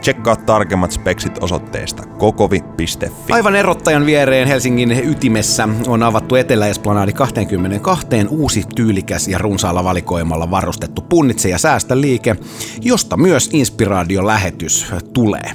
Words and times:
Tsekkaa 0.00 0.36
tarkemmat 0.36 0.92
speksit 0.92 1.38
osoitteesta 1.42 2.02
kokovi.fi. 2.06 3.12
Aivan 3.30 3.56
erottajan 3.56 4.06
viereen 4.06 4.48
Helsingin 4.48 4.90
ytimessä 5.04 5.68
on 5.86 6.02
avattu 6.02 6.34
Etelä-Esplanadi 6.34 7.12
22 7.12 8.06
uusi 8.28 8.64
tyylikäs 8.76 9.28
ja 9.28 9.38
runsaalla 9.38 9.84
valikoimalla 9.84 10.50
varustettu 10.50 11.02
punnitse 11.02 11.48
ja 11.48 11.58
säästä 11.58 12.00
liike, 12.00 12.36
josta 12.80 13.16
myös 13.16 13.50
inspiraatiolähetys 13.52 14.92
tulee. 15.12 15.50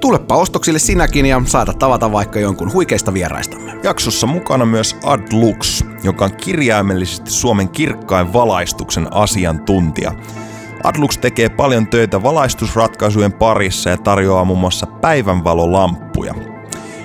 Tulepa 0.00 0.36
ostoksille 0.36 0.78
sinäkin 0.78 1.26
ja 1.26 1.42
saada 1.44 1.72
tavata 1.72 2.12
vaikka 2.12 2.40
jonkun 2.40 2.72
huikeista 2.72 3.14
vieraistamme. 3.14 3.72
Jaksossa 3.82 4.26
mukana 4.26 4.66
myös 4.66 4.96
Adlux, 5.04 5.84
joka 6.02 6.24
on 6.24 6.36
kirjaimellisesti 6.36 7.30
Suomen 7.30 7.68
kirkkain 7.68 8.32
valaistuksen 8.32 9.08
asiantuntija– 9.12 10.12
Adlux 10.84 11.18
tekee 11.18 11.48
paljon 11.48 11.86
töitä 11.86 12.22
valaistusratkaisujen 12.22 13.32
parissa 13.32 13.90
ja 13.90 13.96
tarjoaa 13.96 14.44
muun 14.44 14.58
muassa 14.58 14.86
päivänvalolamppuja. 14.86 16.34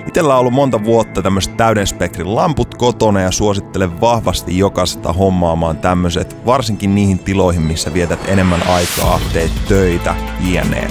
Itellä 0.08 0.34
on 0.34 0.40
ollut 0.40 0.54
monta 0.54 0.84
vuotta 0.84 1.22
tämmöiset 1.22 1.58
täyden 1.58 1.88
spektrin 1.88 2.36
lamput 2.36 2.76
kotona 2.76 3.22
ja 3.22 3.32
suosittelen 3.32 4.02
vahvasti 4.02 4.58
jokaista 4.58 5.14
hommaamaan 5.14 5.78
tämmöiset, 5.78 6.46
varsinkin 6.46 6.96
niihin 6.96 7.20
tiloihin, 7.20 7.62
missä 7.62 7.94
vietät 7.94 8.20
enemmän 8.28 8.68
aikaa, 8.68 9.20
teet 9.34 9.52
töitä, 9.68 10.16
jne. 10.40 10.88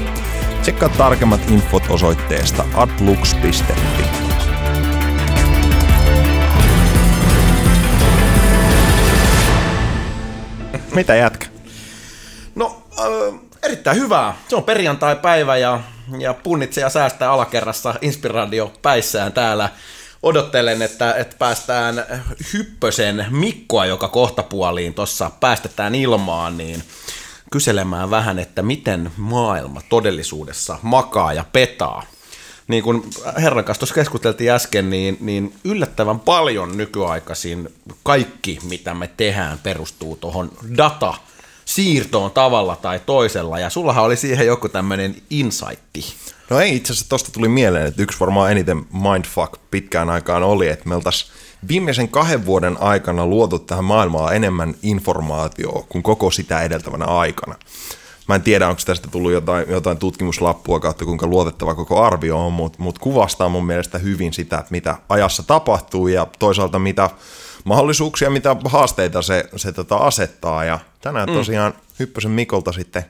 Tsekkaa 0.62 0.89
tarkemmat 0.89 1.41
infot 1.50 1.83
osoitteesta 1.91 2.64
adlux.fi. 2.75 4.05
Mitä 10.94 11.14
jätkä? 11.14 11.58
Äh, 12.98 13.41
erittäin 13.62 13.96
hyvää. 13.96 14.36
Se 14.48 14.56
on 14.56 14.64
perjantai-päivä 14.64 15.56
ja, 15.56 15.80
ja 16.18 16.34
punnitse 16.34 16.80
ja 16.80 16.91
säästää 16.91 17.32
alakerrassa 17.32 17.94
inspiraatio 18.02 18.72
päissään 18.82 19.32
täällä. 19.32 19.70
Odottelen, 20.22 20.82
että, 20.82 21.12
että 21.14 21.36
päästään 21.38 22.04
Hyppösen 22.52 23.26
Mikkoa, 23.30 23.86
joka 23.86 24.08
kohtapuoliin 24.08 24.94
tuossa 24.94 25.30
päästetään 25.41 25.94
ilmaan, 25.94 26.56
niin 26.56 26.82
kyselemään 27.50 28.10
vähän, 28.10 28.38
että 28.38 28.62
miten 28.62 29.10
maailma 29.16 29.80
todellisuudessa 29.88 30.78
makaa 30.82 31.32
ja 31.32 31.44
petaa. 31.52 32.02
Niin 32.69 32.82
kuin 32.82 33.02
herran 33.42 33.64
kanssa 33.64 33.80
tuossa 33.80 33.94
keskusteltiin 33.94 34.50
äsken, 34.50 34.91
niin, 34.91 35.19
niin 35.20 35.54
yllättävän 35.64 36.20
paljon 36.20 36.76
nykyaikaisin 36.76 37.74
kaikki, 38.02 38.58
mitä 38.62 38.94
me 38.94 39.10
tehdään, 39.16 39.58
perustuu 39.58 40.16
tuohon 40.16 40.52
data 40.76 41.14
siirtoon 41.69 42.30
tavalla 42.30 42.77
tai 42.77 43.00
toisella, 43.06 43.59
ja 43.59 43.70
sullahan 43.70 44.04
oli 44.04 44.16
siihen 44.16 44.47
joku 44.47 44.69
tämmöinen 44.69 45.16
insightti. 45.31 46.04
No 46.50 46.60
ei, 46.60 46.76
itse 46.76 46.93
asiassa 46.93 47.09
tosta 47.09 47.32
tuli 47.32 47.48
mieleen, 47.48 47.87
että 47.87 48.03
yksi 48.03 48.20
varmaan 48.20 48.50
eniten 48.53 48.87
mindfuck 48.93 49.53
pitkään 49.70 50.10
aikaan 50.10 50.43
oli, 50.43 50.69
että 50.69 50.88
me 50.88 50.94
oltaisiin 50.94 51.32
viimeisen 51.69 52.09
kahden 52.09 52.47
vuoden 52.47 52.82
aikana 52.82 53.26
luotu 53.26 53.59
tähän 53.59 53.84
maailmaan 53.84 54.37
enemmän 54.37 54.75
informaatiota 54.82 55.87
kuin 55.88 56.03
koko 56.03 56.31
sitä 56.31 56.62
edeltävänä 56.62 57.04
aikana. 57.04 57.54
Mä 58.28 58.34
en 58.34 58.43
tiedä, 58.43 58.69
onko 58.69 58.82
tästä 58.87 59.09
tullut 59.10 59.32
jotain, 59.32 59.66
jotain 59.69 59.98
tutkimuslappua 59.98 60.81
kautta, 60.81 61.04
kuinka 61.04 61.26
luotettava 61.26 61.75
koko 61.75 62.03
arvio 62.03 62.47
on, 62.47 62.53
mutta 62.53 62.82
mut 62.82 62.98
kuvastaa 62.98 63.48
mun 63.48 63.66
mielestä 63.66 63.98
hyvin 63.98 64.32
sitä, 64.32 64.59
että 64.59 64.70
mitä 64.70 64.97
ajassa 65.09 65.43
tapahtuu 65.43 66.09
ja 66.09 66.26
toisaalta 66.38 66.78
mitä 66.78 67.10
mahdollisuuksia, 67.64 68.30
mitä 68.30 68.56
haasteita 68.64 69.22
se, 69.22 69.44
se 69.56 69.72
tota 69.72 69.96
asettaa. 69.96 70.64
Ja 70.64 70.78
tänään 71.00 71.28
mm. 71.28 71.34
tosiaan 71.34 71.74
Hyppösen 71.98 72.30
Mikolta 72.30 72.72
sitten 72.72 73.04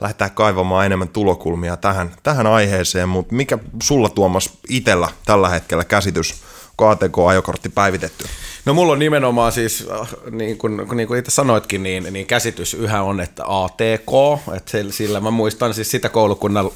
lähdetään 0.00 0.30
kaivamaan 0.30 0.86
enemmän 0.86 1.08
tulokulmia 1.08 1.76
tähän, 1.76 2.10
tähän 2.22 2.46
aiheeseen, 2.46 3.08
mutta 3.08 3.34
mikä 3.34 3.58
sulla 3.82 4.08
Tuomas 4.08 4.50
itsellä 4.68 5.08
tällä 5.24 5.48
hetkellä 5.48 5.84
käsitys, 5.84 6.34
ATK-ajokortti 6.82 7.68
päivitetty? 7.68 8.24
No 8.64 8.74
mulla 8.74 8.92
on 8.92 8.98
nimenomaan 8.98 9.52
siis, 9.52 9.88
äh, 10.00 10.08
niin 10.30 10.58
kuin, 10.58 10.82
niin 10.94 11.08
kuin 11.08 11.18
itse 11.18 11.30
sanoitkin, 11.30 11.82
niin, 11.82 12.06
niin 12.10 12.26
käsitys 12.26 12.74
yhä 12.74 13.02
on, 13.02 13.20
että 13.20 13.42
ATK, 13.46 14.40
että 14.56 14.78
sillä 14.90 15.20
mä 15.20 15.30
muistan 15.30 15.74
siis 15.74 15.90
sitä 15.90 16.08
koulukunnan 16.08 16.70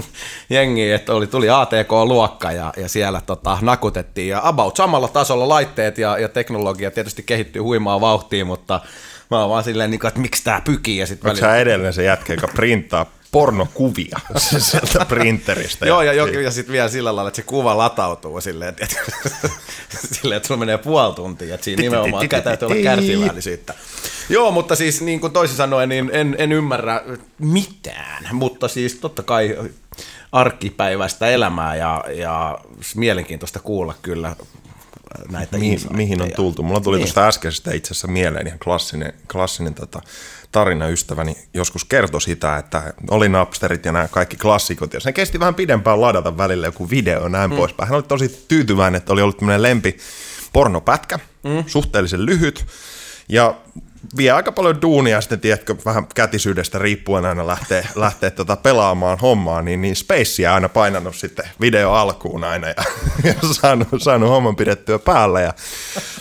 jengiä, 0.50 0.96
että 0.96 1.14
oli, 1.14 1.26
tuli 1.26 1.50
ATK-luokka 1.50 2.52
ja, 2.52 2.72
ja 2.76 2.88
siellä 2.88 3.20
tota, 3.26 3.58
nakutettiin 3.60 4.28
ja 4.28 4.40
about 4.44 4.76
samalla 4.76 5.08
tasolla 5.08 5.48
laitteet 5.48 5.98
ja, 5.98 6.18
ja 6.18 6.28
teknologia 6.28 6.90
tietysti 6.90 7.22
kehittyy 7.22 7.62
huimaa 7.62 8.00
vauhtiin, 8.00 8.46
mutta 8.46 8.80
mä 9.30 9.40
oon 9.40 9.50
vaan 9.50 9.64
silleen, 9.64 9.90
niin 9.90 10.06
että 10.06 10.20
miksi 10.20 10.44
tää 10.44 10.60
pykii 10.60 10.98
ja 10.98 11.06
sitten 11.06 11.30
välillä... 11.30 11.56
edelleen 11.56 11.92
se 11.92 12.04
jätkä, 12.04 12.32
joka 12.32 12.48
printtaa 12.48 13.06
pornokuvia 13.32 14.18
sieltä 14.58 15.04
printeristä. 15.04 15.86
Joo, 15.86 16.02
ja, 16.02 16.12
ja, 16.12 16.40
ja 16.40 16.50
sitten 16.50 16.72
vielä 16.72 16.88
sillä 16.88 17.16
lailla, 17.16 17.28
että 17.28 17.36
se 17.36 17.42
kuva 17.42 17.78
latautuu 17.78 18.40
silleen, 18.40 18.68
että, 18.68 18.84
että, 18.84 19.48
silleen, 20.14 20.36
että 20.36 20.46
sulla 20.46 20.58
menee 20.58 20.78
puoli 20.78 21.14
tuntia, 21.14 21.54
että 21.54 21.64
siinä 21.64 21.82
nimenomaan 21.82 22.28
täytyy 22.28 22.66
olla 22.66 22.82
kärsivällisyyttä. 22.82 23.74
Joo, 24.28 24.50
mutta 24.50 24.76
siis 24.76 25.00
niin 25.00 25.20
kuin 25.20 25.32
toisin 25.32 25.56
sanoen, 25.56 25.88
niin 25.88 26.10
en, 26.12 26.36
en 26.38 26.52
ymmärrä 26.52 27.02
mitään, 27.38 28.28
mutta 28.32 28.68
siis 28.68 28.94
totta 28.94 29.22
kai 29.22 29.56
arkipäiväistä 30.32 31.26
elämää 31.26 31.76
ja, 31.76 32.04
ja 32.14 32.58
mielenkiintoista 32.94 33.60
kuulla 33.60 33.94
kyllä 34.02 34.36
näitä 35.30 35.58
mihin, 35.58 35.80
mihin 35.90 36.22
on 36.22 36.30
tultu. 36.36 36.62
Mulla 36.62 36.80
tuli 36.80 36.96
niin. 36.96 37.06
tuosta 37.06 37.26
äskeisestä 37.26 37.74
itse 37.74 37.92
asiassa 37.92 38.08
mieleen 38.08 38.46
ihan 38.46 38.58
klassinen, 38.58 39.12
klassinen 39.32 39.74
tota, 39.74 40.02
tarina 40.52 40.88
ystäväni 40.88 41.36
joskus 41.54 41.84
kertoi 41.84 42.20
sitä, 42.20 42.56
että 42.56 42.94
oli 43.10 43.28
Napsterit 43.28 43.84
ja 43.84 43.92
nämä 43.92 44.08
kaikki 44.08 44.36
klassikot, 44.36 44.94
ja 44.94 45.00
se 45.00 45.12
kesti 45.12 45.40
vähän 45.40 45.54
pidempään 45.54 46.00
ladata 46.00 46.36
välillä 46.36 46.66
joku 46.66 46.90
video 46.90 47.22
ja 47.22 47.28
näin 47.28 47.50
mm. 47.50 47.56
poispäin. 47.56 47.88
Hän 47.88 47.96
oli 47.96 48.02
tosi 48.02 48.44
tyytyväinen, 48.48 48.98
että 48.98 49.12
oli 49.12 49.22
ollut 49.22 49.38
tämmöinen 49.38 49.62
lempi 49.62 49.96
pornopätkä, 50.52 51.18
mm. 51.44 51.64
suhteellisen 51.66 52.26
lyhyt, 52.26 52.66
ja 53.28 53.54
vie 54.16 54.30
aika 54.30 54.52
paljon 54.52 54.82
duunia 54.82 55.20
sitten, 55.20 55.40
tiedätkö, 55.40 55.76
vähän 55.84 56.06
kätisyydestä 56.14 56.78
riippuen 56.78 57.24
aina 57.24 57.46
lähtee, 57.46 57.86
lähtee 57.94 58.30
tota 58.30 58.56
pelaamaan 58.56 59.18
hommaa, 59.18 59.62
niin, 59.62 59.80
niin 59.80 59.96
Spacea 59.96 60.54
aina 60.54 60.68
painanut 60.68 61.16
sitten 61.16 61.44
video 61.60 61.92
alkuun 61.92 62.44
aina 62.44 62.68
ja, 62.68 62.74
ja 63.24 63.34
saanut, 63.52 63.88
saanut 63.98 64.28
homman 64.28 64.56
pidettyä 64.56 64.98
päällä. 64.98 65.40
Ja 65.40 65.52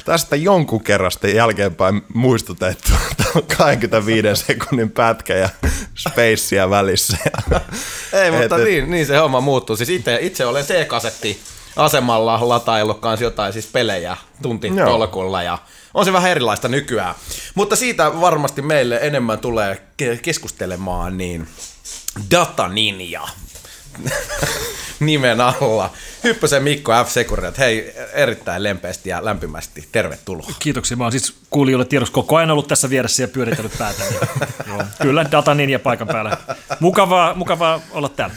tästä 0.06 0.36
jonkun 0.36 0.84
kerran 0.84 1.12
sitten 1.12 1.36
jälkeenpäin 1.36 2.02
muistutettu, 2.14 2.92
että 3.12 3.24
on 3.36 3.44
25 3.58 4.46
sekunnin 4.46 4.92
pätkä 4.92 5.36
ja 5.36 5.50
Spacea 5.96 6.70
välissä. 6.70 7.18
Ja, 7.26 7.62
Ei, 8.14 8.32
mutta 8.32 8.58
et, 8.58 8.64
niin, 8.64 8.92
niin, 8.92 9.06
se 9.06 9.18
homma 9.18 9.42
muuttuu. 9.42 9.76
Siis 9.76 9.90
itse, 9.90 10.18
itse 10.22 10.46
olen 10.46 10.66
C-kasetti 10.66 11.40
asemalla 11.76 12.50
lataillut 12.50 13.00
kanssa 13.00 13.24
jotain 13.24 13.54
siis 13.54 13.68
pelejä 13.68 14.18
tunti 14.42 14.72
tolkulla 14.86 15.44
ja 15.44 15.58
on 15.94 16.06
se 16.06 16.14
vähän 16.14 16.32
erilaista 16.32 16.68
nykyään. 16.68 17.16
Mutta 17.56 17.76
siitä 17.76 18.22
varmasti 18.22 18.62
meille 18.62 19.00
enemmän 19.02 19.40
tulee 19.40 19.82
keskustelemaan 20.22 21.18
niin 21.18 21.48
Data 22.32 22.68
Ninja 22.68 23.22
nimen 25.00 25.42
alla. 25.42 25.94
Hyppösen 26.24 26.64
Mikko 26.64 26.92
F. 27.06 27.10
Securiat, 27.10 27.58
hei 27.58 27.94
erittäin 28.14 28.64
lempeästi 28.64 29.10
ja 29.10 29.26
lämpimästi 29.26 29.88
tervetuloa. 29.92 30.48
Kiitoksia, 30.60 30.98
mä 30.98 31.04
oon 31.04 31.12
siis 31.12 31.36
kuulijoille 31.50 31.86
tiedossa 31.86 32.14
koko 32.14 32.36
ajan 32.36 32.52
ollut 32.52 32.68
tässä 32.68 32.90
vieressä 32.90 33.24
ja 33.24 33.28
pyöritellyt 33.28 33.78
päätä. 33.78 34.04
Joo, 34.68 34.84
kyllä, 35.02 35.26
Data 35.32 35.54
Ninja 35.54 35.80
paikan 35.80 36.08
päällä. 36.08 36.38
Mukavaa, 36.80 37.34
mukavaa 37.34 37.82
olla 37.92 38.10
täällä. 38.10 38.36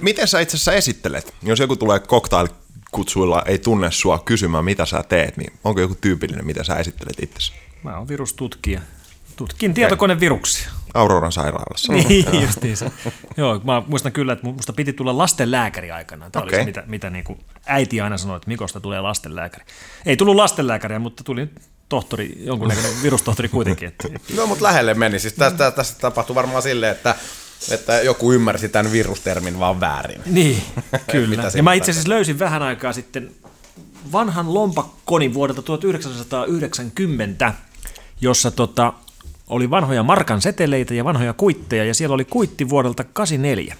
Miten 0.00 0.28
sä 0.28 0.40
itse 0.40 0.56
asiassa 0.56 0.72
esittelet, 0.72 1.34
jos 1.42 1.58
joku 1.58 1.76
tulee 1.76 2.00
cocktail 2.00 2.48
kutsuilla 2.92 3.42
ei 3.46 3.58
tunne 3.58 3.92
sua 3.92 4.18
kysymään, 4.18 4.64
mitä 4.64 4.86
sä 4.86 5.02
teet, 5.08 5.36
niin 5.36 5.52
onko 5.64 5.80
joku 5.80 5.94
tyypillinen, 6.00 6.46
mitä 6.46 6.64
sä 6.64 6.76
esittelet 6.76 7.22
itse? 7.22 7.52
Mä 7.82 7.98
oon 7.98 8.08
virustutkija. 8.08 8.80
Tutkin 9.36 9.74
tietokoneviruksia. 9.74 10.70
Auroran 10.94 11.32
sairaalassa. 11.32 11.92
niin, 11.92 12.26
justiinsa. 12.46 12.90
Joo, 13.36 13.60
mä 13.64 13.82
muistan 13.86 14.12
kyllä, 14.12 14.32
että 14.32 14.46
musta 14.46 14.72
piti 14.72 14.92
tulla 14.92 15.18
lastenlääkäri 15.18 15.90
aikana. 15.90 16.30
Tämä 16.30 16.44
okay. 16.44 16.56
oli 16.56 16.62
se, 16.62 16.66
mitä, 16.66 16.84
mitä 16.86 17.10
niin 17.10 17.24
kuin 17.24 17.38
äiti 17.66 18.00
aina 18.00 18.18
sanoi, 18.18 18.36
että 18.36 18.48
Mikosta 18.48 18.80
tulee 18.80 19.00
lastenlääkäri. 19.00 19.64
Ei 20.06 20.16
tullut 20.16 20.36
lastenlääkäriä, 20.36 20.98
mutta 20.98 21.24
tuli 21.24 21.48
tohtori, 21.88 22.32
jonkunnäköinen 22.36 23.02
virustohtori 23.02 23.48
kuitenkin. 23.48 23.88
Että, 23.88 24.08
no, 24.36 24.46
mutta 24.46 24.64
lähelle 24.64 24.94
meni. 24.94 25.18
Siis 25.18 25.34
tästä, 25.34 25.70
tästä 25.70 26.00
tapahtui 26.00 26.34
varmaan 26.34 26.62
silleen, 26.62 26.92
että 26.92 27.14
että 27.70 28.00
joku 28.00 28.32
ymmärsi 28.32 28.68
tämän 28.68 28.92
virustermin 28.92 29.58
vaan 29.58 29.80
väärin. 29.80 30.20
Niin, 30.32 30.62
kyllä. 31.10 31.50
ja 31.54 31.62
mä 31.62 31.72
itse 31.72 31.90
asiassa 31.90 32.08
löysin 32.08 32.38
vähän 32.38 32.62
aikaa 32.62 32.92
sitten 32.92 33.30
vanhan 34.12 34.54
lompakkoni 34.54 35.34
vuodelta 35.34 35.62
1990, 35.62 37.54
jossa 38.20 38.50
tota, 38.50 38.92
oli 39.48 39.70
vanhoja 39.70 40.02
markan 40.02 40.42
seteleitä 40.42 40.94
ja 40.94 41.04
vanhoja 41.04 41.32
kuitteja, 41.32 41.84
ja 41.84 41.94
siellä 41.94 42.14
oli 42.14 42.24
kuitti 42.24 42.68
vuodelta 42.68 43.04
84. 43.04 43.76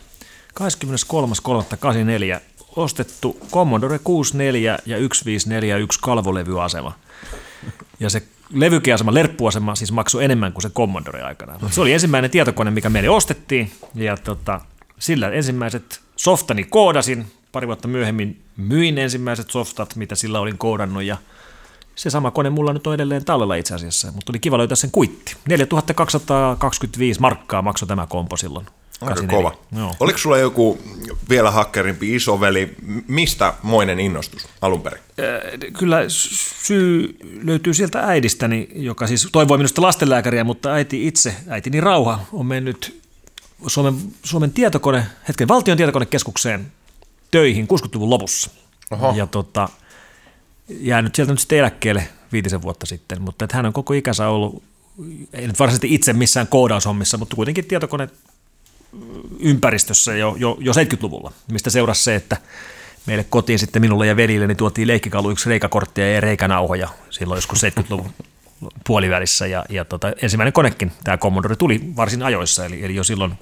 23.3.84 0.61 2.40
ostettu 2.76 3.37
Commodore 3.52 3.99
64 3.99 4.79
ja 4.87 4.96
1541 4.96 6.00
kalvolevyasema. 6.02 6.93
Ja 8.00 8.11
se 8.11 8.23
levykeasema, 8.53 9.15
lerppuasema 9.15 9.75
siis 9.75 9.93
maksoi 9.93 10.25
enemmän 10.25 10.53
kuin 10.53 10.63
se 10.63 10.71
Commodore 10.71 11.23
aikana. 11.23 11.59
Se 11.71 11.81
oli 11.81 11.93
ensimmäinen 11.93 12.31
tietokone, 12.31 12.71
mikä 12.71 12.91
meille 12.91 13.09
ostettiin, 13.09 13.73
ja 13.95 14.17
tota, 14.17 14.61
sillä 14.99 15.31
ensimmäiset 15.31 16.01
softani 16.17 16.65
koodasin. 16.65 17.27
Pari 17.53 17.67
vuotta 17.67 17.89
myöhemmin 17.89 18.43
myin 18.57 18.99
ensimmäiset 18.99 19.51
softat, 19.51 19.97
mitä 19.97 20.15
sillä 20.15 20.41
olin 20.41 20.59
koodannut, 20.59 21.03
ja 21.03 21.17
se 21.95 22.11
sama 22.11 22.31
kone 22.31 22.51
mulla 22.51 22.73
nyt 22.73 22.87
on 22.87 22.95
edelleen 22.95 23.25
tallella 23.25 23.55
itse 23.55 23.75
asiassa, 23.75 24.13
mutta 24.13 24.33
oli 24.33 24.39
kiva 24.39 24.59
löytää 24.59 24.77
sen 24.77 24.91
kuitti. 24.91 25.37
4225 25.49 27.21
markkaa 27.21 27.63
maksoi 27.63 27.89
tämä 27.89 28.07
kompo 28.07 28.37
silloin. 28.37 28.67
Aika 29.03 29.27
kova. 29.27 29.55
Joo. 29.77 29.97
Oliko 30.01 30.19
sulla 30.19 30.39
joku 30.39 30.79
vielä 31.29 31.51
hakkerimpi 31.51 32.15
isoveli? 32.15 32.75
Mistä 33.09 33.55
moinen 33.63 34.01
innostus 34.01 34.49
alun 34.61 34.83
perin? 34.83 35.01
Kyllä 35.79 35.99
syy 36.09 37.17
löytyy 37.43 37.75
sieltä 37.75 38.01
äidistäni, 38.01 38.69
joka 38.75 39.07
siis 39.07 39.29
toivoi 39.33 39.59
minusta 39.59 39.83
lastenlääkäriä, 39.83 40.45
mutta 40.45 40.73
äiti 40.73 41.07
itse, 41.07 41.35
äitini 41.49 41.81
Rauha, 41.81 42.21
on 42.33 42.47
mennyt 42.47 43.03
Suomen, 43.67 43.95
Suomen 44.23 44.53
tietokone, 44.53 45.07
hetken 45.29 45.49
valtion 45.49 45.77
tietokonekeskukseen 45.77 46.73
töihin 47.31 47.69
60-luvun 47.73 48.11
lopussa. 48.11 48.51
Oho. 48.91 49.15
Ja 49.17 49.27
tota, 49.27 49.69
jäänyt 50.69 51.15
sieltä 51.15 51.33
nyt 51.33 51.41
sitten 51.41 51.59
eläkkeelle 51.59 52.09
viitisen 52.33 52.63
vuotta 52.63 52.87
sitten, 52.87 53.23
mutta 53.23 53.45
että 53.45 53.57
hän 53.57 53.67
on 53.67 53.73
koko 53.73 53.95
ikänsä 53.95 54.29
ollut, 54.29 54.63
ei 55.33 55.47
nyt 55.47 55.59
varsinaisesti 55.59 55.95
itse 55.95 56.13
missään 56.13 56.47
koodaushommissa, 56.47 57.19
mutta 57.19 57.37
kuitenkin 57.37 57.65
tietokone 57.65 58.09
ympäristössä 59.39 60.17
jo, 60.17 60.37
jo, 60.39 60.56
jo 60.61 60.73
70-luvulla, 60.73 61.33
mistä 61.53 61.71
seurasi 61.71 62.03
se, 62.03 62.15
että 62.15 62.37
meille 63.06 63.25
kotiin 63.25 63.59
sitten 63.59 63.83
minulle 63.83 64.06
ja 64.06 64.17
velille 64.17 64.47
niin 64.47 64.56
tuotiin 64.56 64.89
leikkikaluiksi 64.89 65.49
reikakorttia 65.49 66.12
ja 66.12 66.21
reikanauhoja 66.21 66.89
silloin 67.11 67.39
joskus 67.39 67.62
70-luvun 67.62 68.12
puolivälissä. 68.87 69.47
Ja, 69.47 69.65
ja 69.69 69.85
tota, 69.85 70.12
ensimmäinen 70.23 70.53
konekin, 70.53 70.93
tämä 71.05 71.19
Commodore, 71.19 71.56
tuli 71.56 71.81
varsin 71.97 72.23
ajoissa, 72.23 72.65
eli, 72.65 72.85
eli 72.85 72.94
jo 72.94 73.05
silloin, 73.05 73.35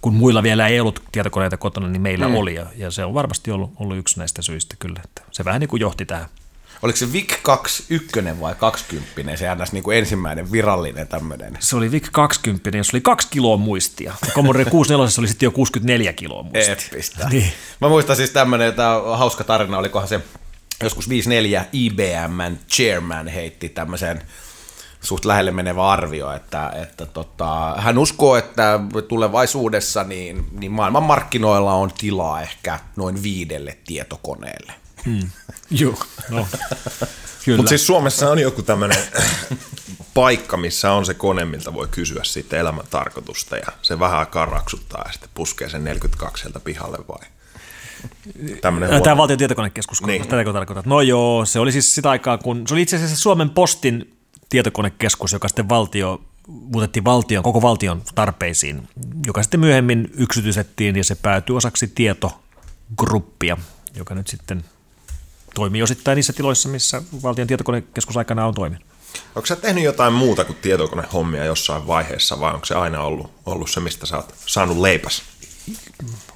kun 0.00 0.14
muilla 0.14 0.42
vielä 0.42 0.68
ei 0.68 0.80
ollut 0.80 1.02
tietokoneita 1.12 1.56
kotona, 1.56 1.88
niin 1.88 2.02
meillä 2.02 2.28
mm. 2.28 2.34
oli. 2.34 2.54
Ja, 2.54 2.66
ja 2.76 2.90
se 2.90 3.04
on 3.04 3.14
varmasti 3.14 3.50
ollut, 3.50 3.72
ollut 3.76 3.96
yksi 3.96 4.18
näistä 4.18 4.42
syistä 4.42 4.76
kyllä. 4.78 5.00
Että 5.04 5.22
se 5.30 5.44
vähän 5.44 5.60
niin 5.60 5.68
kuin 5.68 5.80
johti 5.80 6.04
tähän 6.04 6.26
Oliko 6.82 6.96
se 6.96 7.12
VIC 7.12 7.42
21 7.42 8.40
vai 8.40 8.54
20, 8.54 9.36
se 9.36 9.54
ns. 9.54 9.72
Niin 9.72 9.84
kuin 9.84 9.98
ensimmäinen 9.98 10.52
virallinen 10.52 11.08
tämmöinen? 11.08 11.58
Se 11.60 11.76
oli 11.76 11.90
VIC 11.90 12.08
20, 12.12 12.76
jos 12.76 12.94
oli 12.94 13.00
kaksi 13.00 13.28
kiloa 13.30 13.56
muistia. 13.56 14.14
Commodore 14.34 14.64
64 14.64 15.14
oli 15.18 15.28
sitten 15.28 15.46
jo 15.46 15.50
64 15.50 16.12
kiloa 16.12 16.42
muistia. 16.42 16.72
Eppistä. 16.72 17.28
Niin. 17.28 17.52
Mä 17.80 17.88
muistan 17.88 18.16
siis 18.16 18.30
tämmöinen, 18.30 18.68
että 18.68 19.00
hauska 19.16 19.44
tarina, 19.44 19.78
olikohan 19.78 20.08
se 20.08 20.20
joskus 20.82 21.08
54 21.08 21.66
IBM 21.72 22.56
chairman 22.68 23.28
heitti 23.28 23.68
tämmöisen 23.68 24.22
suht 25.00 25.24
lähelle 25.24 25.50
menevä 25.50 25.88
arvio, 25.88 26.32
että, 26.32 26.72
että 26.82 27.06
tota, 27.06 27.74
hän 27.78 27.98
uskoo, 27.98 28.36
että 28.36 28.80
tulevaisuudessa 29.08 30.04
niin, 30.04 30.44
niin 30.52 30.72
maailman 30.72 31.02
markkinoilla 31.02 31.74
on 31.74 31.92
tilaa 31.98 32.42
ehkä 32.42 32.78
noin 32.96 33.22
viidelle 33.22 33.78
tietokoneelle. 33.86 34.81
Hmm. 35.06 35.30
Joo, 35.70 35.98
no. 36.30 36.48
Mutta 37.56 37.68
siis 37.68 37.86
Suomessa 37.86 38.30
on 38.30 38.38
joku 38.38 38.62
tämmöinen 38.62 38.98
paikka, 40.14 40.56
missä 40.56 40.92
on 40.92 41.06
se 41.06 41.14
kone, 41.14 41.44
miltä 41.44 41.74
voi 41.74 41.88
kysyä 41.90 42.24
sitten 42.24 42.58
elämän 42.58 42.84
tarkoitusta 42.90 43.56
ja 43.56 43.66
se 43.82 43.98
vähän 43.98 44.18
aikaa 44.18 44.44
raksuttaa 44.44 45.02
ja 45.06 45.12
sitten 45.12 45.30
puskee 45.34 45.68
sen 45.68 45.84
42 45.84 46.42
sieltä 46.42 46.60
pihalle 46.60 46.98
vai? 47.08 47.28
Tämmöinen 48.60 49.02
Tämä 49.02 49.16
valtion 49.16 49.38
tietokonekeskus, 49.38 50.02
niin. 50.02 50.28
tätä 50.28 50.52
tarkoitat. 50.52 50.86
No 50.86 51.00
joo, 51.00 51.44
se 51.44 51.58
oli 51.58 51.72
siis 51.72 51.94
sitä 51.94 52.10
aikaa, 52.10 52.38
kun 52.38 52.68
se 52.68 52.74
oli 52.74 52.82
itse 52.82 52.96
asiassa 52.96 53.16
Suomen 53.16 53.50
Postin 53.50 54.16
tietokonekeskus, 54.48 55.32
joka 55.32 55.48
sitten 55.48 55.68
valtio 55.68 56.20
muutettiin 56.48 57.04
valtion, 57.04 57.42
koko 57.42 57.62
valtion 57.62 58.02
tarpeisiin, 58.14 58.88
joka 59.26 59.42
sitten 59.42 59.60
myöhemmin 59.60 60.10
yksityisettiin 60.16 60.96
ja 60.96 61.04
se 61.04 61.14
päätyi 61.14 61.56
osaksi 61.56 61.92
tietogruppia, 61.94 63.56
joka 63.94 64.14
nyt 64.14 64.26
sitten 64.26 64.64
toimii 65.54 65.82
osittain 65.82 66.16
niissä 66.16 66.32
tiloissa, 66.32 66.68
missä 66.68 67.02
valtion 67.22 67.46
tietokonekeskus 67.46 68.16
aikana 68.16 68.46
on 68.46 68.54
toiminut. 68.54 68.86
Onko 69.34 69.46
sä 69.46 69.56
tehnyt 69.56 69.84
jotain 69.84 70.12
muuta 70.12 70.44
kuin 70.44 70.58
tietokonehommia 70.62 71.44
jossain 71.44 71.86
vaiheessa 71.86 72.40
vai 72.40 72.54
onko 72.54 72.66
se 72.66 72.74
aina 72.74 73.00
ollut, 73.00 73.30
ollut 73.46 73.70
se, 73.70 73.80
mistä 73.80 74.06
sä 74.06 74.16
oot 74.16 74.34
saanut 74.46 74.78
leipäs? 74.78 75.22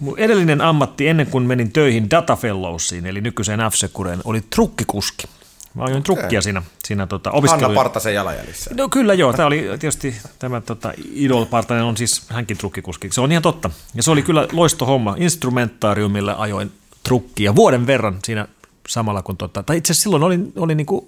Mun 0.00 0.18
edellinen 0.18 0.60
ammatti 0.60 1.08
ennen 1.08 1.26
kuin 1.26 1.44
menin 1.44 1.72
töihin 1.72 2.10
Data 2.10 2.36
Fellowsiin, 2.36 3.06
eli 3.06 3.20
nykyiseen 3.20 3.60
f 3.60 3.74
oli 4.24 4.40
trukkikuski. 4.40 5.24
Mä 5.74 5.84
ajoin 5.84 6.02
trukkia 6.02 6.26
okay. 6.26 6.42
siinä, 6.42 6.62
siinä 6.84 7.06
tota, 7.06 7.30
opiskelu... 7.30 7.62
Hanna 7.62 7.74
Partasen 7.74 8.14
jalanjäljissä. 8.14 8.70
No 8.74 8.88
kyllä 8.88 9.14
joo, 9.14 9.32
tämä 9.32 9.46
oli 9.46 9.68
tietysti 9.78 10.16
tämä 10.38 10.60
tota, 10.60 10.92
Idol 11.14 11.44
Partanen 11.44 11.82
on 11.82 11.96
siis 11.96 12.22
hänkin 12.28 12.56
trukkikuski. 12.56 13.08
Se 13.12 13.20
on 13.20 13.32
ihan 13.32 13.42
totta. 13.42 13.70
Ja 13.94 14.02
se 14.02 14.10
oli 14.10 14.22
kyllä 14.22 14.48
loistohomma. 14.52 15.14
Instrumentaariumille 15.18 16.34
ajoin 16.38 16.72
trukkia 17.02 17.54
vuoden 17.54 17.86
verran 17.86 18.18
siinä 18.24 18.48
samalla 18.88 19.22
kun, 19.22 19.36
tota, 19.36 19.62
tai 19.62 19.76
itse 19.76 19.92
asiassa 19.92 20.02
silloin 20.02 20.22
olin, 20.22 20.52
olin 20.56 20.76
niin 20.76 20.86
kuin, 20.86 21.06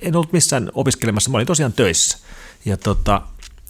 en 0.00 0.16
ollut 0.16 0.32
missään 0.32 0.70
opiskelemassa, 0.74 1.30
mä 1.30 1.36
olin 1.36 1.46
tosiaan 1.46 1.72
töissä. 1.72 2.18
Ja 2.64 2.76
tota, 2.76 3.22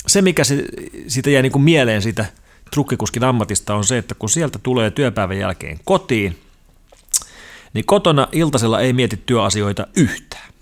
se, 0.06 0.22
mikä 0.22 0.44
se, 0.44 0.64
siitä 1.08 1.30
jäi 1.30 1.42
niin 1.42 1.52
kuin 1.52 1.62
mieleen 1.62 2.02
siitä 2.02 2.26
trukkikuskin 2.70 3.24
ammatista 3.24 3.74
on 3.74 3.84
se, 3.84 3.98
että 3.98 4.14
kun 4.14 4.28
sieltä 4.28 4.58
tulee 4.62 4.90
työpäivän 4.90 5.38
jälkeen 5.38 5.80
kotiin, 5.84 6.38
niin 7.74 7.84
kotona 7.84 8.28
iltasella 8.32 8.80
ei 8.80 8.92
mieti 8.92 9.22
työasioita 9.26 9.86
yhtään. 9.96 10.52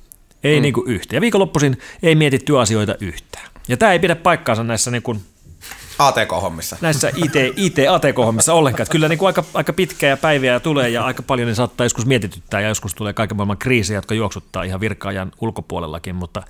Ei 0.44 0.56
mm. 0.56 0.62
niin 0.62 0.74
kuin 0.74 0.90
yhtään. 0.90 1.16
Ja 1.16 1.20
viikonloppuisin 1.20 1.78
ei 2.02 2.14
mieti 2.14 2.38
työasioita 2.38 2.94
yhtään. 3.00 3.48
Ja 3.68 3.76
tämä 3.76 3.92
ei 3.92 3.98
pidä 3.98 4.16
paikkaansa 4.16 4.64
näissä 4.64 4.90
niin 4.90 5.02
kuin 5.02 5.22
ATK-hommissa. 5.98 6.76
Näissä 6.80 7.08
IT, 7.08 7.32
IT 7.56 7.76
ATK-hommissa 7.90 8.52
ollenkaan. 8.52 8.82
Että 8.82 8.92
kyllä 8.92 9.08
niin 9.08 9.18
kuin 9.18 9.26
aika, 9.26 9.44
aika 9.54 9.72
pitkää 9.72 10.16
päiviä 10.16 10.60
tulee 10.60 10.88
ja 10.88 11.04
aika 11.04 11.22
paljon 11.22 11.48
ne 11.48 11.54
saattaa 11.54 11.84
joskus 11.84 12.06
mietityttää 12.06 12.60
ja 12.60 12.68
joskus 12.68 12.94
tulee 12.94 13.12
kaiken 13.12 13.36
maailman 13.36 13.58
kriisejä, 13.58 13.96
jotka 13.98 14.14
juoksuttaa 14.14 14.62
ihan 14.62 14.80
virkaajan 14.80 15.32
ulkopuolellakin, 15.40 16.14
mutta, 16.14 16.42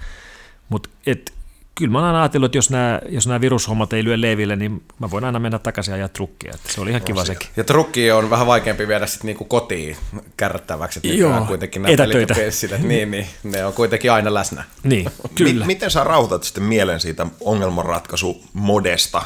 mutta 0.69 0.89
et, 1.07 1.33
kyllä 1.75 1.93
mä 1.93 1.99
oon 1.99 2.07
aina 2.07 2.23
ajatellut, 2.23 2.47
että 2.49 2.59
jos 2.59 2.71
nämä, 2.71 3.01
jos 3.09 3.27
nämä 3.27 3.41
virushommat 3.41 3.93
ei 3.93 4.05
lyö 4.05 4.21
leiville, 4.21 4.57
niin 4.57 4.83
mä 4.99 5.11
voin 5.11 5.25
aina 5.25 5.39
mennä 5.39 5.59
takaisin 5.59 5.93
ja 5.93 5.97
ajaa 5.97 6.09
trukkia. 6.09 6.53
Että 6.55 6.73
se 6.73 6.81
oli 6.81 6.91
ihan 6.91 7.03
kiva 7.03 7.25
sekin. 7.25 7.49
Ja 7.57 7.65
trukki 7.65 8.11
on 8.11 8.31
vähän 8.31 8.47
vaikeampi 8.47 8.89
viedä 8.89 9.07
sitten 9.07 9.27
niinku 9.27 9.45
kotiin 9.45 9.97
kärrättäväksi, 10.37 10.99
että 10.99 11.19
Joo, 11.19 11.45
kuitenkin 11.47 11.83
nämä 11.83 11.93
etätöitä. 11.93 12.35
niin, 12.79 13.11
niin, 13.11 13.27
ne 13.43 13.65
on 13.65 13.73
kuitenkin 13.73 14.13
aina 14.13 14.35
läsnä. 14.35 14.65
Niin, 14.83 15.11
kyllä. 15.35 15.67
Miten 15.67 15.91
sä 15.91 16.05
rauhoitat 16.05 16.45
sitten 16.45 16.63
mielen 16.63 17.01
siitä 17.01 17.27
ongelmanratkaisumodesta 17.41 19.23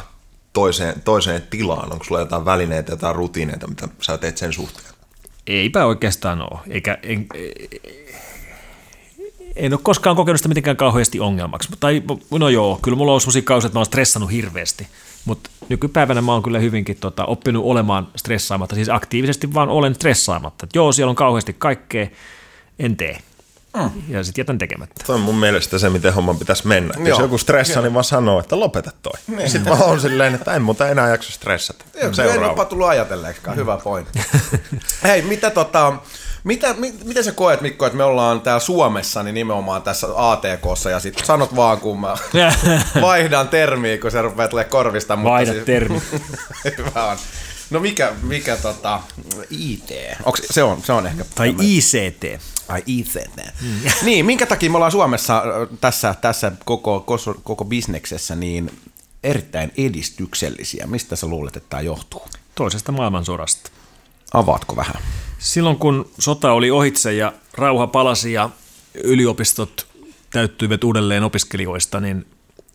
toiseen, 0.53 1.01
toiseen 1.01 1.41
tilaan? 1.49 1.93
Onko 1.93 2.03
sulla 2.03 2.19
jotain 2.21 2.45
välineitä, 2.45 2.91
jotain 2.91 3.15
rutiineita, 3.15 3.67
mitä 3.67 3.87
sä 4.01 4.17
teet 4.17 4.37
sen 4.37 4.53
suhteen? 4.53 4.87
Eipä 5.47 5.85
oikeastaan 5.85 6.41
ole. 6.41 6.59
Eikä, 6.69 6.97
en, 7.03 7.27
en 7.43 7.57
ole 9.59 9.79
koskaan 9.83 10.15
kokenut 10.15 10.39
sitä 10.39 10.47
mitenkään 10.47 10.77
kauheasti 10.77 11.19
ongelmaksi. 11.19 11.69
Tai 11.79 12.03
no 12.31 12.49
joo, 12.49 12.79
kyllä 12.81 12.97
mulla 12.97 13.13
on 13.13 13.21
sellaisia 13.21 13.41
kausia, 13.41 13.67
että 13.67 13.75
mä 13.75 13.79
oon 13.79 13.85
stressannut 13.85 14.31
hirveästi. 14.31 14.87
Mutta 15.25 15.49
nykypäivänä 15.69 16.21
mä 16.21 16.33
oon 16.33 16.43
kyllä 16.43 16.59
hyvinkin 16.59 16.97
tota, 16.99 17.25
oppinut 17.25 17.65
olemaan 17.65 18.07
stressaamatta, 18.15 18.75
siis 18.75 18.89
aktiivisesti 18.89 19.53
vaan 19.53 19.69
olen 19.69 19.95
stressaamatta. 19.95 20.65
Et 20.65 20.75
joo, 20.75 20.91
siellä 20.91 21.09
on 21.09 21.15
kauheasti 21.15 21.55
kaikkea, 21.59 22.07
en 22.79 22.97
tee. 22.97 23.17
Mm. 23.77 23.89
Ja 24.09 24.23
sitten 24.23 24.41
jätän 24.41 24.57
tekemättä. 24.57 25.03
Tuo 25.05 25.15
on 25.15 25.21
mun 25.21 25.35
mielestä 25.35 25.77
se, 25.77 25.89
miten 25.89 26.13
homman 26.13 26.37
pitäisi 26.37 26.67
mennä. 26.67 26.93
Joo. 26.97 27.07
Jos 27.07 27.19
joku 27.19 27.37
stressaa, 27.37 27.81
niin 27.81 27.93
vaan 27.93 28.03
sanoo, 28.03 28.39
että 28.39 28.59
lopeta 28.59 28.91
toi. 29.01 29.19
Niin. 29.27 29.49
Sitten 29.49 29.77
mä 29.77 29.83
oon 29.83 30.01
silleen, 30.01 30.35
että 30.35 30.53
en 30.53 30.61
muuta 30.61 30.89
enää 30.89 31.09
jaksa 31.09 31.31
stressata. 31.31 31.85
Joo, 32.01 32.11
en 32.33 32.41
jopa 32.41 32.65
tullut 32.65 32.87
ajatelleekaan. 32.87 33.57
Hyvä 33.57 33.77
pointti. 33.77 34.19
Hei, 35.03 35.21
mitä 35.21 35.49
tota, 35.49 35.93
mitä, 36.47 36.73
mit, 36.73 37.03
miten 37.05 37.23
sä 37.23 37.31
koet, 37.31 37.61
Mikko, 37.61 37.85
että 37.85 37.97
me 37.97 38.03
ollaan 38.03 38.41
täällä 38.41 38.59
Suomessa, 38.59 39.23
niin 39.23 39.33
nimenomaan 39.33 39.81
tässä 39.81 40.07
ATKssa, 40.15 40.89
ja 40.89 40.99
sitten 40.99 41.25
sanot 41.25 41.55
vaan, 41.55 41.79
kun 41.79 41.99
mä 41.99 42.15
vaihdan 43.01 43.49
termiä, 43.49 43.97
kun 43.97 44.11
se 44.11 44.21
rupeaa 44.21 44.47
tulee 44.47 44.63
korvista. 44.63 45.23
Vaihda 45.23 45.51
siis, 45.51 45.65
termi. 45.65 46.01
Hyvä 46.77 47.03
on. 47.03 47.17
No 47.69 47.79
mikä, 47.79 48.13
mikä 48.23 48.57
tota, 48.57 48.99
IT? 49.49 49.89
Onks, 50.25 50.41
se, 50.51 50.63
on, 50.63 50.81
se 50.83 50.93
on 50.93 51.07
ehkä... 51.07 51.25
Tai 51.35 51.47
tämmönen. 51.47 51.71
ICT. 51.71 52.41
Ai 52.67 52.83
ICT. 52.85 53.37
Mm. 53.61 53.79
niin, 54.05 54.25
minkä 54.25 54.45
takia 54.45 54.69
me 54.69 54.75
ollaan 54.75 54.91
Suomessa 54.91 55.43
tässä, 55.81 56.15
tässä 56.21 56.51
koko, 56.65 56.99
koko, 56.99 57.35
koko 57.43 57.65
bisneksessä 57.65 58.35
niin 58.35 58.71
erittäin 59.23 59.71
edistyksellisiä? 59.77 60.87
Mistä 60.87 61.15
sä 61.15 61.27
luulet, 61.27 61.57
että 61.57 61.69
tämä 61.69 61.81
johtuu? 61.81 62.27
Toisesta 62.55 62.91
maailmansodasta. 62.91 63.71
Avaatko 64.33 64.75
vähän? 64.75 64.95
Silloin 65.39 65.77
kun 65.77 66.11
sota 66.19 66.51
oli 66.51 66.71
ohitse 66.71 67.13
ja 67.13 67.33
rauha 67.53 67.87
palasi 67.87 68.33
ja 68.33 68.49
yliopistot 69.03 69.87
täyttyivät 70.29 70.83
uudelleen 70.83 71.23
opiskelijoista, 71.23 71.99
niin 71.99 72.25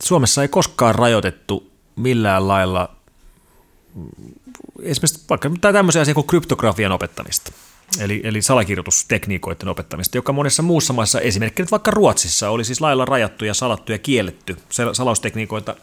Suomessa 0.03 0.41
ei 0.41 0.47
koskaan 0.47 0.95
rajoitettu 0.95 1.71
millään 1.95 2.47
lailla 2.47 2.95
esimerkiksi 4.81 5.25
vaikka 5.29 5.49
tämmöisiä 5.61 6.01
asioita 6.01 6.15
kuin 6.15 6.27
kryptografian 6.27 6.91
opettamista. 6.91 7.51
Eli, 7.99 8.21
eli 8.23 8.41
salakirjoitustekniikoiden 8.41 9.69
opettamista, 9.69 10.17
joka 10.17 10.33
monessa 10.33 10.63
muussa 10.63 10.93
maassa, 10.93 11.21
esimerkiksi 11.21 11.71
vaikka 11.71 11.91
Ruotsissa, 11.91 12.49
oli 12.49 12.65
siis 12.65 12.81
lailla 12.81 13.05
rajattu 13.05 13.45
ja 13.45 13.53
salattu 13.53 13.91
ja 13.91 13.97
kielletty 13.97 14.57
salaustekniikoita. 14.93 15.75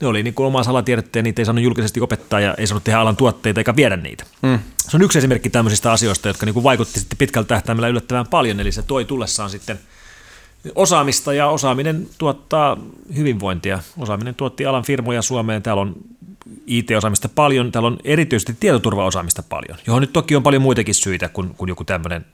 Ne 0.00 0.06
oli 0.06 0.22
niin 0.22 0.34
kuin 0.34 0.46
omaa 0.46 0.62
salatiedettä 0.62 1.18
ja 1.18 1.22
niitä 1.22 1.42
ei 1.42 1.46
saanut 1.46 1.64
julkisesti 1.64 2.00
opettaa 2.00 2.40
ja 2.40 2.54
ei 2.54 2.66
saanut 2.66 2.84
tehdä 2.84 3.00
alan 3.00 3.16
tuotteita 3.16 3.60
eikä 3.60 3.76
viedä 3.76 3.96
niitä. 3.96 4.24
Mm. 4.42 4.58
Se 4.88 4.96
on 4.96 5.02
yksi 5.02 5.18
esimerkki 5.18 5.50
tämmöisistä 5.50 5.92
asioista, 5.92 6.28
jotka 6.28 6.46
niin 6.46 6.54
kuin 6.54 6.64
vaikutti 6.64 7.00
sitten 7.00 7.18
pitkällä 7.18 7.46
tähtäimellä 7.46 7.88
yllättävän 7.88 8.26
paljon, 8.26 8.60
eli 8.60 8.72
se 8.72 8.82
toi 8.82 9.04
tullessaan 9.04 9.50
sitten 9.50 9.78
osaamista 10.74 11.32
ja 11.32 11.48
osaaminen 11.48 12.08
tuottaa 12.18 12.76
hyvinvointia. 13.16 13.78
Osaaminen 13.98 14.34
tuotti 14.34 14.66
alan 14.66 14.84
firmoja 14.84 15.22
Suomeen. 15.22 15.62
Täällä 15.62 15.82
on 15.82 15.96
IT-osaamista 16.66 17.28
paljon, 17.28 17.72
täällä 17.72 17.86
on 17.86 17.98
erityisesti 18.04 18.56
tietoturvaosaamista 18.60 19.42
paljon, 19.48 19.78
johon 19.86 20.00
nyt 20.00 20.12
toki 20.12 20.36
on 20.36 20.42
paljon 20.42 20.62
muitakin 20.62 20.94
syitä 20.94 21.28
kuin, 21.28 21.54
kuin 21.54 21.68
joku 21.68 21.84
tämmöinen 21.84 22.26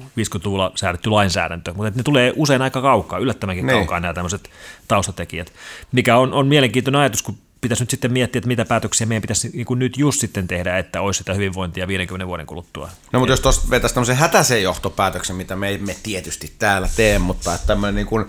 50-luvulla 0.00 0.72
säädetty 0.74 1.10
lainsäädäntö, 1.10 1.74
mutta 1.74 1.92
ne 1.96 2.02
tulee 2.02 2.32
usein 2.36 2.62
aika 2.62 2.82
kaukaa, 2.82 3.18
yllättävänkin. 3.18 3.66
Niin. 3.66 3.78
kaukaa 3.78 4.00
nämä 4.00 4.14
tämmöiset 4.14 4.50
taustatekijät, 4.88 5.52
mikä 5.92 6.16
on, 6.16 6.32
on 6.32 6.46
mielenkiintoinen 6.46 7.00
ajatus, 7.00 7.22
kun 7.22 7.38
pitäisi 7.60 7.82
nyt 7.82 7.90
sitten 7.90 8.12
miettiä, 8.12 8.38
että 8.38 8.48
mitä 8.48 8.64
päätöksiä 8.64 9.06
meidän 9.06 9.22
pitäisi 9.22 9.50
niin 9.52 9.66
kuin 9.66 9.78
nyt 9.78 9.98
just 9.98 10.20
sitten 10.20 10.48
tehdä, 10.48 10.78
että 10.78 11.00
olisi 11.00 11.18
sitä 11.18 11.34
hyvinvointia 11.34 11.88
50 11.88 12.26
vuoden 12.26 12.46
kuluttua. 12.46 12.88
No 13.12 13.18
mutta 13.18 13.32
jos 13.32 13.40
tuosta 13.40 13.70
vetäisi 13.70 13.94
tämmöisen 13.94 14.16
hätäisen 14.16 14.62
johtopäätöksen, 14.62 15.36
mitä 15.36 15.56
me 15.56 15.74
emme 15.74 15.96
tietysti 16.02 16.52
täällä 16.58 16.88
tee, 16.96 17.18
mutta 17.18 17.54
että 17.54 17.66
tämmöinen 17.66 17.94
niin 17.94 18.06
kuin 18.06 18.24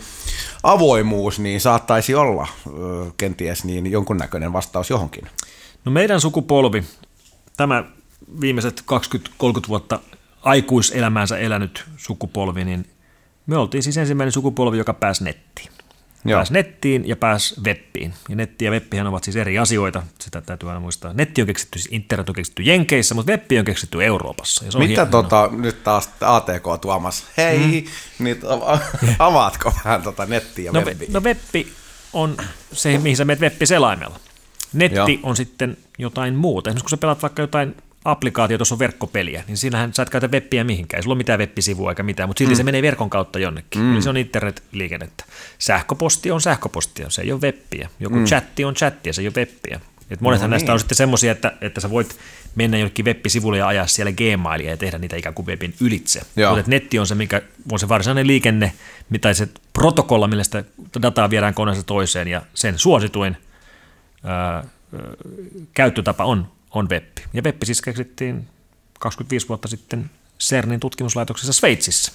avoimuus, 0.64 1.40
niin 1.40 1.62
saattaisi 1.62 2.16
olla 2.16 2.48
kenties 3.18 3.64
niin 3.64 3.92
jonkunnäköinen 3.92 4.54
vastaus 4.54 4.90
johonkin. 4.90 5.28
No 5.86 5.92
meidän 5.92 6.22
sukupolvi, 6.22 6.84
tämä 7.58 7.84
viimeiset 8.42 8.84
20-30 8.84 9.68
vuotta 9.68 10.00
aikuiselämäänsä 10.41 11.38
elänyt 11.38 11.86
sukupolvi, 11.98 12.65
niin 12.65 12.86
me 13.46 13.58
oltiin 13.58 13.84
siis 13.84 13.98
ensimmäinen 13.98 14.32
sukupolvi, 14.32 14.77
joka 14.77 14.94
pääsi 14.94 15.24
nettiin. 15.24 15.72
Joo. 16.25 16.38
Pääsi 16.38 16.53
nettiin 16.53 17.08
ja 17.08 17.15
pääsi 17.15 17.56
webbiin. 17.63 18.13
Ja 18.29 18.36
netti 18.36 18.65
ja 18.65 18.72
webbihän 18.72 19.08
ovat 19.08 19.24
siis 19.24 19.36
eri 19.36 19.60
asioita, 19.60 20.03
sitä 20.20 20.41
täytyy 20.41 20.70
aina 20.70 20.79
muistaa. 20.79 21.13
Netti 21.13 21.41
on 21.41 21.48
keksitty, 21.48 21.79
siis 21.79 21.94
internet 21.94 22.29
on 22.29 22.36
keksitty 22.36 22.63
Jenkeissä, 22.63 23.15
mutta 23.15 23.32
webbi 23.32 23.60
on 23.60 23.65
keksitty 23.65 24.06
Euroopassa. 24.06 24.65
Ja 24.65 24.72
se 24.72 24.77
on 24.77 24.84
Mitä 24.84 25.01
hieno. 25.01 25.12
tota, 25.12 25.50
nyt 25.51 25.84
taas 25.84 26.10
ATK 26.22 26.82
Tuomas, 26.82 27.25
hei, 27.38 27.58
mm. 28.20 28.24
niin 28.24 28.39
avaatko 29.20 29.74
vähän 29.86 30.01
tota 30.01 30.25
nettiä 30.25 30.65
ja 30.65 30.72
no, 30.72 30.82
webbiä? 30.82 31.08
No 31.12 31.22
webbi 31.22 31.67
on 32.13 32.38
se, 32.74 32.98
mihin 32.98 33.17
sä 33.17 33.25
menet 33.25 33.41
webbi-selaimella. 33.41 34.20
Netti 34.74 34.96
Joo. 34.96 35.20
on 35.24 35.36
sitten 35.36 35.77
jotain 35.98 36.36
muuta. 36.36 36.70
Esimerkiksi 36.70 36.84
kun 36.84 36.89
sä 36.89 36.98
pelaat 36.98 37.22
vaikka 37.22 37.41
jotain 37.41 37.75
applikaatio, 38.12 38.58
tuossa 38.58 38.76
on 38.76 38.80
verkkopeliä, 38.80 39.44
niin 39.48 39.58
siinähän 39.58 39.94
sä 39.94 40.04
et 40.04 40.10
käytä 40.10 40.28
webbiä 40.28 40.64
mihinkään. 40.64 40.98
Ei 40.98 41.04
sulla 41.04 41.14
ole 41.14 41.18
mitään 41.18 41.40
web-sivua 41.40 41.92
eikä 41.92 42.04
mitään, 42.04 42.30
mutta 42.30 42.40
silti 42.40 42.54
mm. 42.54 42.58
se 42.58 42.64
menee 42.64 42.82
verkon 42.82 43.10
kautta 43.10 43.40
jonnekin. 43.40 43.82
Mm. 43.82 43.94
Eli 43.94 44.02
se 44.02 44.10
on 44.10 44.18
internet-liikennettä. 44.18 45.26
Sähköposti 45.60 46.32
on 46.32 46.42
sähköpostia, 46.42 47.10
se 47.10 47.22
ei 47.22 47.32
ole 47.32 47.42
webbiä. 47.42 47.90
Joku 48.00 48.16
mm. 48.16 48.26
chatti 48.26 48.66
on 48.66 48.74
chattia, 48.74 49.14
se 49.14 49.22
ei 49.22 49.28
ole 49.28 49.34
webbiä. 49.36 49.80
Et 50.10 50.22
monethan 50.22 50.50
no, 50.50 50.52
näistä 50.52 50.68
niin. 50.68 50.74
on 50.74 50.80
sitten 50.80 50.96
semmoisia, 50.96 51.32
että, 51.32 51.54
että 51.62 51.82
sä 51.82 51.90
voit 51.90 52.18
mennä 52.56 52.78
jonnekin 52.78 53.06
web-sivulle 53.06 53.58
ja 53.58 53.68
ajaa 53.68 53.88
siellä 53.88 54.12
Gmailia 54.12 54.70
ja 54.70 54.78
tehdä 54.78 54.98
niitä 54.98 55.16
ikään 55.16 55.36
kuin 55.36 55.46
webin 55.46 55.74
ylitse. 55.82 56.22
Mutta 56.56 56.64
netti 56.72 57.00
on 57.00 57.08
se, 57.08 57.16
mikä 57.16 57.42
on 57.72 57.80
se 57.80 57.90
varsinainen 57.90 58.28
liikenne, 58.28 58.74
mitä 59.10 59.34
se 59.34 59.48
protokolla, 59.74 60.28
millä 60.28 60.44
sitä 60.44 60.64
dataa 61.02 61.30
viedään 61.30 61.54
koneesta 61.54 61.84
toiseen, 61.84 62.28
ja 62.28 62.42
sen 62.54 62.80
suosituin 62.80 63.38
ää, 64.24 64.64
käyttötapa 65.74 66.26
on 66.26 66.48
on 66.72 66.90
web. 66.90 67.18
Ja 67.34 67.42
web 67.42 67.56
siis 67.64 67.82
keksittiin 67.82 68.48
25 69.00 69.50
vuotta 69.50 69.68
sitten 69.68 70.10
CERNin 70.40 70.80
tutkimuslaitoksessa 70.80 71.54
Sveitsissä. 71.54 72.12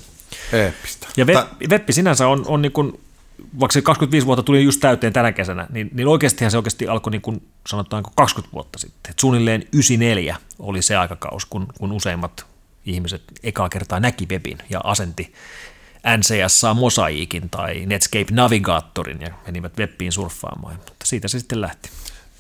Eeppistä. 0.53 1.09
Ja 1.17 1.25
web, 1.25 1.71
web 1.71 1.89
sinänsä 1.91 2.29
on, 2.29 2.45
on 2.47 2.63
niin 2.63 2.73
kuin, 2.73 3.01
vaikka 3.61 3.73
se 3.73 3.83
25 3.83 4.27
vuotta 4.27 4.43
tuli 4.43 4.65
just 4.65 4.81
täyteen 4.81 5.13
tänä 5.13 5.33
kesänä, 5.33 5.67
niin, 5.71 5.91
niin 5.93 6.09
oikeastihan 6.09 6.51
se 6.51 6.57
oikeasti 6.57 6.89
alkoi 6.89 7.11
niin 7.11 7.23
kuin 7.23 7.43
sanotaan 7.67 8.03
20 8.17 8.53
vuotta 8.53 8.79
sitten. 8.79 9.11
Et 9.11 9.19
suunnilleen 9.19 9.63
94 9.63 10.37
oli 10.59 10.83
se 10.83 10.97
aikakaus, 10.97 11.47
kun, 11.47 11.67
kun 11.79 11.93
useimmat 11.93 12.47
ihmiset 12.87 13.23
ekaa 13.43 13.69
kertaa 13.69 14.01
näki 14.01 14.27
webin 14.31 14.59
ja 14.71 14.81
asenti 14.85 15.35
NCS 16.19 16.63
mosaiikin 16.75 17.51
tai 17.51 17.87
Netscape 17.87 18.27
Navigaattorin 18.31 19.21
ja 19.21 19.29
menivät 19.47 19.79
webbiin 19.79 20.13
surffaamaan, 20.13 20.77
mutta 20.77 20.93
siitä 21.05 21.29
se 21.29 21.39
sitten 21.39 21.61
lähti. 21.61 21.91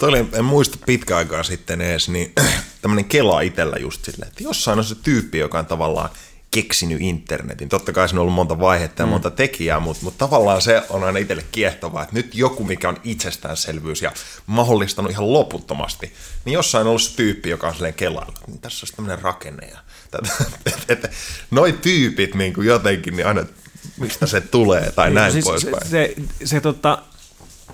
Toi 0.02 0.08
oli, 0.08 0.28
en 0.32 0.44
muista 0.44 0.78
pitkä 0.86 1.16
aikaa 1.16 1.42
sitten 1.42 1.80
edes, 1.80 2.08
niin 2.08 2.32
tämmöinen 2.82 3.04
kela 3.04 3.40
itsellä 3.40 3.76
just 3.76 4.04
silleen, 4.04 4.28
että 4.28 4.42
jossain 4.42 4.78
on 4.78 4.84
se 4.84 4.94
tyyppi, 4.94 5.38
joka 5.38 5.58
on 5.58 5.66
tavallaan 5.66 6.10
keksinyt 6.50 7.00
internetin. 7.00 7.68
Totta 7.68 7.92
kai 7.92 8.08
se 8.08 8.14
on 8.14 8.18
ollut 8.18 8.34
monta 8.34 8.60
vaihetta 8.60 9.02
ja 9.02 9.06
mm. 9.06 9.10
monta 9.10 9.30
tekijää, 9.30 9.80
mutta, 9.80 10.04
mutta 10.04 10.18
tavallaan 10.18 10.62
se 10.62 10.82
on 10.90 11.04
aina 11.04 11.18
itselle 11.18 11.44
kiehtovaa, 11.52 12.02
että 12.02 12.14
nyt 12.14 12.34
joku, 12.34 12.64
mikä 12.64 12.88
on 12.88 12.96
itsestäänselvyys 13.04 14.02
ja 14.02 14.12
mahdollistanut 14.46 15.10
ihan 15.10 15.32
loputtomasti, 15.32 16.12
niin 16.44 16.52
jossain 16.52 16.80
on 16.80 16.88
ollut 16.88 17.02
se 17.02 17.16
tyyppi, 17.16 17.50
joka 17.50 17.68
on 17.68 17.74
silleen 17.74 17.94
kelailla. 17.94 18.38
Niin 18.46 18.58
tässä 18.58 18.86
on 18.86 18.96
tämmöinen 18.96 19.24
rakenne 19.24 19.66
ja 19.66 19.78
noi 21.50 21.72
tyypit 21.72 22.34
niin 22.34 22.54
kuin 22.54 22.66
jotenkin, 22.66 23.16
niin 23.16 23.26
aina 23.26 23.44
mistä 23.96 24.26
se 24.26 24.40
tulee 24.40 24.92
tai 24.92 25.08
niin, 25.08 25.14
näin 25.14 25.32
siis 25.32 25.44
poispäin. 25.44 25.88
Se, 25.88 26.14
se, 26.38 26.46
se 26.46 26.60
tota, 26.60 27.02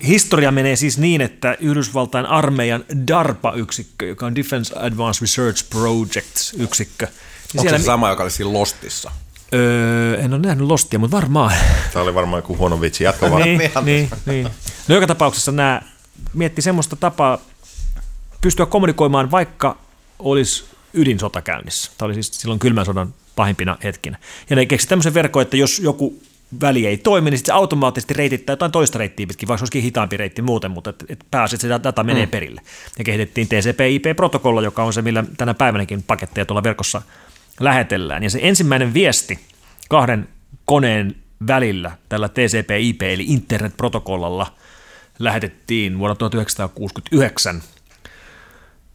Historia 0.07 0.53
menee 0.53 0.77
siis 0.77 0.99
niin, 0.99 1.21
että 1.21 1.57
Yhdysvaltain 1.61 2.27
armeijan 2.27 2.85
DARPA-yksikkö, 3.09 4.07
joka 4.07 4.27
on 4.27 4.35
Defense 4.35 4.75
Advanced 4.79 5.21
Research 5.21 5.65
Projects-yksikkö. 5.71 7.07
Niin 7.53 7.61
Onko 7.61 7.79
se 7.79 7.85
sama, 7.85 8.11
joka 8.11 8.23
oli 8.23 8.31
siinä 8.31 8.53
Lostissa? 8.53 9.11
Öö, 9.55 10.17
en 10.17 10.35
ole 10.35 10.41
nähnyt 10.41 10.67
Lostia, 10.67 10.99
mutta 10.99 11.17
varmaan. 11.17 11.53
Tämä 11.93 12.03
oli 12.03 12.15
varmaan 12.15 12.39
joku 12.39 12.57
huono 12.57 12.81
vitsi, 12.81 13.05
jatka 13.05 13.31
vaan. 13.31 13.43
niin, 13.43 13.61
niin, 13.85 14.11
niin. 14.27 14.49
No 14.89 14.95
joka 14.95 15.07
tapauksessa 15.07 15.53
nämä 15.53 15.83
mietti 16.35 16.63
semmoista 16.63 16.97
tapaa 16.97 17.39
pystyä 18.41 18.67
kommunikoimaan, 18.67 19.31
vaikka 19.31 19.79
olisi 20.19 20.65
ydinsota 20.95 21.43
käynnissä. 21.43 21.91
Tämä 21.99 22.07
oli 22.07 22.15
siis 22.15 22.41
silloin 22.41 22.59
kylmän 22.59 22.87
sodan 22.87 23.15
pahimpina 23.37 23.77
hetkinä. 23.85 24.19
Ja 24.51 24.57
ne 24.57 24.67
keksi 24.67 24.89
tämmöisen 24.89 25.15
verkon, 25.15 25.43
että 25.43 25.57
jos 25.57 25.79
joku 25.79 26.23
väli 26.61 26.87
ei 26.87 26.97
toimi, 26.97 27.31
niin 27.31 27.39
sitten 27.39 27.53
se 27.53 27.57
automaattisesti 27.57 28.15
reitittää 28.15 28.53
jotain 28.53 28.73
toista 28.73 28.99
reittiä 28.99 29.27
pitkin, 29.27 29.49
vaikka 29.49 29.63
olisikin 29.63 29.83
hitaampi 29.83 30.17
reitti 30.17 30.43
muuten, 30.43 30.71
mutta 30.71 30.91
et, 30.91 31.05
et 31.09 31.25
pääsi, 31.31 31.57
että 31.57 31.69
se 31.69 31.83
data 31.83 32.05
menee 32.05 32.27
mm. 32.27 32.31
perille. 32.31 32.61
Ja 32.99 33.05
kehitettiin 33.05 33.49
TCP-IP-protokolla, 33.49 34.63
joka 34.63 34.85
on 34.85 34.93
se, 34.93 35.03
millä 35.03 35.25
tänä 35.37 35.55
päivänäkin 35.55 36.03
paketteja 36.03 36.47
tuolla 36.47 36.63
verkossa 36.63 37.03
lähetellään. 37.61 38.23
Ja 38.23 38.31
se 38.31 38.39
ensimmäinen 38.43 38.95
viesti 38.95 39.39
kahden 39.89 40.29
koneen 40.65 41.17
välillä 41.47 41.91
tällä 42.09 42.29
TCP-IP, 42.29 43.03
eli 43.03 43.25
internet-protokollalla, 43.29 44.47
lähetettiin 45.19 45.99
vuonna 45.99 46.15
1969 46.15 47.63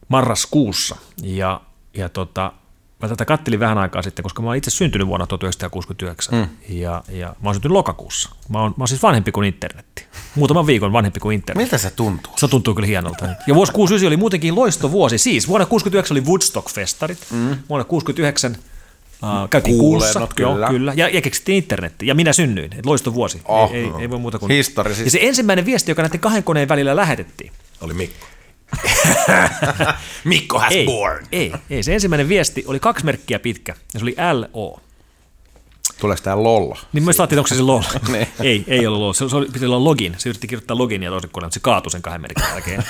marraskuussa. 0.07 0.95
Ja, 1.23 1.61
ja 1.93 2.09
tota, 2.09 2.51
Mä 3.03 3.09
tätä 3.09 3.25
kattelin 3.25 3.59
vähän 3.59 3.77
aikaa 3.77 4.01
sitten, 4.01 4.23
koska 4.23 4.41
mä 4.41 4.47
oon 4.47 4.55
itse 4.55 4.71
syntynyt 4.71 5.07
vuonna 5.07 5.27
1969 5.27 6.35
mm. 6.35 6.47
ja, 6.69 7.03
ja 7.09 7.27
mä 7.27 7.49
oon 7.49 7.55
syntynyt 7.55 7.73
lokakuussa. 7.73 8.29
Mä 8.49 8.61
oon, 8.61 8.73
mä 8.77 8.81
oon 8.81 8.87
siis 8.87 9.03
vanhempi 9.03 9.31
kuin 9.31 9.47
internetti. 9.47 10.05
Muutaman 10.35 10.67
viikon 10.67 10.93
vanhempi 10.93 11.19
kuin 11.19 11.35
internetti. 11.35 11.63
Miltä 11.63 11.77
se 11.77 11.89
tuntuu? 11.89 12.33
Se 12.35 12.47
tuntuu 12.47 12.73
kyllä 12.73 12.87
hienolta. 12.87 13.25
Ja 13.47 13.55
vuosi 13.55 13.71
69 13.71 14.07
oli 14.07 14.17
muutenkin 14.17 14.55
loistovuosi. 14.55 15.17
Siis 15.17 15.47
vuonna 15.47 15.65
69 15.65 16.15
oli 16.15 16.23
Woodstock-festarit. 16.23 17.17
Mm. 17.31 17.57
Vuonna 17.69 17.83
69 17.83 18.57
Uh, 19.23 19.49
käytiin 19.49 19.77
kuussa, 19.77 20.27
kyllä. 20.35 20.49
Joo, 20.59 20.69
kyllä. 20.69 20.93
Ja, 20.95 21.09
ja 21.09 21.21
keksittiin 21.21 21.55
internetti. 21.55 22.07
Ja 22.07 22.15
minä 22.15 22.33
synnyin. 22.33 22.73
Et 22.73 22.85
loistovuosi. 22.85 23.41
Oh, 23.45 23.71
ei, 23.73 23.83
ei, 23.83 23.91
ei, 23.99 24.09
voi 24.09 24.19
muuta 24.19 24.39
kuin... 24.39 24.51
Historisista. 24.51 25.07
Ja 25.07 25.11
se 25.11 25.19
ensimmäinen 25.21 25.65
viesti, 25.65 25.91
joka 25.91 26.01
näiden 26.01 26.19
kahden 26.19 26.43
koneen 26.43 26.69
välillä 26.69 26.95
lähetettiin. 26.95 27.51
Oli 27.81 27.93
Mikko. 27.93 28.25
Mikko 30.23 30.59
has 30.59 30.73
ei, 30.73 30.85
born. 30.85 31.27
Ei, 31.31 31.53
ei, 31.69 31.83
se 31.83 31.93
ensimmäinen 31.93 32.29
viesti 32.29 32.63
oli 32.67 32.79
kaksi 32.79 33.05
merkkiä 33.05 33.39
pitkä, 33.39 33.75
ja 33.93 33.99
se 33.99 34.05
oli 34.05 34.15
LO. 34.33 34.79
Tuleeko 35.99 36.21
tämä 36.23 36.43
LOL? 36.43 36.73
Niin 36.93 37.03
mä 37.03 37.11
ajattelin, 37.19 37.39
onko 37.39 37.47
se 37.47 37.55
se 37.55 37.61
LOL. 37.61 37.81
Niin. 38.11 38.27
ei, 38.39 38.63
ei 38.67 38.87
ollut 38.87 39.01
LOL. 39.01 39.13
Se, 39.13 39.29
se 39.29 39.35
oli, 39.35 39.47
piti 39.53 39.65
olla 39.65 39.83
login. 39.83 40.15
Se 40.17 40.29
yritti 40.29 40.47
kirjoittaa 40.47 40.77
loginia 40.77 41.09
toisen 41.09 41.29
koneen, 41.29 41.45
mutta 41.45 41.53
se 41.53 41.59
kaatui 41.59 41.91
sen 41.91 42.01
kahden 42.01 42.21
merkin 42.21 42.43
jälkeen. 42.49 42.83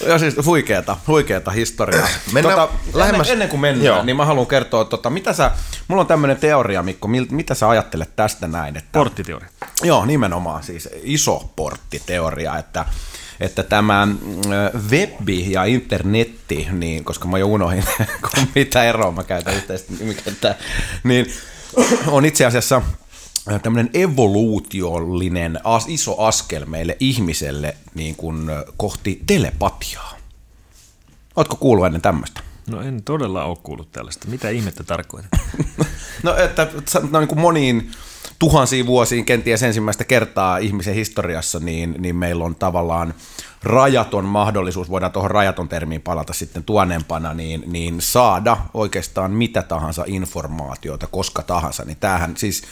Joo, 0.06 0.18
siis 0.18 0.36
huikeeta, 0.44 0.96
huikeeta 1.06 1.50
historiaa. 1.50 2.08
Mennään 2.32 2.58
tota, 2.58 2.72
lähemmäs... 2.94 3.26
ennen, 3.26 3.32
ennen 3.32 3.48
kuin 3.48 3.60
mennään, 3.60 3.86
Joo. 3.86 4.02
niin 4.02 4.16
mä 4.16 4.24
haluan 4.24 4.46
kertoa, 4.46 4.84
tota, 4.84 5.10
mitä 5.10 5.32
sä, 5.32 5.50
mulla 5.88 6.00
on 6.00 6.06
tämmöinen 6.06 6.36
teoria, 6.36 6.82
Mikko, 6.82 7.08
mil, 7.08 7.26
mitä 7.30 7.54
sä 7.54 7.68
ajattelet 7.68 8.16
tästä 8.16 8.48
näin? 8.48 8.76
Että, 8.76 8.98
Porttiteoria. 8.98 9.48
Joo, 9.82 10.06
nimenomaan 10.06 10.62
siis 10.62 10.88
iso 11.02 11.52
porttiteoria, 11.56 12.58
että 12.58 12.84
että 13.40 13.62
tämä 13.62 14.08
webi 14.90 15.52
ja 15.52 15.64
internetti, 15.64 16.68
niin, 16.72 17.04
koska 17.04 17.28
mä 17.28 17.38
jo 17.38 17.46
unohin, 17.46 17.84
mitä 18.54 18.84
eroa 18.84 19.12
mä 19.12 19.24
käytän 19.24 19.56
yhteistä 19.56 19.92
nimikettä, 19.98 20.54
niin 21.04 21.26
on 22.06 22.24
itse 22.24 22.46
asiassa 22.46 22.82
tämmöinen 23.62 23.90
evoluutiollinen 23.94 25.60
iso 25.88 26.22
askel 26.22 26.66
meille 26.66 26.96
ihmiselle 27.00 27.76
niin 27.94 28.16
kuin 28.16 28.50
kohti 28.76 29.22
telepatiaa. 29.26 30.16
Oletko 31.36 31.56
kuullut 31.56 31.86
ennen 31.86 32.02
tämmöistä? 32.02 32.40
No 32.70 32.82
en 32.82 33.02
todella 33.02 33.44
ole 33.44 33.56
kuullut 33.62 33.92
tällaista. 33.92 34.28
Mitä 34.28 34.50
ihmettä 34.50 34.84
tarkoitat? 34.84 35.30
no, 36.22 36.36
että 36.36 36.68
no, 37.10 37.20
niin 37.20 37.28
kuin 37.28 37.40
moniin 37.40 37.90
tuhansiin 38.38 38.86
vuosiin, 38.86 39.24
kenties 39.24 39.62
ensimmäistä 39.62 40.04
kertaa 40.04 40.58
ihmisen 40.58 40.94
historiassa, 40.94 41.58
niin, 41.58 41.94
niin 41.98 42.16
meillä 42.16 42.44
on 42.44 42.54
tavallaan 42.54 43.14
rajaton 43.62 44.24
mahdollisuus, 44.24 44.90
voidaan 44.90 45.12
tuohon 45.12 45.30
rajaton 45.30 45.68
termiin 45.68 46.02
palata 46.02 46.32
sitten 46.32 46.64
tuonempana, 46.64 47.34
niin, 47.34 47.62
niin 47.66 48.00
saada 48.00 48.56
oikeastaan 48.74 49.30
mitä 49.30 49.62
tahansa 49.62 50.04
informaatiota, 50.06 51.06
koska 51.06 51.42
tahansa. 51.42 51.84
Niin 51.84 51.96
tämähän 52.00 52.36
siis 52.36 52.62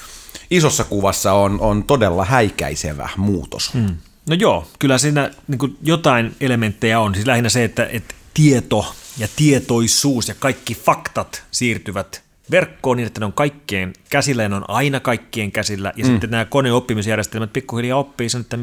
isossa 0.51 0.85
kuvassa 0.85 1.33
on, 1.33 1.61
on 1.61 1.85
todella 1.85 2.25
häikäisevä 2.25 3.09
muutos. 3.17 3.75
Hmm. 3.75 3.97
No 4.29 4.37
joo, 4.39 4.67
kyllä 4.79 4.99
siinä 4.99 5.31
niin 5.49 5.79
jotain 5.83 6.37
elementtejä 6.41 7.01
on. 7.01 7.15
Siis 7.15 7.27
lähinnä 7.27 7.49
se, 7.49 7.65
että, 7.65 7.89
että 7.93 8.15
tieto 8.35 8.95
ja 9.19 9.29
tietoisuus 9.37 10.29
ja 10.29 10.35
kaikki 10.39 10.75
faktat 10.75 11.43
siirtyvät 11.51 12.24
verkkoon 12.51 12.97
niin, 12.97 13.07
että 13.07 13.21
ne 13.21 13.27
on 13.27 13.33
kaikkien 13.33 13.93
käsillä 14.11 14.43
ja 14.43 14.49
ne 14.49 14.57
on 14.57 14.65
aina 14.69 15.01
kaikkien 15.01 15.53
käsillä. 15.53 15.93
Ja 15.97 16.05
mm. 16.05 16.11
sitten 16.11 16.31
nämä 16.31 16.45
koneoppimisjärjestelmät 16.45 17.53
pikkuhiljaa 17.53 17.99
oppii 17.99 18.29
sen, 18.29 18.41
että 18.41 18.59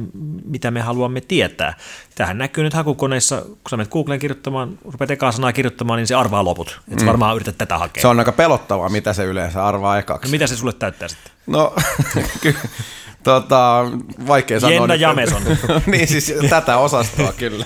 mitä 0.46 0.72
me 0.72 0.82
haluamme 0.82 1.22
tietää. 1.22 1.74
Tähän 2.16 2.38
näkyy 2.38 2.64
nyt 2.64 2.74
hakukoneissa, 2.74 3.42
kun 3.42 3.70
sä 3.70 3.78
menet 3.78 3.92
Googleen 3.92 4.20
kirjoittamaan, 4.20 4.78
rupeat 4.86 5.12
ekaa 5.12 5.32
sanaa 5.32 5.54
kirjoittamaan, 5.54 5.98
niin 5.98 6.08
se 6.08 6.16
arvaa 6.16 6.46
loput. 6.46 6.82
Että 6.92 7.04
mm. 7.04 7.08
varmaan 7.08 7.36
yrität 7.36 7.58
tätä 7.58 7.78
hakea. 7.78 8.02
Se 8.02 8.08
on 8.08 8.20
aika 8.20 8.32
pelottavaa, 8.32 8.90
mitä 8.90 9.14
se 9.14 9.26
yleensä 9.26 9.66
arvaa 9.66 9.98
ekaksi. 9.98 10.28
No 10.28 10.32
mitä 10.32 10.48
se 10.48 10.56
sulle 10.56 10.74
täyttää 10.74 11.08
sitten? 11.08 11.32
No, 11.48 11.76
Tota, 13.24 13.86
vaikea 14.28 14.60
sanoa. 14.60 14.74
Jenna 14.74 14.96
Jameson. 14.96 15.42
niin 15.86 16.08
siis 16.08 16.34
tätä 16.50 16.78
osastoa 16.78 17.34
kyllä. 17.34 17.66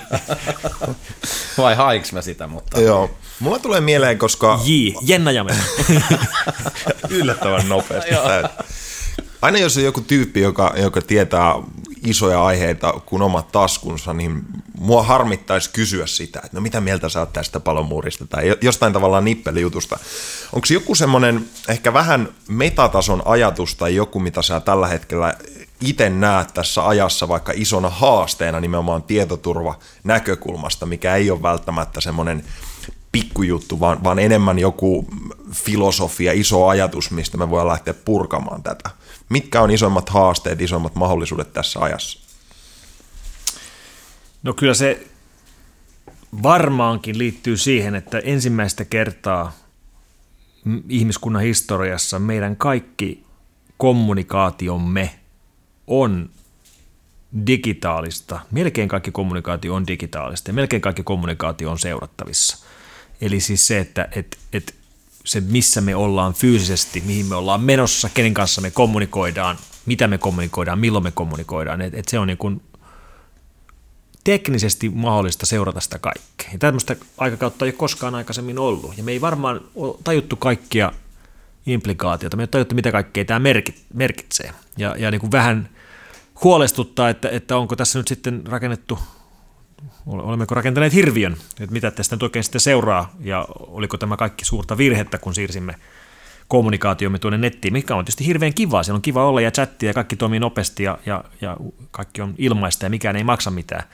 Vai 1.58 1.74
haiks 1.74 2.12
mä 2.12 2.22
sitä, 2.22 2.46
mutta... 2.46 2.80
Joo. 2.80 3.10
Mulla 3.40 3.58
tulee 3.58 3.80
mieleen, 3.80 4.18
koska... 4.18 4.60
J. 4.64 4.72
Jenna 5.02 5.32
Jameson. 5.32 5.64
Yllättävän 7.10 7.68
nopeasti. 7.68 8.10
Aina 9.42 9.58
jos 9.58 9.76
on 9.76 9.84
joku 9.84 10.00
tyyppi, 10.00 10.40
joka, 10.40 10.74
joka 10.76 11.02
tietää 11.02 11.54
isoja 12.04 12.44
aiheita 12.44 12.92
kuin 13.06 13.22
omat 13.22 13.52
taskunsa, 13.52 14.12
niin 14.12 14.44
mua 14.78 15.02
harmittaisi 15.02 15.70
kysyä 15.70 16.06
sitä, 16.06 16.40
että 16.44 16.56
no 16.56 16.60
mitä 16.60 16.80
mieltä 16.80 17.08
sä 17.08 17.20
oot 17.20 17.32
tästä 17.32 17.60
palomuurista 17.60 18.26
tai 18.26 18.56
jostain 18.62 18.92
tavallaan 18.92 19.24
nippelijutusta. 19.24 19.98
Onko 20.52 20.66
joku 20.70 20.94
semmoinen 20.94 21.48
ehkä 21.68 21.92
vähän 21.92 22.28
metatason 22.48 23.22
ajatus 23.24 23.74
tai 23.74 23.94
joku, 23.94 24.20
mitä 24.20 24.42
sä 24.42 24.60
tällä 24.60 24.86
hetkellä 24.88 25.34
itse 25.80 26.10
näet 26.10 26.54
tässä 26.54 26.88
ajassa 26.88 27.28
vaikka 27.28 27.52
isona 27.56 27.90
haasteena 27.90 28.60
nimenomaan 28.60 29.02
tietoturva 29.02 29.78
näkökulmasta, 30.04 30.86
mikä 30.86 31.16
ei 31.16 31.30
ole 31.30 31.42
välttämättä 31.42 32.00
semmoinen 32.00 32.44
pikkujuttu, 33.12 33.80
vaan, 33.80 34.04
vaan 34.04 34.18
enemmän 34.18 34.58
joku 34.58 35.08
filosofia, 35.52 36.32
iso 36.32 36.66
ajatus, 36.66 37.10
mistä 37.10 37.38
me 37.38 37.50
voidaan 37.50 37.68
lähteä 37.68 37.94
purkamaan 37.94 38.62
tätä. 38.62 38.90
Mitkä 39.28 39.62
on 39.62 39.70
isommat 39.70 40.08
haasteet, 40.08 40.60
isommat 40.60 40.94
mahdollisuudet 40.94 41.52
tässä 41.52 41.80
ajassa? 41.80 42.18
No 44.42 44.54
kyllä 44.54 44.74
se 44.74 45.06
varmaankin 46.42 47.18
liittyy 47.18 47.56
siihen, 47.56 47.94
että 47.94 48.18
ensimmäistä 48.18 48.84
kertaa 48.84 49.52
ihmiskunnan 50.88 51.42
historiassa 51.42 52.18
meidän 52.18 52.56
kaikki 52.56 53.24
kommunikaatiomme 53.76 55.18
on 55.86 56.30
digitaalista. 57.46 58.40
Melkein 58.50 58.88
kaikki 58.88 59.10
kommunikaatio 59.10 59.74
on 59.74 59.86
digitaalista 59.86 60.50
ja 60.50 60.54
melkein 60.54 60.82
kaikki 60.82 61.02
kommunikaatio 61.02 61.70
on 61.70 61.78
seurattavissa. 61.78 62.66
Eli 63.20 63.40
siis 63.40 63.66
se, 63.66 63.78
että 63.78 64.08
et, 64.12 64.38
et 64.52 64.74
se 65.26 65.40
missä 65.40 65.80
me 65.80 65.96
ollaan 65.96 66.34
fyysisesti, 66.34 67.02
mihin 67.06 67.26
me 67.26 67.34
ollaan 67.34 67.60
menossa, 67.60 68.08
kenen 68.14 68.34
kanssa 68.34 68.60
me 68.60 68.70
kommunikoidaan, 68.70 69.56
mitä 69.86 70.08
me 70.08 70.18
kommunikoidaan, 70.18 70.78
milloin 70.78 71.04
me 71.04 71.10
kommunikoidaan, 71.10 71.80
että 71.80 71.98
et 71.98 72.08
se 72.08 72.18
on 72.18 72.26
niin 72.26 72.38
kuin 72.38 72.62
teknisesti 74.24 74.88
mahdollista 74.88 75.46
seurata 75.46 75.80
sitä 75.80 75.98
kaikkea. 75.98 76.48
Ja 76.52 76.58
tämmöistä 76.58 76.96
aikakautta 77.18 77.64
ei 77.64 77.68
ole 77.68 77.76
koskaan 77.76 78.14
aikaisemmin 78.14 78.58
ollut. 78.58 78.98
Ja 78.98 79.04
me 79.04 79.12
ei 79.12 79.20
varmaan 79.20 79.60
ole 79.74 79.96
tajuttu 80.04 80.36
kaikkia 80.36 80.92
implikaatioita. 81.66 82.36
Me 82.36 82.40
ei 82.40 82.44
ole 82.44 82.48
tajuttu, 82.48 82.74
mitä 82.74 82.92
kaikkea 82.92 83.24
tämä 83.24 83.50
merkitsee. 83.94 84.52
Ja, 84.76 84.94
ja 84.98 85.10
niin 85.10 85.20
kuin 85.20 85.32
vähän 85.32 85.68
huolestuttaa, 86.44 87.08
että, 87.08 87.28
että 87.28 87.56
onko 87.56 87.76
tässä 87.76 87.98
nyt 87.98 88.08
sitten 88.08 88.42
rakennettu 88.46 88.98
olemmeko 90.06 90.54
rakentaneet 90.54 90.92
hirviön, 90.92 91.36
että 91.60 91.72
mitä 91.72 91.90
tästä 91.90 92.16
nyt 92.16 92.22
oikein 92.22 92.44
sitten 92.44 92.60
seuraa, 92.60 93.14
ja 93.20 93.46
oliko 93.58 93.98
tämä 93.98 94.16
kaikki 94.16 94.44
suurta 94.44 94.78
virhettä, 94.78 95.18
kun 95.18 95.34
siirsimme 95.34 95.74
kommunikaatiomme 96.48 97.18
tuonne 97.18 97.38
nettiin, 97.38 97.72
mikä 97.72 97.96
on 97.96 98.04
tietysti 98.04 98.26
hirveän 98.26 98.54
kiva, 98.54 98.82
siellä 98.82 98.96
on 98.96 99.02
kiva 99.02 99.26
olla 99.26 99.40
ja 99.40 99.50
chattia 99.50 99.90
ja 99.90 99.94
kaikki 99.94 100.16
toimii 100.16 100.40
nopeasti 100.40 100.82
ja, 100.82 100.98
ja, 101.06 101.24
ja 101.40 101.56
kaikki 101.90 102.22
on 102.22 102.34
ilmaista 102.38 102.86
ja 102.86 102.90
mikään 102.90 103.16
ei 103.16 103.24
maksa 103.24 103.50
mitään, 103.50 103.84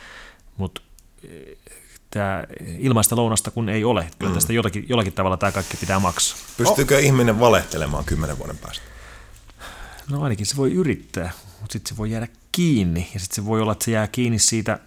mutta 0.56 0.80
eh, 1.28 1.56
tämä 2.10 2.44
ilmaista 2.78 3.16
lounasta 3.16 3.50
kun 3.50 3.68
ei 3.68 3.84
ole, 3.84 4.06
kyllä 4.18 4.30
mm. 4.30 4.34
tästä 4.34 4.52
jollakin, 4.52 4.88
jollakin 4.88 5.12
tavalla 5.12 5.36
tämä 5.36 5.52
kaikki 5.52 5.76
pitää 5.76 5.98
maksaa. 5.98 6.38
Pystyykö 6.56 6.96
oh. 6.96 7.04
ihminen 7.04 7.40
valehtelemaan 7.40 8.04
kymmenen 8.04 8.38
vuoden 8.38 8.58
päästä? 8.58 8.84
No 10.10 10.22
ainakin 10.22 10.46
se 10.46 10.56
voi 10.56 10.72
yrittää, 10.72 11.30
mutta 11.60 11.72
sitten 11.72 11.94
se 11.94 11.96
voi 11.96 12.10
jäädä 12.10 12.28
kiinni 12.52 13.10
ja 13.14 13.20
sitten 13.20 13.36
se 13.36 13.46
voi 13.46 13.60
olla, 13.60 13.72
että 13.72 13.84
se 13.84 13.90
jää 13.90 14.06
kiinni 14.06 14.38
siitä 14.38 14.78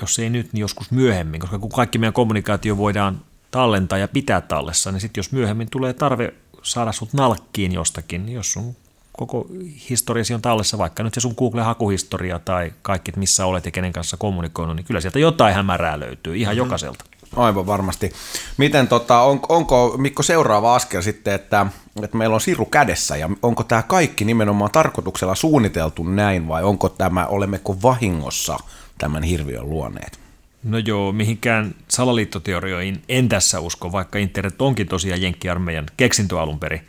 jos 0.00 0.18
ei 0.18 0.30
nyt, 0.30 0.52
niin 0.52 0.60
joskus 0.60 0.90
myöhemmin, 0.90 1.40
koska 1.40 1.58
kun 1.58 1.70
kaikki 1.70 1.98
meidän 1.98 2.12
kommunikaatio 2.12 2.76
voidaan 2.76 3.20
tallentaa 3.50 3.98
ja 3.98 4.08
pitää 4.08 4.40
tallessa, 4.40 4.92
niin 4.92 5.00
sitten 5.00 5.18
jos 5.18 5.32
myöhemmin 5.32 5.70
tulee 5.70 5.92
tarve 5.92 6.34
saada 6.62 6.92
sut 6.92 7.12
nalkkiin 7.12 7.72
jostakin, 7.72 8.26
niin 8.26 8.34
jos 8.34 8.52
sun 8.52 8.76
koko 9.12 9.46
historiasi 9.90 10.34
on 10.34 10.42
tallessa, 10.42 10.78
vaikka 10.78 11.02
nyt 11.02 11.14
se 11.14 11.20
sun 11.20 11.34
Google-hakuhistoria 11.38 12.38
tai 12.38 12.72
kaikki, 12.82 13.10
että 13.10 13.18
missä 13.18 13.46
olet 13.46 13.64
ja 13.64 13.70
kenen 13.70 13.92
kanssa 13.92 14.16
kommunikoinut, 14.16 14.76
niin 14.76 14.84
kyllä 14.84 15.00
sieltä 15.00 15.18
jotain 15.18 15.54
hämärää 15.54 16.00
löytyy 16.00 16.36
ihan 16.36 16.54
mm-hmm. 16.54 16.66
jokaiselta. 16.66 17.04
Aivan 17.36 17.66
varmasti. 17.66 18.12
Miten 18.56 18.88
tota, 18.88 19.20
on, 19.20 19.40
onko 19.48 19.94
Mikko 19.98 20.22
seuraava 20.22 20.74
askel 20.74 21.02
sitten, 21.02 21.34
että, 21.34 21.66
että 22.02 22.16
meillä 22.16 22.34
on 22.34 22.40
siru 22.40 22.64
kädessä 22.64 23.16
ja 23.16 23.30
onko 23.42 23.64
tämä 23.64 23.82
kaikki 23.82 24.24
nimenomaan 24.24 24.70
tarkoituksella 24.70 25.34
suunniteltu 25.34 26.02
näin 26.02 26.48
vai 26.48 26.64
onko 26.64 26.88
tämä, 26.88 27.26
olemmeko 27.26 27.76
vahingossa 27.82 28.58
tämän 28.98 29.22
hirviön 29.22 29.70
luoneet. 29.70 30.18
No 30.62 30.78
joo, 30.78 31.12
mihinkään 31.12 31.74
salaliittoteorioihin 31.88 33.02
en 33.08 33.28
tässä 33.28 33.60
usko, 33.60 33.92
vaikka 33.92 34.18
internet 34.18 34.62
onkin 34.62 34.88
tosiaan 34.88 35.22
Jenkki-armeijan 35.22 35.86
keksintö 35.96 36.40
alun 36.40 36.58
perin. 36.58 36.80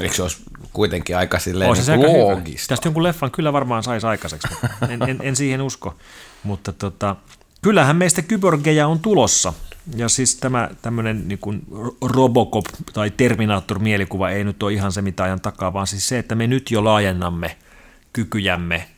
Eikö 0.00 0.14
se 0.14 0.22
olisi 0.22 0.42
kuitenkin 0.72 1.16
aika 1.16 1.38
silleen 1.38 1.76
se 1.76 1.96
niin 1.96 2.12
loogista? 2.12 2.68
Tästä 2.68 2.86
jonkun 2.86 3.02
leffan 3.02 3.30
kyllä 3.30 3.52
varmaan 3.52 3.82
saisi 3.82 4.06
aikaiseksi, 4.06 4.48
en, 4.88 5.02
en, 5.08 5.18
en 5.22 5.36
siihen 5.36 5.62
usko. 5.62 5.94
Mutta 6.42 6.72
tota, 6.72 7.16
kyllähän 7.62 7.96
meistä 7.96 8.22
kyborgeja 8.22 8.88
on 8.88 9.00
tulossa. 9.00 9.52
Ja 9.96 10.08
siis 10.08 10.36
tämä 10.36 10.70
tämmöinen 10.82 11.28
niin 11.28 11.38
kuin 11.38 11.62
Robocop 12.02 12.64
tai 12.92 13.10
Terminator-mielikuva 13.10 14.30
ei 14.30 14.44
nyt 14.44 14.62
ole 14.62 14.72
ihan 14.72 14.92
se, 14.92 15.02
mitä 15.02 15.22
ajan 15.22 15.40
takaa, 15.40 15.72
vaan 15.72 15.86
siis 15.86 16.08
se, 16.08 16.18
että 16.18 16.34
me 16.34 16.46
nyt 16.46 16.70
jo 16.70 16.84
laajennamme 16.84 17.56
kykyjämme 18.12 18.88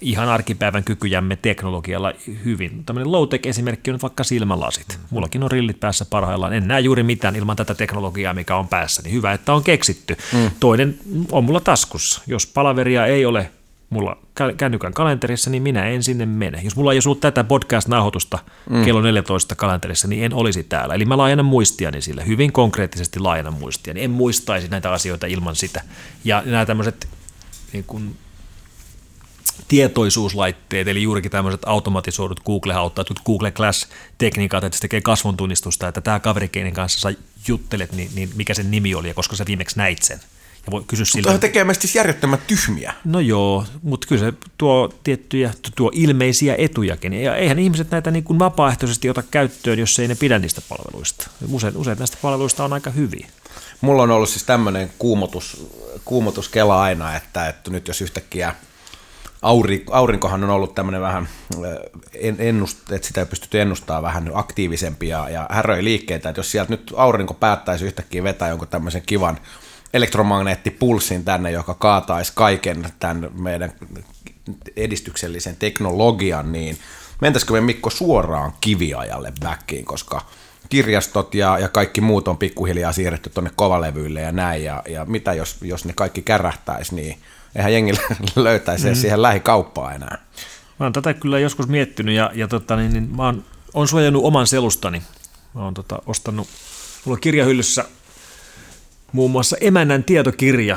ihan 0.00 0.28
arkipäivän 0.28 0.84
kykyjämme 0.84 1.36
teknologialla 1.36 2.12
hyvin. 2.44 2.84
Tämmöinen 2.84 3.12
low-tech 3.12 3.48
esimerkki 3.48 3.90
on 3.90 3.98
vaikka 4.02 4.24
silmälasit. 4.24 4.98
Mullakin 5.10 5.42
on 5.42 5.50
rillit 5.50 5.80
päässä 5.80 6.04
parhaillaan. 6.04 6.52
En 6.52 6.68
näe 6.68 6.80
juuri 6.80 7.02
mitään 7.02 7.36
ilman 7.36 7.56
tätä 7.56 7.74
teknologiaa, 7.74 8.34
mikä 8.34 8.56
on 8.56 8.68
päässä. 8.68 9.02
Niin 9.02 9.14
hyvä, 9.14 9.32
että 9.32 9.52
on 9.52 9.64
keksitty. 9.64 10.16
Mm. 10.32 10.50
Toinen 10.60 10.98
on 11.32 11.44
mulla 11.44 11.60
taskussa. 11.60 12.22
Jos 12.26 12.46
palaveria 12.46 13.06
ei 13.06 13.26
ole 13.26 13.50
mulla 13.90 14.18
kännykän 14.56 14.92
kalenterissa, 14.92 15.50
niin 15.50 15.62
minä 15.62 15.86
en 15.86 16.02
sinne 16.02 16.26
mene. 16.26 16.60
Jos 16.62 16.76
mulla 16.76 16.92
ei 16.92 16.96
olisi 16.96 17.08
ollut 17.08 17.20
tätä 17.20 17.44
podcast-nauhoitusta 17.44 18.38
mm. 18.70 18.84
kello 18.84 19.00
14 19.00 19.54
kalenterissa, 19.54 20.08
niin 20.08 20.24
en 20.24 20.34
olisi 20.34 20.62
täällä. 20.62 20.94
Eli 20.94 21.04
mä 21.04 21.16
laajennan 21.16 21.46
muistiani 21.46 22.02
sillä, 22.02 22.22
hyvin 22.22 22.52
konkreettisesti 22.52 23.20
laajennan 23.20 23.54
muistiani. 23.54 24.02
En 24.02 24.10
muistaisi 24.10 24.68
näitä 24.68 24.92
asioita 24.92 25.26
ilman 25.26 25.56
sitä. 25.56 25.82
Ja 26.24 26.42
nämä 26.46 26.66
tämmöiset 26.66 27.08
niin 27.72 27.84
kuin 27.84 28.16
tietoisuuslaitteet, 29.72 30.88
eli 30.88 31.02
juurikin 31.02 31.30
tämmöiset 31.30 31.60
automatisoidut 31.66 32.40
Google-hauttaatut 32.40 33.20
Google 33.26 33.50
Glass-tekniikat, 33.50 34.64
että 34.64 34.76
se 34.76 34.80
tekee 34.80 35.00
kasvontunnistusta, 35.00 35.88
että 35.88 36.00
tämä 36.00 36.20
kaveri, 36.20 36.48
kenen 36.48 36.72
kanssa 36.72 37.00
sä 37.00 37.18
juttelet, 37.48 37.92
niin, 37.92 38.10
niin 38.14 38.30
mikä 38.34 38.54
sen 38.54 38.70
nimi 38.70 38.94
oli 38.94 39.08
ja 39.08 39.14
koska 39.14 39.36
sä 39.36 39.44
viimeksi 39.46 39.78
näit 39.78 40.02
sen. 40.02 40.20
Ja 40.66 40.70
voi 40.70 40.84
kysyä 40.86 41.04
siltä. 41.04 41.28
Tuo 41.28 41.38
tekee 41.38 41.64
meistä 41.64 41.82
siis 41.82 41.94
järjettömän 41.94 42.38
tyhmiä. 42.46 42.94
No 43.04 43.20
joo, 43.20 43.64
mutta 43.82 44.06
kyllä 44.08 44.20
se 44.20 44.32
tuo 44.58 44.94
tiettyjä, 45.04 45.54
tuo 45.76 45.90
ilmeisiä 45.94 46.54
etujakin. 46.58 47.12
Ja 47.12 47.36
eihän 47.36 47.58
ihmiset 47.58 47.90
näitä 47.90 48.10
niin 48.10 48.24
kuin 48.24 48.38
vapaaehtoisesti 48.38 49.10
ota 49.10 49.22
käyttöön, 49.30 49.78
jos 49.78 49.98
ei 49.98 50.08
ne 50.08 50.14
pidä 50.14 50.38
niistä 50.38 50.60
palveluista. 50.68 51.30
Usein, 51.50 51.76
usein 51.76 51.98
näistä 51.98 52.16
palveluista 52.22 52.64
on 52.64 52.72
aika 52.72 52.90
hyviä. 52.90 53.26
Mulla 53.80 54.02
on 54.02 54.10
ollut 54.10 54.28
siis 54.28 54.44
tämmöinen 54.44 54.92
kuumotus, 54.98 55.66
kuumotuskela 56.04 56.82
aina, 56.82 57.16
että, 57.16 57.48
että 57.48 57.70
nyt 57.70 57.88
jos 57.88 58.00
yhtäkkiä 58.00 58.54
aurinkohan 59.90 60.44
on 60.44 60.50
ollut 60.50 60.74
tämmöinen 60.74 61.00
vähän, 61.00 61.28
ennust, 62.38 62.92
että 62.92 63.08
sitä 63.08 63.20
ei 63.20 63.26
pystytty 63.26 63.60
ennustamaan 63.60 64.02
vähän 64.02 64.30
aktiivisempia 64.34 65.28
ja 65.28 65.46
häröi 65.50 65.84
liikkeitä, 65.84 66.28
että 66.28 66.38
jos 66.38 66.50
sieltä 66.50 66.70
nyt 66.70 66.94
aurinko 66.96 67.34
päättäisi 67.34 67.84
yhtäkkiä 67.84 68.24
vetää 68.24 68.48
jonkun 68.48 68.68
tämmöisen 68.68 69.02
kivan 69.06 69.38
elektromagneettipulssin 69.94 71.24
tänne, 71.24 71.50
joka 71.50 71.74
kaataisi 71.74 72.32
kaiken 72.34 72.86
tämän 72.98 73.30
meidän 73.34 73.72
edistyksellisen 74.76 75.56
teknologian, 75.56 76.52
niin 76.52 76.78
mentäisikö 77.20 77.52
me 77.52 77.60
Mikko 77.60 77.90
suoraan 77.90 78.52
kiviajalle 78.60 79.32
backiin, 79.40 79.84
koska 79.84 80.20
kirjastot 80.68 81.34
ja, 81.34 81.58
ja 81.58 81.68
kaikki 81.68 82.00
muut 82.00 82.28
on 82.28 82.38
pikkuhiljaa 82.38 82.92
siirretty 82.92 83.30
tuonne 83.30 83.50
kovalevyille 83.56 84.20
ja 84.20 84.32
näin, 84.32 84.64
ja, 84.64 84.82
ja 84.88 85.04
mitä 85.04 85.32
jos, 85.32 85.56
jos 85.62 85.84
ne 85.84 85.92
kaikki 85.92 86.22
kärähtäisi, 86.22 86.94
niin 86.94 87.18
eihän 87.56 87.72
jengi 87.72 87.92
löytäisi 88.36 88.88
mm. 88.88 88.94
siihen 88.94 89.22
lähikauppaa 89.22 89.92
enää. 89.92 90.18
Mä 90.78 90.86
oon 90.86 90.92
tätä 90.92 91.14
kyllä 91.14 91.38
joskus 91.38 91.68
miettinyt, 91.68 92.14
ja, 92.14 92.30
ja 92.34 92.48
tota, 92.48 92.76
niin, 92.76 92.92
niin, 92.92 93.16
mä 93.16 93.24
oon, 93.24 93.44
oon 93.74 93.88
suojannut 93.88 94.24
oman 94.24 94.46
selustani. 94.46 95.02
Mä 95.54 95.64
oon 95.64 95.74
tota, 95.74 96.02
ostanut, 96.06 96.48
mulla 97.04 97.16
on 97.16 97.20
kirjahyllyssä 97.20 97.84
muun 99.12 99.30
muassa 99.30 99.56
emännän 99.60 100.04
tietokirja 100.04 100.76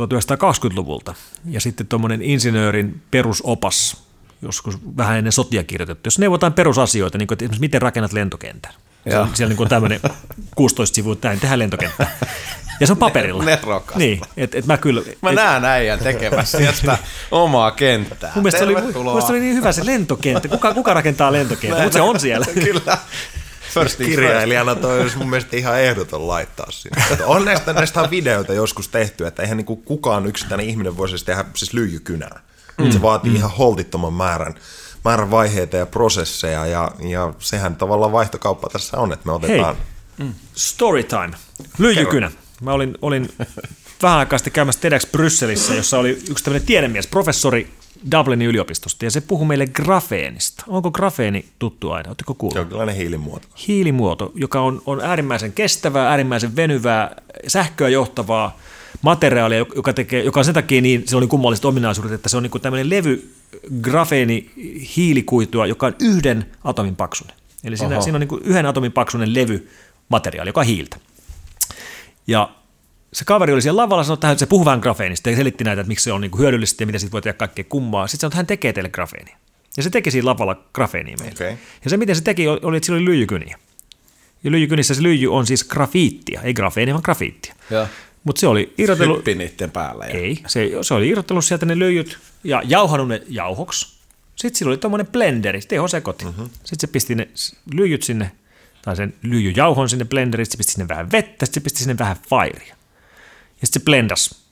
1920-luvulta 0.00 1.14
ja 1.50 1.60
sitten 1.60 1.86
tuommoinen 1.86 2.22
insinöörin 2.22 3.02
perusopas, 3.10 4.04
joskus 4.42 4.78
vähän 4.96 5.18
ennen 5.18 5.32
sotia 5.32 5.64
kirjoitettu, 5.64 6.06
jos 6.06 6.18
neuvotaan 6.18 6.52
perusasioita, 6.52 7.18
niin 7.18 7.26
kuin, 7.26 7.34
että 7.34 7.44
esimerkiksi 7.44 7.60
miten 7.60 7.82
rakennat 7.82 8.12
lentokentän. 8.12 8.72
Se 9.10 9.18
on, 9.18 9.30
siellä 9.34 9.48
niin 9.48 9.56
kuin 9.56 9.68
tämmöinen 9.68 10.00
16 10.54 10.94
sivua, 10.94 11.16
näin 11.22 11.40
tehdään 11.40 11.58
lentokenttä. 11.58 12.06
Ja 12.80 12.86
se 12.86 12.92
on 12.92 12.98
paperilla. 12.98 13.44
Nerokasta. 13.54 13.98
Niin, 13.98 14.20
et, 14.36 14.54
et 14.54 14.66
mä 14.66 14.76
kyllä... 14.76 15.02
Mä 15.22 15.30
et, 15.30 15.36
näen 15.36 15.64
äijän 15.64 15.98
tekemässä 15.98 16.58
sieltä 16.58 16.98
omaa 17.30 17.70
kenttää. 17.70 18.32
Mun 18.34 18.42
mielestä, 18.44 18.64
oli, 18.64 18.74
mun 18.74 19.04
mielestä 19.04 19.32
oli 19.32 19.40
niin 19.40 19.54
hyvä 19.54 19.72
se 19.72 19.86
lentokenttä. 19.86 20.48
Kuka, 20.48 20.74
kuka 20.74 20.94
rakentaa 20.94 21.32
lentokenttä? 21.32 21.82
Mutta 21.82 21.98
se 21.98 22.02
on 22.02 22.20
siellä. 22.20 22.46
kyllä. 22.64 22.98
First 23.74 23.98
Kirjailijana 23.98 24.74
toi 24.74 25.00
olisi 25.00 25.16
mun 25.16 25.30
mielestä 25.30 25.56
ihan 25.56 25.80
ehdoton 25.80 26.28
laittaa 26.28 26.66
sinne. 26.70 27.24
on 27.24 27.44
näistä, 27.44 27.72
näistä 27.72 28.00
on 28.00 28.10
videoita 28.10 28.52
joskus 28.52 28.88
tehty, 28.88 29.26
että 29.26 29.42
eihän 29.42 29.56
niinku 29.56 29.76
kukaan 29.76 30.26
yksittäinen 30.26 30.66
ihminen 30.66 30.96
voisi 30.96 31.24
tehdä 31.24 31.44
siis 31.56 31.72
lyijykynää. 31.72 32.40
Mm. 32.78 32.90
Se 32.90 33.02
vaatii 33.02 33.30
mm. 33.30 33.36
ihan 33.36 33.50
holtittoman 33.50 34.12
määrän, 34.12 34.54
määrän 35.04 35.30
vaiheita 35.30 35.76
ja 35.76 35.86
prosesseja, 35.86 36.66
ja, 36.66 36.92
ja 36.98 37.32
sehän 37.38 37.76
tavallaan 37.76 38.12
vaihtokauppa 38.12 38.68
tässä 38.68 38.98
on, 38.98 39.12
että 39.12 39.26
me 39.26 39.32
otetaan... 39.32 39.76
Hei. 39.76 39.84
Mm. 40.18 40.34
Story 40.54 41.02
time. 41.02 41.30
Lyijykynä. 41.78 42.30
Mä 42.60 42.72
olin, 42.72 42.94
olin 43.02 43.28
vähän 44.02 44.18
aikaa 44.18 44.38
sitten 44.38 44.52
käymässä 44.52 44.80
TEDx 44.80 45.10
Brysselissä, 45.12 45.74
jossa 45.74 45.98
oli 45.98 46.10
yksi 46.30 46.44
tämmöinen 46.44 46.66
tiedemies, 46.66 47.06
professori 47.06 47.70
Dublinin 48.12 48.48
yliopistosta, 48.48 49.04
ja 49.04 49.10
se 49.10 49.20
puhuu 49.20 49.44
meille 49.44 49.66
grafeenista. 49.66 50.64
Onko 50.66 50.90
grafeeni 50.90 51.44
tuttu 51.58 51.90
aina? 51.90 52.08
Oletteko 52.08 52.34
kuullut? 52.34 52.56
Jonkinlainen 52.56 52.94
hiilimuoto. 52.94 53.48
Hiilimuoto, 53.68 54.32
joka 54.34 54.60
on, 54.60 54.82
on 54.86 55.00
äärimmäisen 55.00 55.52
kestävää, 55.52 56.08
äärimmäisen 56.08 56.56
venyvää, 56.56 57.16
sähköä 57.46 57.88
johtavaa 57.88 58.58
materiaalia, 59.02 59.58
joka, 59.58 59.92
tekee, 59.92 60.24
joka 60.24 60.40
on 60.40 60.44
sen 60.44 60.54
takia 60.54 60.80
niin, 60.80 61.02
se 61.06 61.16
oli 61.16 61.26
kummalliset 61.26 61.64
ominaisuudet, 61.64 62.12
että 62.12 62.28
se 62.28 62.36
on 62.36 62.42
niin 62.42 62.62
tämmöinen 62.62 62.90
levy 62.90 63.34
grafeeni 63.80 64.50
hiilikuitua, 64.96 65.66
joka 65.66 65.86
on 65.86 65.94
yhden 66.00 66.46
atomin 66.64 66.96
paksunen. 66.96 67.36
Eli 67.64 67.76
siinä, 67.76 68.00
siinä 68.00 68.16
on 68.16 68.20
niin 68.20 68.40
yhden 68.44 68.66
atomin 68.66 68.92
paksunen 68.92 69.34
levy 69.34 69.70
materiaali, 70.08 70.48
joka 70.48 70.60
on 70.60 70.66
hiiltä. 70.66 70.96
Ja 72.26 72.50
se 73.12 73.24
kaveri 73.24 73.52
oli 73.52 73.62
siellä 73.62 73.82
lavalla, 73.82 74.04
sanoi, 74.04 74.14
että 74.14 74.34
se 74.36 74.46
puhuu 74.46 74.64
vähän 74.64 74.80
grafeenista 74.80 75.30
ja 75.30 75.36
selitti 75.36 75.64
näitä, 75.64 75.80
että 75.80 75.88
miksi 75.88 76.04
se 76.04 76.12
on 76.12 76.20
niin 76.20 76.38
hyödyllistä 76.38 76.82
ja 76.82 76.86
mitä 76.86 76.98
siitä 76.98 77.12
voi 77.12 77.22
tehdä 77.22 77.38
kaikkea 77.38 77.64
kummaa. 77.68 78.06
Sitten 78.06 78.20
sanoi, 78.20 78.28
että 78.28 78.36
hän 78.36 78.46
tekee 78.46 78.72
teille 78.72 78.90
grafeenia. 78.90 79.36
Ja 79.76 79.82
se 79.82 79.90
teki 79.90 80.10
siinä 80.10 80.26
lavalla 80.26 80.64
grafeenia 80.74 81.16
meille. 81.20 81.34
Okay. 81.34 81.56
Ja 81.84 81.90
se, 81.90 81.96
miten 81.96 82.16
se 82.16 82.22
teki, 82.22 82.48
oli, 82.48 82.76
että 82.76 82.86
sillä 82.86 82.96
oli 82.96 83.04
lyijykyniä. 83.04 83.58
Ja 84.44 84.50
lyijykynissä 84.50 84.94
se 84.94 85.02
lyijy 85.02 85.32
on 85.34 85.46
siis 85.46 85.64
grafiittia, 85.64 86.42
ei 86.42 86.54
grafeenia, 86.54 86.94
vaan 86.94 87.02
grafiittia. 87.04 87.54
Mutta 88.28 88.40
se 88.40 88.46
oli 88.46 88.74
irrotellut... 88.78 89.18
Hyppi 89.18 89.34
niiden 89.34 89.70
päällä. 89.70 90.06
Ja... 90.06 90.10
Ei, 90.10 90.38
se, 90.46 90.70
se 90.82 90.94
oli 90.94 91.08
irrotellut 91.08 91.44
sieltä 91.44 91.66
ne 91.66 91.78
lyijyt 91.78 92.18
ja 92.44 92.62
jauhanut 92.64 93.08
ne 93.08 93.22
jauhoksi. 93.28 93.98
Sitten 94.36 94.58
sillä 94.58 94.70
oli 94.70 94.78
tuommoinen 94.78 95.06
blenderi, 95.06 95.60
tehosekoti. 95.60 96.24
Mm-hmm. 96.24 96.48
Sitten 96.52 96.80
se 96.80 96.86
pisti 96.86 97.14
ne 97.14 97.28
lyijyt 97.74 98.02
sinne, 98.02 98.32
tai 98.82 98.96
sen 98.96 99.14
lyijyjauhon 99.22 99.88
sinne 99.88 100.04
blenderiin, 100.04 100.46
sitten 100.46 100.56
se 100.56 100.58
pisti 100.58 100.72
sinne 100.72 100.88
vähän 100.88 101.12
vettä, 101.12 101.46
sitten 101.46 101.60
se 101.60 101.64
pisti 101.64 101.78
sinne 101.78 101.98
vähän 101.98 102.16
fairia. 102.30 102.76
Ja 103.60 103.66
sitten 103.66 103.80
se 103.80 103.84
blendas 103.84 104.44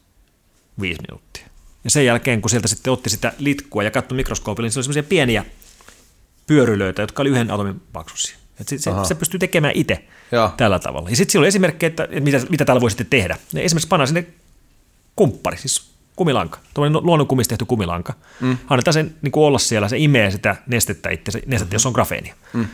viisi 0.81 1.01
minuuttia. 1.09 1.47
Ja 1.85 1.91
sen 1.91 2.05
jälkeen, 2.05 2.41
kun 2.41 2.51
sieltä 2.51 2.69
sitten 2.69 2.93
otti 2.93 3.11
sitä 3.11 3.33
litkua 3.39 3.83
ja 3.83 3.91
katsoi 3.91 4.17
mikroskoopilla, 4.17 4.67
niin 4.67 4.73
se 4.73 4.79
oli 4.79 4.85
semmoisia 4.85 5.03
pieniä 5.03 5.45
pyörylöitä, 6.47 7.03
jotka 7.03 7.23
oli 7.23 7.31
yhden 7.31 7.51
atomin 7.51 7.81
paksuisia. 7.93 8.37
Et 8.61 8.69
se, 8.69 8.79
se, 8.79 8.91
se 9.03 9.15
pystyy 9.15 9.41
tekemään 9.41 9.73
itse 9.77 10.05
Joo. 10.33 10.53
tällä 10.57 10.79
tavalla. 10.79 11.11
Ja 11.11 11.17
sitten 11.17 11.33
siellä 11.33 11.43
oli 11.43 11.49
esimerkkejä, 11.49 11.89
että, 11.89 12.05
että 12.05 12.21
mitä, 12.21 12.41
mitä 12.51 12.65
täällä 12.65 12.81
voi 12.81 12.91
sitten 12.91 13.07
tehdä. 13.07 13.39
Ne 13.53 13.65
esimerkiksi 13.65 13.89
pannaan 13.89 14.09
sinne 14.09 14.27
kumppari, 15.17 15.57
siis 15.57 15.91
kumilanka, 16.17 16.59
tuollainen 16.75 17.07
luonnonkumista 17.07 17.49
tehty 17.49 17.65
kumilanka. 17.65 18.15
Mm. 18.41 18.59
Annetaan 18.69 18.95
sen 18.95 19.15
niin 19.23 19.33
kuin 19.33 19.45
olla 19.45 19.59
siellä, 19.59 19.89
se 19.89 19.99
imee 19.99 20.31
sitä 20.31 20.57
nestettä 20.67 21.11
itse, 21.11 21.31
nestettä, 21.33 21.55
mm-hmm. 21.57 21.73
jos 21.73 21.87
on 21.87 21.93
grafeenia. 21.93 22.35
Mm. 22.53 22.67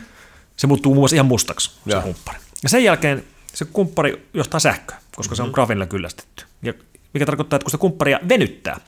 Se 0.55 0.67
muuttuu 0.67 0.93
muun 0.93 1.01
muassa 1.01 1.15
ihan 1.15 1.25
mustaksi, 1.25 1.71
se 1.89 2.01
kumppari. 2.03 2.37
Ja 2.63 2.69
sen 2.69 2.83
jälkeen 2.83 3.23
se 3.53 3.65
kumppari 3.65 4.27
johtaa 4.33 4.59
sähköä, 4.59 4.97
koska 5.15 5.21
mm-hmm. 5.21 5.35
se 5.35 5.41
on 5.41 5.49
mhm. 5.49 5.53
grafenilla 5.53 5.85
kyllästetty. 5.85 6.45
Ja 6.63 6.73
mikä 7.13 7.25
tarkoittaa, 7.25 7.57
että 7.57 7.63
kun 7.63 7.71
sitä 7.71 7.81
kumpparia 7.81 8.19
venyttää, 8.29 8.79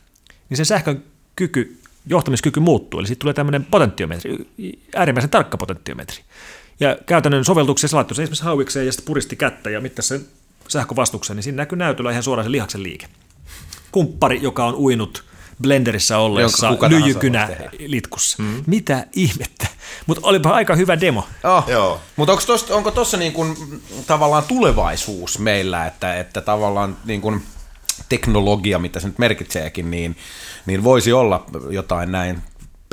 niin 0.50 0.58
sen 0.58 0.66
sähkön 0.66 1.04
kyky, 1.36 1.80
johtamiskyky 2.08 2.60
muuttuu. 2.60 3.00
Eli 3.00 3.08
siitä 3.08 3.20
tulee 3.20 3.34
tämmöinen 3.34 3.66
potentiometri, 3.66 4.48
äärimmäisen 4.96 5.30
tarkka 5.30 5.58
potentiometri. 5.58 6.24
Ja 6.80 6.98
käytännön 7.06 7.46
sovelluksessa 7.46 7.98
laittoi 7.98 8.16
se 8.16 8.24
esimerkiksi 8.24 8.44
hauikseen 8.44 8.86
ja 8.86 8.92
sitten 8.92 9.06
puristi 9.06 9.36
kättä 9.36 9.70
ja 9.70 9.82
mittasi 9.82 10.08
sen 10.08 10.26
sähkövastuksen, 10.68 11.36
niin 11.36 11.44
siinä 11.44 11.56
näkyy 11.56 11.78
näytöllä 11.78 12.12
ihan 12.12 12.24
suoraan 12.24 12.46
se 12.46 12.52
lihaksen 12.52 12.84
liike. 12.84 13.08
Kumppari, 13.92 14.40
joka 14.42 14.66
on 14.66 14.76
uinut 14.76 15.24
blenderissä 15.62 16.18
ollessa 16.18 16.72
lyijykynä 16.90 17.50
litkussa. 17.80 18.44
Mm. 18.44 18.64
Mitä 18.68 19.08
ihmettä? 19.14 19.68
Mutta 20.06 20.28
olipa 20.28 20.50
aika 20.50 20.76
hyvä 20.76 21.02
demo. 21.02 21.28
Oh. 21.44 21.64
Joo. 21.68 22.00
Mutta 22.16 22.34
onko 22.70 22.92
tuossa 22.92 23.18
niin 23.18 23.34
kun, 23.34 23.82
tavallaan 24.08 24.44
tulevaisuus 24.44 25.40
meillä, 25.40 25.86
että, 25.86 26.20
että 26.20 26.42
tavallaan 26.42 26.98
niin 27.06 27.22
kun 27.22 27.42
teknologia, 28.10 28.80
mitä 28.80 29.00
se 29.00 29.08
nyt 29.08 29.20
merkitseekin, 29.20 29.92
niin, 29.92 30.18
niin 30.66 30.84
voisi 30.84 31.14
olla 31.14 31.46
jotain 31.70 32.12
näin 32.12 32.42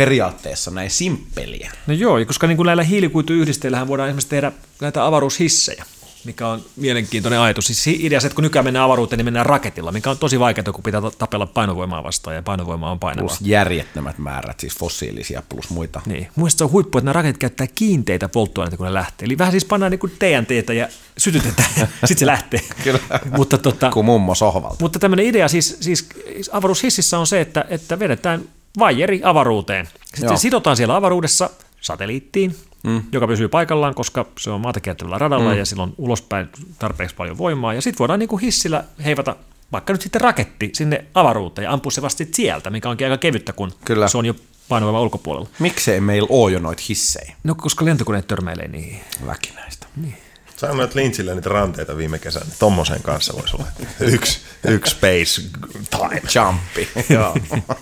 periaatteessa 0.04 0.70
näin 0.70 0.90
simppeliä. 0.90 1.72
No 1.86 1.94
joo, 1.94 2.24
koska 2.26 2.46
niin 2.46 2.56
kuin 2.56 2.66
näillä 2.66 2.82
hiilikuituyhdisteillähän 2.82 3.88
voidaan 3.88 4.08
esimerkiksi 4.08 4.28
tehdä 4.28 4.52
näitä 4.80 5.06
avaruushissejä 5.06 5.84
mikä 6.24 6.48
on 6.48 6.62
mielenkiintoinen 6.76 7.40
ajatus. 7.40 7.66
Siis 7.66 7.86
idea 7.86 8.20
se, 8.20 8.26
että 8.26 8.34
kun 8.34 8.44
nykyään 8.44 8.64
mennään 8.64 8.84
avaruuteen, 8.84 9.18
niin 9.18 9.24
mennään 9.24 9.46
raketilla, 9.46 9.92
mikä 9.92 10.10
on 10.10 10.18
tosi 10.18 10.40
vaikeaa, 10.40 10.72
kun 10.72 10.82
pitää 10.82 11.00
tapella 11.18 11.46
painovoimaa 11.46 12.04
vastaan, 12.04 12.36
ja 12.36 12.42
painovoima 12.42 12.90
on 12.90 12.98
painavaa. 12.98 13.28
Plus 13.28 13.40
järjettömät 13.40 14.18
määrät, 14.18 14.60
siis 14.60 14.78
fossiilisia 14.78 15.42
plus 15.48 15.70
muita. 15.70 16.00
Niin. 16.06 16.28
Muista 16.36 16.58
se 16.58 16.64
on 16.64 16.72
huippu, 16.72 16.98
että 16.98 17.04
nämä 17.04 17.12
raketit 17.12 17.38
käyttää 17.38 17.66
kiinteitä 17.74 18.28
polttoaineita, 18.28 18.76
kun 18.76 18.86
ne 18.86 18.94
lähtee. 18.94 19.26
Eli 19.26 19.38
vähän 19.38 19.52
siis 19.52 19.64
pannaan 19.64 19.90
niin 19.90 19.98
kuin 19.98 20.12
TNTtä 20.18 20.72
ja 20.72 20.88
sytytetään, 21.18 21.70
ja 21.76 21.86
sitten 22.04 22.18
se 22.18 22.26
lähtee. 22.26 22.60
Kyllä, 22.84 23.00
mutta, 23.36 23.58
tota, 23.58 23.90
kuin 23.90 24.06
mummo 24.06 24.34
sohvalta. 24.34 24.76
Mutta 24.80 24.98
tämmöinen 24.98 25.26
idea 25.26 25.48
siis, 25.48 25.76
siis 25.80 26.08
avaruushississä 26.52 27.18
on 27.18 27.26
se, 27.26 27.40
että, 27.40 27.64
että 27.68 27.98
vedetään 27.98 28.42
vaijeri 28.78 29.20
avaruuteen. 29.24 29.88
Sitten 30.04 30.28
Joo. 30.28 30.36
sidotaan 30.36 30.76
siellä 30.76 30.96
avaruudessa 30.96 31.50
satelliittiin, 31.80 32.56
mm. 32.84 33.02
joka 33.12 33.26
pysyy 33.26 33.48
paikallaan, 33.48 33.94
koska 33.94 34.26
se 34.38 34.50
on 34.50 34.60
maata 34.60 34.80
kiertävällä 34.80 35.18
radalla 35.18 35.52
mm. 35.52 35.58
ja 35.58 35.64
sillä 35.64 35.82
on 35.82 35.94
ulospäin 35.98 36.48
tarpeeksi 36.78 37.16
paljon 37.16 37.38
voimaa. 37.38 37.74
Ja 37.74 37.82
sitten 37.82 37.98
voidaan 37.98 38.18
niin 38.18 38.28
kuin 38.28 38.40
hissillä 38.40 38.84
heivata 39.04 39.36
vaikka 39.72 39.92
nyt 39.92 40.02
sitten 40.02 40.20
raketti 40.20 40.70
sinne 40.74 41.04
avaruuteen 41.14 41.64
ja 41.64 41.72
ampua 41.72 41.90
se 41.90 42.02
vasta 42.02 42.24
sieltä, 42.32 42.70
mikä 42.70 42.90
onkin 42.90 43.06
aika 43.06 43.18
kevyttä, 43.18 43.52
kun 43.52 43.72
Kyllä. 43.84 44.08
se 44.08 44.18
on 44.18 44.26
jo 44.26 44.34
painovoima 44.68 45.00
ulkopuolella. 45.00 45.48
Miksei 45.58 46.00
meillä 46.00 46.26
ole 46.30 46.52
jo 46.52 46.58
noita 46.58 46.82
hissejä? 46.88 47.36
No, 47.44 47.54
koska 47.54 47.84
lentokoneet 47.84 48.26
törmäilee 48.26 48.68
niin. 48.68 49.00
Väkinäistä. 49.26 49.86
Niin. 49.96 50.16
Sanoit 50.56 50.94
Lynchille 50.94 51.34
niitä 51.34 51.48
ranteita 51.48 51.96
viime 51.96 52.18
kesänä, 52.18 52.44
niin 52.44 52.56
tommosen 52.58 53.02
kanssa 53.02 53.34
voisi 53.36 53.56
olla 53.56 53.66
yksi, 54.14 54.40
yksi 54.68 54.94
space 54.96 55.42
time. 55.90 56.22
Jumpi, 56.34 56.88
joo. 57.14 57.36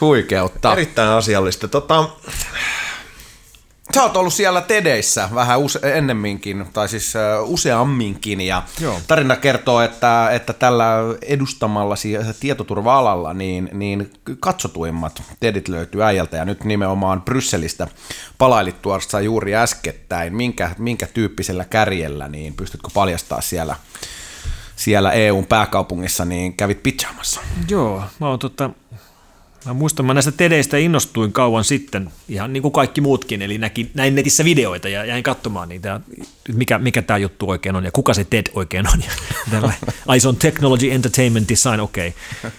Huikeutta. 0.00 0.72
Erittäin 0.72 1.08
asiallista. 1.08 1.68
Tota, 1.68 2.08
sä 3.94 4.02
oot 4.02 4.16
ollut 4.16 4.32
siellä 4.34 4.60
TEDeissä 4.60 5.28
vähän 5.34 5.58
use- 5.60 5.96
ennemminkin, 5.96 6.66
tai 6.72 6.88
siis 6.88 7.14
useamminkin, 7.42 8.40
ja 8.40 8.62
Joo. 8.80 9.00
tarina 9.06 9.36
kertoo, 9.36 9.80
että, 9.80 10.30
että 10.30 10.52
tällä 10.52 10.94
edustamallasi 11.22 12.12
tietoturva-alalla 12.40 13.34
niin, 13.34 13.70
niin 13.72 14.10
katsotuimmat 14.40 15.22
TEDit 15.40 15.68
löytyy 15.68 16.02
äijältä, 16.02 16.36
ja 16.36 16.44
nyt 16.44 16.64
nimenomaan 16.64 17.22
Brysselistä 17.22 17.88
palailit 18.38 18.82
tuossa 18.82 19.20
juuri 19.20 19.56
äskettäin. 19.56 20.36
Minkä, 20.36 20.70
minkä 20.78 21.06
tyyppisellä 21.06 21.64
kärjellä, 21.64 22.28
niin 22.28 22.54
pystytkö 22.54 22.88
paljastaa 22.94 23.40
siellä 23.40 23.76
siellä 24.76 25.12
EUn 25.12 25.46
pääkaupungissa, 25.46 26.24
niin 26.24 26.52
kävit 26.52 26.82
pitchaamassa. 26.82 27.40
Joo, 27.68 28.02
mä 28.20 28.28
oon 28.28 28.38
tota, 28.38 28.70
Mä 29.66 29.74
muistan, 29.74 30.06
mä 30.06 30.14
näistä 30.14 30.32
tedeistä 30.32 30.76
innostuin 30.76 31.32
kauan 31.32 31.64
sitten, 31.64 32.10
ihan 32.28 32.52
niin 32.52 32.62
kuin 32.62 32.72
kaikki 32.72 33.00
muutkin, 33.00 33.42
eli 33.42 33.58
näkin, 33.58 33.90
näin 33.94 34.14
netissä 34.14 34.44
videoita 34.44 34.88
ja 34.88 35.04
jäin 35.04 35.22
katsomaan 35.22 35.68
niitä, 35.68 36.00
mikä, 36.54 36.78
mikä 36.78 37.02
tämä 37.02 37.18
juttu 37.18 37.50
oikein 37.50 37.76
on 37.76 37.84
ja 37.84 37.92
kuka 37.92 38.14
se 38.14 38.24
TED 38.24 38.46
oikein 38.54 38.86
on. 38.88 39.02
Ai 40.06 40.20
se 40.20 40.28
on 40.28 40.36
Technology 40.36 40.90
Entertainment 40.90 41.48
Design, 41.48 41.80
okei. 41.80 42.14
Okay. 42.38 42.50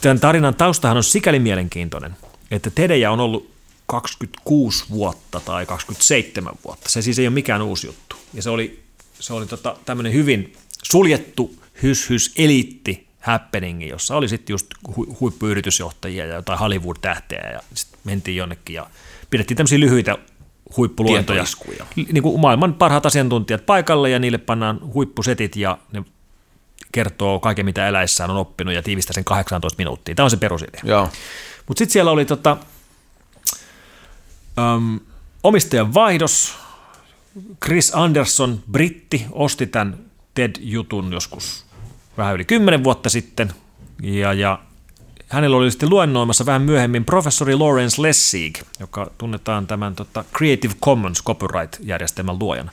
Tämän 0.00 0.20
tarinan 0.20 0.54
taustahan 0.54 0.96
on 0.96 1.04
sikäli 1.04 1.38
mielenkiintoinen, 1.38 2.16
että 2.50 2.70
TEDejä 2.70 3.10
on 3.10 3.20
ollut 3.20 3.50
26 3.86 4.84
vuotta 4.90 5.40
tai 5.40 5.66
27 5.66 6.54
vuotta. 6.64 6.88
Se 6.88 7.02
siis 7.02 7.18
ei 7.18 7.26
ole 7.26 7.34
mikään 7.34 7.62
uusi 7.62 7.86
juttu. 7.86 8.16
Ja 8.34 8.42
se 8.42 8.50
oli, 8.50 8.82
se 9.20 9.32
oli 9.32 9.46
tota, 9.46 9.76
tämmöinen 9.84 10.12
hyvin 10.12 10.52
suljettu 10.82 11.54
hys-hys 11.82 12.32
eliitti 12.36 13.06
happeningi, 13.22 13.88
jossa 13.88 14.16
oli 14.16 14.28
sitten 14.28 14.54
just 14.54 14.66
hu- 14.88 15.16
huippuyritysjohtajia 15.20 16.26
ja 16.26 16.34
jotain 16.34 16.58
Hollywood-tähteä 16.58 17.50
ja 17.52 17.60
sitten 17.74 18.00
mentiin 18.04 18.36
jonnekin 18.36 18.74
ja 18.74 18.86
pidettiin 19.30 19.56
tämmöisiä 19.56 19.80
lyhyitä 19.80 20.18
huippuluentoja. 20.76 21.44
Niin 21.96 22.22
kuin 22.22 22.40
maailman 22.40 22.74
parhaat 22.74 23.06
asiantuntijat 23.06 23.66
paikalle 23.66 24.10
ja 24.10 24.18
niille 24.18 24.38
pannaan 24.38 24.80
huippusetit 24.94 25.56
ja 25.56 25.78
ne 25.92 26.04
kertoo 26.92 27.40
kaiken, 27.40 27.64
mitä 27.64 27.88
eläissään 27.88 28.30
on 28.30 28.36
oppinut 28.36 28.74
ja 28.74 28.82
tiivistää 28.82 29.14
sen 29.14 29.24
18 29.24 29.78
minuuttia. 29.78 30.14
Tämä 30.14 30.24
on 30.24 30.30
se 30.30 30.36
perusidea. 30.36 30.80
Mutta 31.68 31.78
sitten 31.78 31.92
siellä 31.92 32.10
oli 32.10 32.24
tota, 32.24 32.56
um, 34.76 35.00
omistajan 35.42 35.94
vaihdos. 35.94 36.54
Chris 37.64 37.94
Anderson, 37.94 38.62
britti, 38.72 39.26
osti 39.30 39.66
tämän 39.66 39.98
TED-jutun 40.34 41.12
joskus 41.12 41.64
vähän 42.16 42.34
yli 42.34 42.44
kymmenen 42.44 42.84
vuotta 42.84 43.10
sitten, 43.10 43.52
ja, 44.02 44.32
ja 44.32 44.58
hänellä 45.28 45.56
oli 45.56 45.70
sitten 45.70 45.90
luennoimassa 45.90 46.46
vähän 46.46 46.62
myöhemmin 46.62 47.04
professori 47.04 47.54
Lawrence 47.54 48.02
Lessig, 48.02 48.58
joka 48.80 49.10
tunnetaan 49.18 49.66
tämän 49.66 49.94
tota, 49.94 50.24
Creative 50.36 50.74
Commons 50.84 51.22
copyright-järjestelmän 51.22 52.38
luojana. 52.38 52.72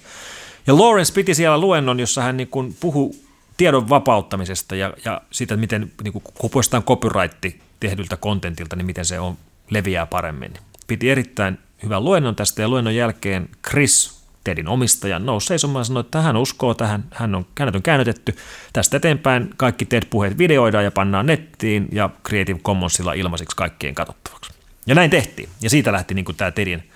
Ja 0.67 0.77
Lawrence 0.77 1.13
piti 1.13 1.35
siellä 1.35 1.57
luennon, 1.57 1.99
jossa 1.99 2.21
hän 2.21 2.37
niin 2.37 2.75
puhui 2.79 3.11
tiedon 3.57 3.89
vapauttamisesta 3.89 4.75
ja, 4.75 4.93
ja 5.05 5.21
siitä, 5.31 5.57
miten 5.57 5.91
niin 6.03 6.13
kun 6.13 6.49
poistetaan 6.49 6.83
copyright 6.83 7.45
tehdyltä 7.79 8.17
kontentilta, 8.17 8.75
niin 8.75 8.85
miten 8.85 9.05
se 9.05 9.19
on, 9.19 9.37
leviää 9.69 10.05
paremmin. 10.05 10.53
Piti 10.87 11.09
erittäin 11.09 11.57
hyvän 11.83 12.03
luennon 12.05 12.35
tästä 12.35 12.61
ja 12.61 12.69
luennon 12.69 12.95
jälkeen 12.95 13.49
Chris 13.69 14.18
Tedin 14.49 14.67
omistaja 14.67 15.19
nousi 15.19 15.47
seisomaan 15.47 15.81
ja 15.81 15.83
sanoi, 15.83 16.01
että 16.01 16.21
hän 16.21 16.37
uskoo 16.37 16.73
tähän, 16.73 17.03
hän 17.11 17.35
on, 17.35 17.45
hänet 17.59 17.75
on 17.75 17.81
käännytetty. 17.81 18.35
Tästä 18.73 18.97
eteenpäin 18.97 19.49
kaikki 19.57 19.85
TED-puheet 19.85 20.37
videoidaan 20.37 20.83
ja 20.83 20.91
pannaan 20.91 21.25
nettiin 21.25 21.87
ja 21.91 22.09
Creative 22.27 22.59
Commonsilla 22.59 23.13
ilmaisiksi 23.13 23.55
kaikkien 23.55 23.95
katsottavaksi. 23.95 24.53
Ja 24.87 24.95
näin 24.95 25.09
tehtiin. 25.09 25.49
Ja 25.61 25.69
siitä 25.69 25.91
lähti 25.91 26.13
niin 26.13 26.25
tämä 26.37 26.51
Tedin 26.51 26.89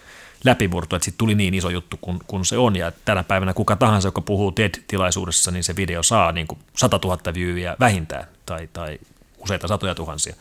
läpimurto, 0.43 0.95
että 0.95 1.05
sitten 1.05 1.17
tuli 1.17 1.35
niin 1.35 1.53
iso 1.53 1.69
juttu 1.69 1.97
kuin, 2.01 2.19
kuin 2.27 2.45
se 2.45 2.57
on. 2.57 2.75
Ja 2.75 2.91
tänä 3.05 3.23
päivänä 3.23 3.53
kuka 3.53 3.75
tahansa, 3.75 4.07
joka 4.07 4.21
puhuu 4.21 4.51
TED-tilaisuudessa, 4.51 5.51
niin 5.51 5.63
se 5.63 5.75
video 5.75 6.03
saa 6.03 6.31
niin 6.31 6.47
kuin 6.47 6.59
100 6.77 6.99
000 7.03 7.33
viewia 7.33 7.75
vähintään 7.79 8.27
tai, 8.45 8.69
tai 8.73 8.99
useita 9.37 9.67
satoja 9.67 9.95
tuhansia. 9.95 10.35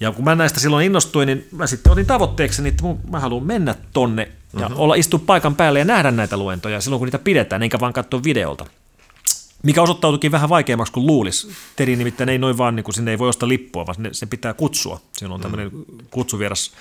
Ja 0.00 0.12
kun 0.12 0.24
mä 0.24 0.34
näistä 0.34 0.60
silloin 0.60 0.86
innostuin, 0.86 1.26
niin 1.26 1.48
mä 1.52 1.66
sitten 1.66 1.92
otin 1.92 2.06
tavoitteeksi, 2.06 2.68
että 2.68 2.84
mä 3.10 3.20
haluan 3.20 3.46
mennä 3.46 3.74
tonne 3.92 4.32
ja 4.52 4.60
mm-hmm. 4.60 4.80
olla 4.80 4.94
istua 4.94 5.20
paikan 5.26 5.56
päälle 5.56 5.78
ja 5.78 5.84
nähdä 5.84 6.10
näitä 6.10 6.36
luentoja 6.36 6.80
silloin, 6.80 6.98
kun 6.98 7.06
niitä 7.06 7.18
pidetään, 7.18 7.62
enkä 7.62 7.80
vaan 7.80 7.92
katsoa 7.92 8.22
videolta. 8.24 8.66
Mikä 9.62 9.82
osoittautuikin 9.82 10.32
vähän 10.32 10.48
vaikeammaksi 10.48 10.92
kuin 10.92 11.06
luulisi. 11.06 11.48
Teri 11.76 11.96
nimittäin 11.96 12.28
ei 12.28 12.38
noin 12.38 12.58
vaan, 12.58 12.76
niin 12.76 12.84
kuin 12.84 12.94
sinne 12.94 13.10
ei 13.10 13.18
voi 13.18 13.28
ostaa 13.28 13.48
lippua, 13.48 13.86
vaan 13.86 13.96
se 14.12 14.26
pitää 14.26 14.54
kutsua. 14.54 15.00
Siellä 15.16 15.34
on 15.34 15.40
tämmöinen 15.40 15.70
mm. 15.72 15.84
kutsuvieras 16.10 16.72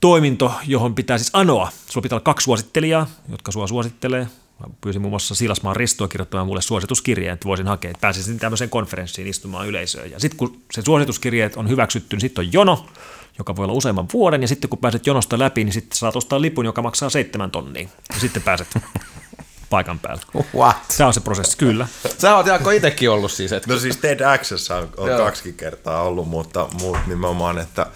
toiminto, 0.00 0.52
johon 0.66 0.94
pitää 0.94 1.18
siis 1.18 1.30
anoa. 1.32 1.70
Sulla 1.88 2.02
pitää 2.02 2.16
olla 2.16 2.24
kaksi 2.24 2.44
suosittelijaa, 2.44 3.06
jotka 3.28 3.52
sua 3.52 3.66
suosittelee. 3.66 4.28
Mä 4.60 4.66
pyysin 4.80 5.02
muun 5.02 5.12
muassa 5.12 5.34
Silasmaan 5.34 5.76
Ristoa 5.76 6.08
kirjoittamaan 6.08 6.46
mulle 6.46 6.62
suosituskirjeen, 6.62 7.34
että 7.34 7.48
voisin 7.48 7.66
hakea, 7.66 7.90
että 7.90 8.00
pääsisin 8.00 8.38
tämmöiseen 8.38 8.70
konferenssiin 8.70 9.28
istumaan 9.28 9.68
yleisöön. 9.68 10.10
Ja 10.10 10.20
sitten 10.20 10.38
kun 10.38 10.62
se 10.72 10.82
suosituskirjeet 10.82 11.56
on 11.56 11.68
hyväksytty, 11.68 12.16
niin 12.16 12.20
sitten 12.20 12.44
on 12.46 12.52
jono, 12.52 12.86
joka 13.38 13.56
voi 13.56 13.64
olla 13.64 13.74
useamman 13.74 14.06
vuoden, 14.12 14.42
ja 14.42 14.48
sitten 14.48 14.70
kun 14.70 14.78
pääset 14.78 15.06
jonosta 15.06 15.38
läpi, 15.38 15.64
niin 15.64 15.72
sitten 15.72 15.98
saat 15.98 16.16
ostaa 16.16 16.40
lipun, 16.40 16.64
joka 16.64 16.82
maksaa 16.82 17.10
seitsemän 17.10 17.50
tonnia, 17.50 17.88
ja 18.14 18.20
sitten 18.20 18.42
pääset 18.42 18.68
paikan 19.70 19.98
päällä. 19.98 20.22
What? 20.54 20.76
Se 20.88 21.04
on 21.04 21.14
se 21.14 21.20
prosessi, 21.20 21.56
kyllä. 21.56 21.88
Sä 22.18 22.36
oot 22.36 22.46
Jaakko 22.46 22.70
itsekin 22.70 23.10
ollut 23.10 23.32
siis. 23.32 23.52
Että... 23.52 23.72
No 23.72 23.78
siis 23.78 23.96
TEDx 23.96 24.70
on, 24.70 24.88
on 24.96 25.08
kaksi 25.16 25.52
kertaa 25.52 26.02
ollut, 26.02 26.28
mutta 26.28 26.68
muut 26.80 26.98
nimenomaan, 27.06 27.58
että... 27.58 27.86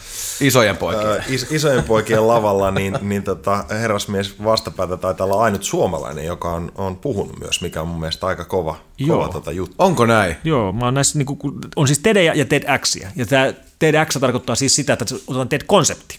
Isojen 0.41 0.77
poikien. 0.77 1.13
Äh, 1.13 1.33
is, 1.33 1.47
isojen 1.51 1.85
poikien 1.85 2.29
lavalla, 2.29 2.71
niin, 2.71 2.99
niin 3.01 3.23
tota, 3.23 3.65
herrasmies 3.71 4.45
vastapäätä 4.45 4.97
taitaa 4.97 5.25
olla 5.25 5.43
ainut 5.43 5.63
suomalainen, 5.63 6.25
joka 6.25 6.53
on, 6.53 6.73
on 6.75 6.97
puhunut 6.97 7.39
myös, 7.39 7.61
mikä 7.61 7.81
on 7.81 7.89
mun 7.89 8.01
mielestä 8.01 8.27
aika 8.27 8.45
kova, 8.45 8.77
kova 9.09 9.29
tota 9.29 9.53
juttu. 9.53 9.75
Onko 9.79 10.07
näin? 10.07 10.37
Joo, 10.45 10.73
mä 10.73 10.85
oon 10.85 10.95
näissä, 10.95 11.19
niin 11.19 11.27
kuin, 11.27 11.39
on 11.77 11.87
siis 11.87 11.99
TED 11.99 12.35
ja 12.35 12.45
TEDxia. 12.45 13.09
Ja 13.17 13.27
tämä 13.27 13.53
TEDx 13.79 14.21
tarkoittaa 14.21 14.55
siis 14.55 14.77
sitä, 14.77 14.93
että 14.93 15.05
otetaan 15.27 15.49
TED-konsepti. 15.49 16.19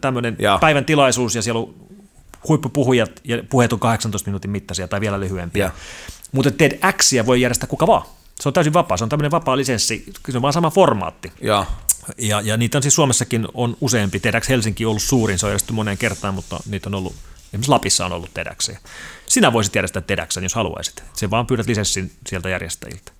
Tämmöinen 0.00 0.36
päivän 0.60 0.84
tilaisuus 0.84 1.34
ja 1.34 1.42
siellä 1.42 1.60
on 1.60 1.74
huippupuhujat 2.48 3.20
ja 3.24 3.42
puheet 3.50 3.72
on 3.72 3.80
18 3.80 4.28
minuutin 4.28 4.50
mittaisia 4.50 4.88
tai 4.88 5.00
vielä 5.00 5.20
lyhyempiä. 5.20 5.70
Mutta 6.32 6.50
TEDxia 6.50 7.26
voi 7.26 7.40
järjestää 7.40 7.66
kuka 7.66 7.86
vaan. 7.86 8.02
Se 8.40 8.48
on 8.48 8.52
täysin 8.52 8.72
vapaa, 8.72 8.96
se 8.96 9.04
on 9.04 9.10
tämmöinen 9.10 9.30
vapaa 9.30 9.56
lisenssi, 9.56 10.04
se 10.30 10.36
on 10.38 10.42
vaan 10.42 10.52
sama 10.52 10.70
formaatti. 10.70 11.32
Ja. 11.40 11.66
Ja, 12.18 12.40
ja 12.40 12.56
niitä 12.56 12.78
on 12.78 12.82
siis 12.82 12.94
Suomessakin 12.94 13.48
on 13.54 13.76
useampi. 13.80 14.20
TEDx 14.20 14.48
Helsinki 14.48 14.84
on 14.84 14.88
ollut 14.88 15.02
suurin, 15.02 15.38
se 15.38 15.46
on 15.46 15.50
järjestetty 15.50 15.72
moneen 15.72 15.98
kertaan, 15.98 16.34
mutta 16.34 16.60
niitä 16.66 16.88
on 16.88 16.94
ollut, 16.94 17.14
esimerkiksi 17.46 17.70
Lapissa 17.70 18.06
on 18.06 18.12
ollut 18.12 18.34
TEDxia. 18.34 18.78
Sinä 19.26 19.52
voisit 19.52 19.74
järjestää 19.74 20.02
TEDxen, 20.02 20.42
jos 20.42 20.54
haluaisit. 20.54 21.02
Se 21.12 21.30
vaan 21.30 21.46
pyydät 21.46 21.66
lisenssin 21.66 22.12
sieltä 22.26 22.48
järjestäjiltä. 22.48 23.12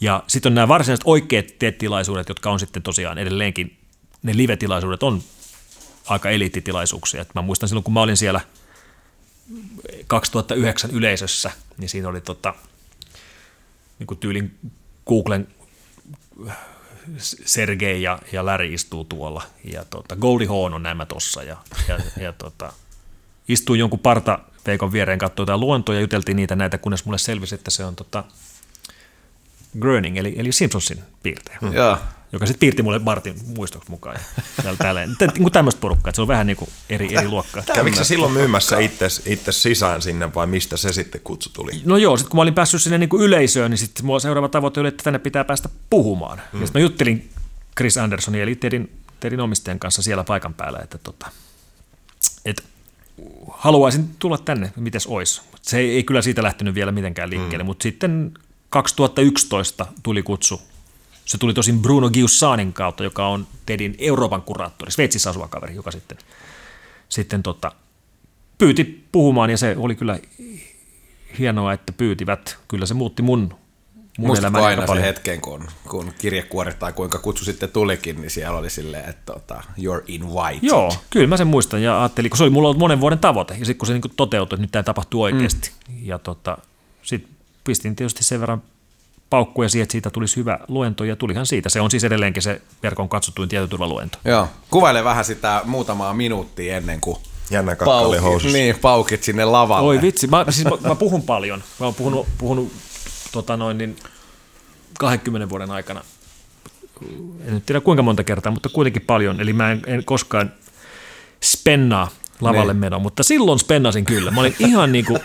Ja 0.00 0.22
sitten 0.26 0.50
on 0.50 0.54
nämä 0.54 0.68
varsinaiset 0.68 1.04
oikeat 1.04 1.46
TED-tilaisuudet, 1.58 2.28
jotka 2.28 2.50
on 2.50 2.60
sitten 2.60 2.82
tosiaan 2.82 3.18
edelleenkin, 3.18 3.76
ne 4.22 4.36
live-tilaisuudet 4.36 5.02
on 5.02 5.22
aika 6.06 6.30
eliittitilaisuuksia. 6.30 7.24
mä 7.34 7.42
muistan 7.42 7.68
silloin, 7.68 7.84
kun 7.84 7.94
mä 7.94 8.00
olin 8.00 8.16
siellä– 8.16 8.40
2009 10.06 10.90
yleisössä, 10.90 11.50
niin 11.78 11.88
siinä 11.88 12.08
oli 12.08 12.20
tota, 12.20 12.54
niin 13.98 14.06
kuin 14.06 14.18
tyylin 14.18 14.58
Googlen 15.06 15.48
Sergei 17.44 18.02
ja, 18.02 18.18
ja 18.32 18.46
Larry 18.46 18.74
istuu 18.74 19.04
tuolla, 19.04 19.42
ja 19.72 19.84
tota, 19.84 20.16
Goldie 20.16 20.48
Hawn 20.48 20.74
on 20.74 20.82
nämä 20.82 21.06
tossa, 21.06 21.42
ja, 21.42 21.56
ja, 21.88 21.98
ja 22.20 22.32
tota, 22.32 22.72
istuu 23.48 23.74
jonkun 23.74 23.98
parta 23.98 24.38
peikon 24.64 24.92
viereen, 24.92 25.18
katsoi 25.18 25.42
jotain 25.42 25.60
luontoa 25.60 25.94
ja 25.94 26.00
juteltiin 26.00 26.36
niitä 26.36 26.56
näitä, 26.56 26.78
kunnes 26.78 27.04
mulle 27.04 27.18
selvisi, 27.18 27.54
että 27.54 27.70
se 27.70 27.84
on 27.84 27.96
tota, 27.96 28.24
Gröning, 29.80 30.18
eli, 30.18 30.34
eli 30.36 30.52
Simpsonsin 30.52 31.02
piirtäjä. 31.22 31.58
Mm 31.60 31.68
joka 32.32 32.46
sitten 32.46 32.60
piirti 32.60 32.82
mulle 32.82 32.98
Martin 32.98 33.34
muistoksi 33.56 33.90
mukaan. 33.90 34.16
Niin 35.34 35.42
kuin 35.42 35.52
tämmöistä 35.52 35.80
porukkaa, 35.80 36.08
että 36.08 36.16
se 36.16 36.22
on 36.22 36.28
vähän 36.28 36.46
niin 36.46 36.56
kuin 36.56 36.70
eri, 36.90 37.14
eri 37.14 37.28
luokkaa. 37.28 37.62
Kävikö 37.62 37.96
sä 37.96 38.04
silloin 38.04 38.32
myymässä 38.32 38.78
itse 39.26 39.52
sisään 39.52 40.02
sinne 40.02 40.34
vai 40.34 40.46
mistä 40.46 40.76
se 40.76 40.92
sitten 40.92 41.20
kutsu 41.24 41.50
tuli? 41.52 41.70
No 41.84 41.96
joo, 41.96 42.16
sitten 42.16 42.30
kun 42.30 42.38
mä 42.38 42.42
olin 42.42 42.54
päässyt 42.54 42.82
sinne 42.82 42.98
niin 42.98 43.08
kuin 43.08 43.22
yleisöön, 43.22 43.70
niin 43.70 43.78
sitten 43.78 44.06
mulla 44.06 44.20
seuraava 44.20 44.48
tavoite 44.48 44.80
oli, 44.80 44.88
että 44.88 45.04
tänne 45.04 45.18
pitää 45.18 45.44
päästä 45.44 45.68
puhumaan. 45.90 46.42
Mm. 46.52 46.60
Ja 46.60 46.66
sitten 46.66 46.80
mä 46.80 46.84
juttelin 46.84 47.30
Chris 47.76 47.98
Andersonin 47.98 48.42
eli 48.42 48.54
Tedin, 48.54 48.92
Tedin 49.20 49.40
omistajan 49.40 49.78
kanssa 49.78 50.02
siellä 50.02 50.24
paikan 50.24 50.54
päällä, 50.54 50.78
että 50.82 50.98
tota, 50.98 51.30
et 52.44 52.64
haluaisin 53.50 54.10
tulla 54.18 54.38
tänne, 54.38 54.72
mites 54.76 55.06
ois. 55.06 55.42
Se 55.62 55.78
ei, 55.78 55.90
ei 55.90 56.04
kyllä 56.04 56.22
siitä 56.22 56.42
lähtenyt 56.42 56.74
vielä 56.74 56.92
mitenkään 56.92 57.30
liikkeelle, 57.30 57.64
mm. 57.64 57.66
mutta 57.66 57.82
sitten 57.82 58.34
2011 58.70 59.86
tuli 60.02 60.22
kutsu 60.22 60.62
se 61.24 61.38
tuli 61.38 61.54
tosin 61.54 61.82
Bruno 61.82 62.10
Giussanin 62.10 62.72
kautta, 62.72 63.04
joka 63.04 63.26
on 63.26 63.46
TEDin 63.66 63.94
Euroopan 63.98 64.42
kuraattori, 64.42 64.90
Sveitsissä 64.90 65.30
asuva 65.30 65.48
kaveri, 65.48 65.74
joka 65.74 65.90
sitten, 65.90 66.18
sitten 67.08 67.42
tota, 67.42 67.72
pyyti 68.58 69.04
puhumaan 69.12 69.50
ja 69.50 69.56
se 69.56 69.74
oli 69.78 69.94
kyllä 69.94 70.18
hienoa, 71.38 71.72
että 71.72 71.92
pyytivät. 71.92 72.58
Kyllä 72.68 72.86
se 72.86 72.94
muutti 72.94 73.22
mun 73.22 73.54
Muistatko 74.18 74.64
aina 74.64 74.86
se 74.86 75.02
hetken, 75.02 75.40
kun, 75.40 75.64
kun 75.88 76.12
kirjekuori 76.18 76.74
tai 76.74 76.92
kuinka 76.92 77.18
kutsu 77.18 77.44
sitten 77.44 77.70
tulikin, 77.70 78.20
niin 78.20 78.30
siellä 78.30 78.58
oli 78.58 78.70
silleen, 78.70 79.10
että 79.10 79.32
tota, 79.32 79.62
you're 79.78 80.04
invited. 80.06 80.68
Joo, 80.68 80.94
kyllä 81.10 81.26
mä 81.26 81.36
sen 81.36 81.46
muistan 81.46 81.82
ja 81.82 82.00
ajattelin, 82.00 82.30
kun 82.30 82.38
se 82.38 82.44
oli 82.44 82.50
mulla 82.50 82.68
ollut 82.68 82.78
monen 82.78 83.00
vuoden 83.00 83.18
tavoite, 83.18 83.54
ja 83.54 83.64
sitten 83.64 83.78
kun 83.78 83.86
se 83.86 83.92
niin 83.92 84.02
toteutui, 84.16 84.56
että 84.56 84.62
nyt 84.62 84.70
tämä 84.70 84.82
tapahtuu 84.82 85.22
oikeasti. 85.22 85.70
Mm. 85.88 85.94
Ja 86.02 86.18
tota, 86.18 86.58
sitten 87.02 87.30
pistin 87.64 87.96
tietysti 87.96 88.24
sen 88.24 88.40
verran 88.40 88.62
paukkuja 89.32 89.68
siihen, 89.68 89.82
että 89.82 89.92
siitä 89.92 90.10
tulisi 90.10 90.36
hyvä 90.36 90.58
luento, 90.68 91.04
ja 91.04 91.16
tulihan 91.16 91.46
siitä. 91.46 91.68
Se 91.68 91.80
on 91.80 91.90
siis 91.90 92.04
edelleenkin 92.04 92.42
se 92.42 92.62
verkon 92.82 93.08
katsottuin 93.08 93.48
tietoturvaluento. 93.48 94.18
Joo, 94.24 94.48
kuvaile 94.70 95.04
vähän 95.04 95.24
sitä 95.24 95.60
muutamaa 95.64 96.14
minuuttia 96.14 96.76
ennen 96.76 97.00
kuin 97.00 97.16
Jännä 97.50 97.76
kakkali 97.76 98.16
Niin, 98.52 98.78
paukit 98.78 99.22
sinne 99.22 99.44
lavalle. 99.44 99.88
Oi 99.88 100.02
vitsi, 100.02 100.26
mä, 100.26 100.44
siis 100.50 100.64
mä, 100.64 100.88
mä 100.88 100.94
puhun 100.94 101.22
paljon. 101.22 101.62
Mä 101.80 101.86
oon 101.86 101.94
puhunut, 101.94 102.26
puhunut 102.38 102.72
tota 103.32 103.56
noin, 103.56 103.78
niin 103.78 103.96
20 104.98 105.48
vuoden 105.48 105.70
aikana. 105.70 106.02
En 107.46 107.54
nyt 107.54 107.66
tiedä 107.66 107.80
kuinka 107.80 108.02
monta 108.02 108.24
kertaa, 108.24 108.52
mutta 108.52 108.68
kuitenkin 108.68 109.02
paljon. 109.02 109.40
Eli 109.40 109.52
mä 109.52 109.72
en, 109.72 109.82
en 109.86 110.04
koskaan 110.04 110.52
spennaa 111.42 112.08
lavalle 112.42 112.72
niin. 112.72 112.80
meno, 112.80 112.98
mutta 112.98 113.22
silloin 113.22 113.58
spennasin 113.58 114.04
kyllä. 114.04 114.30
Mä 114.30 114.40
olin 114.40 114.56
ihan, 114.58 114.92
niin 114.92 115.04
kuin, 115.04 115.18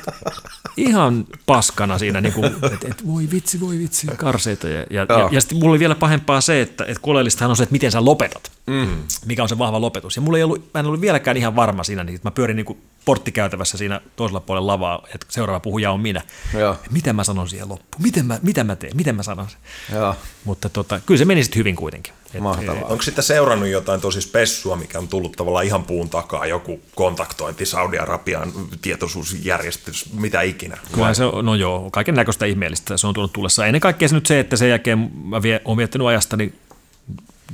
ihan 0.78 1.26
paskana 1.46 1.98
siinä, 1.98 2.22
niin 2.22 2.34
että 2.74 2.88
et, 2.88 3.08
voi 3.08 3.28
vitsi, 3.32 3.60
voi 3.60 3.80
vitsi, 3.80 4.08
karseita. 4.08 4.68
Ja, 4.68 4.86
ja, 4.90 5.06
ja, 5.10 5.30
ja 5.32 5.42
sitten 5.42 5.58
mulla 5.58 5.72
oli 5.72 5.80
vielä 5.80 5.96
pahempaa 5.96 6.42
se, 6.42 6.62
että 6.62 6.86
et 6.88 6.98
oleellistahan 7.04 7.50
on 7.50 7.58
se, 7.58 7.64
että 7.64 7.74
miten 7.74 7.92
sä 7.92 8.06
lopetat, 8.06 8.52
mm. 8.68 9.04
mikä 9.26 9.44
on 9.44 9.50
se 9.50 9.58
vahva 9.58 9.82
lopetus. 9.82 10.16
Ja 10.16 10.22
mulla 10.22 10.38
ei 10.38 10.44
ollut, 10.44 10.70
mä 10.74 10.80
en 10.80 10.86
ollut 10.86 11.02
vieläkään 11.02 11.38
ihan 11.38 11.56
varma 11.56 11.84
siinä, 11.84 12.04
niin 12.04 12.20
mä 12.24 12.32
pyörin 12.32 12.56
niin 12.56 12.66
kuin 12.66 12.82
porttikäytävässä 13.06 13.78
siinä 13.78 14.02
toisella 14.16 14.40
puolella 14.40 14.72
lavaa, 14.72 15.04
että 15.16 15.28
seuraava 15.30 15.60
puhuja 15.60 15.92
on 15.92 16.00
minä. 16.00 16.22
Joo. 16.54 16.76
Miten 16.92 17.16
mä 17.16 17.24
sanon 17.24 17.50
siihen 17.50 17.70
loppuun? 17.70 18.04
Miten 18.04 18.26
mä, 18.26 18.40
mitä 18.42 18.64
mä 18.64 18.76
teen? 18.76 18.98
Miten 18.98 19.16
mä 19.16 19.24
sanon 19.24 19.48
sen? 19.50 19.60
Joo. 19.98 20.16
Mutta 20.46 20.70
tota, 20.70 21.00
kyllä 21.06 21.18
se 21.18 21.26
meni 21.26 21.44
sitten 21.44 21.60
hyvin 21.60 21.76
kuitenkin. 21.76 22.14
Et, 22.34 22.42
Mahtavaa. 22.42 22.84
Onko 22.84 23.04
sitten 23.04 23.24
seurannut 23.24 23.70
jotain 23.70 24.02
tosi 24.02 24.22
spessua, 24.22 24.76
mikä 24.76 25.00
on 25.00 25.08
tullut 25.08 25.32
tavallaan 25.32 25.66
ihan 25.66 25.84
puun 25.84 26.10
takaa, 26.10 26.46
joku 26.46 26.82
kontaktointi 26.96 27.66
Saudi-Arabian 27.66 28.52
tietoisuusjärjestys, 28.82 30.14
mitä 30.14 30.42
ikinä? 30.42 30.78
Kyllä 30.92 31.14
se, 31.14 31.24
no 31.44 31.56
joo, 31.56 31.90
kaiken 31.92 32.16
näköistä 32.16 32.46
ihmeellistä 32.46 32.98
se 32.98 33.08
on 33.08 33.14
tullut 33.14 33.34
tullessa. 33.34 33.66
Ennen 33.66 33.82
kaikkea 33.82 34.08
se 34.08 34.16
nyt 34.16 34.26
se, 34.26 34.40
että 34.40 34.56
sen 34.56 34.70
jälkeen 34.70 35.12
mä 35.24 35.42
vie, 35.42 35.62
olen 35.66 35.78
viettänyt 35.78 36.08
ajastani 36.08 36.54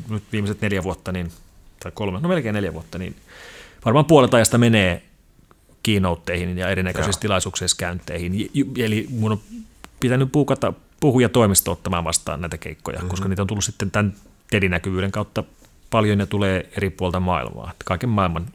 nyt 0.09 0.23
viimeiset 0.31 0.61
neljä 0.61 0.83
vuotta, 0.83 1.11
niin, 1.11 1.31
tai 1.83 1.91
kolme, 1.95 2.19
no 2.19 2.29
melkein 2.29 2.55
neljä 2.55 2.73
vuotta, 2.73 2.97
niin 2.97 3.15
varmaan 3.85 4.05
puolet 4.05 4.33
ajasta 4.33 4.57
menee 4.57 5.03
keynoteihin 5.83 6.57
ja 6.57 6.69
erinäköisissä 6.69 7.21
tilaisuuksissa 7.21 7.77
käynteihin. 7.77 8.51
Eli 8.77 9.07
mun 9.09 9.31
on 9.31 9.39
pitänyt 9.99 10.31
puukata 10.31 10.73
puhuja 10.99 11.29
toimisto 11.29 11.71
ottamaan 11.71 12.03
vastaan 12.03 12.41
näitä 12.41 12.57
keikkoja, 12.57 12.97
mm-hmm. 12.97 13.09
koska 13.09 13.29
niitä 13.29 13.41
on 13.41 13.47
tullut 13.47 13.63
sitten 13.63 13.91
tämän 13.91 14.13
tedinäkyvyyden 14.49 15.11
kautta 15.11 15.43
paljon 15.89 16.19
ja 16.19 16.27
tulee 16.27 16.69
eri 16.77 16.89
puolta 16.89 17.19
maailmaa. 17.19 17.73
Kaiken 17.85 18.09
maailman 18.09 18.45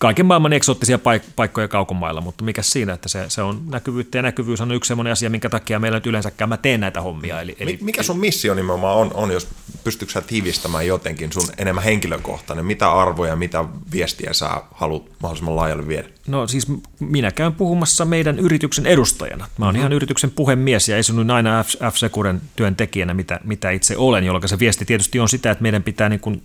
kaiken 0.00 0.26
maailman 0.26 0.52
eksoottisia 0.52 0.96
paik- 0.96 1.30
paikkoja 1.36 1.68
kaukomailla, 1.68 2.20
mutta 2.20 2.44
mikä 2.44 2.62
siinä, 2.62 2.92
että 2.92 3.08
se, 3.08 3.24
se 3.28 3.42
on 3.42 3.62
näkyvyyttä 3.70 4.18
ja 4.18 4.22
näkyvyys 4.22 4.60
on 4.60 4.72
yksi 4.72 4.88
sellainen 4.88 5.12
asia, 5.12 5.30
minkä 5.30 5.48
takia 5.48 5.78
meillä 5.78 5.96
nyt 5.96 6.06
yleensäkään 6.06 6.48
mä 6.48 6.56
teen 6.56 6.80
näitä 6.80 7.00
hommia. 7.00 7.40
Eli, 7.40 7.56
eli, 7.60 7.78
mikä 7.82 8.02
sun 8.02 8.18
missio 8.18 8.54
nimenomaan 8.54 8.96
on, 8.96 9.10
on 9.14 9.30
jos 9.30 9.48
pystytkö 9.84 10.12
sä 10.12 10.20
tiivistämään 10.20 10.86
jotenkin 10.86 11.32
sun 11.32 11.48
enemmän 11.58 11.84
henkilökohtainen, 11.84 12.66
mitä 12.66 12.92
arvoja, 12.92 13.36
mitä 13.36 13.64
viestiä 13.92 14.32
sä 14.32 14.50
haluat 14.74 15.02
mahdollisimman 15.22 15.56
laajalle 15.56 15.88
viedä? 15.88 16.08
No 16.26 16.46
siis 16.46 16.66
minä 17.00 17.30
käyn 17.30 17.52
puhumassa 17.52 18.04
meidän 18.04 18.38
yrityksen 18.38 18.86
edustajana. 18.86 19.46
Mä 19.58 19.64
oon 19.64 19.74
mm-hmm. 19.74 19.80
ihan 19.80 19.92
yrityksen 19.92 20.30
puhemies 20.30 20.88
ja 20.88 20.96
esinnyin 20.96 21.30
aina 21.30 21.64
F-Securen 21.64 22.40
työntekijänä, 22.56 23.14
mitä, 23.14 23.40
mitä 23.44 23.70
itse 23.70 23.96
olen, 23.96 24.24
jolloin 24.24 24.48
se 24.48 24.58
viesti 24.58 24.84
tietysti 24.84 25.20
on 25.20 25.28
sitä, 25.28 25.50
että 25.50 25.62
meidän 25.62 25.82
pitää 25.82 26.08
niin 26.08 26.20
kuin, 26.20 26.42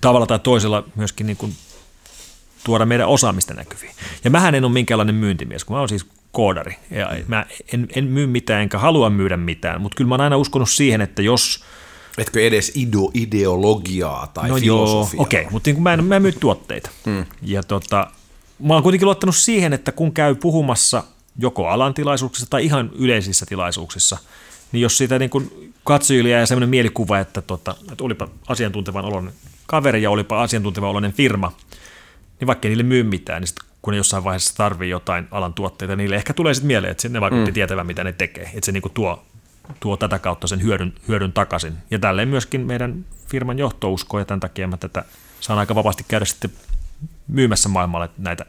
tavalla 0.00 0.26
tai 0.26 0.38
toisella 0.38 0.84
myöskin 0.94 1.26
niin 1.26 1.36
kuin 1.36 1.52
tuoda 2.68 2.86
meidän 2.86 3.08
osaamista 3.08 3.54
näkyviin. 3.54 3.92
Ja 4.24 4.30
mähän 4.30 4.54
en 4.54 4.64
ole 4.64 4.72
minkäänlainen 4.72 5.14
myyntimies, 5.14 5.64
kun 5.64 5.74
mä 5.76 5.80
oon 5.80 5.88
siis 5.88 6.06
koodari. 6.32 6.76
Ja 6.90 7.10
mä 7.28 7.46
en, 7.72 7.88
en 7.96 8.04
myy 8.04 8.26
mitään 8.26 8.62
enkä 8.62 8.78
halua 8.78 9.10
myydä 9.10 9.36
mitään, 9.36 9.80
mutta 9.80 9.96
kyllä 9.96 10.08
mä 10.08 10.14
oon 10.14 10.20
aina 10.20 10.36
uskonut 10.36 10.70
siihen, 10.70 11.00
että 11.00 11.22
jos... 11.22 11.64
Etkö 12.18 12.46
edes 12.46 12.72
ideo, 12.74 13.10
ideologiaa 13.14 14.26
tai 14.34 14.48
no 14.48 14.56
filosofiaa? 14.56 15.22
okei, 15.22 15.40
okay, 15.40 15.52
mutta 15.52 15.70
niin 15.70 15.82
mä, 15.82 15.92
en, 15.94 16.04
mä 16.04 16.16
en 16.16 16.22
myy 16.22 16.32
tuotteita. 16.32 16.90
Hmm. 17.04 17.24
Ja 17.42 17.62
tota, 17.62 18.06
mä 18.58 18.74
oon 18.74 18.82
kuitenkin 18.82 19.06
luottanut 19.06 19.36
siihen, 19.36 19.72
että 19.72 19.92
kun 19.92 20.12
käy 20.12 20.34
puhumassa 20.34 21.04
joko 21.38 21.68
alan 21.68 21.94
tilaisuuksissa 21.94 22.50
tai 22.50 22.64
ihan 22.64 22.90
yleisissä 22.98 23.46
tilaisuuksissa, 23.46 24.18
niin 24.72 24.82
jos 24.82 24.98
siitä 24.98 25.18
niin 25.18 25.30
kuin 25.30 25.72
katsojille 25.84 26.30
jää 26.30 26.46
sellainen 26.46 26.68
mielikuva, 26.68 27.18
että, 27.18 27.42
tota, 27.42 27.74
että 27.92 28.04
olipa 28.04 28.28
asiantuntevan 28.48 29.04
oloinen 29.04 29.32
kaveri 29.66 30.02
ja 30.02 30.10
olipa 30.10 30.42
asiantuntevan 30.42 30.90
oloinen 30.90 31.12
firma, 31.12 31.52
niin 32.40 32.46
vaikka 32.46 32.68
niille 32.68 32.82
myy 32.82 33.02
mitään, 33.02 33.42
niin 33.42 33.48
sit 33.48 33.58
kun 33.82 33.92
ne 33.92 33.96
jossain 33.96 34.24
vaiheessa 34.24 34.56
tarvii 34.56 34.90
jotain 34.90 35.28
alan 35.30 35.54
tuotteita, 35.54 35.96
niille 35.96 36.16
ehkä 36.16 36.34
tulee 36.34 36.54
sitten 36.54 36.66
mieleen, 36.66 36.90
että 36.90 37.08
ne 37.08 37.20
vaikutti 37.20 37.50
mm. 37.50 37.54
tietävän, 37.54 37.86
mitä 37.86 38.04
ne 38.04 38.12
tekee. 38.12 38.50
Että 38.54 38.66
se 38.66 38.72
niinku 38.72 38.88
tuo, 38.88 39.24
tuo 39.80 39.96
tätä 39.96 40.18
kautta 40.18 40.46
sen 40.46 40.62
hyödyn, 40.62 40.92
hyödyn 41.08 41.32
takaisin. 41.32 41.72
Ja 41.90 41.98
tälleen 41.98 42.28
myöskin 42.28 42.60
meidän 42.60 43.04
firman 43.26 43.58
johto 43.58 43.92
uskoo, 43.92 44.20
ja 44.20 44.24
tämän 44.24 44.40
takia 44.40 44.68
mä 44.68 44.76
tätä 44.76 45.04
saan 45.40 45.58
aika 45.58 45.74
vapaasti 45.74 46.04
käydä 46.08 46.24
sitten 46.24 46.50
myymässä 47.28 47.68
maailmalle 47.68 48.08
näitä 48.18 48.46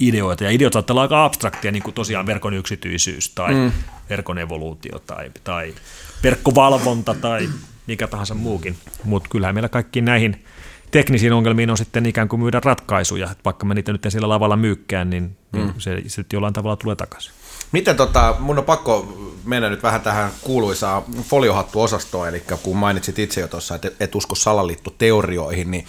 ideoita. 0.00 0.44
Ja 0.44 0.50
ideot 0.50 0.72
saattaa 0.72 0.94
olla 0.94 1.02
aika 1.02 1.24
abstraktia, 1.24 1.72
niin 1.72 1.82
kuin 1.82 1.94
tosiaan 1.94 2.26
verkon 2.26 2.54
yksityisyys 2.54 3.30
tai 3.30 3.54
mm. 3.54 3.72
verkon 4.10 4.38
evoluutio 4.38 4.98
tai, 4.98 5.30
tai 5.44 5.74
verkkovalvonta 6.22 7.14
tai 7.14 7.48
mikä 7.86 8.06
tahansa 8.06 8.34
muukin. 8.34 8.76
Mutta 9.04 9.28
kyllähän 9.28 9.54
meillä 9.54 9.68
kaikkiin 9.68 10.04
näihin 10.04 10.44
teknisiin 10.92 11.32
ongelmiin 11.32 11.70
on 11.70 11.76
sitten 11.76 12.06
ikään 12.06 12.28
kuin 12.28 12.40
myydä 12.40 12.60
ratkaisuja. 12.64 13.30
Että 13.30 13.44
vaikka 13.44 13.66
mä 13.66 13.74
niitä 13.74 13.92
nyt 13.92 14.06
en 14.06 14.12
sillä 14.12 14.28
lavalla 14.28 14.56
myykkään, 14.56 15.10
niin, 15.10 15.36
niin 15.52 15.66
mm. 15.66 15.74
se 15.78 16.02
sitten 16.06 16.36
jollain 16.36 16.54
tavalla 16.54 16.76
tulee 16.76 16.96
takaisin. 16.96 17.32
Miten 17.72 17.96
tota, 17.96 18.36
mun 18.38 18.58
on 18.58 18.64
pakko 18.64 19.18
mennä 19.44 19.70
nyt 19.70 19.82
vähän 19.82 20.00
tähän 20.00 20.30
kuuluisaan 20.42 21.02
foliohattu-osastoon, 21.22 22.28
eli 22.28 22.42
kun 22.62 22.76
mainitsit 22.76 23.18
itse 23.18 23.40
jo 23.40 23.48
tuossa, 23.48 23.74
että 23.74 23.90
et 24.00 24.14
usko 24.14 24.34
salaliittoteorioihin, 24.34 25.70
niin 25.70 25.86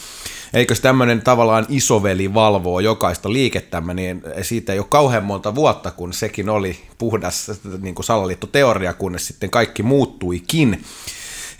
eikö 0.53 0.75
tämmöinen 0.75 1.21
tavallaan 1.21 1.65
isoveli 1.69 2.33
valvoo 2.33 2.79
jokaista 2.79 3.33
liikettämme, 3.33 3.93
niin 3.93 4.23
siitä 4.41 4.73
ei 4.73 4.79
ole 4.79 4.87
kauhean 4.89 5.23
monta 5.23 5.55
vuotta, 5.55 5.91
kun 5.91 6.13
sekin 6.13 6.49
oli 6.49 6.79
puhdas 6.97 7.51
niin 7.81 7.95
kuin 7.95 8.05
salaliittoteoria, 8.05 8.93
kunnes 8.93 9.27
sitten 9.27 9.49
kaikki 9.49 9.83
muuttuikin. 9.83 10.83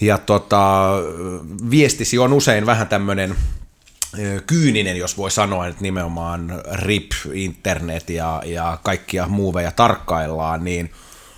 Ja 0.05 0.17
tota, 0.17 0.89
viestisi 1.69 2.19
on 2.19 2.33
usein 2.33 2.65
vähän 2.65 2.87
tämmöinen 2.87 3.35
kyyninen, 4.47 4.97
jos 4.97 5.17
voi 5.17 5.31
sanoa, 5.31 5.67
että 5.67 5.81
nimenomaan 5.81 6.61
RIP, 6.71 7.11
internet 7.33 8.09
ja, 8.09 8.41
ja 8.45 8.77
kaikkia 8.83 9.27
muuveja 9.27 9.71
tarkkaillaan, 9.71 10.63
niin 10.63 10.91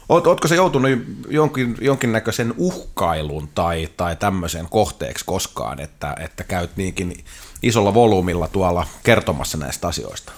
oot, 0.10 0.28
ootko 0.28 0.48
se 0.48 0.56
joutunut 0.56 0.92
jonkin, 1.30 1.76
jonkinnäköisen 1.82 2.54
uhkailun 2.58 3.50
tai, 3.56 3.90
tai 3.98 4.16
tämmöisen 4.16 4.68
kohteeksi 4.70 5.26
koskaan, 5.26 5.80
että, 5.80 6.16
että 6.20 6.44
käyt 6.44 6.78
niinkin 6.78 7.24
isolla 7.64 7.94
volyymilla 7.94 8.48
tuolla 8.48 8.88
kertomassa 9.04 9.58
näistä 9.58 9.88
asioista? 9.88 10.32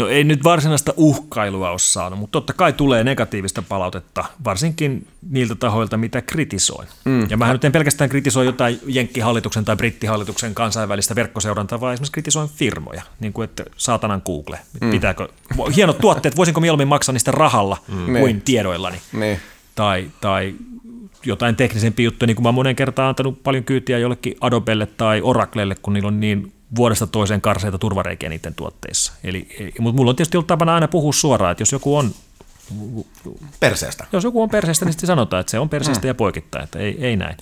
No 0.00 0.08
ei 0.08 0.24
nyt 0.24 0.44
varsinaista 0.44 0.94
uhkailua 0.96 1.70
ole 1.70 1.78
saanut, 1.78 2.18
mutta 2.18 2.32
totta 2.32 2.52
kai 2.52 2.72
tulee 2.72 3.04
negatiivista 3.04 3.62
palautetta, 3.62 4.24
varsinkin 4.44 5.06
niiltä 5.30 5.54
tahoilta, 5.54 5.96
mitä 5.96 6.22
kritisoin. 6.22 6.88
Mm. 7.04 7.30
Ja 7.30 7.36
mä 7.36 7.52
nyt 7.52 7.64
en 7.64 7.72
pelkästään 7.72 8.10
kritisoi 8.10 8.46
jotain 8.46 8.80
Jenkkihallituksen 8.86 9.64
tai 9.64 9.76
Brittihallituksen 9.76 10.54
kansainvälistä 10.54 11.14
verkkoseurantaa, 11.14 11.80
vaan 11.80 11.94
esimerkiksi 11.94 12.12
kritisoin 12.12 12.48
firmoja, 12.48 13.02
niin 13.20 13.32
kuin 13.32 13.44
että 13.44 13.64
saatanan 13.76 14.22
Google. 14.26 14.58
Mm. 14.80 14.90
Pitääkö, 14.90 15.28
hienot 15.76 15.98
tuotteet, 15.98 16.36
voisinko 16.36 16.60
mieluummin 16.60 16.88
maksaa 16.88 17.12
niistä 17.12 17.30
rahalla 17.30 17.76
mm. 17.88 18.04
kuin 18.04 18.24
niin. 18.24 18.40
tiedoillani? 18.40 19.00
Mm. 19.12 19.20
Tai, 19.74 20.10
tai 20.20 20.54
jotain 21.24 21.56
teknisempiä 21.56 22.04
juttuja, 22.04 22.26
niin 22.26 22.36
kuin 22.36 22.42
mä 22.42 22.48
oon 22.48 22.54
monen 22.54 22.76
kertaan 22.76 23.08
antanut 23.08 23.42
paljon 23.42 23.64
kyytiä 23.64 23.98
jollekin 23.98 24.34
Adobelle 24.40 24.86
tai 24.86 25.20
Oraclelle, 25.20 25.76
kun 25.82 25.92
niillä 25.92 26.08
on 26.08 26.20
niin 26.20 26.52
vuodesta 26.76 27.06
toiseen 27.06 27.40
karseita 27.40 27.78
turvareikiä 27.78 28.28
niiden 28.28 28.54
tuotteissa. 28.54 29.12
Eli, 29.24 29.48
mutta 29.78 29.96
mulla 29.96 30.10
on 30.10 30.16
tietysti 30.16 30.36
ollut 30.36 30.46
tapana 30.46 30.74
aina 30.74 30.88
puhua 30.88 31.12
suoraan, 31.12 31.52
että 31.52 31.62
jos 31.62 31.72
joku 31.72 31.96
on 31.96 32.14
perseestä. 33.60 34.06
Jos 34.12 34.24
joku 34.24 34.42
on 34.42 34.50
perseestä, 34.50 34.84
niin 34.84 34.92
sitten 34.92 35.06
sanotaan, 35.06 35.40
että 35.40 35.50
se 35.50 35.58
on 35.58 35.68
perseestä 35.68 36.04
mm. 36.04 36.08
ja 36.08 36.14
poikittaa, 36.14 36.62
että 36.62 36.78
ei, 36.78 36.96
ei 37.04 37.16
näin. 37.16 37.36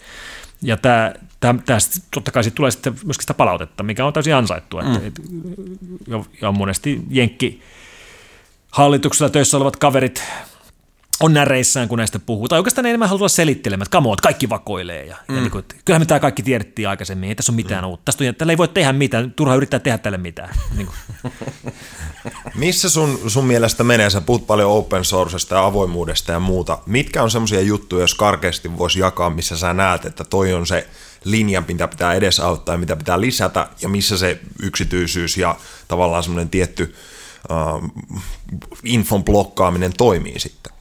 Ja 0.63 0.77
tämä, 0.77 1.15
tämä, 1.41 1.61
tämä 1.67 1.79
totta 2.15 2.31
kai 2.31 2.43
tulee 2.55 2.71
sitten 2.71 2.93
myöskin 2.93 3.23
sitä 3.23 3.35
palautetta, 3.35 3.83
mikä 3.83 4.07
on 4.07 4.13
täysin 4.13 4.35
ansaittua. 4.35 4.83
Mm. 4.83 4.95
Että, 5.07 5.23
ja, 6.07 6.25
ja 6.43 6.53
monesti 6.53 7.03
Jenkki 7.11 7.63
hallituksella 8.71 9.31
töissä 9.31 9.57
olevat 9.57 9.77
kaverit 9.77 10.23
on 11.21 11.35
näreissään, 11.35 11.89
kun 11.89 11.99
näistä 11.99 12.19
puhuu. 12.19 12.49
Tai 12.49 12.59
oikeastaan 12.59 12.83
ne 12.83 12.89
enemmän 12.91 13.09
haluaa 13.09 13.29
selittelemään, 13.29 13.83
että 13.83 13.93
kamoot, 13.93 14.21
kaikki 14.21 14.49
vakoilee. 14.49 15.05
Ja, 15.05 15.17
mm. 15.29 15.35
ja 15.35 15.41
niin 15.41 15.51
kuin, 15.51 15.61
että 15.61 15.75
kyllähän 15.85 16.03
me 16.03 16.07
tämä 16.07 16.21
kaikki 16.21 16.43
tiedettiin 16.43 16.89
aikaisemmin, 16.89 17.29
ei 17.29 17.35
tässä 17.35 17.53
ole 17.53 17.57
mitään 17.57 17.85
mm. 17.85 17.89
uutta. 17.89 18.05
Tästä 18.05 18.25
on, 18.25 18.35
tällä 18.35 18.53
ei 18.53 18.59
voi 18.59 18.69
tehdä 18.69 18.93
mitään, 18.93 19.33
turha 19.33 19.55
yrittää 19.55 19.81
tehdä 19.81 19.99
tälle 19.99 20.19
mitään. 20.19 20.55
niin 20.77 20.87
kuin. 20.87 21.33
Missä 22.55 22.91
sun, 22.91 23.21
sun 23.27 23.45
mielestä 23.45 23.85
menee? 23.85 24.11
Sä 24.11 24.21
puhut 24.21 24.47
paljon 24.47 24.71
open 24.71 25.05
sourcesta 25.05 25.55
ja 25.55 25.65
avoimuudesta 25.65 26.33
ja 26.33 26.41
muuta. 26.41 26.79
Mitkä 26.87 27.23
on 27.23 27.31
semmoisia 27.31 27.61
juttuja, 27.61 28.03
jos 28.03 28.15
karkeasti 28.15 28.79
voisi 28.79 29.01
jakaa, 29.01 29.31
missä 29.31 29.59
sä 29.59 29.75
näet, 29.75 30.05
että 30.05 30.25
toi 30.25 30.53
on 30.53 30.67
se 30.67 30.89
linjan, 31.25 31.65
mitä 31.69 31.89
pitää 31.89 32.15
edesauttaa 32.15 32.75
ja 32.75 32.79
mitä 32.79 32.97
pitää 32.97 33.21
lisätä, 33.21 33.69
ja 33.83 33.89
missä 33.89 34.19
se 34.19 34.41
yksityisyys 34.63 35.37
ja 35.37 35.57
tavallaan 35.89 36.23
semmoinen 36.23 36.51
tietty 36.51 36.95
uh, 37.51 38.07
infon 38.85 39.25
blokkaaminen 39.25 39.93
toimii 39.97 40.41
sitten? 40.41 40.78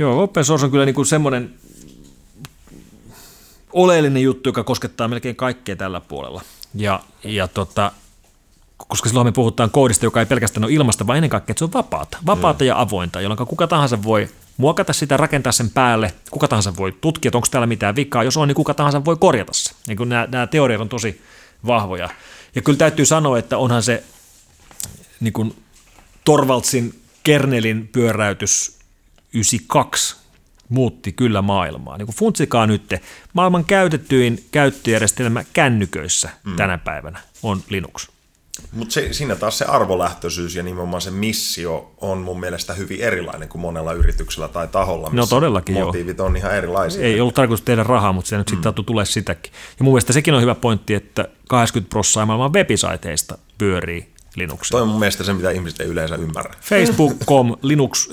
Joo, 0.00 0.22
open 0.22 0.44
source 0.44 0.64
on 0.64 0.70
kyllä 0.70 0.84
niin 0.84 0.94
kuin 0.94 1.06
semmoinen 1.06 1.54
oleellinen 3.72 4.22
juttu, 4.22 4.48
joka 4.48 4.64
koskettaa 4.64 5.08
melkein 5.08 5.36
kaikkea 5.36 5.76
tällä 5.76 6.00
puolella. 6.00 6.42
Ja, 6.74 7.00
ja 7.24 7.48
tota, 7.48 7.92
koska 8.76 9.08
silloin 9.08 9.26
me 9.26 9.32
puhutaan 9.32 9.70
koodista, 9.70 10.06
joka 10.06 10.20
ei 10.20 10.26
pelkästään 10.26 10.64
ole 10.64 10.72
ilmasta, 10.72 11.06
vaan 11.06 11.16
ennen 11.16 11.30
kaikkea, 11.30 11.52
että 11.52 11.58
se 11.58 11.64
on 11.64 11.72
vapaata. 11.72 12.18
Vapaata 12.26 12.64
ja, 12.64 12.68
ja 12.68 12.80
avointa, 12.80 13.20
jolloin 13.20 13.46
kuka 13.46 13.66
tahansa 13.66 14.02
voi 14.02 14.28
muokata 14.56 14.92
sitä, 14.92 15.16
rakentaa 15.16 15.52
sen 15.52 15.70
päälle, 15.70 16.14
kuka 16.30 16.48
tahansa 16.48 16.76
voi 16.76 16.92
tutkia, 17.00 17.28
että 17.28 17.38
onko 17.38 17.48
täällä 17.50 17.66
mitään 17.66 17.96
vikaa, 17.96 18.24
jos 18.24 18.36
on, 18.36 18.48
niin 18.48 18.56
kuka 18.56 18.74
tahansa 18.74 19.04
voi 19.04 19.16
korjata 19.16 19.52
se. 19.52 19.74
Niin 19.86 19.96
kun 19.96 20.08
nämä, 20.08 20.28
nämä 20.32 20.46
teoriat 20.46 20.80
on 20.80 20.88
tosi 20.88 21.22
vahvoja. 21.66 22.08
Ja 22.54 22.62
kyllä 22.62 22.78
täytyy 22.78 23.06
sanoa, 23.06 23.38
että 23.38 23.58
onhan 23.58 23.82
se 23.82 24.04
niin 25.20 25.32
kuin 25.32 25.54
Torvaldsin 26.24 27.00
kernelin 27.22 27.88
pyöräytys 27.88 28.79
92 29.34 30.16
muutti 30.68 31.12
kyllä 31.12 31.42
maailmaa. 31.42 31.98
Niin 31.98 32.06
kuin 32.06 32.16
funtsikaa 32.16 32.66
nyt, 32.66 32.94
maailman 33.32 33.64
käytettyin 33.64 34.44
käyttöjärjestelmä 34.52 35.44
kännyköissä 35.52 36.30
mm. 36.44 36.56
tänä 36.56 36.78
päivänä 36.78 37.20
on 37.42 37.62
Linux. 37.68 38.08
Mutta 38.72 38.94
siinä 39.10 39.36
taas 39.36 39.58
se 39.58 39.64
arvolähtöisyys 39.64 40.54
ja 40.54 40.62
nimenomaan 40.62 41.00
se 41.00 41.10
missio 41.10 41.92
on 42.00 42.18
mun 42.18 42.40
mielestä 42.40 42.74
hyvin 42.74 43.00
erilainen 43.00 43.48
kuin 43.48 43.62
monella 43.62 43.92
yrityksellä 43.92 44.48
tai 44.48 44.68
taholla, 44.68 45.06
no 45.06 45.10
missä 45.12 45.20
no 45.20 45.40
todellakin 45.40 45.74
motiivit 45.74 46.18
joo. 46.18 46.26
on 46.26 46.36
ihan 46.36 46.54
erilaisia. 46.54 47.04
Ei 47.04 47.20
ollut 47.20 47.34
tarkoitus 47.34 47.64
tehdä 47.64 47.82
rahaa, 47.82 48.12
mutta 48.12 48.28
se 48.28 48.38
nyt 48.38 48.50
mm. 48.50 48.62
sitten 48.62 48.84
tulee 48.84 49.04
sitäkin. 49.04 49.52
Ja 49.78 49.84
mun 49.84 49.92
mielestä 49.92 50.12
sekin 50.12 50.34
on 50.34 50.42
hyvä 50.42 50.54
pointti, 50.54 50.94
että 50.94 51.28
80 51.48 51.90
prosenttia 51.90 52.26
maailman 52.26 52.52
webisiteista 52.52 53.38
pyörii 53.58 54.08
Linuxilla. 54.36 54.78
Toi 54.78 54.82
on 54.82 54.88
mun 54.88 54.98
mielestä 54.98 55.24
se, 55.24 55.32
mitä 55.32 55.50
ihmiset 55.50 55.80
ei 55.80 55.86
yleensä 55.86 56.14
ymmärrä. 56.14 56.54
Facebook.com, 56.60 57.56
Linux, 57.62 58.08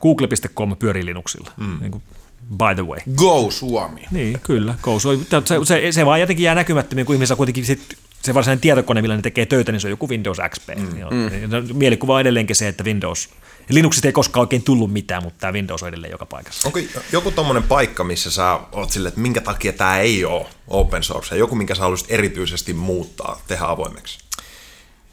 Google.com 0.00 0.76
pyörii 0.76 1.06
Linuxilla. 1.06 1.50
Mm. 1.56 1.78
Niin 1.80 1.90
kuin, 1.90 2.02
by 2.50 2.74
the 2.74 2.86
way. 2.86 3.00
Go 3.14 3.50
Suomi. 3.50 4.02
Niin, 4.10 4.40
kyllä. 4.42 4.74
Go 4.82 4.98
Suomi. 4.98 5.26
Se, 5.44 5.60
se, 5.64 5.92
se 5.92 6.06
vaan 6.06 6.20
jotenkin 6.20 6.44
jää 6.44 6.54
näkymättömiin, 6.54 7.06
kun 7.06 7.14
ihmisillä 7.14 7.36
kuitenkin 7.36 7.64
sit, 7.64 7.96
se 8.22 8.34
varsinainen 8.34 8.60
tietokone, 8.60 9.02
millä 9.02 9.16
ne 9.16 9.22
tekee 9.22 9.46
töitä, 9.46 9.72
niin 9.72 9.80
se 9.80 9.86
on 9.86 9.90
joku 9.90 10.08
Windows 10.08 10.38
XP. 10.48 10.68
Mm. 10.76 10.84
Mm. 10.84 11.76
Mielikuva 11.76 12.14
on 12.14 12.20
edelleenkin 12.20 12.56
se, 12.56 12.68
että 12.68 12.84
Windows 12.84 13.28
Linuxista 13.68 14.08
ei 14.08 14.12
koskaan 14.12 14.40
oikein 14.40 14.62
tullut 14.62 14.92
mitään, 14.92 15.22
mutta 15.22 15.38
tämä 15.40 15.52
Windows 15.52 15.82
on 15.82 15.88
edelleen 15.88 16.10
joka 16.10 16.26
paikassa. 16.26 16.68
Onko 16.68 16.78
joku 17.12 17.30
tuommoinen 17.30 17.62
paikka, 17.62 18.04
missä 18.04 18.30
sä 18.30 18.60
oot 18.72 18.90
silleen, 18.90 19.08
että 19.08 19.20
minkä 19.20 19.40
takia 19.40 19.72
tämä 19.72 19.98
ei 19.98 20.24
ole 20.24 20.46
open 20.68 21.02
source, 21.02 21.36
joku, 21.36 21.54
minkä 21.54 21.74
sä 21.74 21.82
haluaisit 21.82 22.10
erityisesti 22.10 22.72
muuttaa, 22.72 23.40
tehdä 23.48 23.64
avoimeksi? 23.64 24.18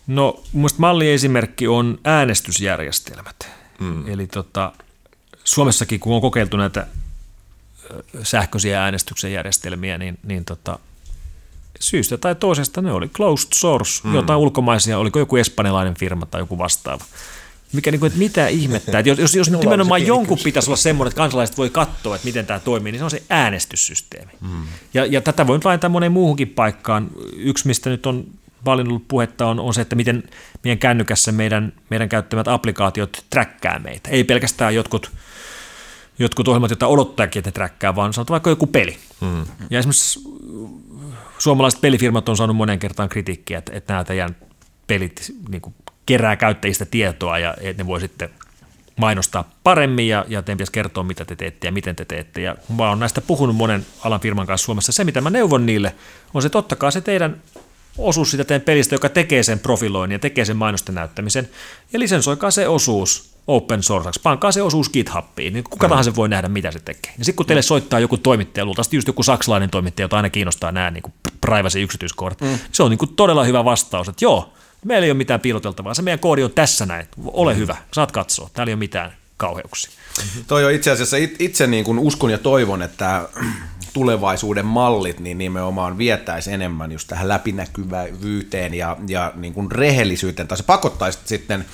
No, 0.10 0.44
mielestäni 0.54 0.80
malliesimerkki 0.80 1.68
on 1.68 2.00
äänestysjärjestelmät. 2.04 3.50
Mm. 3.80 4.08
Eli 4.08 4.28
tota, 4.28 4.72
Suomessakin, 5.44 6.00
kun 6.00 6.16
on 6.16 6.22
kokeiltu 6.22 6.58
näitä 6.58 6.88
sähköisiä 8.24 8.84
äänestyksen 8.84 9.34
järjestelmiä, 9.34 9.98
niin, 9.98 10.18
niin 10.24 10.46
tota, 10.46 10.80
syystä 11.80 12.18
tai 12.18 12.36
toisesta 12.36 12.82
ne 12.82 12.92
oli 12.92 13.08
closed 13.08 13.48
source, 13.54 14.08
mm. 14.08 14.16
jotain 14.16 14.40
ulkomaisia, 14.40 14.98
oliko 14.98 15.20
joku 15.20 15.36
espanjalainen 15.36 15.96
firma 16.00 16.26
tai 16.26 16.42
joku 16.42 16.58
vastaava. 16.58 17.06
Mikä, 17.74 17.92
niin 17.92 18.00
kuin, 18.00 18.08
että 18.08 18.20
mitä 18.20 18.48
ihmettä, 18.48 19.00
että 19.00 19.10
jos, 19.10 19.20
jos, 19.20 19.36
jos 19.36 19.52
nimenomaan 19.52 20.08
jonkun 20.08 20.38
kysymys. 20.38 20.44
pitäisi 20.44 20.70
olla 20.70 20.78
semmoinen, 20.78 21.10
että 21.10 21.18
kansalaiset 21.18 21.58
voi 21.58 21.70
katsoa, 21.70 22.16
että 22.16 22.26
miten 22.26 22.46
tämä 22.46 22.60
toimii, 22.60 22.92
niin 22.92 23.00
se 23.00 23.04
on 23.04 23.12
se 23.12 23.24
äänestyssysteemi. 23.30 24.32
Mm. 24.42 24.64
Ja, 24.94 25.06
ja 25.06 25.22
tätä 25.22 25.48
voi 25.48 25.60
laittaa 25.64 25.90
moneen 25.90 26.12
muuhunkin 26.12 26.48
paikkaan. 26.48 27.10
Yksi, 27.36 27.68
mistä 27.68 27.90
nyt 27.90 28.06
on 28.06 28.26
paljon 28.64 28.88
ollut 28.88 29.08
puhetta 29.08 29.48
on, 29.48 29.60
on 29.60 29.74
se, 29.74 29.82
että 29.82 29.96
miten 29.96 30.24
meidän 30.64 30.78
kännykässä 30.78 31.32
meidän, 31.32 31.74
meidän 31.90 32.10
käyttämät 32.10 32.48
applikaatiot 32.48 33.26
träkkää 33.30 33.80
meitä. 33.80 34.10
Ei 34.10 34.24
pelkästään 34.24 34.76
jotkut, 34.76 35.12
jotkut 36.20 36.48
ohjelmat, 36.48 36.72
joita 36.72 36.88
odottaakin, 36.88 37.40
että 37.40 37.48
ne 37.48 37.52
träkkää, 37.52 37.96
vaan 37.96 38.14
sanotaan 38.14 38.34
vaikka 38.34 38.50
joku 38.50 38.68
peli. 38.68 38.98
Hmm. 39.22 39.46
Ja 39.70 39.80
esimerkiksi 39.80 40.20
suomalaiset 41.38 41.82
pelifirmat 41.82 42.30
on 42.30 42.38
saanut 42.38 42.56
monen 42.56 42.80
kertaan 42.80 43.10
kritiikkiä, 43.10 43.58
että, 43.58 43.72
että 43.76 43.94
nämä 43.94 44.04
teidän 44.04 44.36
pelit 44.88 45.36
niin 45.50 45.62
kuin, 45.62 45.76
kerää 46.06 46.36
käyttäjistä 46.36 46.86
tietoa 46.86 47.40
ja 47.40 47.56
että 47.62 47.84
ne 47.84 47.88
voi 47.88 48.00
sitten 48.00 48.30
mainostaa 48.96 49.50
paremmin 49.64 50.08
ja, 50.08 50.26
ja 50.28 50.42
teidän 50.42 50.58
pitäisi 50.58 50.72
kertoa, 50.72 51.04
mitä 51.04 51.26
te 51.26 51.36
teette 51.36 51.68
ja 51.68 51.72
miten 51.72 51.96
te 51.96 52.06
teette. 52.06 52.42
Ja 52.42 52.56
mä 52.78 52.90
oon 52.90 53.00
näistä 53.00 53.22
puhunut 53.22 53.56
monen 53.56 53.86
alan 54.04 54.20
firman 54.20 54.48
kanssa 54.48 54.66
Suomessa. 54.66 54.92
Se, 54.92 55.04
mitä 55.04 55.22
mä 55.22 55.30
neuvon 55.30 55.66
niille, 55.66 55.96
on 56.34 56.42
se 56.42 56.50
totta 56.50 56.76
kai 56.76 56.92
se 56.92 57.02
teidän 57.02 57.42
osuus 58.00 58.32
siitä 58.32 58.44
teidän 58.44 58.62
pelistä, 58.62 58.96
joka 58.96 59.10
tekee 59.10 59.44
sen 59.44 59.60
profiloinnin 59.60 60.16
ja 60.16 60.20
tekee 60.20 60.46
sen 60.46 60.58
mainosten 60.58 60.96
näyttämisen, 60.96 61.50
ja 61.94 62.00
lisensoikaa 62.00 62.52
se 62.52 62.68
osuus 62.68 63.30
open 63.48 63.84
source, 63.84 64.20
pankaa 64.24 64.52
se 64.52 64.62
osuus 64.62 64.90
GitHubiin, 64.90 65.54
niin 65.54 65.64
kuka 65.64 65.88
mm. 65.88 65.90
tahansa 65.90 66.16
voi 66.16 66.30
nähdä, 66.30 66.50
mitä 66.50 66.72
se 66.72 66.80
tekee. 66.80 67.14
Ja 67.18 67.26
sitten 67.26 67.36
kun 67.36 67.46
teille 67.46 67.62
soittaa 67.62 68.00
joku 68.00 68.18
toimittaja, 68.18 68.66
luultavasti 68.66 68.98
just 68.98 69.08
joku 69.08 69.24
saksalainen 69.24 69.70
toimittaja, 69.70 70.04
jota 70.04 70.16
aina 70.16 70.30
kiinnostaa 70.30 70.72
nämä 70.72 70.92
niin 70.92 71.04
privacy 71.42 71.82
yksityiskohdat, 71.82 72.42
mm. 72.42 72.60
se 72.72 72.84
on 72.84 72.90
niin 72.90 72.98
kuin 72.98 73.16
todella 73.16 73.44
hyvä 73.44 73.66
vastaus, 73.66 74.10
että 74.10 74.26
joo, 74.26 74.54
meillä 74.86 75.06
ei 75.06 75.12
ole 75.12 75.18
mitään 75.18 75.40
piiloteltavaa, 75.40 75.94
se 75.94 76.02
meidän 76.02 76.20
koodi 76.20 76.44
on 76.44 76.52
tässä 76.52 76.86
näin, 76.86 77.08
ole 77.26 77.54
mm. 77.54 77.60
hyvä, 77.60 77.76
saat 77.94 78.12
katsoa, 78.12 78.50
täällä 78.54 78.70
ei 78.70 78.74
ole 78.74 78.80
mitään 78.80 79.19
kauheuksia. 79.40 79.92
Mm-hmm. 79.92 80.44
Toi 80.48 80.66
on 80.66 80.72
itse 80.72 80.92
asiassa 80.92 81.18
itse 81.40 81.68
niin 81.68 81.86
kuin 81.86 82.00
uskon 82.00 82.30
ja 82.32 82.38
toivon, 82.38 82.82
että 82.82 83.30
tulevaisuuden 83.94 84.66
mallit 84.66 85.20
niin 85.20 85.38
nimenomaan 85.38 85.98
vietäisi 85.98 86.52
enemmän 86.52 86.92
just 86.92 87.08
tähän 87.08 87.28
läpinäkyvyyteen 87.28 88.74
ja, 88.74 88.98
ja 89.08 89.34
niin 89.36 89.54
kuin 89.54 89.72
rehellisyyteen, 89.72 90.48
tai 90.48 90.58
se 90.58 90.64
pakottaisi 90.64 91.20
sitten 91.26 91.66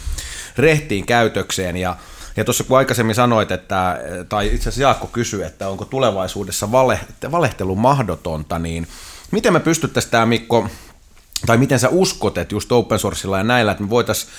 rehtiin 0.58 1.06
käytökseen, 1.06 1.78
ja 1.78 1.98
ja 2.38 2.44
tuossa 2.44 2.64
kun 2.64 2.78
aikaisemmin 2.78 3.16
sanoit, 3.16 3.52
että, 3.52 4.00
tai 4.30 4.48
itse 4.48 4.70
asiassa 4.70 4.82
Jaakko 4.82 5.08
kysyi, 5.08 5.44
että 5.44 5.70
onko 5.70 5.86
tulevaisuudessa 5.86 6.72
vale, 6.72 7.00
valehtelu 7.32 7.76
mahdotonta, 7.76 8.60
niin 8.60 8.88
miten 9.32 9.54
me 9.54 9.60
pystyttäisiin 9.60 10.12
tämä 10.12 10.26
Mikko, 10.26 10.68
tai 11.46 11.58
miten 11.58 11.80
sä 11.80 11.90
uskot, 11.90 12.38
että 12.38 12.56
just 12.56 12.72
open 12.72 13.00
sourcella 13.00 13.38
ja 13.38 13.44
näillä, 13.44 13.72
että 13.72 13.84
me 13.84 13.90
voitaisiin 13.90 14.32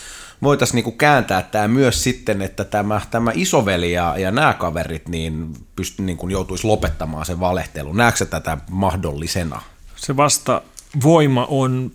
voitaisiin 0.42 0.74
niinku 0.74 0.92
kääntää 0.92 1.42
tämä 1.42 1.68
myös 1.68 2.02
sitten, 2.02 2.42
että 2.42 2.64
tämä, 2.64 3.00
tämä 3.10 3.30
isoveli 3.34 3.92
ja, 3.92 4.14
ja 4.18 4.30
nämä 4.30 4.54
kaverit 4.54 5.08
niin 5.08 5.52
pysty, 5.76 6.02
niinku 6.02 6.28
joutuisi 6.28 6.66
lopettamaan 6.66 7.26
sen 7.26 7.40
valehtelun. 7.40 7.96
Näetkö 7.96 8.24
tätä 8.24 8.58
mahdollisena? 8.70 9.62
Se 9.96 10.16
vasta 10.16 10.62
voima 11.02 11.46
on 11.50 11.90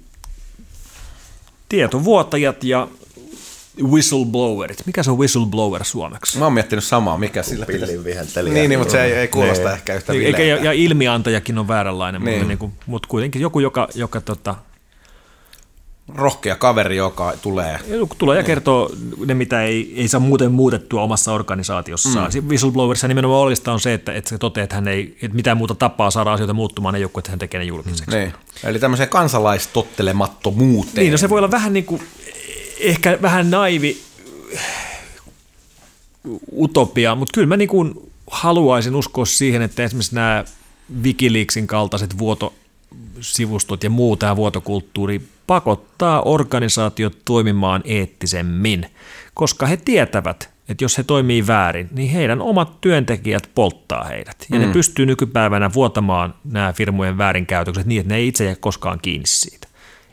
tietovuotajat 1.69 2.63
ja 2.63 2.87
whistleblowerit. 3.83 4.85
Mikä 4.85 5.03
se 5.03 5.11
on 5.11 5.17
whistleblower 5.17 5.83
suomeksi? 5.83 6.37
Mä 6.37 6.45
oon 6.45 6.53
miettinyt 6.53 6.83
samaa, 6.83 7.17
mikä 7.17 7.43
sillä 7.43 7.65
pitäisi. 7.65 7.97
Niin, 8.43 8.69
niin, 8.69 8.79
mutta 8.79 8.91
se 8.91 9.03
ei, 9.03 9.13
ei 9.13 9.27
kuulosta 9.27 9.63
niin. 9.63 9.73
ehkä 9.73 9.95
yhtä 9.95 10.13
Eikä, 10.13 10.43
ja, 10.43 10.55
ja 10.55 10.71
ilmiantajakin 10.71 11.57
on 11.57 11.67
vääränlainen, 11.67 12.21
niin. 12.21 12.37
mutta, 12.37 12.47
niin 12.47 12.57
kuin, 12.57 12.71
mutta 12.85 13.07
kuitenkin 13.07 13.41
joku, 13.41 13.59
joka, 13.59 13.87
joka 13.95 14.21
tota, 14.21 14.55
rohkea 16.15 16.55
kaveri, 16.55 16.97
joka 16.97 17.33
tulee. 17.41 17.79
Tulee 18.17 18.37
ja 18.37 18.43
kertoo 18.43 18.91
ne, 19.25 19.33
mitä 19.33 19.63
ei, 19.63 19.93
ei 19.95 20.07
saa 20.07 20.19
muuten 20.19 20.51
muutettua 20.51 21.01
omassa 21.01 21.33
organisaatiossaan. 21.33 22.31
Mm. 22.33 22.47
Whistleblowerissa 22.47 23.07
nimenomaan 23.07 23.41
olista 23.41 23.73
on 23.73 23.79
se, 23.79 23.93
että, 23.93 24.13
että 24.13 24.29
se 24.29 24.37
toteaa, 24.37 24.63
että 24.63 24.75
hän 24.75 24.87
ei, 24.87 25.17
että 25.21 25.35
mitään 25.35 25.57
muuta 25.57 25.75
tapaa 25.75 26.11
saada 26.11 26.33
asioita 26.33 26.53
muuttumaan, 26.53 26.95
ei 26.95 27.01
joku, 27.01 27.19
että 27.19 27.31
hän 27.31 27.39
tekee 27.39 27.59
ne 27.59 27.65
julkiseksi. 27.65 28.11
Mm. 28.11 28.17
Niin. 28.17 28.33
Eli 28.63 28.79
tämmöiseen 28.79 29.09
kansalaistottelemattomuuteen. 29.09 30.95
Niin, 30.95 31.11
no 31.11 31.17
se 31.17 31.29
voi 31.29 31.39
olla 31.39 31.51
vähän 31.51 31.73
niin 31.73 31.85
kuin, 31.85 32.01
ehkä 32.79 33.17
vähän 33.21 33.51
naivi 33.51 34.01
utopia, 36.57 37.15
mutta 37.15 37.33
kyllä 37.33 37.47
mä 37.47 37.57
niin 37.57 37.69
kuin 37.69 38.11
haluaisin 38.31 38.95
uskoa 38.95 39.25
siihen, 39.25 39.61
että 39.61 39.83
esimerkiksi 39.83 40.15
nämä 40.15 40.43
Wikileaksin 41.03 41.67
kaltaiset 41.67 42.19
vuotosivustot 43.13 43.83
ja 43.83 43.89
muu 43.89 44.17
tämä 44.17 44.35
vuotokulttuuri 44.35 45.21
pakottaa 45.47 46.21
organisaatiot 46.21 47.17
toimimaan 47.25 47.81
eettisemmin, 47.85 48.85
koska 49.33 49.65
he 49.65 49.77
tietävät, 49.77 50.49
että 50.69 50.83
jos 50.83 50.97
he 50.97 51.03
toimii 51.03 51.47
väärin, 51.47 51.89
niin 51.91 52.09
heidän 52.11 52.41
omat 52.41 52.81
työntekijät 52.81 53.49
polttaa 53.55 54.03
heidät. 54.03 54.45
Ja 54.49 54.59
mm. 54.59 54.65
ne 54.65 54.73
pystyy 54.73 55.05
nykypäivänä 55.05 55.73
vuotamaan 55.73 56.33
nämä 56.43 56.73
firmojen 56.73 57.17
väärinkäytökset 57.17 57.85
niin, 57.85 58.01
että 58.01 58.13
ne 58.13 58.17
ei 58.17 58.27
itse 58.27 58.45
jää 58.45 58.55
koskaan 58.55 58.99
kiinni 59.01 59.27
siitä. 59.27 59.67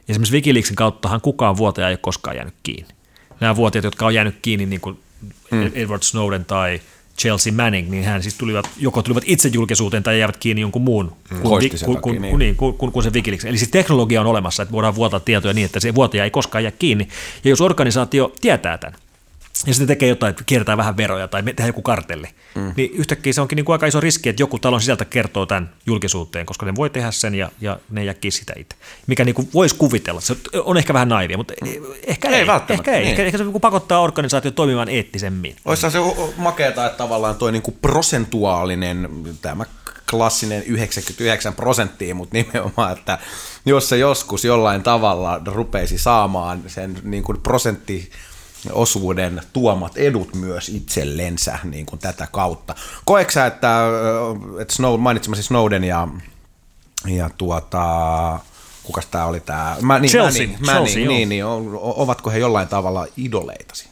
Esimerkiksi 0.09 0.35
Wikileaksin 0.35 0.77
kauttahan 0.77 1.21
kukaan 1.21 1.57
vuotaja 1.57 1.89
ei 1.89 1.93
ole 1.93 1.99
koskaan 1.99 2.37
jäänyt 2.37 2.55
kiinni. 2.63 2.95
Nämä 3.41 3.57
vuotajat, 3.57 3.85
jotka 3.85 4.07
on 4.07 4.15
jäänyt 4.15 4.39
kiinni, 4.43 4.67
niin 4.67 4.81
kuin 4.81 4.99
mm. 5.51 5.71
Edward 5.75 6.03
Snowden 6.03 6.45
tai 6.45 6.81
Chelsea 7.19 7.53
Manning, 7.53 7.91
niin 7.91 8.05
hän 8.05 8.23
siis 8.23 8.35
tulivat, 8.35 8.71
joko 8.79 9.03
tulivat 9.03 9.23
itse 9.27 9.49
julkisuuteen 9.53 10.03
tai 10.03 10.19
jäävät 10.19 10.37
kiinni 10.37 10.61
jonkun 10.61 10.83
muun 10.83 11.13
Mm. 11.31 11.41
kuin, 11.41 11.71
kun, 11.71 11.71
takia, 11.71 12.01
kun, 12.01 12.13
niin. 12.13 12.31
kun, 12.31 12.39
niin, 12.39 12.57
kun, 12.57 12.75
kun, 12.75 12.93
kun 12.93 13.03
se 13.03 13.11
Wikileaks. 13.11 13.45
Eli 13.45 13.59
siis 13.59 13.71
teknologia 13.71 14.21
on 14.21 14.27
olemassa, 14.27 14.63
että 14.63 14.73
voidaan 14.73 14.95
vuotaa 14.95 15.21
tietoja 15.21 15.55
niin, 15.55 15.65
että 15.65 15.81
se 15.81 15.95
vuotaja 15.95 16.25
ei 16.25 16.31
koskaan 16.31 16.65
jää 16.65 16.73
kiinni. 16.79 17.09
Ja 17.45 17.51
jos 17.51 17.61
organisaatio 17.61 18.33
tietää 18.41 18.79
tämän, 18.79 18.99
ja 19.67 19.75
sitten 19.75 19.87
tekee 19.87 20.09
jotain, 20.09 20.31
että 20.31 20.45
kiertää 20.45 20.77
vähän 20.77 20.97
veroja 20.97 21.29
tai 21.29 21.43
tehdään 21.43 21.69
joku 21.69 21.83
kartelli, 21.83 22.27
mm. 22.55 22.73
niin 22.77 22.91
yhtäkkiä 22.95 23.33
se 23.33 23.41
onkin 23.41 23.57
niin 23.57 23.65
kuin 23.65 23.75
aika 23.75 23.87
iso 23.87 24.01
riski, 24.01 24.29
että 24.29 24.43
joku 24.43 24.59
talon 24.59 24.81
sisältä 24.81 25.05
kertoo 25.05 25.47
tämän 25.47 25.71
julkisuuteen, 25.87 26.47
koska 26.47 26.67
ne 26.67 26.75
voi 26.77 26.91
tehdä 26.91 27.11
sen 27.11 27.35
ja, 27.35 27.51
ja 27.61 27.81
ne 27.91 28.05
jäkkii 28.05 28.31
sitä 28.31 28.53
itse. 28.57 28.77
Mikä 29.07 29.25
niin 29.25 29.35
kuin 29.35 29.49
voisi 29.55 29.75
kuvitella. 29.75 30.21
Se 30.21 30.37
on 30.65 30.77
ehkä 30.77 30.95
vähän 30.95 31.09
naivia, 31.09 31.37
mutta 31.37 31.55
ehkä 32.07 32.29
Ei 32.29 32.35
ei. 32.35 32.47
välttämättä, 32.47 32.91
ehkä, 32.91 32.93
ei. 32.93 33.05
niin. 33.05 33.21
Ehkä, 33.21 33.39
se 33.39 33.45
niin 33.45 33.61
pakottaa 33.61 34.01
organisaatio 34.01 34.51
toimimaan 34.51 34.89
eettisemmin. 34.89 35.57
Olisi 35.65 35.91
se 35.91 35.99
makeata, 36.37 36.87
että 36.87 36.99
tavallaan 36.99 37.37
toi 37.37 37.53
niinku 37.53 37.71
prosentuaalinen, 37.71 39.09
tämä 39.43 39.65
klassinen 40.11 40.63
99 40.63 41.55
prosenttia, 41.55 42.15
mutta 42.15 42.37
nimenomaan, 42.37 42.93
että 42.93 43.19
jos 43.67 43.89
se 43.89 43.99
joskus 43.99 44.45
jollain 44.45 44.83
tavalla 44.83 45.41
rupeisi 45.47 45.99
saamaan 45.99 46.63
sen 46.67 46.99
niin 47.03 47.23
kuin 47.23 47.41
prosenttiosuuden 48.63 49.43
tuomat 49.53 49.97
edut 49.97 50.35
myös 50.35 50.69
itsellensä 50.69 51.59
niin 51.65 51.87
kuin 51.87 51.99
tätä 51.99 52.29
kautta. 52.33 52.75
Koetko 53.05 53.31
sä, 53.33 53.47
että, 53.47 53.83
että 54.61 54.75
Snow, 54.75 55.01
mainitsemasi 55.01 55.43
Snowden 55.43 55.85
ja, 55.85 56.09
ja 57.07 57.31
tuota, 57.39 58.41
kukas 58.83 59.07
tämä 59.07 59.25
oli 59.27 59.41
tämä? 59.41 59.77
Mä, 59.83 59.99
niin, 59.99 60.11
Chelsea, 60.11 60.43
Manning, 60.47 60.67
Manning, 60.67 60.87
Chelsea, 60.87 61.05
joo. 61.05 61.15
niin, 61.15 61.29
niin, 61.29 61.45
o- 61.45 61.95
ovatko 62.03 62.31
he 62.31 62.39
jollain 62.39 62.69
tavalla 62.69 63.07
idoleitasi? 63.17 63.89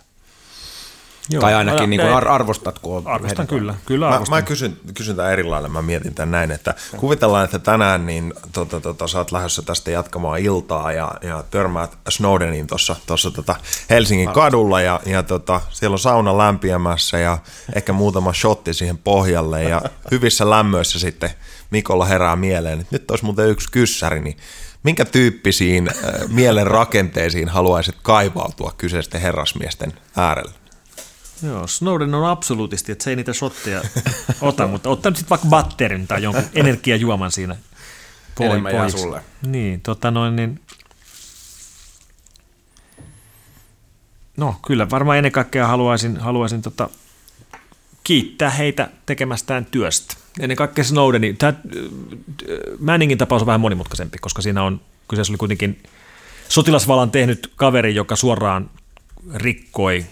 Joo. 1.30 1.40
Tai 1.40 1.54
ainakin 1.54 1.80
Ja- 1.80 1.86
niin 1.86 2.00
kuin 2.00 2.12
ar- 2.12 2.28
arvostatko? 2.28 2.96
Arvostan 3.04 3.28
heidän- 3.28 3.46
kyllä. 3.46 3.74
kyllä 3.86 4.06
Mä, 4.08 4.14
arvostan. 4.14 4.38
mä 4.38 4.42
kysyn, 4.42 4.76
kysyn 4.94 5.16
tämän 5.16 5.32
eri 5.32 5.42
lailla, 5.44 5.68
mä 5.68 5.82
mietin 5.82 6.14
tämän 6.14 6.30
näin, 6.30 6.50
että 6.50 6.74
kuvitellaan, 6.96 7.44
että 7.44 7.58
tänään 7.58 8.06
niin, 8.06 8.34
tota, 8.52 8.80
tota, 8.80 9.06
sä 9.08 9.18
oot 9.18 9.32
lähdössä 9.32 9.62
tästä 9.62 9.90
jatkamaan 9.90 10.38
iltaa 10.40 10.92
ja, 10.92 11.10
ja 11.22 11.44
törmäät 11.50 11.98
Snowdeniin 12.08 12.66
tuossa 12.66 12.96
tossa, 13.06 13.30
tota 13.30 13.54
Helsingin 13.90 14.30
kadulla 14.30 14.80
ja, 14.80 15.00
ja 15.06 15.22
tota, 15.22 15.60
siellä 15.70 15.94
on 15.94 15.98
sauna 15.98 16.38
lämpiämässä 16.38 17.18
ja 17.18 17.38
ehkä 17.76 17.92
muutama 17.92 18.32
shotti 18.32 18.74
siihen 18.74 18.98
pohjalle 18.98 19.62
ja 19.62 19.82
hyvissä 20.10 20.50
lämmöissä 20.50 20.98
sitten 20.98 21.30
Mikolla 21.70 22.04
herää 22.04 22.36
mieleen, 22.36 22.80
että 22.80 22.94
nyt 22.96 23.10
olisi 23.10 23.24
muuten 23.24 23.48
yksi 23.48 23.68
kyssäri, 23.72 24.20
niin 24.20 24.36
minkä 24.82 25.04
tyyppisiin 25.04 25.90
mielen 26.28 26.66
rakenteisiin 26.66 27.48
haluaisit 27.48 27.96
kaivautua 28.02 28.72
kyseisten 28.78 29.20
herrasmiesten 29.20 29.92
äärellä? 30.16 30.52
Joo, 31.42 31.66
Snowden 31.66 32.14
on 32.14 32.26
absoluutisti, 32.26 32.92
että 32.92 33.04
se 33.04 33.10
ei 33.10 33.16
niitä 33.16 33.32
shotteja 33.32 33.82
ota, 34.40 34.66
mutta 34.66 34.90
ottaa 34.90 35.10
nyt 35.10 35.16
sitten 35.16 35.30
vaikka 35.30 35.48
batterin 35.48 36.06
tai 36.06 36.22
jonkun 36.22 36.44
energiajuoman 36.54 37.32
siinä 37.32 37.56
poi- 38.34 38.46
Enemmän 38.46 38.74
jää 38.74 38.90
sulle. 38.90 39.22
Niin, 39.46 39.80
tota 39.80 40.10
noin, 40.10 40.36
niin... 40.36 40.60
No 44.36 44.56
kyllä, 44.66 44.90
varmaan 44.90 45.18
ennen 45.18 45.32
kaikkea 45.32 45.66
haluaisin, 45.66 46.16
haluaisin 46.16 46.62
tota, 46.62 46.88
kiittää 48.04 48.50
heitä 48.50 48.88
tekemästään 49.06 49.66
työstä. 49.66 50.16
Ennen 50.40 50.56
kaikkea 50.56 50.84
Snowdenin, 50.84 51.36
tämä 51.36 51.52
Manningin 52.78 53.18
tapaus 53.18 53.42
on 53.42 53.46
vähän 53.46 53.60
monimutkaisempi, 53.60 54.18
koska 54.18 54.42
siinä 54.42 54.62
on, 54.62 54.80
kyseessä 55.08 55.30
oli 55.30 55.38
kuitenkin 55.38 55.82
sotilasvalan 56.48 57.10
tehnyt 57.10 57.52
kaveri, 57.56 57.94
joka 57.94 58.16
suoraan 58.16 58.70
rikkoi 59.34 60.06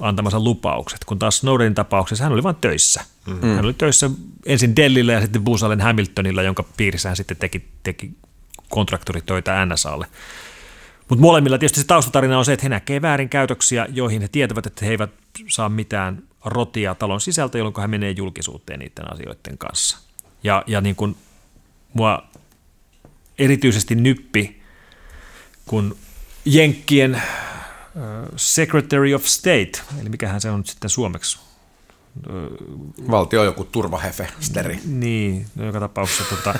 antamansa 0.00 0.40
lupaukset, 0.40 1.04
kun 1.04 1.18
taas 1.18 1.38
Snowdenin 1.38 1.74
tapauksessa 1.74 2.24
hän 2.24 2.32
oli 2.32 2.42
vain 2.42 2.56
töissä. 2.56 3.04
Mm. 3.26 3.40
Hän 3.40 3.64
oli 3.64 3.74
töissä 3.74 4.10
ensin 4.46 4.76
Dellillä 4.76 5.12
ja 5.12 5.20
sitten 5.20 5.44
Booz 5.44 5.62
Allen 5.62 5.80
Hamiltonilla, 5.80 6.42
jonka 6.42 6.64
piirissä 6.76 7.08
hän 7.08 7.16
sitten 7.16 7.36
teki, 7.36 7.68
teki 7.82 8.10
kontraktoritöitä 8.68 9.66
NSAlle. 9.66 10.06
Mutta 11.08 11.22
molemmilla 11.22 11.58
tietysti 11.58 11.80
se 11.80 11.86
taustatarina 11.86 12.38
on 12.38 12.44
se, 12.44 12.52
että 12.52 12.64
he 12.64 12.68
näkee 12.68 13.02
väärinkäytöksiä, 13.02 13.86
joihin 13.92 14.22
he 14.22 14.28
tietävät, 14.28 14.66
että 14.66 14.84
he 14.84 14.90
eivät 14.90 15.10
saa 15.48 15.68
mitään 15.68 16.22
rotia 16.44 16.94
talon 16.94 17.20
sisältä, 17.20 17.58
jolloin 17.58 17.74
hän 17.80 17.90
menee 17.90 18.10
julkisuuteen 18.10 18.78
niiden 18.78 19.12
asioiden 19.12 19.58
kanssa. 19.58 19.98
Ja, 20.42 20.64
ja 20.66 20.80
niin 20.80 20.96
kuin 20.96 21.16
mua 21.94 22.22
erityisesti 23.38 23.94
nyppi, 23.94 24.62
kun 25.66 25.96
Jenkkien 26.44 27.22
Secretary 28.36 29.14
of 29.14 29.24
State, 29.24 29.72
eli 30.00 30.08
mikähän 30.08 30.40
se 30.40 30.50
on 30.50 30.56
nyt 30.60 30.66
sitten 30.66 30.90
suomeksi, 30.90 31.38
Valtio 33.10 33.40
on 33.40 33.46
joku 33.46 33.64
turvahefe, 33.64 34.28
steri. 34.40 34.80
niin, 34.84 35.46
no 35.54 35.66
joka 35.66 35.80
tapauksessa 35.80 36.24
tota, 36.36 36.54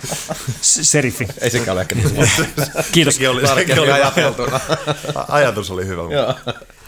s- 0.62 0.78
serifi. 0.82 1.26
Ei 1.40 1.50
sekään 1.50 1.72
ole 1.74 1.80
ehkä 1.80 1.94
niin 1.94 2.08
Kiitos. 2.92 3.14
Sekin 3.14 3.30
oli, 3.30 3.46
sekin 3.46 3.78
oli 3.80 3.92
ajateltuna. 4.02 4.60
A- 5.14 5.24
Ajatus 5.28 5.70
oli 5.70 5.86
hyvä. 5.86 6.02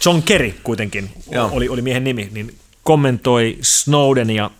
John 0.04 0.22
Kerry 0.22 0.54
kuitenkin 0.62 1.10
Joo. 1.30 1.48
oli, 1.52 1.68
oli 1.68 1.82
miehen 1.82 2.04
nimi, 2.04 2.28
niin 2.32 2.54
kommentoi 2.82 3.58
Snowdenia 3.62 4.50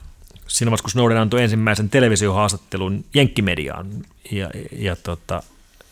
siinä 0.49 0.71
vaiheessa, 0.71 0.83
kun 0.83 0.91
Snowden 0.91 1.19
antoi 1.19 1.43
ensimmäisen 1.43 1.91
televisiohaastattelun 1.91 3.05
Jenkkimediaan. 3.15 3.87
Ja, 4.31 4.51
ja 4.73 4.97
tota, 4.97 5.43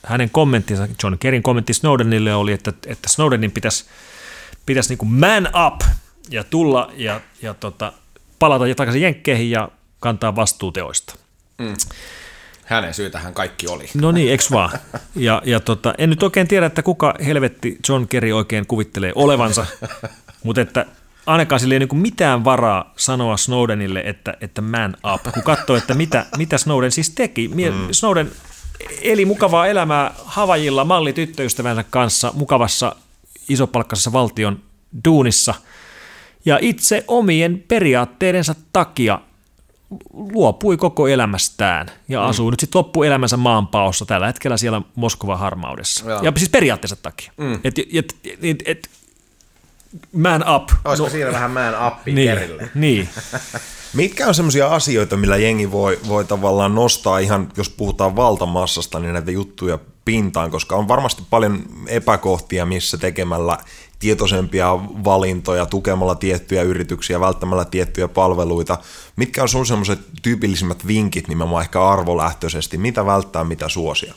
hänen 0.07 0.30
kommenttinsa, 0.30 0.88
John 1.03 1.18
Kerryn 1.18 1.42
kommentti 1.42 1.74
Snowdenille 1.74 2.34
oli, 2.34 2.53
että, 2.53 2.72
että 2.86 3.09
Snowdenin 3.09 3.50
pitäisi, 3.50 3.84
pitäisi 4.66 4.88
niin 4.88 4.98
kuin 4.98 5.12
man 5.12 5.48
up 5.66 5.80
ja 6.30 6.44
tulla 6.44 6.92
ja, 6.96 7.20
ja 7.42 7.55
tota, 7.55 7.92
palata 8.38 8.64
takaisin 8.76 9.03
Jenkkeihin 9.03 9.50
ja 9.50 9.68
kantaa 10.00 10.36
vastuu 10.36 10.72
teoista. 10.72 11.14
Hänen 12.64 12.94
syytähän 12.94 13.34
kaikki 13.34 13.66
oli. 13.68 13.90
No 13.94 14.12
niin, 14.12 14.32
eks 14.32 14.50
vaan? 14.50 14.78
Ja, 15.16 15.42
ja 15.44 15.61
tota, 15.61 15.94
en 15.98 16.11
nyt 16.11 16.22
oikein 16.22 16.48
tiedä, 16.48 16.66
että 16.66 16.82
kuka 16.82 17.14
helvetti 17.26 17.78
John 17.88 18.09
Kerry 18.09 18.32
oikein 18.32 18.66
kuvittelee 18.66 19.12
olevansa, 19.14 19.66
mutta 20.44 20.61
että 20.61 20.86
ainakaan 21.26 21.61
sille 21.61 21.74
ei 21.74 21.78
niin 21.78 21.96
mitään 21.96 22.44
varaa 22.44 22.92
sanoa 22.96 23.36
Snowdenille, 23.36 24.03
että, 24.07 24.34
että 24.40 24.61
man 24.61 24.96
up, 25.14 25.34
kun 25.34 25.42
katsoo, 25.42 25.76
että 25.76 25.94
mitä, 25.94 26.26
mitä 26.36 26.59
Snowden 26.59 26.92
siis 26.92 27.11
teki. 27.11 27.48
Mie, 27.48 27.70
mm. 27.70 27.88
Snowden 27.90 28.30
eli 29.02 29.24
mukavaa 29.24 29.66
elämää 29.66 30.14
Havajilla 30.24 30.84
mallityttöystävänsä 30.84 31.84
kanssa 31.90 32.32
mukavassa 32.34 32.96
isopalkkaisessa 33.48 34.12
valtion 34.12 34.58
duunissa, 35.04 35.54
ja 36.44 36.58
itse 36.60 37.04
omien 37.08 37.64
periaatteidensa 37.68 38.54
takia 38.72 39.20
luopui 40.12 40.76
koko 40.76 41.08
elämästään 41.08 41.86
ja 42.08 42.26
asuu 42.26 42.46
mm. 42.46 42.50
nyt 42.50 42.60
sitten 42.60 42.78
loppuelämänsä 42.78 43.36
maanpaossa 43.36 44.06
tällä 44.06 44.26
hetkellä 44.26 44.56
siellä 44.56 44.82
Moskovan 44.94 45.38
harmaudessa. 45.38 46.10
Joo. 46.10 46.22
Ja 46.22 46.32
siis 46.36 46.50
periaatteessa 46.50 46.96
takia. 46.96 47.32
Mm. 47.36 47.54
Et, 47.64 47.78
et, 47.78 48.16
et, 48.42 48.62
et, 48.64 48.90
man 50.12 50.44
up. 50.56 50.68
Olisiko 50.84 51.06
no, 51.06 51.12
siinä 51.12 51.32
vähän 51.32 51.50
man 51.50 51.86
uppi 51.86 52.12
niin, 52.12 52.28
Kerille? 52.28 52.68
niin. 52.74 53.08
Mitkä 53.95 54.26
on 54.26 54.34
semmoisia 54.34 54.68
asioita, 54.68 55.16
millä 55.16 55.36
jengi 55.36 55.70
voi, 55.70 55.99
voi 56.09 56.24
tavallaan 56.24 56.74
nostaa 56.74 57.18
ihan, 57.18 57.53
jos 57.57 57.70
puhutaan 57.70 58.16
valtamassasta, 58.16 58.99
niin 58.99 59.12
näitä 59.12 59.30
juttuja 59.30 59.78
pintaan, 60.05 60.51
koska 60.51 60.76
on 60.76 60.88
varmasti 60.88 61.22
paljon 61.30 61.62
epäkohtia, 61.86 62.66
missä 62.66 62.99
tekemällä 62.99 63.59
tietoisempia 63.99 64.78
valintoja, 65.05 65.66
tukemalla 65.66 66.14
tiettyjä 66.14 66.62
yrityksiä, 66.62 67.20
välttämällä 67.20 67.64
tiettyjä 67.64 68.09
palveluita. 68.09 68.78
Mitkä 69.16 69.43
on 69.43 69.49
sun 69.49 69.66
semmoiset 69.66 69.99
tyypillisimmät 70.22 70.86
vinkit 70.86 71.28
nimenomaan 71.28 71.62
ehkä 71.62 71.88
arvolähtöisesti, 71.88 72.78
mitä 72.78 73.07
välttää, 73.07 73.45
mitä 73.45 73.68
suosia? 73.68 74.14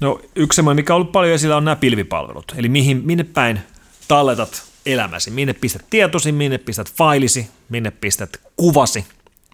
No 0.00 0.20
yksi 0.36 0.56
semmoinen, 0.56 0.82
mikä 0.82 0.94
on 0.94 0.96
ollut 0.96 1.12
paljon 1.12 1.34
esillä, 1.34 1.56
on 1.56 1.64
nämä 1.64 1.76
pilvipalvelut. 1.76 2.52
Eli 2.56 2.68
mihin, 2.68 3.02
minne 3.04 3.24
päin 3.24 3.60
talletat 4.08 4.71
elämäsi, 4.86 5.30
minne 5.30 5.52
pistät 5.52 5.84
tietosi, 5.90 6.32
minne 6.32 6.58
pistät 6.58 6.92
failisi, 6.92 7.50
minne 7.68 7.90
pistät 7.90 8.40
kuvasi, 8.56 9.06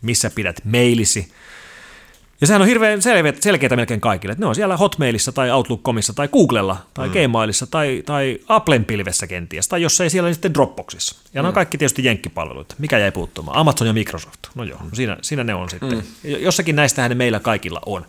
missä 0.02 0.30
pidät 0.30 0.60
mailisi. 0.64 1.32
Ja 2.40 2.46
sehän 2.46 2.62
on 2.62 2.68
hirveän 2.68 3.02
selkeä, 3.02 3.32
selkeää 3.40 3.76
melkein 3.76 4.00
kaikille, 4.00 4.32
että 4.32 4.44
ne 4.44 4.48
on 4.48 4.54
siellä 4.54 4.76
Hotmailissa 4.76 5.32
tai 5.32 5.50
Outlook.comissa 5.50 6.12
tai 6.12 6.28
Googlella 6.28 6.86
tai 6.94 7.08
mm. 7.08 7.12
Gmailissa 7.12 7.66
tai, 7.66 8.02
tai 8.06 8.38
Applen 8.48 8.84
pilvessä 8.84 9.26
kenties, 9.26 9.68
tai 9.68 9.82
jos 9.82 10.00
ei 10.00 10.10
siellä, 10.10 10.28
niin 10.28 10.34
sitten 10.34 10.54
Dropboxissa. 10.54 11.16
Ja 11.34 11.42
ne 11.42 11.48
on 11.48 11.54
kaikki 11.54 11.78
tietysti 11.78 12.04
jenkkipalveluita. 12.04 12.74
Mikä 12.78 12.98
jäi 12.98 13.12
puuttumaan? 13.12 13.56
Amazon 13.56 13.86
ja 13.86 13.92
Microsoft. 13.92 14.38
No 14.54 14.64
joo, 14.64 14.78
no 14.78 14.90
siinä, 14.92 15.16
siinä 15.22 15.44
ne 15.44 15.54
on 15.54 15.70
sitten. 15.70 15.88
Mm. 15.88 16.02
Jossakin 16.22 16.76
näistähän 16.76 17.10
ne 17.10 17.14
meillä 17.14 17.40
kaikilla 17.40 17.80
on. 17.86 18.06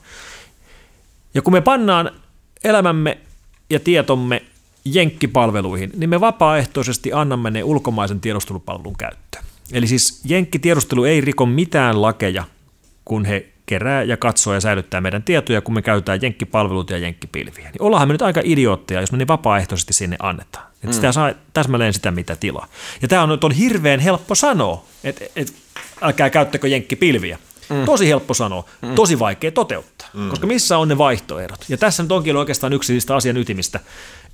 Ja 1.33 1.41
kun 1.41 1.53
me 1.53 1.61
pannaan 1.61 2.11
elämämme 2.63 3.17
ja 3.69 3.79
tietomme 3.79 4.43
jenkkipalveluihin, 4.85 5.91
niin 5.95 6.09
me 6.09 6.19
vapaaehtoisesti 6.19 7.13
annamme 7.13 7.51
ne 7.51 7.63
ulkomaisen 7.63 8.19
tiedustelupalvelun 8.19 8.97
käyttöön. 8.97 9.43
Eli 9.71 9.87
siis 9.87 10.21
jenkkitiedustelu 10.25 11.03
ei 11.03 11.21
riko 11.21 11.45
mitään 11.45 12.01
lakeja, 12.01 12.43
kun 13.05 13.25
he 13.25 13.45
kerää 13.65 14.03
ja 14.03 14.17
katsoo 14.17 14.53
ja 14.53 14.61
säilyttää 14.61 15.01
meidän 15.01 15.23
tietoja, 15.23 15.61
kun 15.61 15.73
me 15.73 15.81
käytetään 15.81 16.19
jenkkipalveluita 16.21 16.93
ja 16.93 16.99
jenkkipilviä. 16.99 17.69
Niin 17.69 17.81
ollaanhan 17.81 18.07
me 18.07 18.13
nyt 18.13 18.21
aika 18.21 18.41
idiootteja, 18.43 19.01
jos 19.01 19.11
me 19.11 19.17
niin 19.17 19.27
vapaaehtoisesti 19.27 19.93
sinne 19.93 20.15
annetaan. 20.19 20.65
Että 20.73 20.87
mm. 20.87 20.93
sitä 20.93 21.11
saa 21.11 21.33
täsmälleen 21.53 21.93
sitä, 21.93 22.11
mitä 22.11 22.35
tilaa. 22.35 22.67
Ja 23.01 23.07
tämä 23.07 23.23
on, 23.23 23.37
on 23.41 23.51
hirveän 23.51 23.99
helppo 23.99 24.35
sanoa, 24.35 24.85
että 25.03 25.25
et, 25.35 25.53
älkää 26.01 26.29
käyttäkö 26.29 26.67
jenkkipilviä. 26.67 27.39
Mm. 27.69 27.85
Tosi 27.85 28.07
helppo 28.07 28.33
sanoa, 28.33 28.65
mm. 28.81 28.95
tosi 28.95 29.19
vaikea 29.19 29.51
toteuttaa, 29.51 30.09
mm. 30.13 30.29
koska 30.29 30.47
missä 30.47 30.77
on 30.77 30.87
ne 30.87 30.97
vaihtoehdot? 30.97 31.65
Ja 31.69 31.77
tässä 31.77 32.03
nyt 32.03 32.11
onkin 32.11 32.37
oikeastaan 32.37 32.73
yksi 32.73 32.93
niistä 32.93 33.15
asian 33.15 33.37
ytimistä. 33.37 33.79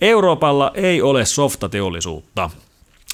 Euroopalla 0.02 0.72
ei 0.74 1.02
ole 1.02 1.26
softateollisuutta. 1.26 2.50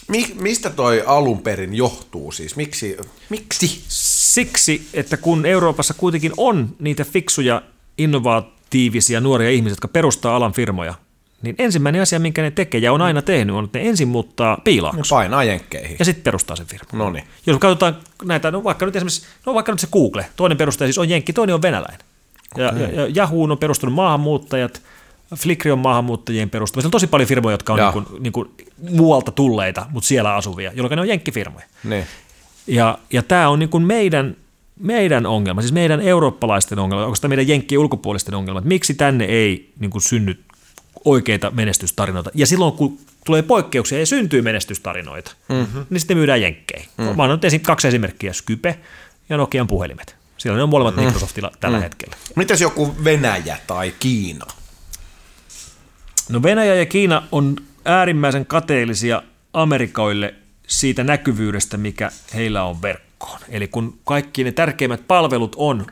Mi- 0.07 0.35
mistä 0.39 0.69
toi 0.69 1.03
alun 1.05 1.41
perin 1.41 1.75
johtuu 1.75 2.31
siis? 2.31 2.55
Miksi? 2.55 2.97
Miksi? 3.29 3.83
Siksi, 3.87 4.87
että 4.93 5.17
kun 5.17 5.45
Euroopassa 5.45 5.93
kuitenkin 5.93 6.31
on 6.37 6.69
niitä 6.79 7.03
fiksuja, 7.03 7.61
innovatiivisia 7.97 9.21
nuoria 9.21 9.49
ihmisiä, 9.49 9.71
jotka 9.73 9.87
perustaa 9.87 10.35
alan 10.35 10.53
firmoja, 10.53 10.93
niin 11.41 11.55
ensimmäinen 11.57 12.01
asia, 12.01 12.19
minkä 12.19 12.41
ne 12.41 12.51
tekee 12.51 12.79
ja 12.79 12.93
on 12.93 13.01
aina 13.01 13.21
tehnyt, 13.21 13.55
on, 13.55 13.65
että 13.65 13.79
ne 13.79 13.89
ensin 13.89 14.07
muuttaa 14.07 14.57
piilaakso. 14.63 14.97
Ne 14.97 15.03
painaa 15.09 15.43
jenkkeihin. 15.43 15.95
Ja 15.99 16.05
sitten 16.05 16.23
perustaa 16.23 16.55
sen 16.55 16.65
firman. 16.65 16.97
No 16.97 17.09
niin. 17.09 17.23
Jos 17.45 17.57
katsotaan 17.57 17.97
näitä, 18.25 18.51
no 18.51 18.63
vaikka 18.63 18.85
nyt 18.85 18.95
esimerkiksi, 18.95 19.25
no 19.45 19.53
vaikka 19.53 19.71
nyt 19.71 19.79
se 19.79 19.87
Google, 19.91 20.25
toinen 20.35 20.57
perustaja 20.57 20.87
siis 20.87 20.97
on 20.97 21.09
jenkki, 21.09 21.33
toinen 21.33 21.55
on 21.55 21.61
venäläinen. 21.61 21.99
Okay. 22.55 22.65
Ja, 22.65 22.87
ja, 22.87 23.01
ja 23.01 23.07
Yahoo 23.15 23.43
on 23.43 23.57
perustunut 23.57 23.95
maahanmuuttajat, 23.95 24.81
Flickr 25.35 25.69
on 25.69 25.79
maahanmuuttajien 25.79 26.49
perustama. 26.49 26.81
Siellä 26.81 26.87
on 26.87 26.91
tosi 26.91 27.07
paljon 27.07 27.27
firmoja, 27.27 27.53
jotka 27.53 27.73
on 27.73 27.79
niin 27.79 27.93
kuin, 27.93 28.23
niin 28.23 28.33
kuin 28.33 28.49
muualta 28.89 29.31
tulleita, 29.31 29.85
mutta 29.89 30.07
siellä 30.07 30.35
asuvia, 30.35 30.71
jolloin 30.75 30.95
ne 30.95 31.01
on 31.01 31.07
jenkkifirmoja. 31.07 31.65
Ne. 31.83 32.07
Ja, 32.67 32.97
ja 33.13 33.23
tämä 33.23 33.49
on 33.49 33.59
niin 33.59 33.69
kuin 33.69 33.83
meidän, 33.83 34.35
meidän 34.79 35.25
ongelma, 35.25 35.61
siis 35.61 35.73
meidän 35.73 36.01
eurooppalaisten 36.01 36.79
ongelma, 36.79 37.05
onko 37.05 37.17
tämä 37.21 37.29
meidän 37.29 37.47
jenkkien 37.47 37.79
ulkopuolisten 37.79 38.35
ongelma, 38.35 38.59
että 38.59 38.67
miksi 38.67 38.93
tänne 38.93 39.25
ei 39.25 39.73
niin 39.79 39.91
kuin 39.91 40.01
synny 40.01 40.39
oikeita 41.05 41.51
menestystarinoita. 41.51 42.31
Ja 42.33 42.47
silloin, 42.47 42.73
kun 42.73 42.99
tulee 43.25 43.41
poikkeuksia 43.41 43.99
ja 43.99 44.05
syntyy 44.05 44.41
menestystarinoita, 44.41 45.31
mm-hmm. 45.49 45.85
niin 45.89 45.99
sitten 45.99 46.17
myydään 46.17 46.41
jenkkejä. 46.41 46.85
Mm-hmm. 46.97 47.15
Mä 47.15 47.23
annan 47.23 47.39
kaksi 47.61 47.87
esimerkkiä, 47.87 48.33
Skype 48.33 48.79
ja 49.29 49.37
Nokian 49.37 49.67
puhelimet. 49.67 50.15
Siellä 50.37 50.57
ne 50.57 50.63
on 50.63 50.69
molemmat 50.69 50.95
mm. 50.95 51.03
Microsoftilla 51.03 51.51
tällä 51.59 51.77
mm. 51.77 51.81
hetkellä. 51.81 52.15
Mitäs 52.35 52.61
joku 52.61 52.95
Venäjä 53.03 53.57
tai 53.67 53.93
Kiina? 53.99 54.45
No 56.29 56.43
Venäjä 56.43 56.75
ja 56.75 56.85
Kiina 56.85 57.23
on 57.31 57.55
äärimmäisen 57.85 58.45
kateellisia 58.45 59.23
Amerikoille 59.53 60.35
siitä 60.67 61.03
näkyvyydestä, 61.03 61.77
mikä 61.77 62.11
heillä 62.33 62.63
on 62.63 62.81
verkkoon. 62.81 63.39
Eli 63.49 63.67
kun 63.67 63.99
kaikki 64.05 64.43
ne 64.43 64.51
tärkeimmät 64.51 65.07
palvelut 65.07 65.55
on 65.57 65.87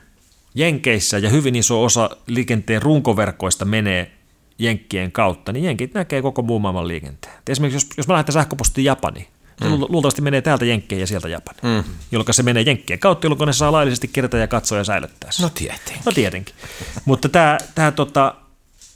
Jenkeissä 0.55 1.17
ja 1.17 1.29
hyvin 1.29 1.55
iso 1.55 1.83
osa 1.83 2.09
liikenteen 2.27 2.81
runkoverkoista 2.81 3.65
menee 3.65 4.11
Jenkkien 4.59 5.11
kautta, 5.11 5.51
niin 5.51 5.65
Jenkit 5.65 5.93
näkee 5.93 6.21
koko 6.21 6.41
muun 6.41 6.61
maailman 6.61 6.87
liikenteen. 6.87 7.33
Esimerkiksi 7.49 7.87
jos, 7.87 7.97
jos 7.97 8.07
mä 8.07 8.13
lähetän 8.13 8.33
sähköpostia 8.33 8.83
Japaniin, 8.83 9.27
se 9.61 9.65
mm. 9.65 9.79
luultavasti 9.89 10.21
menee 10.21 10.41
täältä 10.41 10.65
Jenkkeen 10.65 10.99
ja 10.99 11.07
sieltä 11.07 11.29
Japaniin, 11.29 11.63
mm. 11.63 11.83
jolloin 12.11 12.33
se 12.33 12.43
menee 12.43 12.63
Jenkkien 12.63 12.99
kautta, 12.99 13.27
jolloin 13.27 13.47
ne 13.47 13.53
saa 13.53 13.71
laillisesti 13.71 14.07
kerätä 14.07 14.37
ja 14.37 14.47
katsoa 14.47 14.77
ja 14.77 14.83
säilyttää 14.83 15.29
No 15.41 15.49
tietenkin. 15.49 16.01
No 16.05 16.11
tietenkin. 16.11 16.55
Mutta 17.05 17.29
tämä, 17.29 17.57
tämä 17.75 17.91
tota, 17.91 18.35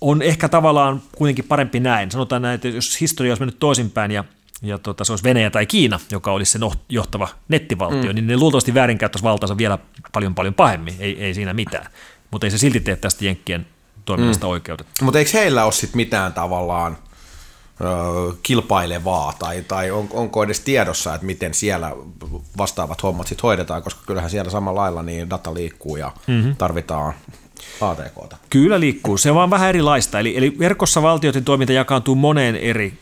on 0.02 0.22
ehkä 0.22 0.50
tavallaan 0.50 1.02
kuitenkin 1.16 1.46
parempi 1.46 1.80
näin. 1.80 2.12
Sanotaan 2.12 2.42
näin, 2.42 2.56
että 2.56 2.68
jos 2.68 3.02
historia 3.02 3.32
olisi 3.32 3.42
mennyt 3.42 3.60
toisinpäin 3.60 4.12
ja, 4.12 4.24
ja 4.62 4.78
tota, 4.78 5.04
se 5.04 5.12
olisi 5.12 5.24
Venäjä 5.24 5.50
tai 5.50 5.66
Kiina, 5.66 6.00
joka 6.12 6.32
olisi 6.32 6.52
se 6.52 6.60
johtava 6.90 7.28
nettivaltio, 7.48 8.10
mm. 8.10 8.16
niin 8.16 8.28
ne 8.28 8.38
luultavasti 8.38 8.74
väärinkäyttäisi 8.74 9.24
valtaansa 9.24 9.58
vielä 9.58 9.78
paljon 10.12 10.36
paljon 10.36 10.54
pahemmin, 10.54 10.96
ei, 11.00 11.24
ei 11.24 11.34
siinä 11.34 11.54
mitään. 11.54 11.92
Mutta 12.32 12.48
ei 12.48 12.52
se 12.52 12.58
silti 12.58 12.80
tee 12.80 12.96
tästä 12.96 13.26
Jenkkien 13.26 13.66
toiminnasta 14.06 14.46
mm. 14.46 14.52
oikeudet. 14.52 14.88
Mutta 15.02 15.20
eikö 15.20 15.32
heillä 15.34 15.64
ole 15.64 15.72
sitten 15.72 15.98
mitään 15.98 16.34
tavallaan 16.34 16.98
ö, 17.82 17.86
kilpailevaa, 18.44 19.34
tai, 19.40 19.62
tai 19.68 19.92
on, 19.92 20.08
onko 20.12 20.44
edes 20.44 20.60
tiedossa, 20.60 21.14
että 21.14 21.26
miten 21.26 21.54
siellä 21.54 21.92
vastaavat 22.58 23.04
hommat 23.04 23.28
sitten 23.28 23.44
hoidetaan, 23.44 23.84
koska 23.84 24.02
kyllähän 24.06 24.30
siellä 24.30 24.52
samalla 24.52 24.82
lailla 24.82 25.04
niin 25.04 25.30
data 25.30 25.54
liikkuu 25.54 25.96
ja 25.96 26.12
mm-hmm. 26.28 26.56
tarvitaan 26.56 27.14
ATKta. 27.82 28.38
Kyllä 28.50 28.80
liikkuu, 28.80 29.18
se 29.18 29.30
on 29.30 29.36
vaan 29.36 29.50
vähän 29.50 29.70
erilaista. 29.70 30.20
Eli, 30.20 30.38
eli 30.38 30.56
verkossa 30.60 31.02
valtioiden 31.02 31.44
toiminta 31.44 31.74
jakaantuu 31.74 32.16
moneen 32.16 32.56
eri, 32.56 32.94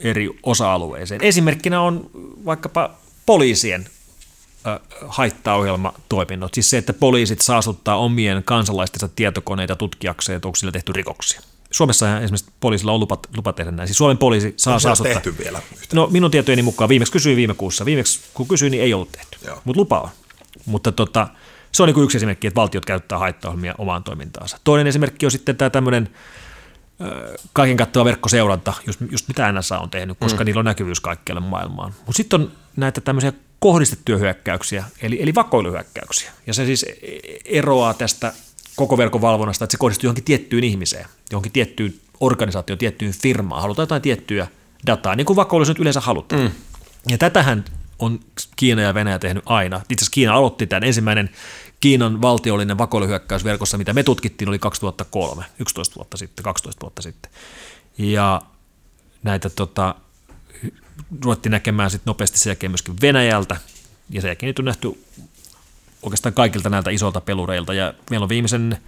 eri 0.00 0.30
osa-alueeseen. 0.42 1.20
Esimerkkinä 1.22 1.80
on 1.80 2.10
vaikkapa 2.44 2.90
poliisien 3.26 3.88
haittaohjelmatoiminnot, 5.08 6.54
siis 6.54 6.70
se, 6.70 6.78
että 6.78 6.92
poliisit 6.92 7.40
saastuttaa 7.40 7.96
omien 7.96 8.42
kansalaistensa 8.44 9.08
tietokoneita 9.08 9.76
tutkiakseen, 9.76 10.36
että 10.36 10.48
onko 10.48 10.56
sillä 10.56 10.72
tehty 10.72 10.92
rikoksia. 10.92 11.40
Suomessa 11.70 12.20
esimerkiksi 12.20 12.52
poliisilla 12.60 12.92
on 12.92 13.00
lupa, 13.00 13.18
lupa 13.36 13.52
tehdä 13.52 13.70
näin. 13.70 13.88
Siis 13.88 13.98
Suomen 13.98 14.18
poliisi 14.18 14.54
saa 14.56 14.74
on 14.74 14.80
saastuttaa. 14.80 15.14
tehty 15.14 15.38
vielä 15.38 15.62
yhtä? 15.72 15.96
No 15.96 16.08
minun 16.10 16.30
tietojeni 16.30 16.62
mukaan 16.62 16.88
viimeksi 16.88 17.12
kysyin 17.12 17.36
viime 17.36 17.54
kuussa. 17.54 17.84
Viimeksi 17.84 18.20
kun 18.34 18.48
kysyin, 18.48 18.70
niin 18.70 18.82
ei 18.82 18.94
ollut 18.94 19.12
tehty, 19.12 19.38
mutta 19.64 19.80
lupa 19.80 20.00
on. 20.00 20.08
Mutta 20.66 20.92
tota, 20.92 21.28
se 21.72 21.82
on 21.82 21.88
niin 21.88 22.04
yksi 22.04 22.16
esimerkki, 22.16 22.46
että 22.46 22.60
valtiot 22.60 22.84
käyttää 22.84 23.18
haittaohjelmia 23.18 23.74
omaan 23.78 24.04
toimintaansa. 24.04 24.58
Toinen 24.64 24.86
esimerkki 24.86 25.26
on 25.26 25.30
sitten 25.30 25.56
tämä 25.56 25.70
tämmöinen 25.70 26.08
kaiken 27.52 27.76
kattava 27.76 28.04
verkkoseuranta, 28.04 28.72
just, 28.86 29.00
just 29.10 29.28
mitä 29.28 29.52
NSA 29.52 29.78
on 29.78 29.90
tehnyt, 29.90 30.18
koska 30.20 30.44
mm. 30.44 30.46
niillä 30.46 30.58
on 30.58 30.64
näkyvyys 30.64 31.00
kaikkialle 31.00 31.40
maailmaan. 31.40 31.92
Mutta 32.06 32.16
sitten 32.16 32.40
on 32.40 32.52
näitä 32.76 33.00
tämmöisiä 33.00 33.32
kohdistettuja 33.58 34.18
hyökkäyksiä, 34.18 34.84
eli, 35.02 35.22
eli 35.22 35.34
vakoiluhyökkäyksiä. 35.34 36.30
Ja 36.46 36.54
se 36.54 36.66
siis 36.66 36.86
eroaa 37.44 37.94
tästä 37.94 38.32
koko 38.76 38.98
verkon 38.98 39.20
valvonnasta, 39.20 39.64
että 39.64 39.72
se 39.72 39.78
kohdistuu 39.78 40.06
johonkin 40.06 40.24
tiettyyn 40.24 40.64
ihmiseen, 40.64 41.06
johonkin 41.30 41.52
tiettyyn 41.52 41.94
organisaatioon, 42.20 42.78
tiettyyn 42.78 43.12
firmaan. 43.12 43.62
Halutaan 43.62 43.82
jotain 43.82 44.02
tiettyä 44.02 44.46
dataa, 44.86 45.16
niin 45.16 45.26
kuin 45.26 45.36
vakoilussa 45.36 45.72
nyt 45.72 45.80
yleensä 45.80 46.00
halutaan. 46.00 46.42
Mm. 46.42 46.50
Ja 47.10 47.18
tätähän 47.18 47.64
on 47.98 48.20
Kiina 48.56 48.82
ja 48.82 48.94
Venäjä 48.94 49.18
tehnyt 49.18 49.44
aina. 49.46 49.76
Itse 49.76 50.02
asiassa 50.02 50.14
Kiina 50.14 50.34
aloitti 50.34 50.66
tämän 50.66 50.84
ensimmäinen 50.84 51.30
Kiinan 51.80 52.22
valtiollinen 52.22 52.78
vakoiluhyökkäys 52.78 53.44
verkossa, 53.44 53.78
mitä 53.78 53.92
me 53.92 54.02
tutkittiin, 54.02 54.48
oli 54.48 54.58
2003, 54.58 55.44
11 55.58 55.96
vuotta 55.96 56.16
sitten, 56.16 56.42
12 56.42 56.80
vuotta 56.82 57.02
sitten. 57.02 57.32
Ja 57.98 58.42
näitä 59.22 59.50
tota, 59.50 59.94
ruvettiin 61.24 61.50
näkemään 61.50 61.90
sitten 61.90 62.10
nopeasti 62.10 62.38
sen 62.38 62.50
jälkeen 62.50 62.70
myöskin 62.70 62.94
Venäjältä, 63.02 63.56
ja 64.10 64.20
sen 64.20 64.28
jälkeen 64.28 64.48
nyt 64.48 64.58
on 64.58 64.64
nähty 64.64 65.04
oikeastaan 66.02 66.32
kaikilta 66.32 66.70
näiltä 66.70 66.90
isolta 66.90 67.20
pelureilta, 67.20 67.74
ja 67.74 67.94
meillä 68.10 68.24
on 68.24 68.28
viimeisen 68.28 68.78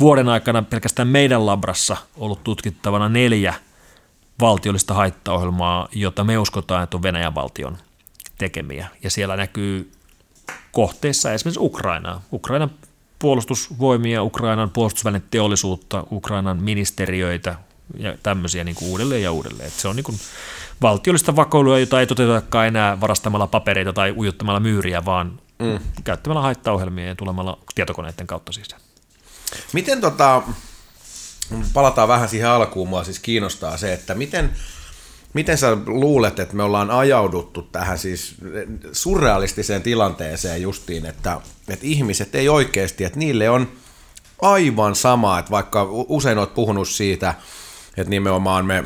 vuoden 0.00 0.28
aikana 0.28 0.62
pelkästään 0.62 1.08
meidän 1.08 1.46
labrassa 1.46 1.96
ollut 2.16 2.44
tutkittavana 2.44 3.08
neljä 3.08 3.54
valtiollista 4.40 4.94
haittaohjelmaa, 4.94 5.88
jota 5.92 6.24
me 6.24 6.38
uskotaan, 6.38 6.84
että 6.84 6.96
on 6.96 7.02
Venäjän 7.02 7.34
valtion 7.34 7.78
tekemiä. 8.38 8.88
Ja 9.02 9.10
siellä 9.10 9.36
näkyy 9.36 9.92
kohteissa 10.72 11.32
esimerkiksi 11.32 11.60
Ukrainaa, 11.62 12.22
Ukrainan 12.32 12.70
puolustusvoimia, 13.18 14.22
Ukrainan 14.22 14.70
puolustusvälineteollisuutta, 14.70 16.04
Ukrainan 16.10 16.62
ministeriöitä 16.62 17.54
ja 17.98 18.18
tämmöisiä 18.22 18.64
niin 18.64 18.74
kuin 18.74 18.90
uudelleen 18.90 19.22
ja 19.22 19.32
uudelleen. 19.32 19.66
Että 19.66 19.80
se 19.80 19.88
on 19.88 19.96
niin 19.96 20.04
kuin 20.04 20.18
valtiollista 20.82 21.36
vakoilua, 21.36 21.78
jota 21.78 22.00
ei 22.00 22.06
toteutetakaan 22.06 22.66
enää 22.66 23.00
varastamalla 23.00 23.46
papereita 23.46 23.92
tai 23.92 24.14
ujuttamalla 24.16 24.60
myyriä, 24.60 25.04
vaan 25.04 25.40
mm. 25.58 25.78
käyttämällä 26.04 26.42
haittaohjelmia 26.42 27.06
ja 27.06 27.14
tulemalla 27.14 27.58
tietokoneiden 27.74 28.26
kautta 28.26 28.52
siis. 28.52 28.68
Miten 29.72 30.00
tota, 30.00 30.42
palataan 31.72 32.08
vähän 32.08 32.28
siihen 32.28 32.48
alkuun, 32.48 32.88
mua 32.88 33.04
siis 33.04 33.18
kiinnostaa 33.18 33.76
se, 33.76 33.92
että 33.92 34.14
miten, 34.14 34.52
miten 35.34 35.58
sä 35.58 35.76
luulet, 35.86 36.38
että 36.38 36.56
me 36.56 36.62
ollaan 36.62 36.90
ajauduttu 36.90 37.62
tähän 37.62 37.98
siis 37.98 38.34
surrealistiseen 38.92 39.82
tilanteeseen 39.82 40.62
justiin, 40.62 41.06
että, 41.06 41.40
että 41.68 41.86
ihmiset 41.86 42.34
ei 42.34 42.48
oikeasti, 42.48 43.04
että 43.04 43.18
niille 43.18 43.50
on 43.50 43.72
aivan 44.42 44.94
sama, 44.94 45.38
että 45.38 45.50
vaikka 45.50 45.88
usein 45.90 46.38
olet 46.38 46.54
puhunut 46.54 46.88
siitä, 46.88 47.34
että 47.96 48.10
nimenomaan 48.10 48.66
me 48.66 48.84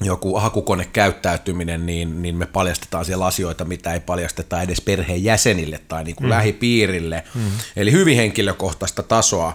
joku 0.00 0.38
hakukonekäyttäytyminen, 0.38 1.86
niin, 1.86 2.22
niin 2.22 2.36
me 2.36 2.46
paljastetaan 2.46 3.04
siellä 3.04 3.26
asioita, 3.26 3.64
mitä 3.64 3.92
ei 3.92 4.00
paljasteta 4.00 4.62
edes 4.62 4.80
perheen 4.80 5.24
jäsenille 5.24 5.80
tai 5.88 6.04
niin 6.04 6.16
kuin 6.16 6.26
mm. 6.26 6.30
lähipiirille. 6.30 7.24
Mm. 7.34 7.50
Eli 7.76 7.92
hyvin 7.92 8.16
henkilökohtaista 8.16 9.02
tasoa 9.02 9.54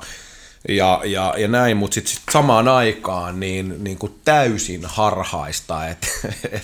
ja, 0.70 1.02
ja, 1.04 1.34
ja 1.38 1.48
näin, 1.48 1.78
mutta 1.78 1.96
sitten 1.96 2.14
sit 2.14 2.24
samaan 2.32 2.68
aikaan 2.68 3.40
niin, 3.40 3.84
niin 3.84 3.98
kuin 3.98 4.16
täysin 4.26 4.82
harhaista, 4.86 5.88
että, 5.88 6.08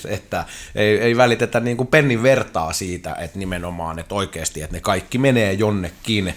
että 0.06 0.46
ei, 0.76 0.98
ei 0.98 1.18
välitetä 1.18 1.60
niin 1.60 1.78
kuin 1.78 1.88
pennin 1.88 2.24
vertaa 2.24 2.74
siitä, 2.74 3.16
että 3.20 3.40
nimenomaan, 3.40 4.00
että 4.00 4.16
oikeasti, 4.16 4.62
että 4.62 4.76
ne 4.76 4.80
kaikki 4.82 5.18
menee 5.18 5.54
jonnekin. 5.54 6.34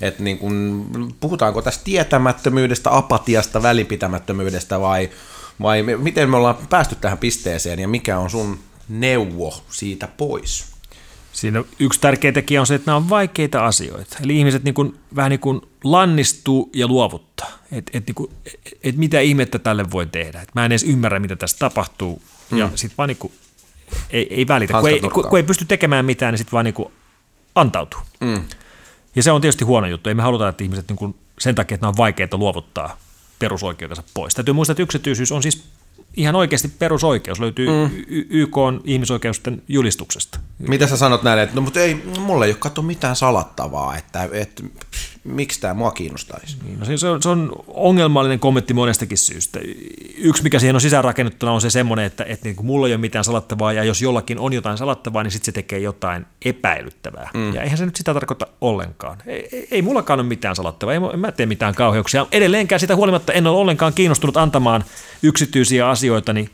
Että 0.00 0.22
niin 0.22 0.38
kuin, 0.38 0.84
puhutaanko 1.20 1.62
tästä 1.62 1.84
tietämättömyydestä, 1.84 2.96
apatiasta, 2.96 3.62
välipitämättömyydestä 3.62 4.80
vai 4.80 5.10
vai 5.62 5.82
miten 5.82 6.30
me 6.30 6.36
ollaan 6.36 6.56
päästy 6.70 6.94
tähän 6.94 7.18
pisteeseen 7.18 7.78
ja 7.78 7.88
mikä 7.88 8.18
on 8.18 8.30
sun 8.30 8.58
neuvo 8.88 9.62
siitä 9.70 10.08
pois? 10.16 10.66
Siinä 11.32 11.64
yksi 11.78 12.00
tärkeä 12.00 12.32
tekijä 12.32 12.60
on 12.60 12.66
se, 12.66 12.74
että 12.74 12.90
nämä 12.90 12.96
on 12.96 13.08
vaikeita 13.08 13.66
asioita. 13.66 14.16
Eli 14.24 14.38
ihmiset 14.38 14.64
niin 14.64 14.74
kuin, 14.74 14.98
vähän 15.16 15.30
niin 15.30 15.40
kuin 15.40 15.60
lannistuu 15.84 16.70
ja 16.74 16.86
luovuttaa. 16.86 17.50
Että 17.72 17.98
et, 17.98 18.06
niin 18.06 18.30
et, 18.46 18.78
et 18.84 18.96
mitä 18.96 19.20
ihmettä 19.20 19.58
tälle 19.58 19.90
voi 19.90 20.06
tehdä. 20.06 20.42
Et 20.42 20.54
mä 20.54 20.64
en 20.64 20.72
edes 20.72 20.82
ymmärrä, 20.84 21.18
mitä 21.18 21.36
tässä 21.36 21.56
tapahtuu. 21.58 22.22
Mm. 22.50 22.58
Ja 22.58 22.70
sitten 22.74 22.96
vaan 22.98 23.08
niin 23.08 23.16
kuin, 23.16 23.32
ei, 24.10 24.34
ei 24.34 24.48
välitä. 24.48 24.80
Kun 24.80 24.90
ei, 24.90 25.00
kun, 25.00 25.24
kun 25.28 25.38
ei 25.38 25.42
pysty 25.42 25.64
tekemään 25.64 26.04
mitään, 26.04 26.32
niin 26.32 26.38
sitten 26.38 26.52
vaan 26.52 26.64
niin 26.64 26.74
kuin 26.74 26.92
antautuu. 27.54 28.00
Mm. 28.20 28.42
Ja 29.18 29.22
se 29.22 29.32
on 29.32 29.40
tietysti 29.40 29.64
huono 29.64 29.86
juttu. 29.86 30.08
Ei 30.08 30.14
me 30.14 30.22
haluta, 30.22 30.48
että 30.48 30.64
ihmiset 30.64 30.88
niin 30.88 30.96
kuin, 30.96 31.14
sen 31.38 31.54
takia, 31.54 31.74
että 31.74 31.84
nämä 31.84 31.88
on 31.88 31.96
vaikeita 31.96 32.36
luovuttaa 32.36 32.96
perusoikeutensa 33.38 34.02
pois. 34.14 34.34
Täytyy 34.34 34.54
muistaa, 34.54 34.72
että 34.72 34.82
yksityisyys 34.82 35.32
on 35.32 35.42
siis 35.42 35.64
ihan 36.16 36.36
oikeasti 36.36 36.68
perusoikeus, 36.68 37.40
löytyy 37.40 37.68
mm. 37.68 37.90
YK 38.30 38.56
ihmisoikeusten 38.84 39.62
julistuksesta. 39.68 40.40
Mitä 40.58 40.86
sä 40.86 40.96
sanot 40.96 41.22
näin, 41.22 41.38
että 41.38 41.54
no 41.54 41.60
mutta 41.60 41.80
ei, 41.80 41.94
mulla 42.20 42.44
ei 42.44 42.50
ole 42.50 42.58
katso 42.60 42.82
mitään 42.82 43.16
salattavaa, 43.16 43.96
että, 43.96 44.28
että 44.32 44.62
miksi 45.24 45.60
tämä 45.60 45.74
mua 45.74 45.90
kiinnostaisi? 45.90 46.56
Niin, 46.64 46.80
no 46.80 46.96
se, 46.96 47.08
on, 47.08 47.22
se 47.22 47.28
on 47.28 47.52
ongelmallinen 47.66 48.40
kommentti 48.40 48.74
monestakin 48.74 49.18
syystä. 49.18 49.60
Yksi, 50.16 50.42
mikä 50.42 50.58
siihen 50.58 50.74
on 50.74 50.80
sisäänrakennettuna, 50.80 51.52
on 51.52 51.60
se 51.60 51.70
semmoinen, 51.70 52.04
että, 52.04 52.24
että 52.24 52.44
niin 52.46 52.56
kuin 52.56 52.66
mulla 52.66 52.86
ei 52.86 52.92
ole 52.92 53.00
mitään 53.00 53.24
salattavaa, 53.24 53.72
ja 53.72 53.84
jos 53.84 54.02
jollakin 54.02 54.38
on 54.38 54.52
jotain 54.52 54.78
salattavaa, 54.78 55.22
niin 55.22 55.30
sitten 55.30 55.46
se 55.46 55.52
tekee 55.52 55.78
jotain 55.78 56.26
epäilyttävää. 56.44 57.30
Mm. 57.34 57.54
Ja 57.54 57.62
eihän 57.62 57.78
se 57.78 57.86
nyt 57.86 57.96
sitä 57.96 58.14
tarkoita 58.14 58.46
ollenkaan. 58.60 59.18
Ei, 59.26 59.48
ei, 59.52 59.68
ei 59.70 59.82
mullakaan 59.82 60.20
ole 60.20 60.28
mitään 60.28 60.56
salattavaa, 60.56 60.94
ei, 60.94 61.00
en 61.12 61.20
mä 61.20 61.32
tee 61.32 61.46
mitään 61.46 61.74
kauheuksia. 61.74 62.26
Edelleenkään 62.32 62.80
sitä 62.80 62.96
huolimatta 62.96 63.32
en 63.32 63.46
ole 63.46 63.58
ollenkaan 63.58 63.92
kiinnostunut 63.92 64.36
antamaan 64.36 64.84
yksityisiä 65.22 65.88
asioita 65.88 66.32
niin 66.32 66.50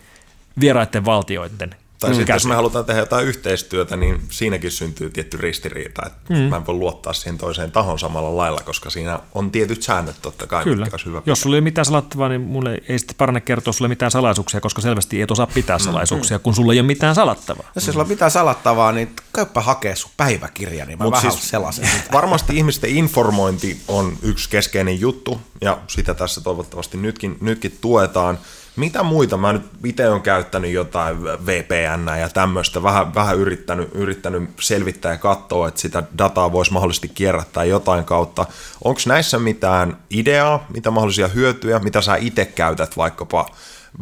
vieraiden 0.60 1.04
valtioiden 1.04 1.76
tai 2.01 2.11
mm, 2.11 2.16
sitten 2.16 2.34
jos 2.34 2.47
me 2.47 2.55
halutaan 2.55 2.84
tehdä 2.84 3.01
jotain 3.01 3.26
yhteistyötä, 3.26 3.97
niin 3.97 4.20
siinäkin 4.30 4.70
syntyy 4.70 5.11
tietty 5.11 5.36
ristiriita, 5.36 6.03
että 6.07 6.34
mm. 6.34 6.38
mä 6.38 6.57
en 6.57 6.66
voi 6.66 6.74
luottaa 6.74 7.12
siihen 7.12 7.38
toiseen 7.38 7.72
tahon 7.72 7.99
samalla 7.99 8.36
lailla, 8.36 8.61
koska 8.64 8.90
siinä 8.90 9.18
on 9.34 9.51
tietyt 9.51 9.82
säännöt 9.82 10.16
totta 10.22 10.47
kai, 10.47 10.64
Kyllä. 10.64 10.84
mitkä 10.84 10.97
hyvä 11.07 11.22
Jos 11.26 11.40
sulla 11.40 11.57
ei 11.57 11.59
ole 11.59 11.64
mitään 11.64 11.84
salattavaa, 11.84 12.28
niin 12.28 12.40
mulle 12.40 12.78
ei 12.88 12.99
sitten 12.99 13.16
parane 13.16 13.40
kertoa 13.40 13.72
sulle 13.72 13.88
mitään 13.88 14.11
salaisuuksia, 14.11 14.61
koska 14.61 14.82
selvästi 14.82 15.22
et 15.22 15.30
osaa 15.30 15.47
pitää 15.47 15.76
mm, 15.76 15.84
salaisuuksia, 15.84 16.36
mm. 16.38 16.42
kun 16.42 16.55
sulla 16.55 16.72
ei 16.72 16.80
ole 16.80 16.86
mitään 16.86 17.14
salattavaa. 17.14 17.70
Jos 17.74 17.84
sulla 17.84 18.03
on 18.03 18.09
mitään 18.09 18.30
salattavaa, 18.30 18.92
niin 18.92 19.16
käyppä 19.34 19.61
hakea 19.61 19.97
sun 19.97 20.11
päiväkirja, 20.16 20.84
niin 20.84 20.99
mä 20.99 21.05
Mut 21.05 21.12
vähän 21.12 21.32
siis 21.32 21.49
selasin 21.49 21.88
Varmasti 22.12 22.57
ihmisten 22.57 22.90
informointi 22.90 23.80
on 23.88 24.16
yksi 24.22 24.51
keskeinen 24.51 25.01
juttu, 25.01 25.40
ja 25.61 25.78
sitä 25.86 26.14
tässä 26.14 26.40
toivottavasti 26.40 26.97
nytkin, 26.97 27.36
nytkin 27.40 27.78
tuetaan. 27.80 28.38
Mitä 28.77 29.03
muita? 29.03 29.37
Mä 29.37 29.53
nyt 29.53 29.62
itse 29.85 30.09
olen 30.09 30.22
käyttänyt 30.22 30.70
jotain 30.70 31.25
VPN 31.25 32.18
ja 32.20 32.29
tämmöistä, 32.29 32.83
vähän, 32.83 33.14
vähän 33.14 33.37
yrittänyt, 33.37 33.89
yrittänyt 33.95 34.51
selvittää 34.61 35.12
ja 35.12 35.18
katsoa, 35.18 35.68
että 35.68 35.81
sitä 35.81 36.03
dataa 36.18 36.53
voisi 36.53 36.72
mahdollisesti 36.72 37.09
kierrättää 37.09 37.64
jotain 37.64 38.05
kautta. 38.05 38.47
Onko 38.85 39.01
näissä 39.07 39.39
mitään 39.39 39.97
ideaa, 40.11 40.66
mitä 40.75 40.91
mahdollisia 40.91 41.29
hyötyjä, 41.29 41.79
mitä 41.79 42.01
sä 42.01 42.16
itse 42.16 42.45
käytät 42.45 42.97
vaikkapa 42.97 43.47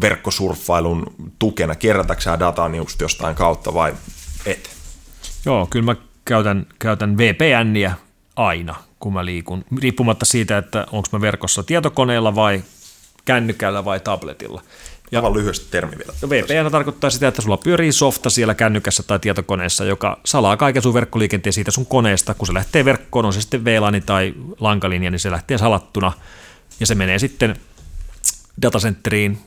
verkkosurffailun 0.00 1.14
tukena? 1.38 1.74
Kierrätätkö 1.74 2.22
sä 2.22 2.38
dataa 2.38 2.76
just 2.76 3.00
jostain 3.00 3.34
kautta 3.34 3.74
vai 3.74 3.94
et? 4.46 4.70
Joo, 5.44 5.66
kyllä 5.70 5.84
mä 5.84 5.96
käytän, 6.24 6.66
käytän 6.78 7.18
VPNiä 7.18 7.92
aina, 8.36 8.74
kun 8.98 9.12
mä 9.12 9.24
liikun, 9.24 9.64
riippumatta 9.80 10.24
siitä, 10.24 10.58
että 10.58 10.86
onko 10.92 11.08
mä 11.12 11.20
verkossa 11.20 11.62
tietokoneella 11.62 12.34
vai 12.34 12.62
kännykällä 13.24 13.84
vai 13.84 14.00
tabletilla. 14.00 14.62
Ja 15.12 15.18
Aivan 15.18 15.34
lyhyesti 15.34 15.66
termi 15.70 15.92
vielä. 15.98 16.12
VPN 16.28 16.72
tarkoittaa 16.72 17.10
sitä, 17.10 17.28
että 17.28 17.42
sulla 17.42 17.56
pyörii 17.56 17.92
softa 17.92 18.30
siellä 18.30 18.54
kännykässä 18.54 19.02
tai 19.02 19.18
tietokoneessa, 19.18 19.84
joka 19.84 20.20
salaa 20.24 20.56
kaiken 20.56 20.82
sun 20.82 20.94
verkkoliikenteen 20.94 21.52
siitä 21.52 21.70
sun 21.70 21.86
koneesta. 21.86 22.34
Kun 22.34 22.46
se 22.46 22.54
lähtee 22.54 22.84
verkkoon, 22.84 23.24
on 23.24 23.32
se 23.32 23.40
sitten 23.40 23.64
VLAN 23.64 24.02
tai 24.06 24.34
lankalinja, 24.60 25.10
niin 25.10 25.18
se 25.18 25.30
lähtee 25.30 25.58
salattuna 25.58 26.12
ja 26.80 26.86
se 26.86 26.94
menee 26.94 27.18
sitten 27.18 27.56
datacenteriin, 28.62 29.38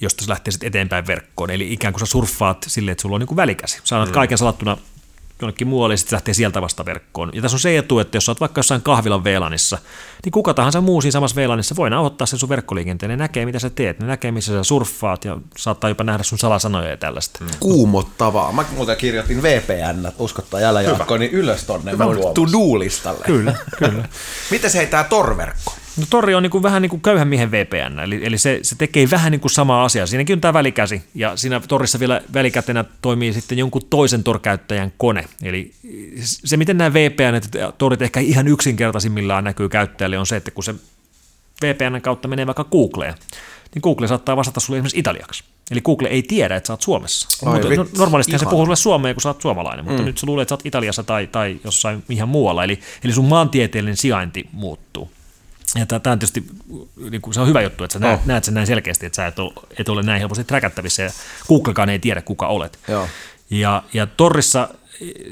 josta 0.00 0.24
se 0.24 0.30
lähtee 0.30 0.52
sitten 0.52 0.66
eteenpäin 0.66 1.06
verkkoon. 1.06 1.50
Eli 1.50 1.72
ikään 1.72 1.92
kuin 1.92 2.00
sä 2.00 2.06
surffaat 2.06 2.66
silleen, 2.68 2.92
että 2.92 3.02
sulla 3.02 3.16
on 3.16 3.20
niin 3.20 3.28
kuin 3.28 3.36
välikäsi. 3.36 3.80
Sä 3.84 4.04
mm. 4.04 4.12
kaiken 4.12 4.38
salattuna 4.38 4.76
jonnekin 5.44 5.68
muualle 5.68 5.92
ja 5.94 5.98
sitten 5.98 6.16
lähtee 6.16 6.34
sieltä 6.34 6.62
vasta 6.62 6.84
verkkoon. 6.84 7.30
Ja 7.34 7.42
tässä 7.42 7.56
on 7.56 7.60
se 7.60 7.78
etu, 7.78 7.98
että 7.98 8.16
jos 8.16 8.28
olet 8.28 8.40
vaikka 8.40 8.58
jossain 8.58 8.82
kahvilan 8.82 9.24
VLANissa, 9.24 9.78
niin 10.24 10.32
kuka 10.32 10.54
tahansa 10.54 10.80
muu 10.80 11.00
siinä 11.00 11.12
samassa 11.12 11.36
VLANissa 11.36 11.76
voi 11.76 11.90
nauhoittaa 11.90 12.26
sen 12.26 12.38
sun 12.38 12.48
verkkoliikenteen. 12.48 13.10
Ne 13.10 13.16
näkee, 13.16 13.46
mitä 13.46 13.58
sä 13.58 13.70
teet, 13.70 14.00
ne 14.00 14.06
näkee, 14.06 14.32
missä 14.32 14.52
sä 14.52 14.64
surffaat 14.64 15.24
ja 15.24 15.36
saattaa 15.56 15.90
jopa 15.90 16.04
nähdä 16.04 16.22
sun 16.22 16.38
salasanoja 16.38 16.90
ja 16.90 16.96
tällaista. 16.96 17.44
Mm. 17.44 17.50
Kuumottavaa. 17.60 18.52
Mä 18.52 18.64
muuten 18.76 18.96
kirjoitin 18.96 19.42
VPN, 19.42 20.08
uskottaa 20.18 20.60
jälä 20.60 20.82
Jaakko, 20.82 21.16
niin 21.16 21.30
ylös 21.30 21.64
tonne 21.64 21.92
to-do-listalle. 22.34 23.24
Kyllä, 23.24 23.54
kyllä. 23.78 24.08
Miten 24.50 24.70
se 24.70 24.78
heittää 24.78 25.04
torverkko? 25.04 25.74
No 25.96 26.04
Tori 26.10 26.34
on 26.34 26.42
niin 26.42 26.50
kuin 26.50 26.62
vähän 26.62 26.82
niin 26.82 26.90
kuin 26.90 27.02
köyhän 27.02 27.28
miehen 27.28 27.50
VPN, 27.50 27.98
eli, 27.98 28.20
eli 28.26 28.38
se, 28.38 28.58
se 28.62 28.74
tekee 28.76 29.10
vähän 29.10 29.30
niin 29.30 29.40
kuin 29.40 29.50
samaa 29.50 29.84
asiaa. 29.84 30.06
Siinäkin 30.06 30.34
on 30.34 30.40
tämä 30.40 30.52
välikäsi, 30.52 31.02
ja 31.14 31.36
siinä 31.36 31.60
Torissa 31.60 32.00
vielä 32.00 32.22
välikätenä 32.34 32.84
toimii 33.02 33.32
sitten 33.32 33.58
jonkun 33.58 33.82
toisen 33.90 34.24
Tor-käyttäjän 34.24 34.92
kone. 34.98 35.24
Eli 35.42 35.72
se, 36.20 36.56
miten 36.56 36.78
nämä 36.78 36.94
VPN, 36.94 37.34
että 37.34 37.72
Torit 37.78 38.02
ehkä 38.02 38.20
ihan 38.20 38.48
yksinkertaisimmillaan 38.48 39.44
näkyy 39.44 39.68
käyttäjälle, 39.68 40.18
on 40.18 40.26
se, 40.26 40.36
että 40.36 40.50
kun 40.50 40.64
se 40.64 40.74
VPN 41.62 42.00
kautta 42.02 42.28
menee 42.28 42.46
vaikka 42.46 42.64
Googleen, 42.64 43.14
niin 43.74 43.82
Google 43.82 44.08
saattaa 44.08 44.36
vastata 44.36 44.60
sulle 44.60 44.78
esimerkiksi 44.78 44.98
italiaksi. 44.98 45.44
Eli 45.70 45.80
Google 45.80 46.08
ei 46.08 46.22
tiedä, 46.22 46.56
että 46.56 46.66
sä 46.66 46.72
oot 46.72 46.82
Suomessa. 46.82 47.28
Ai, 47.46 47.52
mutta, 47.52 47.74
no, 47.76 47.86
normaalisti 47.98 48.38
se 48.38 48.44
puhuu 48.44 48.64
sulle 48.64 48.76
suomea, 48.76 49.14
kun 49.14 49.20
sä 49.20 49.28
oot 49.28 49.42
suomalainen, 49.42 49.84
mutta 49.84 50.02
mm. 50.02 50.06
nyt 50.06 50.18
sä 50.18 50.26
luulet, 50.26 50.42
että 50.42 50.50
sä 50.50 50.54
oot 50.54 50.66
Italiassa 50.66 51.02
tai, 51.02 51.26
tai 51.26 51.60
jossain 51.64 52.04
ihan 52.08 52.28
muualla. 52.28 52.64
Eli, 52.64 52.78
eli 53.04 53.12
sun 53.12 53.24
maantieteellinen 53.24 53.96
sijainti 53.96 54.48
muuttuu. 54.52 55.10
Ja 55.74 55.86
tämä 55.86 56.12
on 56.12 56.18
tietysti 56.18 56.44
niin 57.10 57.22
kuin, 57.22 57.34
se 57.34 57.40
on 57.40 57.48
hyvä 57.48 57.62
juttu, 57.62 57.84
että 57.84 57.92
sä 57.92 57.98
näet, 57.98 58.20
oh. 58.20 58.26
näet 58.26 58.44
sen 58.44 58.54
näin 58.54 58.66
selkeästi, 58.66 59.06
että 59.06 59.16
sä 59.16 59.26
et 59.26 59.38
ole, 59.38 59.52
et 59.78 59.88
ole 59.88 60.02
näin 60.02 60.18
helposti 60.18 60.44
trackattavissa 60.44 61.02
ja 61.02 61.10
Googlekaan 61.48 61.88
ei 61.88 61.98
tiedä, 61.98 62.22
kuka 62.22 62.46
olet. 62.46 62.78
Joo. 62.88 63.08
Ja, 63.50 63.82
ja 63.92 64.06
Torrissa 64.06 64.68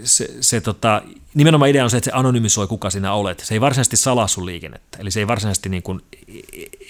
se, 0.04 0.28
se 0.40 0.60
tota, 0.60 1.02
nimenomaan 1.34 1.70
idea 1.70 1.84
on 1.84 1.90
se, 1.90 1.96
että 1.96 2.10
se 2.10 2.16
anonymisoi, 2.16 2.66
kuka 2.66 2.90
sinä 2.90 3.12
olet. 3.12 3.40
Se 3.40 3.54
ei 3.54 3.60
varsinaisesti 3.60 3.96
salaa 3.96 4.26
sun 4.26 4.46
liikennettä, 4.46 4.98
eli 5.00 5.10
se 5.10 5.20
ei 5.20 5.26
varsinaisesti 5.26 5.68
niin 5.68 5.82
kuin 5.82 6.00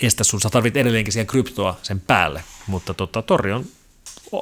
estä 0.03 0.25
sun, 0.25 0.41
sä 0.41 0.51
tarvitset 0.51 0.81
edelleenkin 0.81 1.13
siihen 1.13 1.27
kryptoa 1.27 1.79
sen 1.83 2.01
päälle, 2.01 2.45
mutta 2.67 2.95
tota, 2.95 3.23
Torri 3.23 3.53
on 3.53 3.65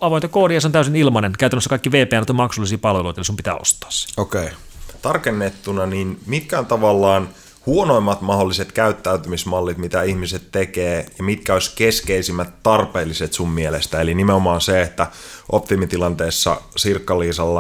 avointa 0.01 0.29
koodia 0.29 0.57
ja 0.57 0.61
se 0.61 0.67
on 0.67 0.73
täysin 0.73 0.97
ilmainen. 0.97 1.33
Käytännössä 1.39 1.71
kaikki 1.71 1.93
VPN 1.93 2.25
on 2.29 2.37
maksullisia 2.37 2.79
palveluita, 2.79 3.21
eli 3.21 3.25
sun 3.25 3.37
pitää 3.37 3.55
ostaa 3.55 3.91
se. 3.91 4.09
Okei. 4.17 4.45
Okay. 4.45 4.55
Tarkennettuna, 5.03 5.87
niin 5.87 6.21
mitkä 6.27 6.59
on 6.59 6.67
tavallaan– 6.67 7.29
huonoimmat 7.67 8.21
mahdolliset 8.21 8.73
käyttäytymismallit, 8.73 9.79
mitä 9.79 10.03
ihmiset 10.03 10.43
tekee, 10.53 11.07
ja 11.19 11.25
mitkä 11.25 11.55
olisi 11.55 11.73
keskeisimmät 11.75 12.63
tarpeelliset 12.63 13.33
sun 13.33 13.51
mielestä. 13.51 14.01
Eli 14.01 14.15
nimenomaan 14.15 14.61
se, 14.61 14.83
että 14.83 15.07
optimitilanteessa 15.53 16.61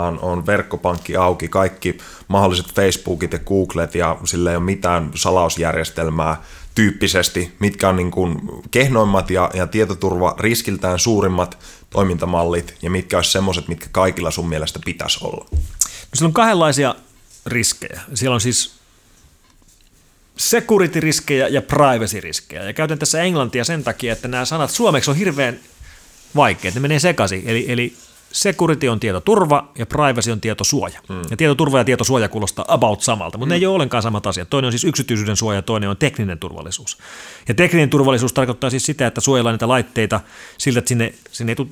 on, 0.07 0.18
on 0.22 0.46
verkkopankki 0.46 1.16
auki, 1.16 1.48
kaikki 1.48 1.98
mahdolliset 2.28 2.74
Facebookit 2.74 3.32
ja 3.32 3.38
Googlet, 3.38 3.94
ja 3.94 4.16
sillä 4.24 4.51
ei 4.51 4.57
ole 4.57 4.64
mitään 4.64 5.11
salausjärjestelmää 5.14 6.42
tyyppisesti, 6.74 7.53
mitkä 7.59 7.88
on 7.88 7.96
niin 7.96 8.11
kuin 8.11 8.40
kehnoimmat 8.70 9.30
ja, 9.30 9.51
ja 9.55 9.66
tietoturva 9.66 10.34
riskiltään 10.38 10.98
suurimmat 10.98 11.59
toimintamallit, 11.90 12.74
ja 12.82 12.90
mitkä 12.90 13.18
olisi 13.18 13.30
semmoiset, 13.30 13.68
mitkä 13.68 13.86
kaikilla 13.92 14.30
sun 14.30 14.48
mielestä 14.48 14.80
pitäisi 14.84 15.18
olla. 15.22 15.46
No, 15.53 15.59
siellä 16.14 16.28
on 16.28 16.32
kahdenlaisia 16.32 16.94
riskejä. 17.46 18.01
Siellä 18.14 18.34
on 18.34 18.40
siis 18.40 18.80
security-riskejä 20.41 21.49
ja 21.49 21.62
privacy-riskejä. 21.62 22.62
Ja 22.62 22.72
käytän 22.72 22.99
tässä 22.99 23.22
englantia 23.22 23.64
sen 23.64 23.84
takia, 23.84 24.12
että 24.12 24.28
nämä 24.28 24.45
sanat 24.45 24.70
suomeksi 24.70 25.11
on 25.11 25.16
hirveän 25.16 25.61
vaikeat, 26.36 26.74
ne 26.74 26.80
menee 26.80 26.99
sekaisin. 26.99 27.43
Eli, 27.47 27.64
eli 27.68 27.95
security 28.32 28.88
on 28.88 29.01
tietoturva 29.01 29.72
ja 29.78 29.86
privacy 29.86 30.30
on 30.30 30.41
tietosuoja. 30.41 31.01
Hmm. 31.09 31.22
Ja 31.30 31.36
tietoturva 31.36 31.78
ja 31.78 31.84
tietosuoja 31.84 32.28
kuulostaa 32.28 32.64
about 32.68 33.03
samalta, 33.03 33.38
mutta 33.38 33.47
hmm. 33.47 33.51
ne 33.51 33.57
ei 33.57 33.66
ole 33.66 33.74
ollenkaan 33.74 34.03
samat 34.03 34.26
asiat. 34.26 34.51
Toinen 34.51 34.66
on 34.66 34.72
siis 34.72 34.84
yksityisyyden 34.84 35.36
suoja 35.36 35.59
ja 35.59 35.62
toinen 35.62 35.91
on 35.91 35.97
tekninen 35.97 36.38
turvallisuus. 36.38 36.99
Ja 37.49 37.55
tekninen 37.55 37.91
turvallisuus 37.91 38.32
tarkoittaa 38.32 38.70
siis 38.70 38.86
sitä, 38.86 39.07
että 39.07 39.20
suojellaan 39.20 39.55
niitä 39.55 39.68
laitteita 39.68 40.20
siltä, 40.59 40.78
että 40.78 40.88
sinne, 40.88 41.14
sinne 41.30 41.51
ei 41.51 41.57
tule 41.57 41.68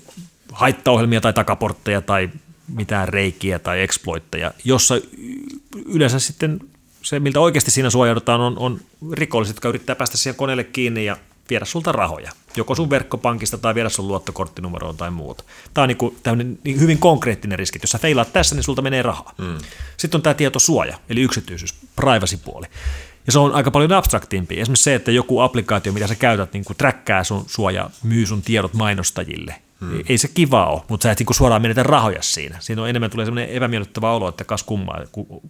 haittaohjelmia 0.53 1.21
tai 1.21 1.33
takaportteja 1.33 2.01
tai 2.01 2.31
mitään 2.75 3.09
reikiä 3.09 3.59
tai 3.59 3.83
exploitteja, 3.83 4.53
jossa 4.65 5.01
yleensä 5.87 6.19
sitten 6.19 6.61
se, 7.09 7.21
miltä 7.21 7.41
oikeasti 7.41 7.71
siinä 7.71 7.91
suojaudutaan, 7.91 8.41
on, 8.41 8.59
on 8.59 8.81
rikolliset, 9.13 9.57
jotka 9.57 9.69
yrittää 9.69 9.97
päästä 9.97 10.17
siihen 10.17 10.37
koneelle 10.37 10.65
kiinni 10.65 11.05
ja 11.05 11.17
viedä 11.51 11.65
sulta 11.65 11.93
rahoja, 11.93 12.33
joko 12.57 12.75
sun 12.75 12.91
verkkopankista 12.91 13.59
tai 13.59 13.75
viedä 13.75 13.89
sun 13.89 14.09
luottokorttinumeroon 14.09 14.97
tai 14.97 15.11
muuta. 15.11 15.45
Tämä 15.75 15.83
on 15.83 15.89
niin 15.89 15.97
kuin, 15.97 16.17
niin 16.65 16.81
hyvin 16.81 16.99
konkreettinen 16.99 17.59
riski. 17.59 17.79
Jos 17.83 17.91
sä 17.91 17.99
feilaat 17.99 18.33
tässä, 18.33 18.55
niin 18.55 18.63
sulta 18.63 18.83
menee 18.83 19.03
rahaa. 19.03 19.35
Mm. 19.39 19.59
Sitten 19.97 20.19
on 20.19 20.23
tämä 20.23 20.35
tietosuoja, 20.35 20.99
eli 21.09 21.21
yksityisyys, 21.23 21.75
privacy-puoli. 21.97 22.67
Ja 23.27 23.33
se 23.33 23.39
on 23.39 23.55
aika 23.55 23.71
paljon 23.71 23.93
abstraktimpi. 23.93 24.61
Esimerkiksi 24.61 24.85
se, 24.85 24.95
että 24.95 25.11
joku 25.11 25.41
applikaatio, 25.41 25.93
mitä 25.93 26.07
sä 26.07 26.15
käytät, 26.15 26.53
niin 26.53 26.65
kuin 26.65 26.77
träkkää 26.77 27.25
sun 27.25 27.45
suoja, 27.47 27.91
myy 28.03 28.27
sun 28.27 28.43
tiedot 28.43 28.75
mainostajille, 28.75 29.55
Hmm. 29.81 30.05
Ei 30.09 30.19
se 30.19 30.29
kiva 30.29 30.67
ole, 30.67 30.83
mutta 30.89 31.03
sä 31.03 31.13
et 31.13 31.19
niin 31.19 31.35
suoraan 31.35 31.63
menetä 31.63 31.83
rahoja 31.83 32.23
siinä. 32.23 32.57
Siinä 32.61 32.83
on 32.83 32.89
enemmän 32.89 33.11
tulee 33.11 33.27
semmoinen 33.27 33.51
epämiellyttävä 33.51 34.13
olo, 34.13 34.29
että 34.29 34.45
kas 34.45 34.63
kummaa. 34.63 35.01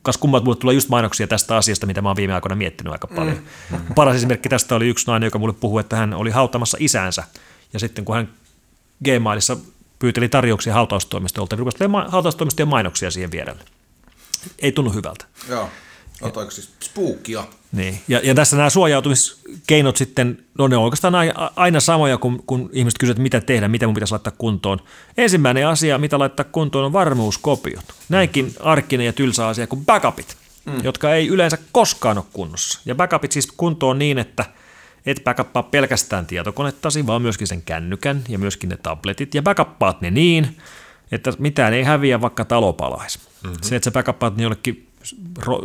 Kas 0.03 0.19
kummaa, 0.19 0.41
mulle 0.41 0.57
tulee 0.57 0.75
just 0.75 0.89
mainoksia 0.89 1.27
tästä 1.27 1.57
asiasta, 1.57 1.87
mitä 1.87 2.03
mä 2.03 2.09
oon 2.09 2.17
viime 2.17 2.35
aikoina 2.35 2.57
miettinyt 2.57 2.93
aika 2.93 3.07
paljon. 3.07 3.37
Hmm. 3.71 3.95
Paras 3.95 4.17
esimerkki 4.17 4.49
tästä 4.49 4.75
oli 4.75 4.89
yksi 4.89 5.07
nainen, 5.07 5.27
joka 5.27 5.39
mulle 5.39 5.55
puhui, 5.61 5.81
että 5.81 5.97
hän 5.97 6.15
oli 6.15 6.31
hautamassa 6.31 6.77
isänsä. 6.81 7.25
Ja 7.73 7.79
sitten 7.79 8.05
kun 8.05 8.15
hän 8.15 8.29
Gmailissa 9.05 9.57
pyyteli 9.99 10.29
tarjouksia 10.29 10.75
hautaustoimistolta, 10.75 11.57
niin 11.57 11.59
rupesi 11.59 11.79
hautaustoimistojen 12.09 12.69
mainoksia 12.69 13.11
siihen 13.11 13.31
vierelle. 13.31 13.65
Ei 14.59 14.73
tunnu 14.73 14.91
hyvältä. 14.91 15.25
Joo. 15.49 15.71
Otoiko 16.21 16.51
siis 16.51 16.73
spookia? 16.81 17.45
Niin. 17.73 18.01
Ja, 18.09 18.21
ja 18.23 18.35
tässä 18.35 18.57
nämä 18.57 18.71
suojautumiskeinot 18.71 19.97
sitten, 19.97 20.39
no 20.59 20.69
ne 20.69 20.77
on 20.77 20.85
oikeastaan 20.85 21.15
aina 21.57 21.81
samoja, 21.81 22.19
kun, 22.19 22.43
kun 22.47 22.71
ihmiset 22.73 22.99
kysyvät, 22.99 23.19
mitä 23.19 23.41
tehdä, 23.41 23.69
mitä 23.69 23.87
mun 23.87 23.95
pitäisi 23.95 24.13
laittaa 24.13 24.33
kuntoon. 24.39 24.79
Ensimmäinen 25.17 25.67
asia, 25.67 25.99
mitä 25.99 26.19
laittaa 26.19 26.47
kuntoon, 26.53 26.85
on 26.85 26.93
varmuuskopiot. 26.93 27.85
Näinkin 28.09 28.55
arkinen 28.61 29.07
ja 29.07 29.13
tylsä 29.13 29.47
asia 29.47 29.67
kuin 29.67 29.87
backupit, 29.87 30.37
mm. 30.65 30.85
jotka 30.85 31.15
ei 31.15 31.29
yleensä 31.29 31.59
koskaan 31.73 32.19
ole 32.19 32.27
kunnossa. 32.33 32.81
Ja 32.85 32.95
backupit 32.95 33.33
siis 33.33 33.47
kuntoon 33.57 33.99
niin, 33.99 34.19
että 34.19 34.45
et 35.07 35.25
backuppaa 35.25 35.63
pelkästään 35.63 36.27
tietokonettasi, 36.27 37.07
vaan 37.07 37.23
myöskin 37.23 37.47
sen 37.47 37.63
kännykän 37.63 38.25
ja 38.29 38.39
myöskin 38.39 38.69
ne 38.69 38.77
tabletit. 38.77 39.35
Ja 39.35 39.43
backuppaat 39.43 40.01
ne 40.01 40.11
niin, 40.11 40.57
että 41.13 41.33
mitään 41.39 41.75
ei 41.75 41.83
häviä, 41.83 42.21
vaikka 42.21 42.45
talo 42.45 42.73
palaisi. 42.73 43.19
Mm-hmm. 43.19 43.59
Se, 43.63 43.77
että 43.77 43.85
sä 43.85 43.91
backuppaat 43.91 44.37
ne 44.37 44.43
jollekin 44.43 44.88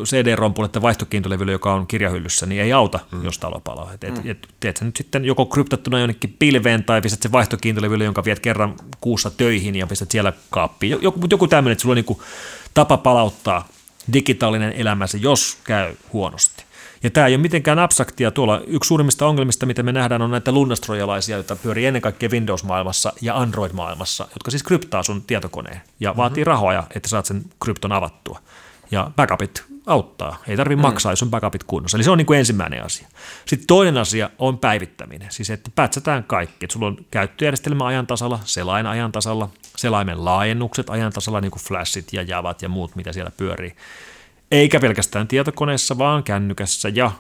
CD-rompulle 0.04 0.70
tai 0.70 0.82
vaihtokiintolevylle, 0.82 1.52
joka 1.52 1.74
on 1.74 1.88
kirjahyllyssä, 1.88 2.46
niin 2.46 2.62
ei 2.62 2.74
auta, 2.74 3.00
mm. 3.12 3.24
jos 3.24 3.40
talo 3.40 3.60
palaa. 3.60 3.94
Et, 3.94 4.24
mm. 4.24 4.32
et, 4.32 4.48
teet 4.60 4.78
sä 4.78 4.86
nyt 4.86 4.96
sitten 4.96 5.26
joko 5.26 5.46
kryptattuna 5.46 6.00
jonnekin 6.00 6.36
pilveen 6.40 6.84
tai 6.84 7.02
pistät 7.02 7.22
se 7.22 7.32
vaihtokiintolevylle, 7.32 8.04
jonka 8.04 8.26
viet 8.26 8.40
kerran 8.40 8.76
kuussa 9.02 9.30
töihin 9.30 9.76
ja 9.76 9.88
pistät 9.88 10.12
siellä 10.12 10.34
kaappiin. 10.50 10.98
Joku, 11.02 11.20
joku 11.30 11.48
tämmöinen, 11.48 11.72
että 11.72 11.82
sulla 11.82 11.94
on 11.94 12.04
niin 12.08 12.28
tapa 12.74 12.98
palauttaa 12.98 13.68
digitaalinen 14.14 14.74
elämäsi, 14.74 15.22
jos 15.22 15.58
käy 15.64 15.96
huonosti. 16.14 16.64
Ja 17.04 17.10
tämä 17.10 17.28
ei 17.28 17.36
ole 17.36 17.42
mitenkään 17.42 17.80
abstraktia 17.80 18.32
tuolla. 18.32 18.62
Yksi 18.68 18.88
suurimmista 18.88 19.28
ongelmista, 19.28 19.66
mitä 19.66 19.84
me 19.84 19.92
nähdään, 19.92 20.22
on 20.22 20.32
näitä 20.32 20.52
lunnastrojalaisia, 20.52 21.36
joita 21.36 21.56
pyörii 21.56 21.86
ennen 21.86 22.02
kaikkea 22.02 22.30
Windows-maailmassa 22.30 23.14
ja 23.22 23.38
Android-maailmassa, 23.38 24.28
jotka 24.34 24.52
siis 24.52 24.64
kryptaa 24.64 25.04
sun 25.04 25.22
tietokoneen 25.22 25.82
ja 26.00 26.10
mm-hmm. 26.10 26.18
vaatii 26.18 26.44
rahoja, 26.44 26.84
että 26.96 27.10
saat 27.10 27.26
sen 27.26 27.44
krypton 27.64 27.92
avattua 27.92 28.40
ja 28.94 29.12
backupit 29.16 29.64
auttaa. 29.86 30.44
Ei 30.48 30.58
tarvitse 30.58 30.76
mm. 30.76 30.82
maksaa, 30.82 31.12
jos 31.12 31.24
on 31.24 31.30
backupit 31.30 31.64
kunnossa. 31.64 31.98
Eli 31.98 32.04
se 32.04 32.12
on 32.12 32.18
niin 32.18 32.26
kuin 32.26 32.40
ensimmäinen 32.40 32.84
asia. 32.84 33.08
Sitten 33.46 33.68
toinen 33.68 33.98
asia 33.98 34.30
on 34.40 34.58
päivittäminen. 34.58 35.32
Siis 35.32 35.50
että 35.50 35.72
pätsätään 35.76 36.24
kaikki. 36.24 36.66
Että 36.66 36.74
sulla 36.74 36.88
on 36.88 36.98
käyttöjärjestelmä 37.12 37.86
ajan 37.86 38.08
tasalla, 38.08 38.40
selain 38.46 38.86
ajan 38.86 39.12
tasalla, 39.12 39.50
selaimen 39.76 40.26
laajennukset 40.26 40.90
ajan 40.90 41.14
tasalla, 41.14 41.42
niin 41.42 41.52
kuin 41.52 41.64
flashit 41.64 42.14
ja 42.14 42.22
javat 42.22 42.62
ja 42.62 42.70
muut, 42.70 42.96
mitä 42.96 43.14
siellä 43.14 43.32
pyörii. 43.38 43.76
Eikä 44.52 44.80
pelkästään 44.80 45.28
tietokoneessa, 45.28 45.98
vaan 45.98 46.24
kännykässä 46.24 46.90
ja 46.90 47.12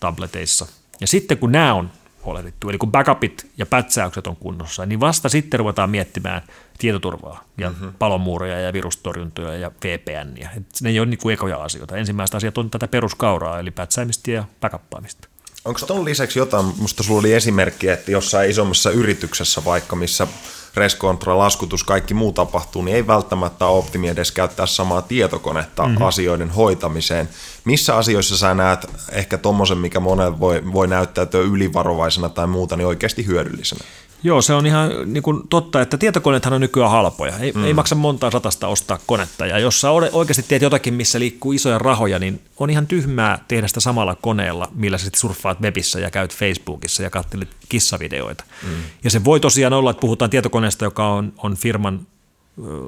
tableteissa. 0.00 0.66
Ja 1.00 1.06
sitten 1.06 1.38
kun 1.38 1.52
nämä 1.52 1.74
on 1.74 1.90
huolehdittu. 2.24 2.68
Eli 2.68 2.78
kun 2.78 2.92
backupit 2.92 3.50
ja 3.58 3.66
pätsäykset 3.66 4.26
on 4.26 4.36
kunnossa, 4.36 4.86
niin 4.86 5.00
vasta 5.00 5.28
sitten 5.28 5.60
ruvetaan 5.60 5.90
miettimään 5.90 6.42
tietoturvaa 6.78 7.44
ja 7.58 7.70
mm-hmm. 7.70 7.92
palonmuureja 7.98 8.60
ja 8.60 8.72
virustorjuntoja 8.72 9.56
ja 9.56 9.70
VPNiä. 9.84 10.50
Et 10.56 10.66
ne 10.82 10.90
ei 10.90 11.00
ole 11.00 11.06
niin 11.06 11.18
kuin 11.18 11.32
ekoja 11.32 11.62
asioita. 11.62 11.96
Ensimmäistä 11.96 12.36
asiat 12.36 12.58
on 12.58 12.70
tätä 12.70 12.88
peruskauraa, 12.88 13.58
eli 13.58 13.70
pätsäämistä 13.70 14.30
ja 14.30 14.44
backuppaamista. 14.60 15.28
Onko 15.64 15.80
tuon 15.86 16.04
lisäksi 16.04 16.38
jotain, 16.38 16.66
minusta 16.66 17.02
sulla 17.02 17.20
oli 17.20 17.32
esimerkki, 17.32 17.88
että 17.88 18.10
jossain 18.10 18.50
isommassa 18.50 18.90
yrityksessä 18.90 19.64
vaikka, 19.64 19.96
missä 19.96 20.26
reskontra, 20.74 21.38
laskutus, 21.38 21.84
kaikki 21.84 22.14
muu 22.14 22.32
tapahtuu, 22.32 22.82
niin 22.82 22.96
ei 22.96 23.06
välttämättä 23.06 23.66
ole 23.66 23.78
optimi 23.78 24.08
edes 24.08 24.32
käyttää 24.32 24.66
samaa 24.66 25.02
tietokonetta 25.02 25.86
mm-hmm. 25.86 26.02
asioiden 26.02 26.50
hoitamiseen. 26.50 27.28
Missä 27.64 27.96
asioissa 27.96 28.36
sä 28.36 28.54
näet 28.54 28.86
ehkä 29.12 29.38
tuommoisen, 29.38 29.78
mikä 29.78 30.00
monen 30.00 30.40
voi, 30.40 30.62
voi 30.72 30.88
näyttäytyä 30.88 31.40
ylivarovaisena 31.40 32.28
tai 32.28 32.46
muuta, 32.46 32.76
niin 32.76 32.86
oikeasti 32.86 33.26
hyödyllisenä? 33.26 33.84
Joo, 34.24 34.42
se 34.42 34.54
on 34.54 34.66
ihan 34.66 34.90
niin 35.04 35.22
kuin 35.22 35.48
totta, 35.48 35.80
että 35.80 35.98
tietokoneethan 35.98 36.52
on 36.52 36.60
nykyään 36.60 36.90
halpoja. 36.90 37.38
Ei, 37.38 37.52
mm. 37.52 37.64
ei 37.64 37.74
maksa 37.74 37.94
montaa 37.94 38.30
satasta 38.30 38.68
ostaa 38.68 38.98
konetta. 39.06 39.46
Ja 39.46 39.58
jos 39.58 39.80
sä 39.80 39.90
oikeasti 39.90 40.44
teet 40.48 40.62
jotakin, 40.62 40.94
missä 40.94 41.18
liikkuu 41.18 41.52
isoja 41.52 41.78
rahoja, 41.78 42.18
niin 42.18 42.40
on 42.58 42.70
ihan 42.70 42.86
tyhmää 42.86 43.44
tehdä 43.48 43.68
sitä 43.68 43.80
samalla 43.80 44.14
koneella, 44.14 44.68
millä 44.74 44.98
sä 44.98 45.04
sitten 45.04 45.20
surffaat 45.20 45.60
webissä 45.60 46.00
ja 46.00 46.10
käyt 46.10 46.36
Facebookissa 46.36 47.02
ja 47.02 47.10
katselet 47.10 47.48
kissavideoita. 47.68 48.44
Mm. 48.62 48.68
Ja 49.04 49.10
se 49.10 49.24
voi 49.24 49.40
tosiaan 49.40 49.72
olla, 49.72 49.90
että 49.90 50.00
puhutaan 50.00 50.30
tietokoneesta, 50.30 50.84
joka 50.84 51.08
on, 51.08 51.32
on 51.38 51.56
firman 51.56 52.06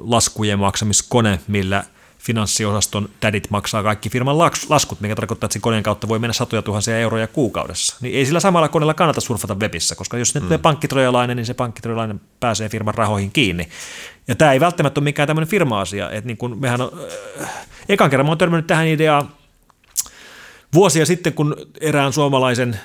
laskujen 0.03 0.59
maksamiskone, 0.59 1.39
millä– 1.47 1.83
finanssiosaston 2.25 3.09
tädit 3.19 3.49
maksaa 3.49 3.83
kaikki 3.83 4.09
firman 4.09 4.37
laskut, 4.69 5.01
mikä 5.01 5.15
tarkoittaa, 5.15 5.47
että 5.47 5.53
sen 5.53 5.61
koneen 5.61 5.83
kautta 5.83 6.07
voi 6.07 6.19
mennä 6.19 6.33
satoja 6.33 6.61
tuhansia 6.61 6.99
euroja 6.99 7.27
kuukaudessa. 7.27 7.97
Niin 8.01 8.15
ei 8.15 8.25
sillä 8.25 8.39
samalla 8.39 8.69
koneella 8.69 8.93
kannata 8.93 9.21
surfata 9.21 9.55
webissä, 9.55 9.95
koska 9.95 10.17
jos 10.17 10.35
ne 10.35 10.39
mm. 10.39 10.45
tulee 10.45 10.57
pankkitrojalainen, 10.57 11.37
niin 11.37 11.45
se 11.45 11.53
pankkitrojalainen 11.53 12.21
pääsee 12.39 12.69
firman 12.69 12.95
rahoihin 12.95 13.31
kiinni. 13.31 13.69
Ja 14.27 14.35
tämä 14.35 14.53
ei 14.53 14.59
välttämättä 14.59 14.99
ole 14.99 15.03
mikään 15.03 15.27
tämmöinen 15.27 15.49
firma-asia. 15.49 16.11
Että 16.11 16.27
niin 16.27 16.37
kun 16.37 16.57
mehän 16.59 16.81
on, 16.81 16.91
äh, 17.41 17.49
ekan 17.89 18.09
kerran 18.09 18.25
mä 18.25 18.31
oon 18.31 18.37
törmännyt 18.37 18.67
tähän 18.67 18.87
ideaan 18.87 19.29
vuosia 20.73 21.05
sitten, 21.05 21.33
kun 21.33 21.55
erään 21.81 22.13
suomalaisen 22.13 22.79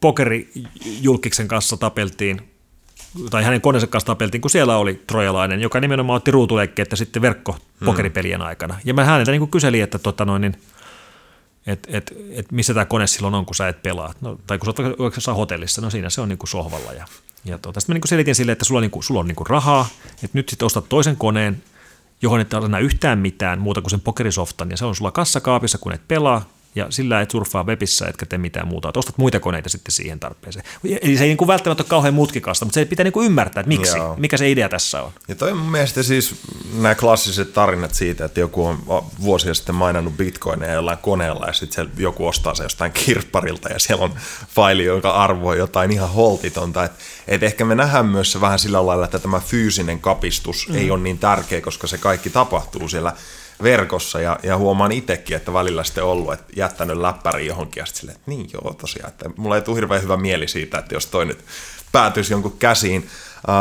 pokerijulkiksen 0.00 1.48
kanssa 1.48 1.76
tapeltiin 1.76 2.51
tai 3.30 3.44
hänen 3.44 3.60
koneensa 3.60 3.86
kanssa 3.86 4.06
tapeltiin, 4.06 4.40
kun 4.40 4.50
siellä 4.50 4.76
oli 4.76 5.02
trojalainen, 5.06 5.60
joka 5.60 5.80
nimenomaan 5.80 6.16
otti 6.16 6.30
ruutuleikkeettä 6.30 6.96
sitten 6.96 7.22
verkko 7.22 7.58
pokeripelien 7.84 8.40
mm. 8.40 8.46
aikana. 8.46 8.78
Ja 8.84 8.94
mä 8.94 9.04
häneltä 9.04 9.30
niin 9.30 9.48
kyselin, 9.48 9.82
että 9.82 9.98
tota 9.98 10.24
noin, 10.24 10.42
niin, 10.42 10.56
et, 11.66 11.88
et, 11.90 12.14
et 12.30 12.52
missä 12.52 12.74
tämä 12.74 12.84
kone 12.84 13.06
silloin 13.06 13.34
on, 13.34 13.46
kun 13.46 13.54
sä 13.54 13.68
et 13.68 13.82
pelaa. 13.82 14.14
No, 14.20 14.38
tai 14.46 14.58
kun 14.58 14.74
sä 15.18 15.30
oot 15.30 15.38
hotellissa, 15.38 15.80
no 15.80 15.90
siinä 15.90 16.10
se 16.10 16.20
on 16.20 16.28
niin 16.28 16.38
kuin 16.38 16.48
sohvalla. 16.48 16.92
Ja, 16.92 17.06
ja 17.44 17.58
tota, 17.58 17.80
sitten 17.80 17.94
mä 17.94 17.98
niin 17.98 18.08
selitin 18.08 18.34
sille, 18.34 18.52
että 18.52 18.64
sulla 18.64 18.78
on, 18.78 18.82
niin 18.82 18.90
kuin, 18.90 19.04
sulla 19.04 19.20
on 19.20 19.28
niin 19.28 19.36
kuin 19.36 19.46
rahaa, 19.46 19.88
että 20.14 20.38
nyt 20.38 20.48
sitten 20.48 20.66
ostat 20.66 20.88
toisen 20.88 21.16
koneen, 21.16 21.62
johon 22.22 22.40
et 22.40 22.54
anna 22.54 22.78
yhtään 22.78 23.18
mitään 23.18 23.58
muuta 23.58 23.80
kuin 23.80 23.90
sen 23.90 24.00
pokerisoftan, 24.00 24.70
ja 24.70 24.76
se 24.76 24.84
on 24.84 24.94
sulla 24.94 25.10
kassakaapissa, 25.10 25.78
kun 25.78 25.92
et 25.92 26.08
pelaa, 26.08 26.44
ja 26.74 26.86
sillä 26.90 27.20
et 27.20 27.30
surffaa 27.30 27.64
webissä, 27.64 28.06
etkä 28.06 28.26
tee 28.26 28.38
mitään 28.38 28.68
muuta. 28.68 28.88
Et 28.88 28.96
ostat 28.96 29.18
muita 29.18 29.40
koneita 29.40 29.68
sitten 29.68 29.92
siihen 29.92 30.20
tarpeeseen. 30.20 30.64
Eli 31.02 31.16
se 31.16 31.24
ei 31.24 31.28
niin 31.28 31.36
kuin 31.36 31.48
välttämättä 31.48 31.82
ole 31.82 31.88
kauhean 31.88 32.14
mutkikasta, 32.14 32.64
mutta 32.64 32.74
se 32.74 32.84
pitää 32.84 33.04
niin 33.04 33.12
kuin 33.12 33.26
ymmärtää, 33.26 33.60
että 33.60 33.68
miksi, 33.68 33.96
Joo. 33.96 34.14
mikä 34.18 34.36
se 34.36 34.50
idea 34.50 34.68
tässä 34.68 35.02
on. 35.02 35.12
Ja 35.28 35.34
toi 35.34 35.54
mun 35.54 35.70
mielestä 35.70 36.02
siis 36.02 36.34
nämä 36.74 36.94
klassiset 36.94 37.52
tarinat 37.52 37.94
siitä, 37.94 38.24
että 38.24 38.40
joku 38.40 38.66
on 38.66 38.78
vuosia 39.20 39.54
sitten 39.54 39.74
mainannut 39.74 40.16
bitcoineja 40.16 40.72
jollain 40.72 40.98
koneella 40.98 41.46
ja 41.46 41.52
sitten 41.52 41.90
joku 41.96 42.26
ostaa 42.26 42.54
se 42.54 42.62
jostain 42.62 42.92
kirpparilta 42.92 43.68
ja 43.68 43.78
siellä 43.78 44.04
on 44.04 44.14
faili, 44.48 44.84
jonka 44.84 45.10
arvo 45.10 45.48
on 45.48 45.58
jotain 45.58 45.90
ihan 45.90 46.10
holtitonta. 46.10 46.84
Että 46.84 46.98
et 47.28 47.42
ehkä 47.42 47.64
me 47.64 47.74
nähdään 47.74 48.06
myös 48.06 48.32
se 48.32 48.40
vähän 48.40 48.58
sillä 48.58 48.86
lailla, 48.86 49.04
että 49.04 49.18
tämä 49.18 49.40
fyysinen 49.40 50.00
kapistus 50.00 50.68
mm. 50.68 50.74
ei 50.74 50.90
ole 50.90 51.02
niin 51.02 51.18
tärkeä, 51.18 51.60
koska 51.60 51.86
se 51.86 51.98
kaikki 51.98 52.30
tapahtuu 52.30 52.88
siellä 52.88 53.12
verkossa 53.62 54.20
ja, 54.20 54.38
ja 54.42 54.56
huomaan 54.56 54.92
itsekin, 54.92 55.36
että 55.36 55.52
välillä 55.52 55.84
sitten 55.84 56.04
ollut, 56.04 56.32
että 56.32 56.52
jättänyt 56.56 56.96
läppäri 56.96 57.46
johonkin 57.46 57.80
ja 57.80 57.86
sitten 57.86 58.00
silleen, 58.00 58.16
että 58.16 58.30
niin 58.30 58.50
joo 58.52 58.74
tosiaan, 58.80 59.08
että 59.08 59.30
mulla 59.36 59.56
ei 59.56 59.62
tule 59.62 59.76
hirveän 59.76 60.02
hyvä 60.02 60.16
mieli 60.16 60.48
siitä, 60.48 60.78
että 60.78 60.94
jos 60.94 61.06
toi 61.06 61.26
nyt 61.26 61.44
päätyisi 61.92 62.32
jonkun 62.32 62.58
käsiin. 62.58 63.10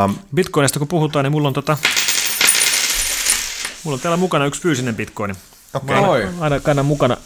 Um, 0.05 0.15
Bitcoinista 0.35 0.79
kun 0.79 0.87
puhutaan, 0.87 1.23
niin 1.23 1.31
mulla 1.31 1.47
on 1.47 1.53
tota, 1.53 1.77
mulla 3.83 3.95
on 3.95 3.99
täällä 3.99 4.17
mukana 4.17 4.45
yksi 4.45 4.61
fyysinen 4.61 4.95
bitcoin. 4.95 5.35
Okei. 5.73 5.97
Okay. 5.97 6.11
Aina, 6.11 6.31
aina 6.39 6.59
kannan 6.59 6.85
mukana 6.85 7.17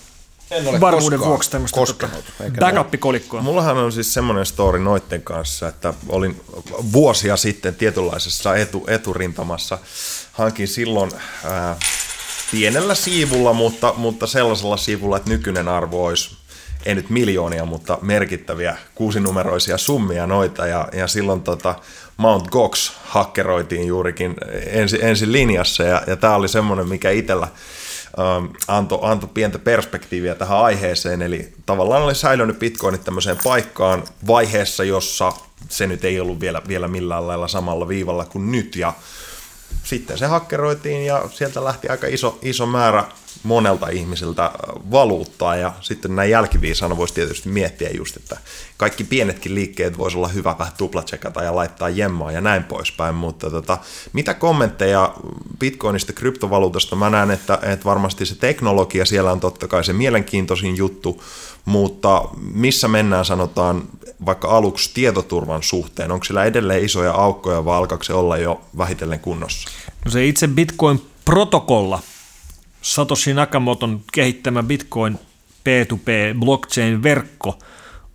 en 0.52 0.68
ole 0.68 0.82
varmuuden 0.82 1.20
vuoksi 1.20 1.52
tämmöistä 1.52 1.80
tota, 1.80 2.10
backup-kolikkoa. 2.60 3.42
Mullahan 3.42 3.78
on 3.78 3.92
siis 3.92 4.14
semmoinen 4.14 4.46
story 4.46 4.80
noitten 4.80 5.22
kanssa, 5.22 5.68
että 5.68 5.94
olin 6.10 6.42
vuosia 6.92 7.38
sitten 7.38 7.76
tietynlaisessa 7.76 8.56
etu, 8.56 8.86
eturintamassa. 8.88 9.78
Hankin 10.32 10.68
silloin 10.68 11.12
ää, 11.44 11.76
pienellä 12.52 12.96
siivulla, 12.96 13.54
mutta, 13.54 13.94
mutta 13.98 14.28
sellaisella 14.28 14.78
siivulla, 14.78 15.18
että 15.18 15.30
nykyinen 15.30 15.68
arvo 15.68 16.06
olisi 16.06 16.36
ei 16.86 16.96
nyt 16.96 17.10
miljoonia, 17.10 17.66
mutta 17.66 17.98
merkittäviä 18.02 18.78
kuusinumeroisia 18.96 19.78
summia 19.78 20.28
noita, 20.28 20.68
ja, 20.68 20.88
ja 20.94 21.08
silloin 21.08 21.42
tota 21.42 21.76
Mount 22.18 22.48
Gox 22.48 22.92
hakkeroitiin 23.04 23.88
juurikin 23.88 24.36
ensi, 24.66 24.98
ensi 25.02 25.32
linjassa, 25.32 25.84
ja, 25.84 26.02
ja 26.08 26.16
tämä 26.16 26.36
oli 26.36 26.48
semmoinen, 26.48 26.88
mikä 26.88 27.10
itsellä 27.10 27.48
ähm, 28.20 28.46
antoi 28.68 29.00
anto 29.02 29.28
pientä 29.28 29.60
perspektiiviä 29.60 30.36
tähän 30.36 30.58
aiheeseen, 30.58 31.22
eli 31.22 31.54
tavallaan 31.66 32.04
oli 32.04 32.16
säilynyt 32.16 32.60
bitcoinit 32.60 33.04
tämmöiseen 33.04 33.38
paikkaan 33.44 34.04
vaiheessa, 34.28 34.84
jossa 34.84 35.34
se 35.70 35.88
nyt 35.88 36.06
ei 36.06 36.20
ollut 36.20 36.40
vielä, 36.40 36.62
vielä 36.68 36.88
millään 36.88 37.28
lailla 37.28 37.48
samalla 37.48 37.88
viivalla 37.88 38.26
kuin 38.26 38.52
nyt, 38.52 38.76
ja 38.76 38.94
sitten 39.86 40.18
se 40.18 40.26
hakkeroitiin 40.26 41.06
ja 41.06 41.24
sieltä 41.32 41.64
lähti 41.64 41.90
aika 41.90 42.08
iso, 42.08 42.40
iso 42.42 42.66
määrä 42.66 43.04
monelta 43.44 43.90
ihmisiltä 43.90 44.52
valuuttaa. 44.92 45.56
Ja 45.56 45.74
sitten 45.82 46.16
näin 46.16 46.32
jälkiviisaana 46.32 46.98
voisi 46.98 47.14
tietysti 47.14 47.50
miettiä 47.50 47.90
just, 47.90 48.18
että 48.18 48.38
kaikki 48.78 49.04
pienetkin 49.04 49.56
liikkeet 49.56 49.98
voisi 49.98 50.18
olla 50.18 50.28
hyvä 50.28 50.56
vähän 50.60 50.74
tuplatsekata 50.78 51.44
ja 51.44 51.56
laittaa 51.56 51.90
jemmaa 51.90 52.32
ja 52.32 52.42
näin 52.42 52.64
poispäin, 52.64 53.16
mutta 53.16 53.50
tota, 53.50 53.78
mitä 54.14 54.34
kommentteja 54.34 55.14
bitcoinista, 55.60 56.14
kryptovaluutasta, 56.14 56.96
mä 56.96 57.10
näen, 57.10 57.32
että, 57.32 57.60
että 57.62 57.86
varmasti 57.86 58.26
se 58.26 58.36
teknologia 58.36 59.06
siellä 59.06 59.32
on 59.32 59.40
totta 59.40 59.68
kai 59.68 59.84
se 59.84 59.94
mielenkiintoisin 59.94 60.78
juttu, 60.78 61.24
mutta 61.66 62.24
missä 62.54 62.88
mennään 62.88 63.26
sanotaan 63.26 63.84
vaikka 64.26 64.58
aluksi 64.58 64.92
tietoturvan 64.94 65.64
suhteen, 65.64 66.12
onko 66.12 66.24
sillä 66.24 66.44
edelleen 66.44 66.86
isoja 66.86 67.12
aukkoja 67.12 67.66
vai 67.66 67.78
alkaako 67.78 68.04
se 68.04 68.14
olla 68.14 68.38
jo 68.38 68.62
vähitellen 68.78 69.20
kunnossa? 69.20 69.70
No 70.06 70.12
se 70.12 70.26
itse 70.26 70.48
Bitcoin-protokolla, 70.48 72.00
Satoshi 72.82 73.34
Nakamoton 73.34 74.02
kehittämä 74.14 74.64
Bitcoin 74.64 75.20
P2P 75.66 76.40
blockchain-verkko 76.40 77.60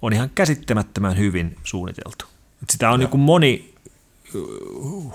on 0.03 0.13
ihan 0.13 0.31
käsittämättömän 0.35 1.19
hyvin 1.19 1.57
suunniteltu. 1.65 2.25
Sitä 2.71 2.91
on 2.91 3.01
niin 3.01 3.11
kuin 3.11 3.21
moni 3.21 3.75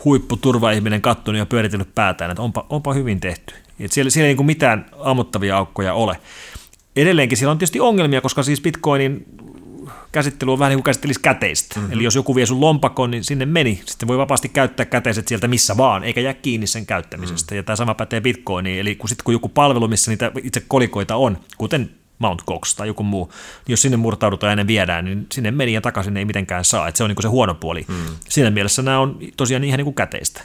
huipputurvaihminen 0.05 1.01
katsonut 1.01 1.39
ja 1.39 1.45
pyöritellyt 1.45 1.95
päätään, 1.95 2.31
että 2.31 2.41
onpa, 2.41 2.65
onpa 2.69 2.93
hyvin 2.93 3.19
tehty. 3.19 3.53
Et 3.79 3.91
siellä, 3.91 4.09
siellä 4.09 4.25
ei 4.25 4.29
niin 4.29 4.37
kuin 4.37 4.45
mitään 4.45 4.85
ammottavia 4.99 5.57
aukkoja 5.57 5.93
ole. 5.93 6.19
Edelleenkin 6.95 7.37
siellä 7.37 7.51
on 7.51 7.57
tietysti 7.57 7.79
ongelmia, 7.79 8.21
koska 8.21 8.43
siis 8.43 8.61
Bitcoinin 8.61 9.25
käsittely 10.11 10.53
on 10.53 10.59
vähän 10.59 10.69
niin 10.69 10.77
kuin 10.77 10.83
käsittelisi 10.83 11.19
käteistä. 11.19 11.79
Mm-hmm. 11.79 11.93
Eli 11.93 12.03
jos 12.03 12.15
joku 12.15 12.35
vie 12.35 12.45
sun 12.45 12.61
lompakon, 12.61 13.11
niin 13.11 13.23
sinne 13.23 13.45
meni. 13.45 13.81
Sitten 13.85 14.07
voi 14.07 14.17
vapaasti 14.17 14.49
käyttää 14.49 14.85
käteiset 14.85 15.27
sieltä 15.27 15.47
missä 15.47 15.77
vaan, 15.77 16.03
eikä 16.03 16.21
jää 16.21 16.33
kiinni 16.33 16.67
sen 16.67 16.85
käyttämisestä. 16.85 17.51
Mm-hmm. 17.51 17.57
Ja 17.57 17.63
tämä 17.63 17.75
sama 17.75 17.93
pätee 17.93 18.21
Bitcoiniin. 18.21 18.79
Eli 18.79 18.95
kun, 18.95 19.09
sit, 19.09 19.21
kun 19.21 19.33
joku 19.33 19.49
palvelu, 19.49 19.87
missä 19.87 20.11
niitä 20.11 20.31
itse 20.43 20.63
kolikoita 20.67 21.15
on, 21.15 21.37
kuten 21.57 21.89
Mount 22.19 22.43
Cox 22.45 22.75
tai 22.75 22.87
joku 22.87 23.03
muu, 23.03 23.25
niin 23.25 23.73
jos 23.73 23.81
sinne 23.81 23.97
murtaudutaan 23.97 24.49
ja 24.49 24.51
ennen 24.51 24.67
viedään, 24.67 25.05
niin 25.05 25.27
sinne 25.31 25.51
meni 25.51 25.73
ja 25.73 25.81
takaisin 25.81 26.17
ei 26.17 26.25
mitenkään 26.25 26.65
saa. 26.65 26.87
Et 26.87 26.95
se 26.95 27.03
on 27.03 27.09
niin 27.09 27.21
se 27.21 27.27
huono 27.27 27.55
puoli. 27.55 27.85
Mm. 27.87 27.95
Siinä 28.29 28.51
mielessä 28.51 28.81
nämä 28.81 28.99
on 28.99 29.19
tosiaan 29.37 29.63
ihan 29.63 29.77
niin 29.77 29.85
kuin 29.85 29.95
käteistä, 29.95 30.41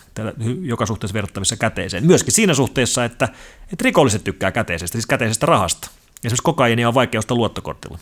joka 0.62 0.86
suhteessa 0.86 1.14
verrattavissa 1.14 1.56
käteiseen. 1.56 2.06
Myöskin 2.06 2.32
siinä 2.32 2.54
suhteessa, 2.54 3.04
että, 3.04 3.28
että 3.72 3.82
rikolliset 3.82 4.24
tykkää 4.24 4.52
käteisestä, 4.52 4.92
siis 4.92 5.06
käteisestä 5.06 5.46
rahasta. 5.46 5.90
Esimerkiksi 6.24 6.42
kokaiini 6.42 6.84
on 6.84 6.94
vaikea 6.94 7.18
ostaa 7.18 7.36
luottokortilla 7.36 7.98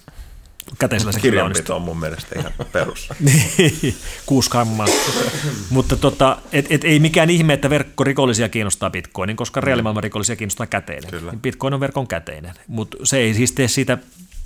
käteisellä 0.78 1.12
se 1.12 1.20
Kirjanpito 1.20 1.76
on 1.76 1.82
mun 1.82 2.00
mielestä 2.00 2.38
ihan 2.38 2.52
perus. 2.72 3.08
Niin, 3.20 3.96
kuusi 4.26 4.50
kammaa. 4.50 4.86
Mutta 5.70 5.96
tota, 5.96 6.36
et, 6.52 6.66
et, 6.70 6.84
ei 6.84 7.00
mikään 7.00 7.30
ihme, 7.30 7.52
että 7.52 7.70
verkkorikollisia 7.70 8.48
kiinnostaa 8.48 8.90
bitcoinin, 8.90 9.36
koska 9.36 9.60
reaalimaailman 9.60 10.02
rikollisia 10.02 10.36
kiinnostaa 10.36 10.66
käteinen. 10.66 11.10
Kyllä. 11.10 11.32
Niin 11.32 11.40
bitcoin 11.40 11.74
on 11.74 11.80
verkon 11.80 12.06
käteinen, 12.06 12.54
mutta 12.66 12.96
se 13.02 13.16
ei 13.18 13.34
siis 13.34 13.52
tee 13.52 13.68
siitä 13.68 13.98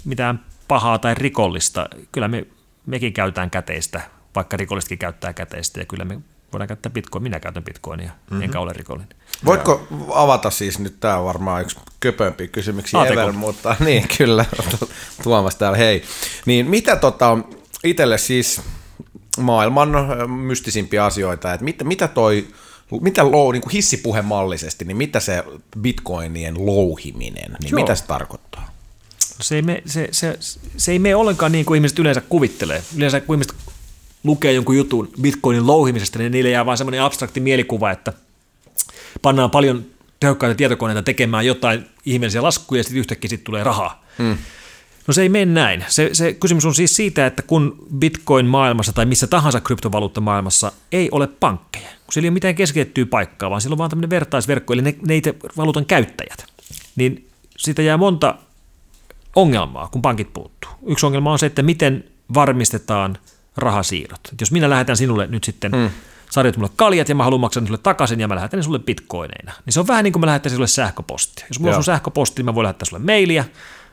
mitään 0.04 0.40
pahaa 0.68 0.98
tai 0.98 1.14
rikollista. 1.14 1.88
Kyllä 2.12 2.28
me, 2.28 2.46
mekin 2.86 3.12
käytetään 3.12 3.50
käteistä, 3.50 4.00
vaikka 4.34 4.56
rikollisetkin 4.56 4.98
käyttää 4.98 5.32
käteistä, 5.32 5.80
ja 5.80 5.86
kyllä 5.86 6.04
me 6.04 6.20
voidaan 6.52 6.68
käyttää 6.68 6.92
bitcoin. 6.92 7.22
Minä 7.22 7.40
käytän 7.40 7.64
bitcoinia, 7.64 8.10
mm-hmm. 8.10 8.42
enkä 8.42 8.60
ole 8.60 8.72
rikollinen. 8.72 9.16
Voitko 9.44 9.86
avata 10.14 10.50
siis, 10.50 10.78
nyt 10.78 11.00
tämä 11.00 11.18
on 11.18 11.24
varmaan 11.24 11.62
yksi 11.62 11.76
köpömpi 12.00 12.48
kysymyksiä 12.48 13.00
Aateko. 13.00 13.20
ever, 13.20 13.32
mutta 13.32 13.76
niin 13.84 14.08
kyllä, 14.18 14.44
Tuomas 15.22 15.54
täällä, 15.54 15.78
hei. 15.78 16.02
Niin 16.46 16.70
mitä 16.70 16.96
tota, 16.96 17.38
itselle 17.84 18.18
siis 18.18 18.60
maailman 19.38 19.90
mystisimpiä 20.30 21.04
asioita, 21.04 21.52
että 21.52 21.64
mitä, 21.64 21.84
mitä 21.84 22.08
toi 22.08 22.46
mitä 23.00 23.30
low, 23.30 23.52
niin 23.52 23.62
kuin 23.62 23.72
hissipuhemallisesti, 23.72 24.84
niin 24.84 24.96
mitä 24.96 25.20
se 25.20 25.44
bitcoinien 25.78 26.66
louhiminen, 26.66 27.56
niin 27.62 27.70
Joo. 27.70 27.80
mitä 27.80 27.94
se 27.94 28.04
tarkoittaa? 28.04 28.72
Se 29.18 29.54
ei, 29.54 29.62
me, 29.62 29.82
se, 29.86 30.08
se, 30.12 30.38
se 30.76 30.92
ei 30.92 30.98
mene 30.98 31.14
ollenkaan 31.16 31.52
niin 31.52 31.64
kuin 31.64 31.76
ihmiset 31.76 31.98
yleensä 31.98 32.20
kuvittelee. 32.20 32.82
Yleensä 32.96 33.20
kun 33.20 33.34
ihmiset 33.34 33.54
lukee 34.24 34.52
jonkun 34.52 34.76
jutun 34.76 35.08
bitcoinin 35.20 35.66
louhimisesta, 35.66 36.18
niin 36.18 36.32
niille 36.32 36.50
jää 36.50 36.66
vain 36.66 36.78
semmoinen 36.78 37.02
abstrakti 37.02 37.40
mielikuva, 37.40 37.90
että 37.90 38.12
pannaan 39.22 39.50
paljon 39.50 39.84
tehokkaita 40.20 40.54
tietokoneita 40.54 41.02
tekemään 41.02 41.46
jotain 41.46 41.86
ihmeellisiä 42.04 42.42
laskuja 42.42 42.78
ja 42.78 42.84
sitten 42.84 42.98
yhtäkkiä 42.98 43.28
sit 43.28 43.44
tulee 43.44 43.64
rahaa. 43.64 44.04
Hmm. 44.18 44.38
No 45.06 45.14
se 45.14 45.22
ei 45.22 45.28
mene 45.28 45.52
näin. 45.52 45.84
Se, 45.88 46.10
se 46.12 46.32
kysymys 46.32 46.64
on 46.64 46.74
siis 46.74 46.96
siitä, 46.96 47.26
että 47.26 47.42
kun 47.42 47.86
bitcoin-maailmassa 47.98 48.92
tai 48.92 49.06
missä 49.06 49.26
tahansa 49.26 49.60
kryptovaluutta-maailmassa 49.60 50.72
ei 50.92 51.08
ole 51.10 51.26
pankkeja, 51.26 51.88
kun 51.88 52.12
siellä 52.12 52.26
ei 52.26 52.28
ole 52.28 52.34
mitään 52.34 52.54
keskitettyä 52.54 53.06
paikkaa, 53.06 53.50
vaan 53.50 53.60
siellä 53.60 53.74
on 53.74 53.78
vaan 53.78 53.90
tämmöinen 53.90 54.10
vertaisverkko, 54.10 54.72
eli 54.72 54.82
ne, 54.82 54.94
ne 55.06 55.16
itse 55.16 55.34
valuutan 55.56 55.86
käyttäjät, 55.86 56.46
niin 56.96 57.28
siitä 57.56 57.82
jää 57.82 57.96
monta 57.96 58.34
ongelmaa, 59.36 59.88
kun 59.88 60.02
pankit 60.02 60.32
puuttuu. 60.32 60.70
Yksi 60.86 61.06
ongelma 61.06 61.32
on 61.32 61.38
se, 61.38 61.46
että 61.46 61.62
miten 61.62 62.04
varmistetaan– 62.34 63.18
rahasiirrot. 63.56 64.20
Et 64.32 64.40
jos 64.40 64.52
minä 64.52 64.70
lähetän 64.70 64.96
sinulle 64.96 65.26
nyt 65.26 65.44
sitten, 65.44 65.72
mm. 65.72 65.90
sarjat 66.30 66.56
mulle 66.56 66.70
kaljat 66.76 67.08
ja 67.08 67.14
mä 67.14 67.24
haluan 67.24 67.40
maksaa 67.40 67.66
sulle 67.66 67.78
takaisin 67.78 68.20
ja 68.20 68.28
mä 68.28 68.34
lähetän 68.34 68.58
ne 68.58 68.62
sulle 68.62 68.78
bitcoineina, 68.78 69.52
niin 69.64 69.72
se 69.72 69.80
on 69.80 69.86
vähän 69.86 70.04
niin 70.04 70.12
kuin 70.12 70.20
mä 70.20 70.26
lähettäisin 70.26 70.56
sulle 70.56 70.66
sähköpostia. 70.66 71.46
Jos 71.48 71.60
mulla 71.60 71.70
Joo. 71.70 71.78
on 71.78 71.84
sun 71.84 71.92
sähköposti, 71.94 72.40
niin 72.40 72.44
mä 72.44 72.54
voin 72.54 72.62
lähettää 72.62 72.86
sulle 72.86 73.02
mailia. 73.02 73.44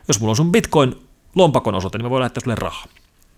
Jos 0.08 0.20
mulla 0.20 0.32
on 0.32 0.36
sun 0.36 0.52
bitcoin 0.52 0.96
lompakon 1.36 1.76
osoite, 1.76 1.98
niin 1.98 2.06
mä 2.06 2.10
voin 2.10 2.20
lähettää 2.20 2.44
sulle 2.44 2.56
rahaa. 2.56 2.86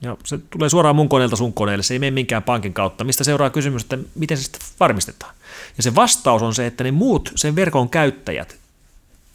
Ja 0.02 0.18
se 0.24 0.38
tulee 0.50 0.70
suoraan 0.70 0.96
mun 0.96 1.10
koneelta 1.10 1.36
sun 1.36 1.54
koneelle, 1.54 1.84
se 1.84 1.94
ei 1.94 2.00
mene 2.00 2.12
minkään 2.12 2.44
pankin 2.44 2.74
kautta. 2.74 3.04
Mistä 3.04 3.24
seuraa 3.24 3.50
kysymys, 3.50 3.82
että 3.82 3.98
miten 4.16 4.38
se 4.38 4.44
sitten 4.44 4.62
varmistetaan? 4.80 5.36
Ja 5.78 5.84
se 5.84 5.96
vastaus 5.96 6.42
on 6.42 6.56
se, 6.56 6.66
että 6.66 6.84
ne 6.84 6.92
muut 6.92 7.32
sen 7.36 7.56
verkon 7.56 7.90
käyttäjät 7.90 8.61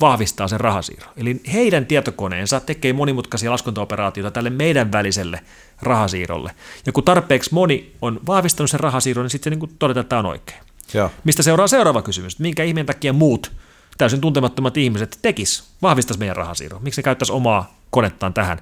vahvistaa 0.00 0.48
sen 0.48 0.60
rahasiirron. 0.60 1.12
Eli 1.16 1.40
heidän 1.52 1.86
tietokoneensa 1.86 2.60
tekee 2.60 2.92
monimutkaisia 2.92 3.50
laskuntaoperaatioita 3.50 4.30
tälle 4.30 4.50
meidän 4.50 4.92
väliselle 4.92 5.40
rahasiirrolle. 5.82 6.52
Ja 6.86 6.92
kun 6.92 7.04
tarpeeksi 7.04 7.54
moni 7.54 7.92
on 8.02 8.20
vahvistanut 8.26 8.70
sen 8.70 8.80
rahasiirron, 8.80 9.24
niin 9.24 9.30
sitten 9.30 9.52
se 9.52 9.58
niin 9.58 9.76
todetaan, 9.78 10.00
että 10.00 10.08
tämä 10.08 10.20
on 10.20 10.26
oikein. 10.26 10.60
Ja. 10.94 11.10
Mistä 11.24 11.42
seuraa 11.42 11.68
seuraava 11.68 12.02
kysymys? 12.02 12.38
Minkä 12.38 12.64
ihmeen 12.64 12.86
takia 12.86 13.12
muut 13.12 13.52
täysin 13.98 14.20
tuntemattomat 14.20 14.76
ihmiset 14.76 15.18
tekis, 15.22 15.64
vahvistaisi 15.82 16.18
meidän 16.18 16.36
rahasiirron? 16.36 16.82
Miksi 16.82 16.98
ne 16.98 17.02
käyttäisi 17.02 17.32
omaa 17.32 17.74
konettaan 17.90 18.34
tähän? 18.34 18.58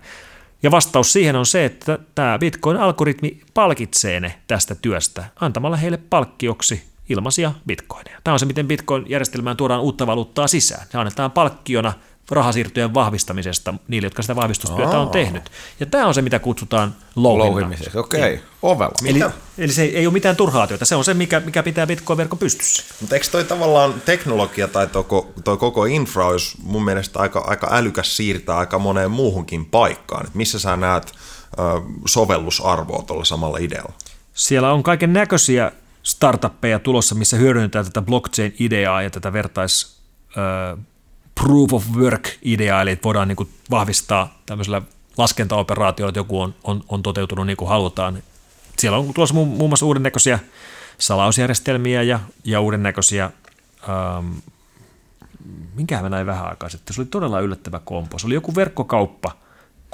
Ja 0.62 0.70
vastaus 0.70 1.12
siihen 1.12 1.36
on 1.36 1.46
se, 1.46 1.64
että 1.64 1.98
tämä 2.14 2.38
Bitcoin-algoritmi 2.38 3.40
palkitsee 3.54 4.20
ne 4.20 4.38
tästä 4.46 4.74
työstä 4.74 5.24
antamalla 5.40 5.76
heille 5.76 5.96
palkkioksi 5.96 6.82
ilmaisia 7.08 7.52
bitcoineja. 7.66 8.20
Tämä 8.24 8.32
on 8.32 8.38
se, 8.38 8.46
miten 8.46 8.68
bitcoin-järjestelmään 8.68 9.56
tuodaan 9.56 9.80
uutta 9.80 10.06
valuuttaa 10.06 10.48
sisään. 10.48 10.86
Se 10.90 10.98
annetaan 10.98 11.30
palkkiona 11.30 11.92
rahasiirtojen 12.30 12.94
vahvistamisesta 12.94 13.74
niille, 13.88 14.06
jotka 14.06 14.22
sitä 14.22 14.36
vahvistustyötä 14.36 14.98
on 14.98 15.08
tehnyt. 15.08 15.50
Ja 15.80 15.86
tämä 15.86 16.06
on 16.06 16.14
se, 16.14 16.22
mitä 16.22 16.38
kutsutaan 16.38 16.94
louhimiseksi. 17.16 17.98
Okei, 17.98 18.34
okay. 18.34 18.38
ovella. 18.62 18.94
Eli, 19.06 19.20
eli 19.58 19.72
se 19.72 19.82
ei 19.82 20.06
ole 20.06 20.12
mitään 20.12 20.36
turhaa 20.36 20.66
työtä, 20.66 20.84
se 20.84 20.96
on 20.96 21.04
se, 21.04 21.14
mikä, 21.14 21.40
mikä 21.40 21.62
pitää 21.62 21.86
Bitcoin-verkon 21.86 22.38
pystyssä. 22.38 22.82
Mutta 23.00 23.14
eikö 23.14 23.26
toi 23.30 23.44
tavallaan 23.44 23.94
teknologia 24.04 24.68
tai 24.68 24.86
toi, 24.86 25.04
toi 25.44 25.56
koko 25.56 25.84
infra 25.84 26.26
olisi 26.26 26.56
mun 26.62 26.84
mielestä 26.84 27.18
aika, 27.18 27.44
aika 27.46 27.68
älykäs 27.70 28.16
siirtää 28.16 28.56
aika 28.56 28.78
moneen 28.78 29.10
muuhunkin 29.10 29.64
paikkaan? 29.64 30.26
Et 30.26 30.34
missä 30.34 30.58
sä 30.58 30.76
näet 30.76 31.12
ö, 31.58 31.62
sovellusarvoa 32.06 33.02
tuolla 33.02 33.24
samalla 33.24 33.58
idealla? 33.58 33.92
Siellä 34.34 34.72
on 34.72 34.82
kaiken 34.82 35.12
näköisiä 35.12 35.72
startuppeja 36.04 36.78
tulossa, 36.78 37.14
missä 37.14 37.36
hyödynnetään 37.36 37.84
tätä 37.84 38.02
blockchain-ideaa 38.02 39.02
ja 39.02 39.10
tätä 39.10 39.32
vertais 39.32 40.00
proof 41.34 41.72
of 41.72 41.84
work-ideaa, 41.96 42.82
eli 42.82 42.90
että 42.90 43.04
voidaan 43.04 43.28
niin 43.28 43.36
kuin 43.36 43.48
vahvistaa 43.70 44.38
tämmöisellä 44.46 44.82
laskentaoperaatioilla, 45.18 46.08
että 46.08 46.18
joku 46.18 46.40
on, 46.40 46.54
on, 46.64 46.84
on 46.88 47.02
toteutunut 47.02 47.46
niin 47.46 47.56
kuin 47.56 47.68
halutaan. 47.68 48.22
Siellä 48.78 48.98
on 48.98 49.14
tulossa 49.14 49.34
muun, 49.34 49.48
muun 49.48 49.70
muassa 49.70 49.86
uuden 49.86 50.02
näköisiä 50.02 50.38
salausjärjestelmiä 50.98 52.02
ja, 52.02 52.20
ja 52.44 52.60
uuden 52.60 52.82
näköisiä, 52.82 53.30
ähm, 53.88 54.32
minkähän 55.74 56.04
mä 56.04 56.08
näin 56.08 56.26
vähän 56.26 56.48
aikaa 56.48 56.68
sitten, 56.68 56.94
se 56.94 57.00
oli 57.00 57.08
todella 57.08 57.40
yllättävä 57.40 57.80
kompo. 57.84 58.18
Se 58.18 58.26
oli 58.26 58.34
joku 58.34 58.54
verkkokauppa, 58.54 59.36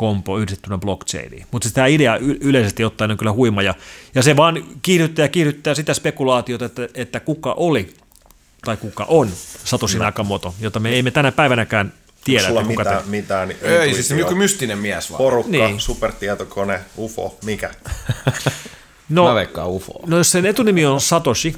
kompo 0.01 0.39
yhdistettynä 0.39 0.79
blockchainiin. 0.79 1.47
Mutta 1.51 1.67
siis 1.67 1.75
tämä 1.75 1.87
idea 1.87 2.17
yleisesti 2.41 2.85
ottaen 2.85 3.11
on 3.11 3.17
kyllä 3.17 3.33
huima, 3.33 3.63
ja, 3.63 3.75
ja 4.15 4.23
se 4.23 4.37
vaan 4.37 4.65
kiihdyttää 4.83 5.25
ja 5.25 5.29
kiihdyttää 5.29 5.75
sitä 5.75 5.95
spekulaatiota, 5.95 6.65
että, 6.65 6.89
että 6.95 7.21
kuka 7.21 7.53
oli 7.53 7.95
tai 8.65 8.77
kuka 8.77 9.05
on 9.09 9.31
Satoshi 9.65 9.99
no. 9.99 10.05
Nakamoto, 10.05 10.55
jota 10.61 10.81
me 10.81 10.89
ei 10.91 11.03
me 11.03 11.11
tänä 11.11 11.33
päivänäkään 11.33 11.93
tiedä. 12.25 12.47
Sulla 12.47 12.65
kuka 12.65 12.83
mitään, 12.83 13.03
te... 13.05 13.11
mitään 13.11 13.49
niin 13.49 13.59
Ei, 13.63 13.95
siis 13.95 14.11
joku 14.11 14.35
mystinen 14.35 14.79
mies 14.79 15.11
vaan. 15.11 15.19
Porukka, 15.19 15.51
niin. 15.53 15.81
supertietokone, 15.81 16.81
UFO, 16.99 17.39
mikä? 17.45 17.71
no, 19.09 19.25
Mä 19.25 19.35
veikkaan 19.35 19.69
UFO. 19.69 19.93
No 20.07 20.19
jos 20.19 20.31
sen 20.31 20.47
etunimi 20.47 20.87
on 20.87 21.01
Satoshi, 21.01 21.57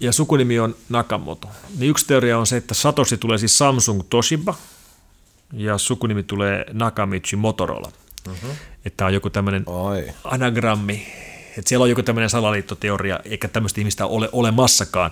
ja 0.00 0.12
sukunimi 0.12 0.58
on 0.58 0.76
Nakamoto. 0.88 1.48
Niin 1.78 1.90
yksi 1.90 2.06
teoria 2.06 2.38
on 2.38 2.46
se, 2.46 2.56
että 2.56 2.74
Satoshi 2.74 3.16
tulee 3.16 3.38
siis 3.38 3.58
Samsung 3.58 4.02
Toshiba, 4.10 4.54
ja 5.52 5.78
sukunimi 5.78 6.22
tulee 6.22 6.64
Nakamichi 6.72 7.36
Motorola. 7.36 7.92
Uh-huh. 8.28 8.50
Että 8.84 9.06
on 9.06 9.14
joku 9.14 9.30
tämmöinen 9.30 9.64
anagrammi, 10.24 11.06
että 11.58 11.68
siellä 11.68 11.82
on 11.82 11.90
joku 11.90 12.02
tämmöinen 12.02 12.30
salaliittoteoria, 12.30 13.20
eikä 13.24 13.48
tämmöistä 13.48 13.80
ihmistä 13.80 14.06
ole 14.06 14.28
olemassakaan. 14.32 15.10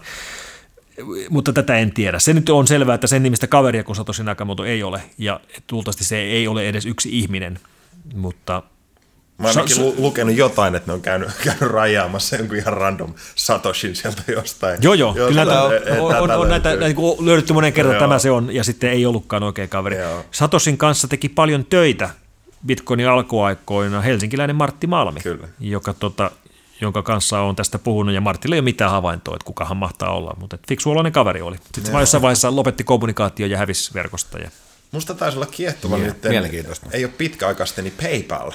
mutta 1.30 1.53
tätä 1.53 1.78
en 1.78 1.93
tiedä. 1.93 2.18
Se 2.18 2.32
nyt 2.32 2.49
on 2.49 2.66
selvää, 2.66 2.95
että 2.95 3.07
sen 3.07 3.22
nimistä 3.22 3.47
kaveria 3.47 3.84
kuin 3.84 3.97
Satoshi 3.97 4.22
Nakamoto 4.22 4.64
ei 4.64 4.82
ole, 4.82 5.03
ja 5.18 5.41
luultavasti 5.72 6.05
se 6.05 6.16
ei 6.16 6.49
ole 6.49 6.68
edes 6.68 6.86
yksi 6.86 7.18
ihminen, 7.18 7.61
mutta 8.14 8.62
Mä 9.39 9.49
oon 9.49 9.57
ainakin 9.59 9.95
lukenut 10.03 10.36
jotain, 10.36 10.74
että 10.74 10.91
ne 10.91 10.93
on 10.93 11.01
käynyt, 11.01 11.28
käynyt 11.45 11.61
rajaamassa 11.61 12.36
jonkun 12.36 12.57
ihan 12.57 12.74
random 12.74 13.14
Satoshin 13.34 13.97
sieltä 13.97 14.22
jostain. 14.28 14.78
Joo, 14.82 14.95
joo. 14.95 15.14
Kyllä 15.14 15.45
näitä, 15.45 15.62
on, 15.62 15.72
on, 16.01 16.16
on, 16.20 16.30
on 16.30 16.49
näitä, 16.49 16.76
näitä 16.76 17.01
löydetty 17.20 17.53
monen 17.53 17.72
kerran, 17.72 17.95
joo. 17.95 18.01
tämä 18.01 18.18
se 18.18 18.30
on, 18.30 18.55
ja 18.55 18.64
sitten 18.64 18.91
ei 18.91 19.07
ollutkaan 19.07 19.43
oikea 19.43 19.68
kaveri. 19.68 19.97
Joo. 19.97 20.24
Satoshin 20.30 20.78
kanssa 20.78 21.09
teki 21.09 21.28
paljon 21.28 21.64
töitä 21.64 22.11
Bitcoinin 22.66 23.09
alkuaikoina 23.09 24.01
helsinkiläinen 24.01 24.57
Martti 24.57 24.86
Malmi, 24.86 25.20
Kyllä. 25.20 25.49
joka 25.61 25.95
tota, 25.95 26.30
jonka 26.80 27.03
kanssa 27.03 27.41
on 27.41 27.57
tästä 27.57 27.78
puhunut, 27.78 28.14
ja 28.14 28.20
Martilla 28.20 28.57
ei 28.57 28.61
ole 28.61 28.64
mitään 28.64 28.91
havaintoa, 28.91 29.34
että 29.36 29.45
kukahan 29.45 29.76
mahtaa 29.76 30.16
olla, 30.16 30.36
mutta 30.41 30.59
fiksu 30.68 30.91
oloinen 30.91 31.12
kaveri 31.12 31.43
oli. 31.43 31.57
Sitten 31.74 31.93
vaan 31.93 32.03
jossain 32.03 32.22
vaiheessa 32.22 32.57
lopetti 32.57 32.84
kommunikaatio 32.84 33.47
ja 33.47 33.59
hävisi 33.59 33.95
verkosta. 33.95 34.39
Ja... 34.39 34.51
Musta 34.93 35.14
taisi 35.14 35.39
olla 35.39 35.47
kiehtova 35.47 35.97
Mie- 35.97 36.07
nyt. 36.07 36.22
Mielenkiintoista. 36.28 36.86
Ei 36.93 37.05
ole 37.05 37.12
pitkäaikaisesti, 37.18 37.82
niin 37.82 37.95
PayPal 38.03 38.51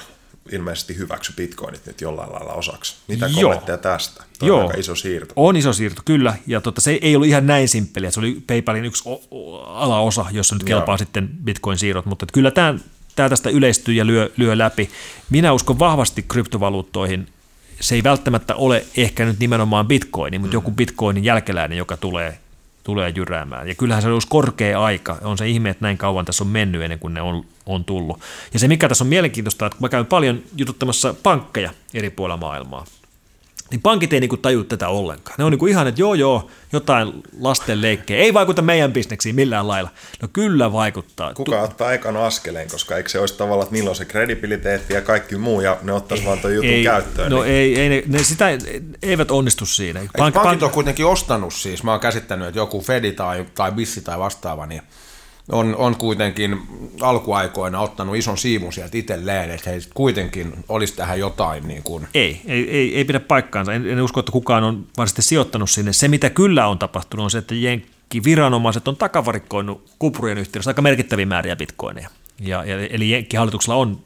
ilmeisesti 0.52 0.96
hyväksy 0.96 1.32
bitcoinit 1.36 1.86
nyt 1.86 2.00
jollain 2.00 2.32
lailla 2.32 2.52
osaksi. 2.52 2.96
Mitä 3.08 3.26
kommentteja 3.34 3.78
tästä? 3.78 4.24
Tuo 4.38 4.48
Joo. 4.48 4.58
on 4.58 4.66
aika 4.66 4.80
iso 4.80 4.94
siirto. 4.94 5.32
On 5.36 5.56
iso 5.56 5.72
siirto, 5.72 6.02
kyllä. 6.04 6.34
Ja 6.46 6.60
tota, 6.60 6.80
se 6.80 6.98
ei 7.02 7.16
ollut 7.16 7.28
ihan 7.28 7.46
näin 7.46 7.68
simppeliä. 7.68 8.10
Se 8.10 8.20
oli 8.20 8.42
PayPalin 8.46 8.84
yksi 8.84 9.02
o- 9.06 9.22
o- 9.30 9.62
alaosa, 9.62 10.26
jossa 10.30 10.54
nyt 10.54 10.64
kelpaa 10.64 10.92
Joo. 10.92 10.98
sitten 10.98 11.28
bitcoin-siirrot. 11.44 12.06
Mutta 12.06 12.26
kyllä 12.32 12.50
tämä, 12.50 12.74
tämä 13.16 13.28
tästä 13.28 13.50
yleistyy 13.50 13.94
ja 13.94 14.06
lyö, 14.06 14.30
lyö 14.36 14.58
läpi. 14.58 14.90
Minä 15.30 15.52
uskon 15.52 15.78
vahvasti 15.78 16.24
kryptovaluuttoihin 16.28 17.28
se 17.80 17.94
ei 17.94 18.02
välttämättä 18.02 18.54
ole 18.54 18.84
ehkä 18.96 19.24
nyt 19.24 19.38
nimenomaan 19.38 19.86
bitcoini, 19.86 20.38
mutta 20.38 20.52
mm. 20.52 20.56
joku 20.56 20.70
bitcoinin 20.70 21.24
jälkeläinen, 21.24 21.78
joka 21.78 21.96
tulee, 21.96 22.38
tulee 22.84 23.12
jyräämään. 23.16 23.68
Ja 23.68 23.74
kyllähän 23.74 24.02
se 24.02 24.08
olisi 24.08 24.28
korkea 24.28 24.82
aika. 24.82 25.18
On 25.22 25.38
se 25.38 25.48
ihme, 25.48 25.70
että 25.70 25.84
näin 25.84 25.98
kauan 25.98 26.24
tässä 26.24 26.44
on 26.44 26.48
mennyt 26.48 26.82
ennen 26.82 26.98
kuin 26.98 27.14
ne 27.14 27.22
on, 27.22 27.44
on 27.66 27.84
tullut. 27.84 28.20
Ja 28.52 28.58
se, 28.58 28.68
mikä 28.68 28.88
tässä 28.88 29.04
on 29.04 29.08
mielenkiintoista, 29.08 29.66
että 29.66 29.78
mä 29.80 29.88
käyn 29.88 30.06
paljon 30.06 30.42
jututtamassa 30.56 31.14
pankkeja 31.22 31.70
eri 31.94 32.10
puolilla 32.10 32.36
maailmaa, 32.36 32.84
niin 33.74 33.82
pankit 33.82 34.12
ei 34.12 34.20
niinku 34.20 34.36
taju 34.36 34.64
tätä 34.64 34.88
ollenkaan. 34.88 35.34
Ne 35.38 35.44
on 35.44 35.50
niinku 35.50 35.66
ihan, 35.66 35.86
että 35.86 36.00
joo 36.00 36.14
joo, 36.14 36.50
jotain 36.72 37.12
lasten 37.40 37.82
leikkejä. 37.82 38.20
Ei 38.20 38.34
vaikuta 38.34 38.62
meidän 38.62 38.92
bisneksiin 38.92 39.34
millään 39.34 39.68
lailla. 39.68 39.90
No 40.22 40.28
kyllä 40.32 40.72
vaikuttaa. 40.72 41.34
Kuka 41.34 41.60
ottaa 41.60 41.92
ekan 41.92 42.16
askeleen, 42.16 42.70
koska 42.70 42.96
eikö 42.96 43.08
se 43.08 43.18
olisi 43.18 43.34
tavallaan, 43.34 43.62
että 43.62 43.74
niillä 43.74 43.90
on 43.90 43.96
se 43.96 44.04
kredibiliteetti 44.04 44.94
ja 44.94 45.02
kaikki 45.02 45.36
muu, 45.36 45.60
ja 45.60 45.78
ne 45.82 45.92
ottaisi 45.92 46.24
vaan 46.24 46.38
tuon 46.38 46.54
jutun 46.54 46.70
ei, 46.70 46.84
käyttöön. 46.84 47.30
No 47.30 47.42
niin. 47.42 47.54
ei, 47.54 47.80
ei 47.80 47.88
ne, 47.88 48.02
ne, 48.06 48.22
sitä 48.22 48.46
eivät 49.02 49.30
onnistu 49.30 49.66
siinä. 49.66 50.00
Pank, 50.18 50.34
pankit 50.34 50.62
on 50.62 50.70
kuitenkin 50.70 51.06
ostanut 51.06 51.54
siis, 51.54 51.82
mä 51.82 51.90
oon 51.90 52.00
käsittänyt, 52.00 52.48
että 52.48 52.60
joku 52.60 52.80
Fedi 52.80 53.12
tai, 53.12 53.46
tai 53.54 53.72
Bissi 53.72 54.00
tai 54.00 54.18
vastaava, 54.18 54.66
niin 54.66 54.82
on, 55.52 55.76
on 55.76 55.96
kuitenkin 55.96 56.62
alkuaikoina 57.00 57.80
ottanut 57.80 58.16
ison 58.16 58.38
siivun 58.38 58.72
sieltä 58.72 58.98
itselleen, 58.98 59.50
että 59.50 59.70
he 59.70 59.78
kuitenkin 59.94 60.54
olisi 60.68 60.96
tähän 60.96 61.18
jotain. 61.18 61.68
Niin 61.68 61.82
kuin. 61.82 62.08
Ei, 62.14 62.40
ei, 62.46 62.70
ei, 62.70 62.96
ei 62.96 63.04
pidä 63.04 63.20
paikkaansa. 63.20 63.72
En, 63.72 63.86
en 63.90 64.02
usko, 64.02 64.20
että 64.20 64.32
kukaan 64.32 64.64
on 64.64 64.86
varsinaisesti 64.96 65.22
sijoittanut 65.22 65.70
sinne. 65.70 65.92
Se, 65.92 66.08
mitä 66.08 66.30
kyllä 66.30 66.66
on 66.66 66.78
tapahtunut, 66.78 67.24
on 67.24 67.30
se, 67.30 67.38
että 67.38 67.54
viranomaiset 68.24 68.88
on 68.88 68.96
takavarikkoinut 68.96 69.90
kuprujen 69.98 70.38
yhteydessä 70.38 70.70
aika 70.70 70.82
merkittäviä 70.82 71.26
määriä 71.26 71.56
bitcoineja. 71.56 72.08
Ja, 72.40 72.64
ja, 72.64 72.86
eli 72.90 73.10
Jenkkihallituksella 73.10 73.76
on 73.76 74.00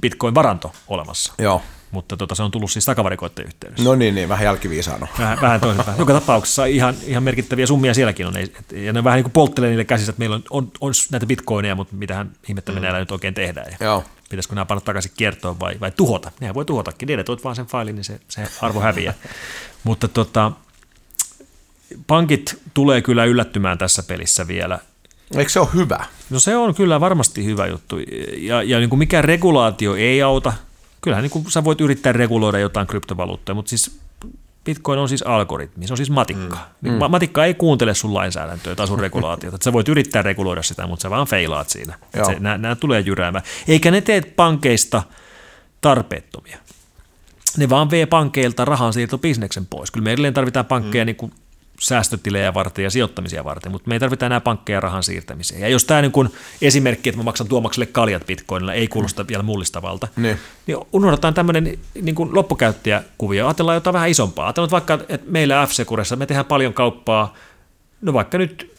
bitcoin-varanto 0.00 0.72
olemassa. 0.88 1.34
Joo 1.38 1.62
mutta 1.92 2.16
tota, 2.16 2.34
se 2.34 2.42
on 2.42 2.50
tullut 2.50 2.70
siis 2.70 2.84
takavarikoitteen 2.84 3.46
yhteydessä. 3.46 3.84
No 3.84 3.94
niin, 3.94 4.14
niin 4.14 4.28
vähän 4.28 4.44
jälkiviisaana. 4.44 5.06
Vähän, 5.18 5.38
vähän 5.40 5.60
toisinpäin. 5.60 5.98
Joka 5.98 6.12
tapauksessa 6.12 6.64
ihan, 6.64 6.94
ihan 7.06 7.22
merkittäviä 7.22 7.66
summia 7.66 7.94
sielläkin 7.94 8.26
on, 8.26 8.34
ja 8.72 8.92
ne 8.92 9.04
vähän 9.04 9.16
niin 9.16 9.24
kuin 9.24 9.32
polttelee 9.32 9.70
niille 9.70 9.84
käsissä, 9.84 10.10
että 10.10 10.18
meillä 10.18 10.36
on, 10.36 10.42
on, 10.50 10.70
on 10.80 10.92
näitä 11.10 11.26
bitcoineja, 11.26 11.74
mutta 11.74 11.96
mitähän 11.96 12.30
ihmettä 12.48 12.72
mm. 12.72 12.76
me 12.76 12.80
näillä 12.80 12.98
nyt 12.98 13.12
oikein 13.12 13.34
tehdään, 13.34 13.66
ja 13.70 13.86
Joo. 13.86 14.04
pitäisikö 14.30 14.54
nämä 14.54 14.64
panna 14.64 14.80
takaisin 14.80 15.12
kiertoon 15.16 15.60
vai, 15.60 15.80
vai 15.80 15.90
tuhota. 15.90 16.30
Nehän 16.40 16.54
voi 16.54 16.64
tuhotakin, 16.64 17.08
deletoit 17.08 17.44
vaan 17.44 17.56
sen 17.56 17.66
failin, 17.66 17.94
niin 17.94 18.04
se, 18.04 18.20
se 18.28 18.48
arvo 18.62 18.80
häviää. 18.80 19.14
mutta 19.84 20.08
tota, 20.08 20.52
pankit 22.06 22.58
tulee 22.74 23.02
kyllä 23.02 23.24
yllättymään 23.24 23.78
tässä 23.78 24.02
pelissä 24.02 24.48
vielä, 24.48 24.78
Eikö 25.36 25.50
se 25.50 25.60
ole 25.60 25.68
hyvä? 25.74 26.04
No 26.30 26.40
se 26.40 26.56
on 26.56 26.74
kyllä 26.74 27.00
varmasti 27.00 27.44
hyvä 27.44 27.66
juttu. 27.66 27.98
Ja, 28.36 28.62
ja 28.62 28.78
niin 28.78 28.90
kuin 28.90 28.98
mikään 28.98 29.24
regulaatio 29.24 29.94
ei 29.94 30.22
auta 30.22 30.52
kyllähän 31.02 31.22
niin 31.22 31.30
kuin 31.30 31.50
sä 31.50 31.64
voit 31.64 31.80
yrittää 31.80 32.12
reguloida 32.12 32.58
jotain 32.58 32.86
kryptovaluuttoja, 32.86 33.54
mutta 33.54 33.68
siis 33.68 34.00
Bitcoin 34.64 34.98
on 34.98 35.08
siis 35.08 35.22
algoritmi, 35.22 35.86
se 35.86 35.92
on 35.92 35.96
siis 35.96 36.10
matikka. 36.10 36.56
Mm. 36.56 36.88
Niin 36.88 36.94
mm. 36.94 37.10
Matikka 37.10 37.44
ei 37.44 37.54
kuuntele 37.54 37.94
sun 37.94 38.14
lainsäädäntöä 38.14 38.74
tai 38.74 38.86
sun 38.86 39.00
regulaatiota. 39.08 39.58
Sä 39.64 39.72
voit 39.72 39.88
yrittää 39.88 40.22
reguloida 40.22 40.62
sitä, 40.62 40.86
mutta 40.86 41.02
sä 41.02 41.10
vaan 41.10 41.26
feilaat 41.26 41.68
siinä. 41.68 41.98
Se, 42.26 42.36
nämä, 42.40 42.58
nämä 42.58 42.76
tulee 42.76 43.00
jyräämään. 43.00 43.44
Eikä 43.68 43.90
ne 43.90 44.00
tee 44.00 44.20
pankeista 44.20 45.02
tarpeettomia. 45.80 46.58
Ne 47.56 47.68
vaan 47.68 47.90
vie 47.90 48.06
pankeilta 48.06 48.64
rahan 48.64 48.92
siirto 48.92 49.18
bisneksen 49.18 49.66
pois. 49.66 49.90
Kyllä 49.90 50.04
me 50.04 50.12
edelleen 50.12 50.34
tarvitaan 50.34 50.66
pankkeja 50.66 51.04
mm. 51.04 51.06
niin 51.06 51.16
kuin 51.16 51.32
säästötilejä 51.82 52.54
varten 52.54 52.82
ja 52.82 52.90
sijoittamisia 52.90 53.44
varten, 53.44 53.72
mutta 53.72 53.88
me 53.88 53.94
ei 53.94 54.00
tarvita 54.00 54.26
enää 54.26 54.40
pankkeja 54.40 54.80
rahan 54.80 55.02
siirtämiseen. 55.02 55.60
Ja 55.60 55.68
jos 55.68 55.84
tämä 55.84 56.02
niin 56.02 56.12
kun 56.12 56.30
esimerkki, 56.62 57.08
että 57.08 57.16
mä 57.16 57.22
maksan 57.22 57.48
Tuomakselle 57.48 57.86
kaljat 57.86 58.26
bitcoinilla, 58.26 58.72
ei 58.72 58.88
kuulosta 58.88 59.28
vielä 59.28 59.42
mullistavalta, 59.42 60.08
niin, 60.16 60.38
niin 60.66 60.78
unohdetaan 60.92 61.34
tämmöinen 61.34 61.78
niin 62.02 62.14
kuin 62.14 62.34
loppukäyttäjäkuvio. 62.34 63.46
Ajatellaan 63.46 63.76
jotain 63.76 63.94
vähän 63.94 64.08
isompaa. 64.08 64.46
Ajatellaan 64.46 64.70
vaikka, 64.70 64.94
että 65.08 65.30
meillä 65.30 65.66
f 65.66 65.70
me 66.16 66.26
tehdään 66.26 66.46
paljon 66.46 66.74
kauppaa, 66.74 67.34
no 68.00 68.12
vaikka 68.12 68.38
nyt 68.38 68.72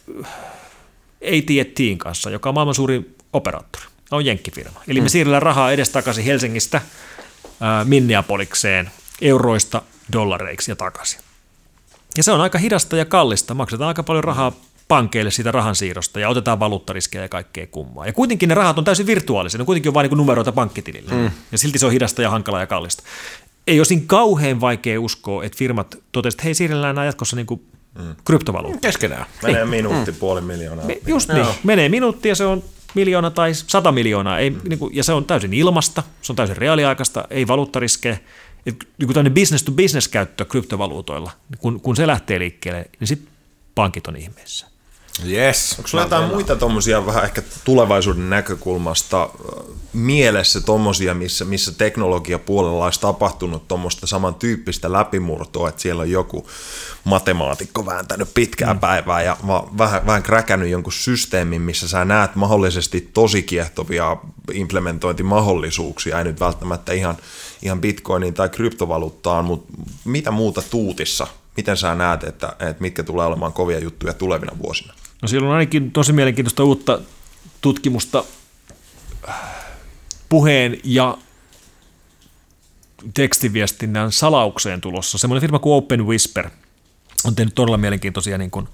AT&Tin 1.21 1.97
kanssa, 1.97 2.29
joka 2.29 2.49
on 2.49 2.55
maailman 2.55 2.75
suurin 2.75 3.15
operaattori, 3.33 3.85
on 4.11 4.25
jenkkifirma. 4.25 4.81
Eli 4.87 5.01
me 5.01 5.05
mm. 5.05 5.09
siirrellään 5.09 5.43
rahaa 5.43 5.71
edestakaisin 5.71 6.23
Helsingistä 6.23 6.81
Minneapolikseen 7.83 8.91
euroista 9.21 9.81
dollareiksi 10.13 10.71
ja 10.71 10.75
takaisin. 10.75 11.22
Ja 12.17 12.23
se 12.23 12.31
on 12.31 12.41
aika 12.41 12.57
hidasta 12.57 12.97
ja 12.97 13.05
kallista. 13.05 13.53
Maksetaan 13.53 13.87
aika 13.87 14.03
paljon 14.03 14.23
rahaa 14.23 14.51
pankeille 14.87 15.31
siitä 15.31 15.51
rahansiirrosta 15.51 16.19
ja 16.19 16.29
otetaan 16.29 16.59
valuuttariskejä 16.59 17.23
ja 17.23 17.29
kaikkea 17.29 17.67
kummaa. 17.67 18.05
Ja 18.05 18.13
kuitenkin 18.13 18.49
ne 18.49 18.55
rahat 18.55 18.77
on 18.77 18.83
täysin 18.83 19.05
virtuaalisia, 19.05 19.57
ne 19.57 19.65
kuitenkin 19.65 19.89
on 19.89 19.93
vain 19.93 20.09
niin 20.09 20.17
numeroita 20.17 20.51
pankkitilillä. 20.51 21.11
Mm. 21.13 21.31
Ja 21.51 21.57
silti 21.57 21.79
se 21.79 21.85
on 21.85 21.91
hidasta 21.91 22.21
ja 22.21 22.29
hankalaa 22.29 22.59
ja 22.59 22.67
kallista. 22.67 23.03
Ei 23.67 23.79
ole 23.79 23.85
siinä 23.85 24.03
kauhean 24.07 24.61
vaikea 24.61 25.01
uskoa, 25.01 25.43
että 25.43 25.57
firmat 25.57 25.95
totesivat, 26.11 26.39
että 26.39 26.43
hei 26.43 26.53
siirrellään 26.53 26.95
nämä 26.95 27.05
jatkossa 27.05 27.35
niin 27.35 27.45
kuin 27.45 27.65
mm. 27.99 28.15
kryptovaluutta. 28.25 28.87
Keskenään. 28.87 29.25
Menee 29.43 29.65
minuutti, 29.65 30.11
mm. 30.11 30.17
puoli 30.17 30.41
miljoonaa. 30.41 30.85
Me, 30.85 30.97
just 31.07 31.29
niin, 31.29 31.45
menee 31.63 31.89
minuutti 31.89 32.29
ja 32.29 32.35
se 32.35 32.45
on 32.45 32.63
miljoona 32.95 33.31
tai 33.31 33.53
sata 33.53 33.91
miljoonaa. 33.91 34.39
Ei, 34.39 34.49
mm. 34.49 34.59
niin 34.69 34.79
kuin, 34.79 34.95
ja 34.95 35.03
se 35.03 35.13
on 35.13 35.25
täysin 35.25 35.53
ilmasta, 35.53 36.03
se 36.21 36.31
on 36.31 36.35
täysin 36.35 36.57
reaaliaikaista, 36.57 37.27
ei 37.29 37.47
valuuttariskejä 37.47 38.17
että 38.65 38.85
niin 38.97 39.07
tämmöinen 39.07 39.33
business 39.33 39.63
to 39.63 39.71
business 39.71 40.07
käyttö 40.07 40.45
kryptovaluutoilla, 40.45 41.31
kun, 41.57 41.81
kun 41.81 41.95
se 41.95 42.07
lähtee 42.07 42.39
liikkeelle, 42.39 42.85
niin 42.99 43.07
sitten 43.07 43.29
pankit 43.75 44.07
on 44.07 44.15
ihmeessä. 44.15 44.72
Yes. 45.27 45.75
Onko 45.77 45.87
sulla 45.87 46.03
jotain 46.03 46.27
muita 46.27 46.55
tuommoisia 46.55 47.05
vähän 47.05 47.23
ehkä 47.23 47.41
tulevaisuuden 47.63 48.29
näkökulmasta 48.29 49.29
mielessä 49.93 50.61
tuommoisia, 50.61 51.13
missä, 51.13 51.45
missä 51.45 51.71
teknologiapuolella 51.71 52.85
olisi 52.85 52.99
tapahtunut 52.99 53.67
tuommoista 53.67 54.07
samantyyppistä 54.07 54.91
läpimurtoa, 54.91 55.69
että 55.69 55.81
siellä 55.81 56.01
on 56.01 56.11
joku 56.11 56.47
matemaatikko 57.03 57.85
vääntänyt 57.85 58.29
pitkää 58.33 58.73
mm. 58.73 58.79
päivää 58.79 59.21
ja 59.21 59.37
vähän, 59.77 60.05
vähän 60.05 60.23
kräkännyt 60.23 60.69
jonkun 60.69 60.93
systeemin, 60.93 61.61
missä 61.61 61.87
sä 61.87 62.05
näet 62.05 62.35
mahdollisesti 62.35 63.09
tosi 63.13 63.43
kiehtovia 63.43 64.17
implementointimahdollisuuksia, 64.53 66.17
ei 66.17 66.23
nyt 66.23 66.39
välttämättä 66.39 66.93
ihan, 66.93 67.17
ihan 67.61 67.81
bitcoiniin 67.81 68.33
tai 68.33 68.49
kryptovaluuttaan, 68.49 69.45
mutta 69.45 69.73
mitä 70.05 70.31
muuta 70.31 70.61
tuutissa 70.61 71.27
miten 71.57 71.77
sä 71.77 71.95
näet, 71.95 72.23
että, 72.23 72.55
että 72.59 72.81
mitkä 72.81 73.03
tulee 73.03 73.25
olemaan 73.25 73.53
kovia 73.53 73.79
juttuja 73.79 74.13
tulevina 74.13 74.57
vuosina? 74.63 74.93
No 75.23 75.27
siellä 75.27 75.47
on 75.47 75.53
ainakin 75.53 75.91
tosi 75.91 76.13
mielenkiintoista 76.13 76.63
uutta 76.63 76.99
tutkimusta 77.61 78.23
puheen 80.29 80.77
ja 80.83 81.17
tekstiviestinnän 83.13 84.11
salaukseen 84.11 84.81
tulossa. 84.81 85.17
Semmoinen 85.17 85.41
firma 85.41 85.59
kuin 85.59 85.73
Open 85.73 86.07
Whisper 86.07 86.49
on 87.25 87.35
tehnyt 87.35 87.55
todella 87.55 87.77
mielenkiintoisia 87.77 88.37
niin 88.37 88.51
kuin, 88.51 88.67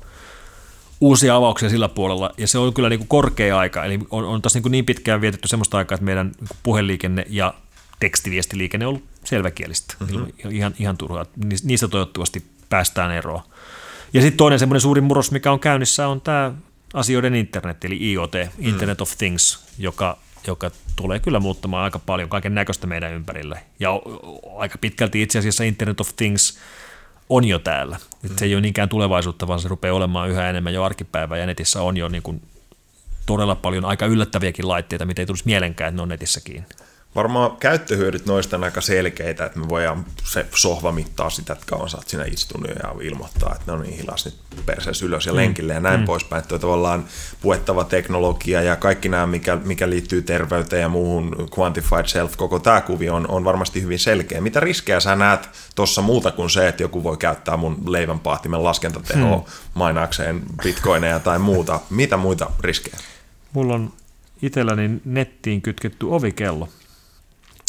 uusia 1.01 1.35
avauksia 1.35 1.69
sillä 1.69 1.89
puolella, 1.89 2.31
ja 2.37 2.47
se 2.47 2.57
on 2.57 2.73
kyllä 2.73 2.89
niin 2.89 2.99
kuin 2.99 3.07
korkea 3.07 3.59
aika, 3.59 3.85
eli 3.85 3.99
on, 4.09 4.25
on 4.25 4.41
tässä 4.41 4.57
niin, 4.57 4.63
kuin 4.63 4.71
niin 4.71 4.85
pitkään 4.85 5.21
vietetty 5.21 5.47
semmoista 5.47 5.77
aikaa, 5.77 5.95
että 5.95 6.05
meidän 6.05 6.31
puheliikenne 6.63 7.25
ja 7.29 7.53
tekstiviestiliikenne 7.99 8.85
on 8.85 8.89
ollut 8.89 9.03
selväkielistä, 9.23 9.95
mm-hmm. 9.99 10.25
ihan, 10.49 10.73
ihan 10.79 10.97
turhaa. 10.97 11.25
Niistä 11.63 11.87
toivottavasti 11.87 12.43
päästään 12.69 13.11
eroon. 13.11 13.41
Ja 14.13 14.21
sitten 14.21 14.37
toinen 14.37 14.59
semmoinen 14.59 14.81
suuri 14.81 15.01
murros, 15.01 15.31
mikä 15.31 15.51
on 15.51 15.59
käynnissä, 15.59 16.07
on 16.07 16.21
tämä 16.21 16.53
asioiden 16.93 17.35
internet, 17.35 17.85
eli 17.85 18.11
IoT, 18.11 18.33
Internet 18.59 18.97
mm. 18.97 19.01
of 19.01 19.17
Things, 19.17 19.65
joka, 19.77 20.17
joka 20.47 20.71
tulee 20.95 21.19
kyllä 21.19 21.39
muuttamaan 21.39 21.83
aika 21.83 21.99
paljon 21.99 22.29
kaiken 22.29 22.55
näköistä 22.55 22.87
meidän 22.87 23.13
ympärille. 23.13 23.59
Ja 23.79 23.91
aika 24.57 24.77
pitkälti 24.77 25.21
itse 25.21 25.39
asiassa 25.39 25.63
Internet 25.63 26.01
of 26.01 26.15
Things 26.15 26.59
on 27.29 27.45
jo 27.45 27.59
täällä. 27.59 27.97
Mm. 28.23 28.29
se 28.37 28.45
ei 28.45 28.55
ole 28.55 28.61
niinkään 28.61 28.89
tulevaisuutta, 28.89 29.47
vaan 29.47 29.59
se 29.59 29.67
rupeaa 29.67 29.95
olemaan 29.95 30.29
yhä 30.29 30.49
enemmän 30.49 30.73
jo 30.73 30.83
arkipäivää 30.83 31.37
ja 31.37 31.45
netissä 31.45 31.81
on 31.81 31.97
jo 31.97 32.09
niin 32.09 32.23
kuin 32.23 32.41
todella 33.25 33.55
paljon 33.55 33.85
aika 33.85 34.05
yllättäviäkin 34.05 34.67
laitteita, 34.67 35.05
mitä 35.05 35.21
ei 35.21 35.25
tulisi 35.25 35.45
mielenkään, 35.45 35.89
että 35.89 35.95
ne 35.95 36.01
on 36.01 36.09
netissäkin. 36.09 36.65
Varmaan 37.15 37.57
käyttöhyödyt 37.57 38.25
noista 38.25 38.57
on 38.57 38.63
aika 38.63 38.81
selkeitä, 38.81 39.45
että 39.45 39.59
me 39.59 39.69
voidaan 39.69 40.05
se 40.23 40.45
sohva 40.55 40.91
mittaa 40.91 41.29
sitä, 41.29 41.53
että 41.53 41.65
kauan 41.65 41.89
sä 41.89 41.97
oot 41.97 42.09
siinä 42.09 42.25
istunut 42.25 42.69
ja 42.83 42.95
ilmoittaa, 43.01 43.51
että 43.55 43.63
ne 43.67 43.73
on 43.73 43.81
niin 43.81 43.97
hilas 43.97 44.25
nyt 44.25 44.35
perseessä 44.65 45.05
ylös 45.05 45.25
ja 45.25 45.31
mm. 45.31 45.35
lenkille 45.35 45.73
ja 45.73 45.79
näin 45.79 45.99
mm. 45.99 46.05
poispäin. 46.05 46.41
Että 46.41 46.59
tavallaan 46.59 47.05
puettava 47.41 47.83
teknologia 47.83 48.61
ja 48.61 48.75
kaikki 48.75 49.09
nämä, 49.09 49.27
mikä, 49.27 49.55
mikä 49.55 49.89
liittyy 49.89 50.21
terveyteen 50.21 50.81
ja 50.81 50.89
muuhun 50.89 51.49
quantified 51.59 52.07
self, 52.07 52.37
koko 52.37 52.59
tämä 52.59 52.81
kuvio 52.81 53.15
on, 53.15 53.27
on 53.29 53.43
varmasti 53.43 53.81
hyvin 53.81 53.99
selkeä. 53.99 54.41
Mitä 54.41 54.59
riskejä 54.59 54.99
sä 54.99 55.15
näet 55.15 55.49
tuossa 55.75 56.01
muuta 56.01 56.31
kuin 56.31 56.49
se, 56.49 56.67
että 56.67 56.83
joku 56.83 57.03
voi 57.03 57.17
käyttää 57.17 57.57
mun 57.57 57.83
leivänpaahtimen 57.87 58.63
laskentatehoa 58.63 59.37
mm. 59.37 59.43
mainaakseen 59.73 60.41
bitcoineja 60.63 61.19
tai 61.19 61.39
muuta? 61.39 61.79
Mitä 61.89 62.17
muita 62.17 62.51
riskejä? 62.59 62.97
Mulla 63.53 63.75
on 63.75 63.93
itselläni 64.41 65.01
nettiin 65.05 65.61
kytketty 65.61 66.05
ovikello 66.05 66.69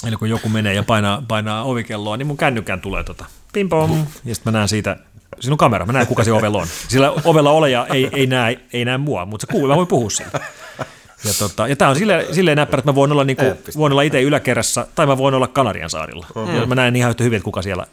Eli 0.06 0.16
kun 0.16 0.30
joku 0.30 0.48
menee 0.48 0.74
ja 0.74 0.82
painaa, 0.82 1.22
painaa 1.28 1.64
ovikelloa, 1.64 2.16
niin 2.16 2.26
mun 2.26 2.36
kännykään 2.36 2.80
tulee 2.80 3.04
tota 3.04 3.24
pim 3.52 3.68
pom, 3.68 4.06
ja 4.24 4.34
sitten 4.34 4.52
mä 4.52 4.58
näen 4.58 4.68
siitä, 4.68 4.96
siinä 5.40 5.54
on 5.54 5.58
kamera, 5.58 5.86
mä 5.86 5.92
näen 5.92 6.06
kuka 6.06 6.24
se 6.24 6.32
ovella 6.32 6.58
on. 6.58 6.66
Sillä 6.88 7.10
ovella 7.24 7.50
oleja 7.50 7.86
ei, 7.92 8.08
ei, 8.12 8.26
näe, 8.26 8.58
ei 8.72 8.84
näe 8.84 8.98
mua, 8.98 9.26
mutta 9.26 9.46
se 9.46 9.52
kuuluu, 9.52 9.68
mä 9.68 9.76
voin 9.76 9.88
puhua 9.88 10.10
siitä. 10.10 10.40
Ja, 11.24 11.32
tota, 11.38 11.68
ja 11.68 11.76
tämä 11.76 11.88
on 11.88 11.96
silleen, 11.96 12.34
silleen 12.34 12.56
näppärä, 12.56 12.78
että 12.78 12.90
mä 12.90 12.94
voin 12.94 13.12
olla, 13.12 13.24
niinku, 13.24 13.44
voin 13.76 13.92
olla 13.92 14.02
itse 14.02 14.22
yläkerrassa 14.22 14.86
tai 14.94 15.06
mä 15.06 15.18
voin 15.18 15.34
olla 15.34 15.48
Kanarian 15.48 15.90
saarilla. 15.90 16.26
Mm. 16.34 16.56
Ja 16.56 16.66
mä 16.66 16.74
näen 16.74 16.96
ihan 16.96 17.10
yhtä 17.10 17.24
hyvin, 17.24 17.36
että 17.36 17.44
kuka 17.44 17.62
siellä 17.62 17.86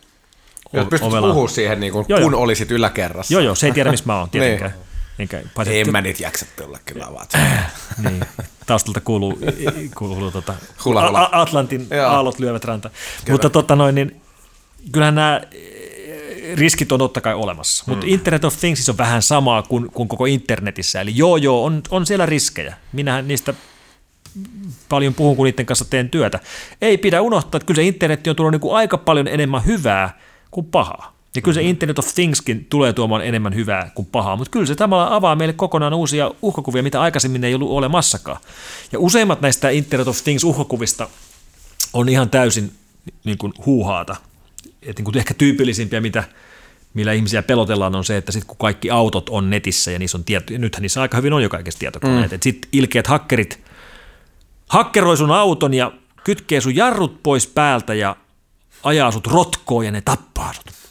Jos 0.74 0.88
pystyt 0.88 1.10
puhua 1.10 1.48
siihen, 1.48 1.80
niin 1.80 1.94
kuin, 1.94 2.06
joo, 2.10 2.22
kun 2.22 2.32
joo. 2.32 2.42
olisit 2.42 2.72
yläkerrassa. 2.72 3.34
Joo, 3.34 3.42
joo, 3.42 3.56
se 3.56 3.68
ei 3.68 3.74
tiedä, 3.74 3.92
missä 3.92 4.06
mä 4.06 4.20
oon 4.20 4.30
tietenkään. 4.40 4.72
niin. 4.72 4.88
Enkä, 5.20 5.42
en 5.66 5.92
mä 5.92 6.02
niitä 6.02 6.24
jaksa 6.24 6.46
tulla 6.56 6.80
kyllä 6.86 7.08
vaan. 7.14 7.28
niin. 8.04 8.26
Taustalta 8.68 9.02
kuuluu, 9.02 9.40
kuuluu 9.98 10.32
tota, 10.32 10.54
hula, 10.86 11.08
hula. 11.08 11.30
Atlantin 11.32 11.88
Joo. 11.92 12.10
aallot 12.10 12.40
lyövät 12.40 12.66
ranta. 12.66 12.90
Kyllä. 12.90 13.34
Mutta 13.34 13.50
tota 13.50 13.76
noin, 13.76 13.96
niin, 13.96 14.22
kyllähän 14.92 15.16
nämä 15.16 15.42
eh, 15.52 16.58
riskit 16.58 16.92
on 16.92 17.00
totta 17.00 17.22
kai 17.22 17.34
olemassa. 17.34 17.84
Mm. 17.88 17.92
Mutta 17.92 18.06
Internet 18.10 18.46
of 18.46 18.60
Things 18.60 18.90
on 18.90 18.98
vähän 18.98 19.22
samaa 19.22 19.64
kuin, 19.64 19.92
kuin 19.92 20.10
koko 20.10 20.26
internetissä. 20.26 21.02
Eli 21.02 21.12
joo, 21.16 21.38
joo, 21.38 21.64
on, 21.64 21.82
on 21.90 22.06
siellä 22.06 22.26
riskejä. 22.26 22.76
Minähän 22.94 23.28
niistä 23.28 23.54
paljon 24.90 25.14
puhun, 25.14 25.36
kun 25.36 25.46
niiden 25.46 25.66
kanssa 25.66 25.86
teen 25.86 26.10
työtä. 26.10 26.40
Ei 26.82 26.98
pidä 26.98 27.22
unohtaa, 27.22 27.58
että 27.58 27.66
kyllä 27.66 27.76
se 27.76 27.88
internetti 27.88 28.30
on 28.30 28.36
tullut 28.36 28.52
niin 28.52 28.62
kuin 28.62 28.76
aika 28.76 28.98
paljon 28.98 29.28
enemmän 29.28 29.66
hyvää 29.66 30.20
kuin 30.52 30.66
pahaa. 30.66 31.17
Ja 31.38 31.42
kyllä 31.42 31.54
se 31.54 31.60
mm-hmm. 31.60 31.70
Internet 31.70 32.00
of 32.00 32.08
Thingskin 32.16 32.66
tulee 32.70 32.94
tuomaan 32.94 33.26
enemmän 33.26 33.56
hyvää 33.56 33.92
kuin 33.96 34.06
pahaa, 34.12 34.36
mutta 34.36 34.52
kyllä 34.52 34.66
se 34.66 34.76
tavallaan 34.76 35.12
avaa 35.12 35.36
meille 35.36 35.54
kokonaan 35.54 35.94
uusia 35.94 36.32
uhkakuvia, 36.42 36.84
mitä 36.84 37.02
aikaisemmin 37.02 37.44
ei 37.44 37.56
ollut 37.56 37.70
olemassakaan. 37.70 38.38
Ja 38.92 39.00
useimmat 39.00 39.42
näistä 39.42 39.70
Internet 39.70 40.08
of 40.08 40.24
Things 40.24 40.44
uhkakuvista 40.44 41.10
on 41.94 42.10
ihan 42.10 42.30
täysin 42.30 42.72
niin 43.24 43.38
kuin 43.38 43.54
huuhaata. 43.66 44.16
Et 44.82 44.98
niin 44.98 45.06
kuin 45.06 45.18
ehkä 45.18 45.34
tyypillisimpiä, 45.34 46.02
mitä, 46.02 46.24
millä 46.94 47.14
ihmisiä 47.14 47.44
pelotellaan, 47.44 47.96
on 47.96 48.06
se, 48.06 48.18
että 48.18 48.32
sitten 48.32 48.48
kun 48.48 48.58
kaikki 48.58 48.92
autot 48.92 49.30
on 49.30 49.50
netissä 49.50 49.92
ja 49.92 50.00
niissä 50.00 50.18
on 50.18 50.24
tieto, 50.24 50.54
ja 50.54 50.60
nythän 50.60 50.82
niissä 50.82 51.02
aika 51.02 51.18
hyvin 51.18 51.34
on 51.34 51.44
jo 51.44 51.50
kaikessa 51.50 51.80
tietokoneet, 51.80 52.32
mm. 52.32 52.36
että 52.36 52.44
sitten 52.44 52.70
ilkeät 52.74 53.08
hakkerit 53.08 53.64
hakkeroi 54.70 55.18
sun 55.18 55.32
auton 55.32 55.74
ja 55.74 55.92
kytkee 56.24 56.62
sun 56.62 56.76
jarrut 56.76 57.24
pois 57.24 57.48
päältä 57.48 57.94
ja 57.94 58.16
ajaa 58.84 59.12
sut 59.12 59.28
rotkoon 59.28 59.86
ja 59.86 59.92
ne 59.92 60.02
tappaa 60.02 60.54
sut. 60.54 60.87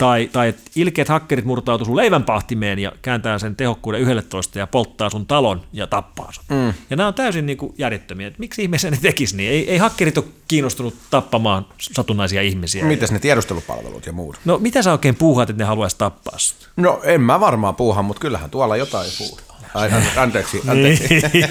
Tai, 0.00 0.30
tai 0.32 0.48
että 0.48 0.62
ilkeät 0.76 1.08
hakkerit 1.08 1.44
murtautuu 1.44 1.84
sun 1.84 1.96
leivänpahtimeen 1.96 2.78
ja 2.78 2.92
kääntää 3.02 3.38
sen 3.38 3.56
tehokkuuden 3.56 4.00
11 4.00 4.58
ja 4.58 4.66
polttaa 4.66 5.10
sun 5.10 5.26
talon 5.26 5.62
ja 5.72 5.86
tappaa 5.86 6.32
sun. 6.32 6.44
Mm. 6.48 6.72
Ja 6.90 6.96
nämä 6.96 7.06
on 7.06 7.14
täysin 7.14 7.46
niin 7.46 7.58
kuin 7.58 7.74
järjettömiä. 7.78 8.26
Että 8.26 8.40
miksi 8.40 8.62
ihmeessä 8.62 8.90
ne 8.90 8.98
tekisi 9.02 9.36
niin? 9.36 9.50
Ei, 9.50 9.70
ei 9.70 9.78
hakkerit 9.78 10.18
ole 10.18 10.24
kiinnostunut 10.48 10.94
tappamaan 11.10 11.66
satunnaisia 11.78 12.42
ihmisiä. 12.42 12.84
Mitäs 12.84 13.12
ne 13.12 13.18
tiedustelupalvelut 13.18 14.06
ja 14.06 14.12
muut? 14.12 14.40
No 14.44 14.58
mitä 14.58 14.82
sä 14.82 14.92
oikein 14.92 15.16
puuhaat, 15.16 15.50
että 15.50 15.62
ne 15.62 15.66
haluaisi 15.66 15.98
tappaa 15.98 16.38
sut? 16.38 16.70
No 16.76 17.00
en 17.04 17.20
mä 17.20 17.40
varmaan 17.40 17.76
puuha, 17.76 18.02
mutta 18.02 18.20
kyllähän 18.20 18.50
tuolla 18.50 18.76
jotain 18.76 19.10
puhutaan. 19.18 19.49
Ai, 19.74 19.90
anteeksi, 20.16 20.60
anteeksi. 20.68 21.08
Niin. 21.32 21.48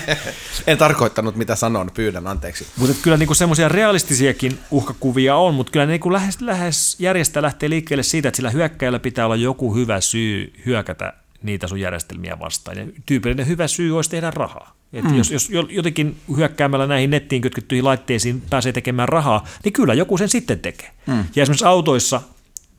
en 0.67 0.77
tarkoittanut 0.77 1.35
mitä 1.35 1.55
sanon, 1.55 1.91
pyydän 1.93 2.27
anteeksi. 2.27 2.67
Mutta 2.77 2.95
kyllä 3.01 3.17
niinku 3.17 3.33
semmoisia 3.33 3.69
realistisiakin 3.69 4.59
uhkakuvia 4.71 5.35
on, 5.35 5.53
mutta 5.53 5.71
kyllä 5.71 5.85
ne 5.85 5.91
niinku 5.91 6.13
lähes, 6.13 6.41
lähes 6.41 6.95
järjestää 6.99 7.43
lähtee 7.43 7.69
liikkeelle 7.69 8.03
siitä, 8.03 8.27
että 8.27 8.35
sillä 8.35 8.49
hyökkäjällä 8.49 8.99
pitää 8.99 9.25
olla 9.25 9.35
joku 9.35 9.75
hyvä 9.75 10.01
syy 10.01 10.53
hyökätä 10.65 11.13
niitä 11.43 11.67
sun 11.67 11.79
järjestelmiä 11.79 12.39
vastaan. 12.39 12.77
Ja 12.77 12.85
tyypillinen 13.05 13.47
hyvä 13.47 13.67
syy 13.67 13.95
olisi 13.95 14.09
tehdä 14.09 14.31
rahaa. 14.31 14.75
Et 14.93 15.03
mm. 15.03 15.17
jos, 15.17 15.31
jos 15.31 15.49
jotenkin 15.69 16.17
hyökkäämällä 16.37 16.87
näihin 16.87 17.09
nettiin 17.09 17.41
kytkettyihin 17.41 17.85
laitteisiin 17.85 18.43
pääsee 18.49 18.71
tekemään 18.71 19.09
rahaa, 19.09 19.47
niin 19.63 19.73
kyllä 19.73 19.93
joku 19.93 20.17
sen 20.17 20.29
sitten 20.29 20.59
tekee. 20.59 20.91
Mm. 21.07 21.23
Ja 21.35 21.43
esimerkiksi 21.43 21.65
autoissa 21.65 22.21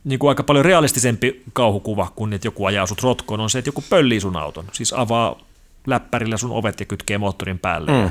niin 0.05 0.19
kuin 0.19 0.29
aika 0.29 0.43
paljon 0.43 0.65
realistisempi 0.65 1.43
kauhukuva 1.53 2.13
kuin 2.17 2.33
että 2.33 2.47
joku 2.47 2.65
ajaa 2.65 2.87
sut 2.87 3.03
rotkoon, 3.03 3.41
on 3.41 3.51
se, 3.51 3.59
että 3.59 3.69
joku 3.69 3.85
pöllii 3.91 4.21
sun 4.21 4.37
auton. 4.37 4.65
Siis 4.73 4.93
avaa 4.93 5.41
läppärillä 5.87 6.37
sun 6.37 6.51
ovet 6.51 6.81
ja 6.81 6.87
kytkee 6.87 7.19
moottorin 7.19 7.59
päälle. 7.59 8.03
Mm. 8.03 8.11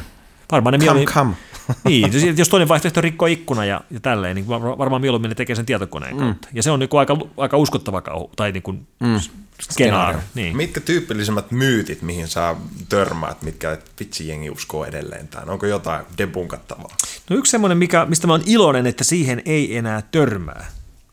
Varmaan 0.52 0.74
ne 0.74 0.78
come, 0.78 0.86
mieluummin, 0.86 1.14
come. 1.14 1.36
niin, 1.84 2.12
siis 2.12 2.38
jos 2.40 2.50
toinen 2.50 2.68
vaihtoehto 2.68 3.02
rikkoo 3.02 3.28
ikkuna 3.28 3.66
ja, 3.66 3.82
ja 3.92 4.00
tälleen, 4.00 4.36
niin 4.36 4.48
varmaan 4.48 5.02
mieluummin 5.02 5.30
ne 5.30 5.36
tekee 5.36 5.56
sen 5.56 5.66
tietokoneen 5.66 6.16
mm. 6.16 6.20
kautta. 6.20 6.48
Ja 6.54 6.64
se 6.64 6.72
on 6.72 6.80
niin 6.80 6.90
kuin 6.90 7.00
aika, 7.00 7.18
aika 7.38 7.58
uskottava 7.58 8.02
kauhu, 8.02 8.32
tai 8.36 8.52
niin 8.52 8.64
kuin 8.64 8.88
mm. 9.00 9.20
skenaario. 9.62 10.22
Niin. 10.36 10.58
Mitkä 10.58 10.80
tyypillisimmät 10.80 11.52
myytit, 11.52 12.02
mihin 12.02 12.28
sä 12.28 12.56
törmäät, 12.90 13.42
mitkä 13.42 13.78
vitsi 14.00 14.28
jengi 14.28 14.50
uskoo 14.50 14.86
edelleen 14.86 15.28
tämän? 15.28 15.50
Onko 15.50 15.66
jotain 15.66 16.06
debunkattavaa? 16.18 16.96
No 17.30 17.36
yksi 17.36 17.52
semmoinen, 17.52 17.78
mikä, 17.78 18.06
mistä 18.06 18.28
mä 18.28 18.34
oon 18.34 18.44
iloinen, 18.46 18.88
että 18.88 19.04
siihen 19.04 19.42
ei 19.46 19.78
enää 19.78 20.02
törmää, 20.12 20.66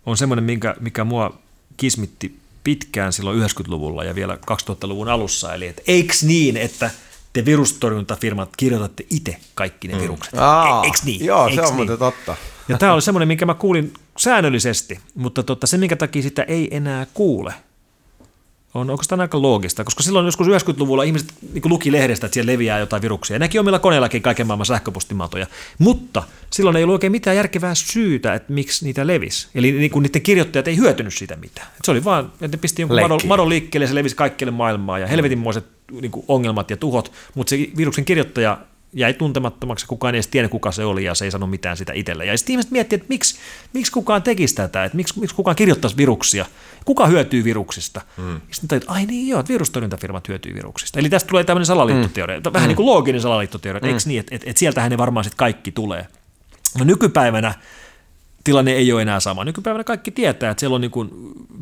on 0.07 0.17
semmoinen, 0.17 0.45
mikä, 0.45 0.75
mikä 0.81 1.05
mua 1.05 1.39
kismitti 1.77 2.39
pitkään 2.65 3.13
silloin 3.13 3.43
90-luvulla 3.43 4.05
ja 4.05 4.15
vielä 4.15 4.39
2000-luvun 4.51 5.09
alussa. 5.09 5.55
Eli 5.55 5.67
että 5.67 5.83
eiks 5.87 6.25
niin, 6.25 6.57
että 6.57 6.91
te 7.33 7.45
virustorjuntafirmat 7.45 8.49
kirjoitatte 8.57 9.07
itse 9.11 9.37
kaikki 9.55 9.89
ne 9.89 9.95
mm. 9.95 10.01
virukset? 10.01 10.33
Mm. 10.33 10.39
Aa, 10.43 10.85
eiks 10.85 11.05
niin? 11.05 11.25
Joo, 11.25 11.47
eiks 11.47 11.55
se 11.55 11.63
on 11.63 11.87
niin? 11.87 11.99
totta. 11.99 12.37
Ja 12.69 12.79
tämä 12.79 12.93
oli 12.93 13.03
semmoinen, 13.03 13.29
minkä 13.29 13.47
mä 13.47 13.55
kuulin 13.55 13.95
säännöllisesti, 14.19 14.99
mutta 15.15 15.43
totta, 15.43 15.67
se, 15.67 15.79
minkä 15.79 15.97
takia 15.97 16.23
sitä 16.23 16.43
ei 16.43 16.77
enää 16.77 17.07
kuule– 17.15 17.55
on 18.77 18.91
oikeastaan 18.91 19.21
aika 19.21 19.43
loogista, 19.43 19.85
koska 19.85 20.03
silloin 20.03 20.27
joskus 20.27 20.47
90-luvulla 20.47 21.03
ihmiset 21.03 21.33
niin 21.53 21.63
luki 21.65 21.93
lehdestä, 21.93 22.27
että 22.27 22.35
siellä 22.35 22.53
leviää 22.53 22.79
jotain 22.79 23.03
viruksia. 23.03 23.39
Näki 23.39 23.59
omilla 23.59 23.79
koneillakin 23.79 24.23
kaiken 24.23 24.47
maailman 24.47 24.67
sähköpostimatoja, 24.67 25.47
mutta 25.79 26.23
silloin 26.51 26.77
ei 26.77 26.83
ollut 26.83 26.95
oikein 26.95 27.13
mitään 27.13 27.37
järkevää 27.37 27.75
syytä, 27.75 28.35
että 28.35 28.53
miksi 28.53 28.85
niitä 28.85 29.07
levisi. 29.07 29.49
Eli 29.55 29.73
niin 29.73 29.91
kuin 29.91 30.03
niiden 30.03 30.23
kirjoittajat 30.23 30.69
ei 30.69 30.77
hyötynyt 30.77 31.15
siitä 31.15 31.37
mitään. 31.37 31.67
Et 31.67 31.85
se 31.85 31.91
oli 31.91 32.05
vaan, 32.05 32.25
että 32.25 32.57
ne 32.57 32.61
pisti 32.61 32.83
jonkun 32.83 33.01
madon, 33.01 33.21
madon 33.27 33.49
liikkeelle 33.49 33.85
ja 33.85 33.89
se 33.89 33.95
levisi 33.95 34.17
kaikkialle 34.17 34.57
maailmaan 34.57 35.01
ja 35.01 35.07
helvetinmoiset 35.07 35.67
niin 36.01 36.13
ongelmat 36.29 36.71
ja 36.71 36.77
tuhot, 36.77 37.13
mutta 37.35 37.51
se 37.51 37.57
viruksen 37.77 38.05
kirjoittaja 38.05 38.59
jäi 38.93 39.15
tuntemattomaksi, 39.15 39.87
kukaan 39.87 40.15
ei 40.15 40.17
edes 40.17 40.27
tiedä, 40.27 40.49
kuka 40.49 40.73
se 40.73 40.85
oli, 40.85 41.05
ja 41.05 41.15
se 41.15 41.25
ei 41.25 41.31
sano 41.31 41.47
mitään 41.47 41.77
sitä 41.77 41.93
itselle. 41.93 42.27
Ja 42.27 42.39
sitten 42.39 42.53
ihmiset 42.53 42.71
miettii, 42.71 42.97
että 42.97 43.07
miksi, 43.09 43.37
miksi 43.73 43.93
kukaan 43.93 44.23
tekisi 44.23 44.55
tätä, 44.55 44.85
että 44.85 44.97
miksi, 44.97 45.21
miksi 45.21 45.37
kukaan 45.37 45.57
kirjoittaisi 45.57 45.97
viruksia, 45.97 46.47
kuka 46.85 47.07
hyötyy 47.07 47.45
viruksista. 47.45 48.01
Mm. 48.17 48.41
Sitten 48.51 48.77
että 48.77 48.93
ai 48.93 49.07
niin 49.07 49.29
joo, 49.29 49.41
että 49.41 49.53
virustorjuntafirmat 49.53 50.29
hyötyy 50.29 50.55
viruksista. 50.55 51.01
Eli 51.01 51.09
tästä 51.09 51.29
tulee 51.29 51.45
tämmöinen 51.45 51.67
salaliittoteoria, 51.67 52.41
mm. 52.41 52.45
vähän 52.53 52.63
mm. 52.63 52.69
niin 52.69 52.77
kuin 52.77 52.87
looginen 52.87 53.21
salaliittoteoria, 53.21 53.81
mm. 53.81 53.89
eikö 53.89 54.01
niin, 54.07 54.21
että, 54.21 54.35
että, 54.35 54.51
että 54.51 54.61
sieltähän 54.61 54.91
ne 54.91 54.99
varmaan 54.99 55.25
sitten 55.25 55.39
kaikki 55.39 55.73
tulee. 55.73 56.07
No 56.79 56.85
nykypäivänä 56.85 57.55
tilanne 58.45 58.73
ei 58.73 58.93
ole 58.93 59.03
enää 59.03 59.21
sama. 59.21 59.45
Nykypäivänä 59.45 59.85
kaikki 59.85 60.11
tietää, 60.11 60.51
että 60.51 60.61
siellä 60.61 60.75
on 60.75 60.81
niin 60.81 60.91
kuin 60.91 61.11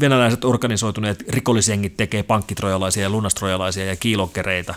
venäläiset 0.00 0.44
organisoituneet 0.44 1.24
rikollisjengit 1.28 1.96
tekee 1.96 2.22
pankkitrojalaisia 2.22 3.02
ja 3.02 3.10
lunastrojalaisia 3.10 3.84
ja 3.84 3.96
kiilokkereita 3.96 4.74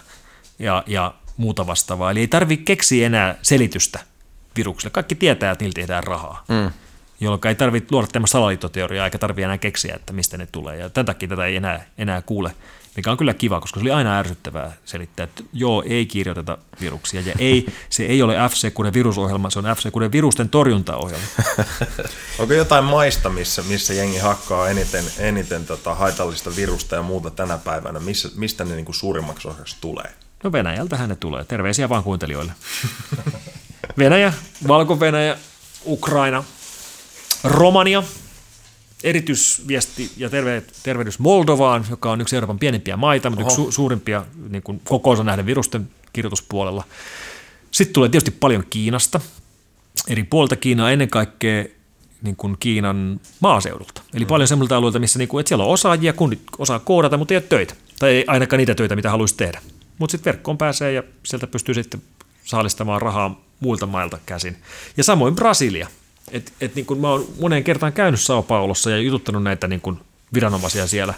ja, 0.59 0.83
ja 0.87 1.13
muuta 1.37 1.67
vastaavaa. 1.67 2.11
Eli 2.11 2.19
ei 2.19 2.27
tarvitse 2.27 2.63
keksiä 2.63 3.05
enää 3.05 3.35
selitystä 3.41 3.99
virukselle. 4.55 4.91
Kaikki 4.91 5.15
tietää, 5.15 5.51
että 5.51 5.63
niillä 5.63 5.75
tehdään 5.75 6.03
rahaa. 6.03 6.45
Mm. 6.47 6.71
Jolloin 7.19 7.47
ei 7.47 7.55
tarvitse 7.55 7.87
luoda 7.91 8.07
tämmöistä 8.07 8.31
salaliittoteoriaa, 8.31 9.05
eikä 9.05 9.17
tarvitse 9.17 9.45
enää 9.45 9.57
keksiä, 9.57 9.95
että 9.95 10.13
mistä 10.13 10.37
ne 10.37 10.47
tulee. 10.51 10.77
Ja 10.77 10.89
tämän 10.89 11.05
takia 11.05 11.29
tätä 11.29 11.45
ei 11.45 11.55
enää, 11.55 11.85
enää 11.97 12.21
kuule, 12.21 12.51
mikä 12.95 13.11
on 13.11 13.17
kyllä 13.17 13.33
kiva, 13.33 13.61
koska 13.61 13.79
se 13.79 13.83
oli 13.83 13.91
aina 13.91 14.19
ärsyttävää 14.19 14.73
selittää, 14.85 15.23
että 15.23 15.43
joo, 15.53 15.83
ei 15.85 16.05
kirjoiteta 16.05 16.57
viruksia. 16.81 17.21
Ja 17.21 17.33
ei, 17.39 17.65
se 17.89 18.05
ei 18.05 18.21
ole 18.21 18.35
FC 18.49 18.73
kuden 18.73 18.93
virusohjelma, 18.93 19.49
se 19.49 19.59
on 19.59 19.65
FC 19.75 19.91
kuden 19.91 20.11
virusten 20.11 20.49
torjuntaohjelma. 20.49 21.25
Onko 22.39 22.53
jotain 22.53 22.83
maista, 22.83 23.29
missä, 23.29 23.63
missä 23.63 23.93
jengi 23.93 24.17
hakkaa 24.17 24.69
eniten, 24.69 25.05
eniten 25.17 25.65
tota 25.65 25.95
haitallista 25.95 26.55
virusta 26.55 26.95
ja 26.95 27.01
muuta 27.01 27.29
tänä 27.29 27.57
päivänä? 27.57 27.99
Missä, 27.99 28.29
mistä 28.35 28.65
ne 28.65 28.75
niin 28.75 28.93
suurimmaksi 28.93 29.47
osaksi 29.47 29.77
tulee? 29.81 30.13
No 30.43 30.51
Venäjältähän 30.51 31.09
ne 31.09 31.15
tulee. 31.15 31.45
Terveisiä 31.45 31.89
vaan 31.89 32.03
kuuntelijoille. 32.03 32.51
Venäjä, 33.97 34.33
Valko-Venäjä, 34.67 35.37
Ukraina, 35.85 36.43
Romania, 37.43 38.03
erityisviesti 39.03 40.11
ja 40.17 40.29
terve, 40.29 40.63
tervehdys 40.83 41.19
Moldovaan, 41.19 41.85
joka 41.89 42.11
on 42.11 42.21
yksi 42.21 42.35
Euroopan 42.35 42.59
pienimpiä 42.59 42.97
maita, 42.97 43.29
mutta 43.29 43.45
Oho. 43.45 43.51
yksi 43.51 43.63
su, 43.63 43.71
suurimpia 43.71 44.25
niin 44.49 44.63
kuin 44.63 44.81
kokoonsa 44.83 45.23
nähden 45.23 45.45
virusten 45.45 45.89
kirjoituspuolella. 46.13 46.83
Sitten 47.71 47.93
tulee 47.93 48.09
tietysti 48.09 48.31
paljon 48.31 48.63
Kiinasta, 48.69 49.21
eri 50.07 50.23
puolta 50.23 50.55
Kiinaa, 50.55 50.91
ennen 50.91 51.09
kaikkea 51.09 51.65
niin 52.21 52.35
kuin 52.35 52.57
Kiinan 52.59 53.19
maaseudulta. 53.39 54.01
Eli 54.13 54.25
mm. 54.25 54.29
paljon 54.29 54.47
semmoilta 54.47 54.77
alueilta, 54.77 54.99
missä 54.99 55.19
niin 55.19 55.29
kuin, 55.29 55.39
että 55.39 55.47
siellä 55.47 55.65
on 55.65 55.71
osaajia, 55.71 56.13
kun 56.13 56.37
osaa 56.57 56.79
koodata, 56.79 57.17
mutta 57.17 57.33
ei 57.33 57.37
ole 57.37 57.43
töitä. 57.49 57.75
Tai 57.99 58.09
ei 58.09 58.23
ainakaan 58.27 58.57
niitä 58.57 58.75
töitä, 58.75 58.95
mitä 58.95 59.11
haluaisi 59.11 59.37
tehdä. 59.37 59.61
Mutta 59.97 60.11
sitten 60.11 60.33
verkkoon 60.33 60.57
pääsee 60.57 60.91
ja 60.91 61.03
sieltä 61.23 61.47
pystyy 61.47 61.73
sitten 61.73 62.01
saalistamaan 62.43 63.01
rahaa 63.01 63.41
muilta 63.59 63.85
mailta 63.85 64.19
käsin. 64.25 64.57
Ja 64.97 65.03
samoin 65.03 65.35
Brasilia. 65.35 65.87
Et, 66.31 66.53
et 66.61 66.75
niin 66.75 66.85
kun 66.85 66.99
mä 66.99 67.09
oon 67.09 67.27
moneen 67.39 67.63
kertaan 67.63 67.93
käynyt 67.93 68.21
Sao 68.21 68.43
Paulossa 68.43 68.89
ja 68.89 68.97
jututtanut 68.97 69.43
näitä 69.43 69.67
niin 69.67 69.81
kun 69.81 70.01
viranomaisia 70.33 70.87
siellä 70.87 71.13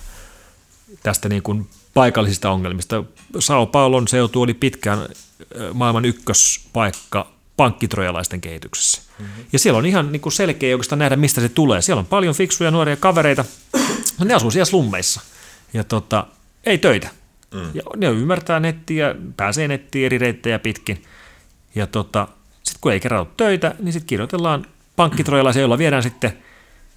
tästä 1.03 1.29
niin 1.29 1.43
kun 1.43 1.67
paikallisista 1.93 2.51
ongelmista. 2.51 3.03
Sao 3.39 3.65
Paulon 3.65 4.07
seutu 4.07 4.41
oli 4.41 4.53
pitkään 4.53 4.99
maailman 5.73 6.05
ykköspaikka 6.05 7.27
pankkitrojalaisten 7.57 8.41
kehityksessä. 8.41 9.01
Mm-hmm. 9.19 9.45
Ja 9.53 9.59
siellä 9.59 9.77
on 9.77 9.85
ihan 9.85 10.11
niin 10.11 10.21
kuin 10.21 10.33
selkeä 10.33 10.75
oikeastaan 10.75 10.99
nähdä, 10.99 11.15
mistä 11.15 11.41
se 11.41 11.49
tulee. 11.49 11.81
Siellä 11.81 11.99
on 11.99 12.05
paljon 12.05 12.35
fiksuja 12.35 12.71
nuoria 12.71 12.95
kavereita, 12.95 13.45
ne 14.23 14.33
asuu 14.33 14.51
siellä 14.51 14.65
slummeissa. 14.65 15.21
Ja 15.73 15.83
tota, 15.83 16.27
ei 16.65 16.77
töitä. 16.77 17.09
Mm. 17.53 17.71
Ja 17.73 17.83
ne 17.97 18.07
ymmärtää 18.07 18.59
nettiä, 18.59 19.15
pääsee 19.37 19.67
nettiin 19.67 20.05
eri 20.05 20.17
reittejä 20.17 20.59
pitkin. 20.59 21.03
Ja 21.75 21.87
tota, 21.87 22.27
sitten 22.63 22.81
kun 22.81 22.91
ei 22.91 22.99
kerran 22.99 23.19
ole 23.19 23.27
töitä, 23.37 23.75
niin 23.79 23.93
sitten 23.93 24.07
kirjoitellaan 24.07 24.65
pankkitrojalaisia, 24.95 25.59
joilla 25.59 25.77
viedään 25.77 26.03
sitten 26.03 26.37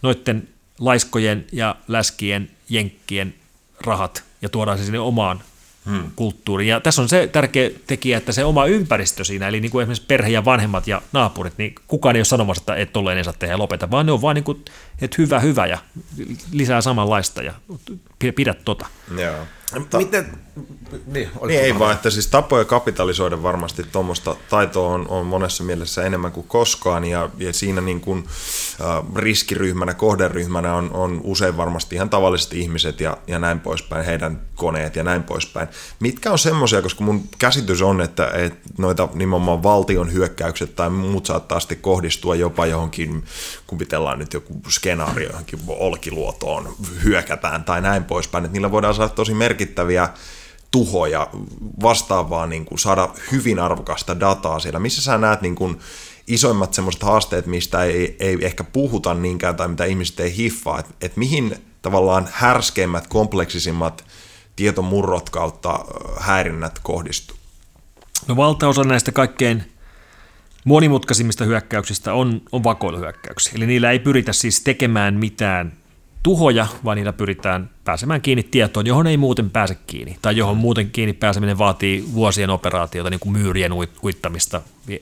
noiden 0.03 0.49
laiskojen 0.79 1.47
ja 1.53 1.77
läskien, 1.89 2.51
jenkkien 2.69 3.35
rahat 3.81 4.25
ja 4.43 4.49
tuodaan 4.49 4.79
se 4.79 4.85
sinne 4.85 4.99
omaan 4.99 5.43
hmm. 5.87 6.11
kulttuuriin. 6.17 6.69
Ja 6.69 6.81
tässä 6.81 7.03
on 7.03 7.09
se 7.09 7.27
tärkeä 7.27 7.71
tekijä, 7.87 8.19
että 8.19 8.33
se 8.33 8.45
oma 8.45 8.67
ympäristö 8.67 9.25
siinä, 9.25 9.49
eli 9.49 9.61
niin 9.61 9.71
kuin 9.71 9.83
esimerkiksi 9.83 10.07
perhe 10.07 10.29
ja 10.29 10.45
vanhemmat 10.45 10.87
ja 10.87 11.03
naapurit, 11.13 11.59
niin 11.59 11.75
kukaan 11.87 12.17
ei 12.17 12.21
ole 12.21 12.25
sanomassa, 12.25 12.63
että 12.63 12.75
et 12.75 12.93
tolleen 12.93 13.19
ei 13.19 13.25
saa 13.25 13.33
tehdä 13.33 13.55
ja 13.55 13.59
lopeta, 13.59 13.91
vaan 13.91 14.07
ne 14.07 14.13
on 14.13 14.23
vain 14.23 14.35
niin 14.35 14.45
kuin, 14.45 14.65
että 15.03 15.15
hyvä, 15.19 15.41
hyvä 15.41 15.67
ja 15.67 15.79
lisää 16.53 16.81
samanlaista 16.81 17.43
ja 17.43 17.55
pidä 18.37 18.55
tota. 18.55 18.87
Joo. 19.19 19.47
Mutta, 19.79 19.99
Miten, 19.99 20.27
niin, 21.07 21.31
niin 21.47 21.61
ei 21.61 21.79
vaan, 21.79 21.95
että 21.95 22.11
siis 22.11 22.27
tapoja 22.27 22.65
kapitalisoida 22.65 23.43
varmasti 23.43 23.83
tuommoista 23.93 24.37
taitoa 24.51 24.89
on, 24.89 25.09
on 25.09 25.27
monessa 25.27 25.65
mielessä 25.65 26.03
enemmän 26.03 26.33
kuin 26.33 26.47
koskaan 26.49 27.05
ja, 27.05 27.31
ja 27.39 27.53
siinä 27.53 27.81
niin 27.81 28.01
kuin, 28.01 28.25
äh, 28.81 29.15
riskiryhmänä, 29.17 29.95
kohderyhmänä 29.95 30.75
on, 30.75 30.91
on 30.93 31.21
usein 31.25 31.57
varmasti 31.57 31.95
ihan 31.95 32.11
tavalliset 32.11 32.53
ihmiset 32.53 33.01
ja, 33.01 33.17
ja 33.27 33.39
näin 33.39 33.61
poispäin, 33.61 34.05
heidän 34.05 34.41
koneet 34.55 34.97
ja 34.97 35.05
näin 35.05 35.23
poispäin. 35.23 35.69
Mitkä 36.01 36.33
on 36.33 36.39
semmoisia, 36.39 36.83
koska 36.83 37.05
mun 37.05 37.29
käsitys 37.39 37.83
on, 37.83 38.01
että, 38.01 38.31
että 38.31 38.69
noita 38.79 39.09
nimenomaan 39.15 39.63
valtion 39.63 40.13
hyökkäykset 40.13 40.77
tai 40.77 40.91
muut 40.91 41.27
saattaa 41.27 41.61
sitten 41.61 41.79
kohdistua 41.79 42.35
jopa 42.35 42.67
johonkin, 42.67 43.25
kuvitellaan 43.67 44.19
nyt 44.19 44.33
joku 44.33 44.61
skenaario 44.93 45.29
johonkin 45.29 45.59
olkiluotoon 45.69 46.75
hyökätään 47.05 47.65
tai 47.65 47.81
näin 47.81 48.05
poispäin, 48.05 48.45
että 48.45 48.53
niillä 48.53 48.71
voidaan 48.71 48.95
saada 48.95 49.09
tosi 49.09 49.35
merkittäviä 49.35 50.09
tuhoja 50.71 51.29
vastaavaa 51.83 52.47
niin 52.47 52.65
kuin 52.65 52.79
saada 52.79 53.09
hyvin 53.33 53.59
arvokasta 53.59 54.21
dataa 54.21 54.59
siellä. 54.59 54.79
Missä 54.79 55.03
sä 55.03 55.19
näet 55.19 55.43
niin 55.43 55.55
kuin 55.55 55.79
isoimmat 56.27 56.75
semmoiset 56.75 57.03
haasteet, 57.03 57.47
mistä 57.47 57.85
ei, 57.85 58.17
ei 58.21 58.39
ehkä 58.41 58.65
puhuta 58.65 59.15
niinkään 59.15 59.57
tai 59.57 59.69
mitä 59.69 59.85
ihmiset 59.85 60.21
ei 60.21 60.37
hiffaa, 60.37 60.79
että 60.79 60.95
et 61.01 61.17
mihin 61.17 61.57
tavallaan 61.83 62.29
härskeimmät, 62.33 63.07
kompleksisimmat 63.07 64.05
tietomurrot 64.57 65.31
kautta 65.31 65.85
häirinnät 66.19 66.79
kohdistuu? 66.83 67.37
No 68.29 68.37
valtaosa 68.37 68.85
näistä 68.85 69.13
kaikkein 69.13 69.72
monimutkaisimmista 70.65 71.45
hyökkäyksistä 71.45 72.15
on, 72.15 72.43
on 72.53 72.65
vakoiluhyökkäyksiä. 72.65 73.53
Eli 73.57 73.67
niillä 73.67 73.91
ei 73.91 73.99
pyritä 73.99 74.33
siis 74.33 74.61
tekemään 74.61 75.15
mitään 75.15 75.73
tuhoja, 76.23 76.67
vaan 76.85 76.97
niillä 76.97 77.13
pyritään 77.13 77.71
pääsemään 77.85 78.21
kiinni 78.21 78.43
tietoon, 78.43 78.87
johon 78.87 79.07
ei 79.07 79.17
muuten 79.17 79.51
pääse 79.51 79.75
kiinni, 79.87 80.19
tai 80.23 80.37
johon 80.37 80.57
muuten 80.57 80.91
kiinni 80.91 81.13
pääseminen 81.13 81.59
vaatii 81.59 82.05
vuosien 82.15 82.51
operaatiota, 82.51 83.11
niin 83.11 83.21
kuin 83.21 83.33
myyrien 83.33 83.73
uittamista 84.05 84.61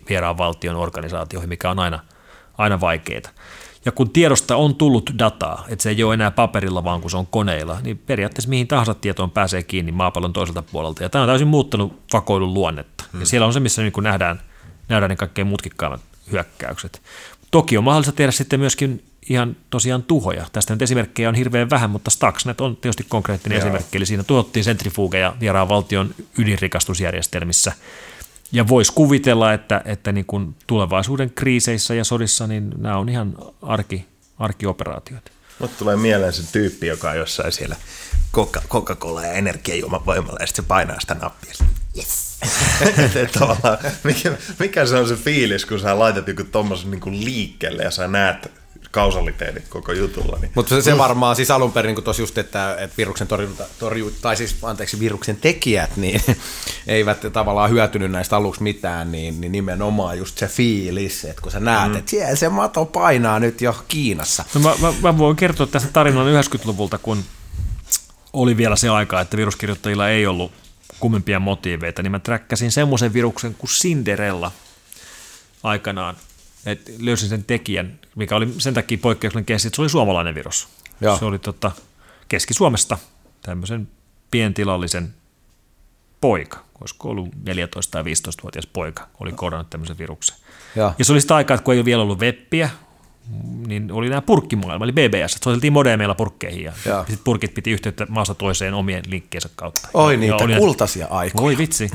vieraan 0.08 0.38
valtion 0.38 0.76
organisaatioihin, 0.76 1.48
mikä 1.48 1.70
on 1.70 1.78
aina, 1.78 1.98
aina 2.58 2.80
vaikeaa. 2.80 3.30
Ja 3.84 3.92
kun 3.92 4.10
tiedosta 4.10 4.56
on 4.56 4.74
tullut 4.74 5.10
dataa, 5.18 5.64
että 5.68 5.82
se 5.82 5.90
ei 5.90 6.02
ole 6.02 6.14
enää 6.14 6.30
paperilla, 6.30 6.84
vaan 6.84 7.00
kun 7.00 7.10
se 7.10 7.16
on 7.16 7.26
koneilla, 7.26 7.78
niin 7.82 7.98
periaatteessa 7.98 8.48
mihin 8.48 8.68
tahansa 8.68 8.94
tietoon 8.94 9.30
pääsee 9.30 9.62
kiinni 9.62 9.92
maapallon 9.92 10.32
toiselta 10.32 10.62
puolelta. 10.62 11.02
Ja 11.02 11.08
tämä 11.08 11.22
on 11.22 11.28
täysin 11.28 11.48
muuttanut 11.48 12.02
vakoilun 12.12 12.54
luonnetta. 12.54 13.04
Hmm. 13.12 13.20
Ja 13.20 13.26
siellä 13.26 13.46
on 13.46 13.52
se, 13.52 13.60
missä 13.60 13.82
niin 13.82 13.92
nähdään, 14.02 14.40
nähdään 14.90 15.10
ne 15.10 15.16
kaikkein 15.16 15.46
mutkikkaimmat 15.46 16.00
hyökkäykset. 16.32 17.02
Toki 17.50 17.78
on 17.78 17.84
mahdollista 17.84 18.12
tehdä 18.12 18.32
sitten 18.32 18.60
myöskin 18.60 19.04
ihan 19.28 19.56
tosiaan 19.70 20.02
tuhoja. 20.02 20.46
Tästä 20.52 20.74
nyt 20.74 20.82
esimerkkejä 20.82 21.28
on 21.28 21.34
hirveän 21.34 21.70
vähän, 21.70 21.90
mutta 21.90 22.10
Stuxnet 22.10 22.60
on 22.60 22.76
tietysti 22.76 23.06
konkreettinen 23.08 23.56
Joo. 23.56 23.66
esimerkki, 23.66 23.96
eli 23.96 24.06
siinä 24.06 24.22
tuottiin 24.22 24.64
sentrifugeja 24.64 25.36
vieraan 25.40 25.68
valtion 25.68 26.14
ydinrikastusjärjestelmissä. 26.38 27.72
Ja 28.52 28.68
voisi 28.68 28.92
kuvitella, 28.92 29.52
että, 29.52 29.82
että 29.84 30.12
niin 30.12 30.26
kuin 30.26 30.56
tulevaisuuden 30.66 31.30
kriiseissä 31.30 31.94
ja 31.94 32.04
sodissa, 32.04 32.46
niin 32.46 32.74
nämä 32.76 32.96
on 32.96 33.08
ihan 33.08 33.34
arki, 33.62 34.06
arkioperaatioita. 34.38 35.30
Mutta 35.58 35.78
tulee 35.78 35.96
mieleen 35.96 36.32
se 36.32 36.52
tyyppi, 36.52 36.86
joka 36.86 37.10
on 37.10 37.16
jossain 37.16 37.52
siellä 37.52 37.76
Coca-Cola 38.68 39.24
ja 39.24 39.32
energiajuomavoimalla, 39.32 40.38
ja 40.40 40.46
sitten 40.46 40.64
se 40.64 40.68
painaa 40.68 41.00
sitä 41.00 41.14
nappia. 41.14 41.52
Yes. 42.00 42.30
mikä, 44.04 44.32
mikä, 44.58 44.86
se 44.86 44.96
on 44.96 45.08
se 45.08 45.16
fiilis, 45.16 45.64
kun 45.64 45.80
sä 45.80 45.98
laitat 45.98 46.28
joku 46.28 46.44
tommosen 46.44 46.90
niin 46.90 47.24
liikkeelle 47.24 47.82
ja 47.82 47.90
sä 47.90 48.08
näet 48.08 48.50
kausaliteetit 48.90 49.68
koko 49.68 49.92
jutulla. 49.92 50.38
Niin. 50.40 50.52
Mutta 50.54 50.74
se, 50.74 50.82
se 50.82 50.98
varmaan 50.98 51.36
siis 51.36 51.50
alun 51.50 51.72
perin, 51.72 51.94
kun 51.94 52.04
tuossa 52.04 52.22
just, 52.22 52.38
että, 52.38 52.76
että 52.78 52.96
viruksen 52.98 53.26
torjunta, 53.26 53.64
torju, 53.78 54.12
tai 54.22 54.36
siis 54.36 54.56
anteeksi, 54.62 55.00
viruksen 55.00 55.36
tekijät, 55.36 55.96
niin 55.96 56.22
eivät 56.86 57.20
tavallaan 57.32 57.70
hyötynyt 57.70 58.10
näistä 58.10 58.36
aluksi 58.36 58.62
mitään, 58.62 59.12
niin, 59.12 59.40
niin 59.40 59.52
nimenomaan 59.52 60.18
just 60.18 60.38
se 60.38 60.46
fiilis, 60.46 61.24
että 61.24 61.42
kun 61.42 61.52
sä 61.52 61.60
näet, 61.60 61.92
mm. 61.92 61.98
että 61.98 62.10
siellä 62.10 62.36
se 62.36 62.48
mato 62.48 62.84
painaa 62.84 63.40
nyt 63.40 63.60
jo 63.60 63.84
Kiinassa. 63.88 64.44
No 64.54 64.60
mä, 64.60 64.74
mä, 64.80 64.92
mä 65.02 65.18
voin 65.18 65.36
kertoa 65.36 65.66
tästä 65.66 65.88
tarinan 65.92 66.44
90-luvulta, 66.44 66.98
kun 66.98 67.24
oli 68.32 68.56
vielä 68.56 68.76
se 68.76 68.88
aika, 68.88 69.20
että 69.20 69.36
viruskirjoittajilla 69.36 70.08
ei 70.08 70.26
ollut 70.26 70.52
kummempia 71.00 71.40
motiiveita, 71.40 72.02
niin 72.02 72.10
mä 72.10 72.18
träkkäsin 72.18 72.72
semmoisen 72.72 73.12
viruksen 73.12 73.54
kuin 73.54 73.70
Cinderella 73.70 74.52
aikanaan 75.62 76.16
että 76.66 76.92
löysin 76.98 77.28
sen 77.28 77.44
tekijän, 77.44 77.98
mikä 78.16 78.36
oli 78.36 78.54
sen 78.58 78.74
takia 78.74 78.98
poikkeuksellinen 78.98 79.46
kesti, 79.46 79.68
että 79.68 79.76
se 79.76 79.82
oli 79.82 79.88
suomalainen 79.88 80.34
virus. 80.34 80.68
Joo. 81.00 81.18
Se 81.18 81.24
oli 81.24 81.38
tota, 81.38 81.72
Keski-Suomesta 82.28 82.98
tämmöisen 83.42 83.88
pientilallisen 84.30 85.14
poika, 86.20 86.64
olisiko 86.80 87.08
ollut 87.08 87.28
14- 87.28 87.30
tai 87.90 88.02
15-vuotias 88.02 88.66
poika, 88.66 89.08
oli 89.20 89.32
kohdannut 89.32 89.70
tämmöisen 89.70 89.98
viruksen. 89.98 90.36
Ja, 90.76 90.94
ja 90.98 91.04
se 91.04 91.12
oli 91.12 91.20
sitä 91.20 91.36
aikaa, 91.36 91.54
että 91.54 91.64
kun 91.64 91.74
ei 91.74 91.80
ole 91.80 91.84
vielä 91.84 92.02
ollut 92.02 92.20
webbiä, 92.20 92.70
niin 93.66 93.92
oli 93.92 94.08
nämä 94.08 94.22
purkkimaailma, 94.22 94.84
eli 94.84 94.92
BBS, 94.92 95.34
että 95.34 95.44
soiteltiin 95.44 95.72
modemeilla 95.72 96.14
purkkeihin 96.14 96.64
ja, 96.64 96.72
ja. 96.86 96.98
sitten 96.98 97.24
purkit 97.24 97.54
piti 97.54 97.70
yhteyttä 97.70 98.06
maasta 98.08 98.34
toiseen 98.34 98.74
omien 98.74 99.02
linkkeensä 99.06 99.48
kautta. 99.56 99.88
Oi 99.94 100.16
niitä 100.16 100.36
oli 100.36 100.54
kultaisia 100.54 101.06
aikoja. 101.10 101.42
Voi 101.42 101.58
vitsi. 101.58 101.90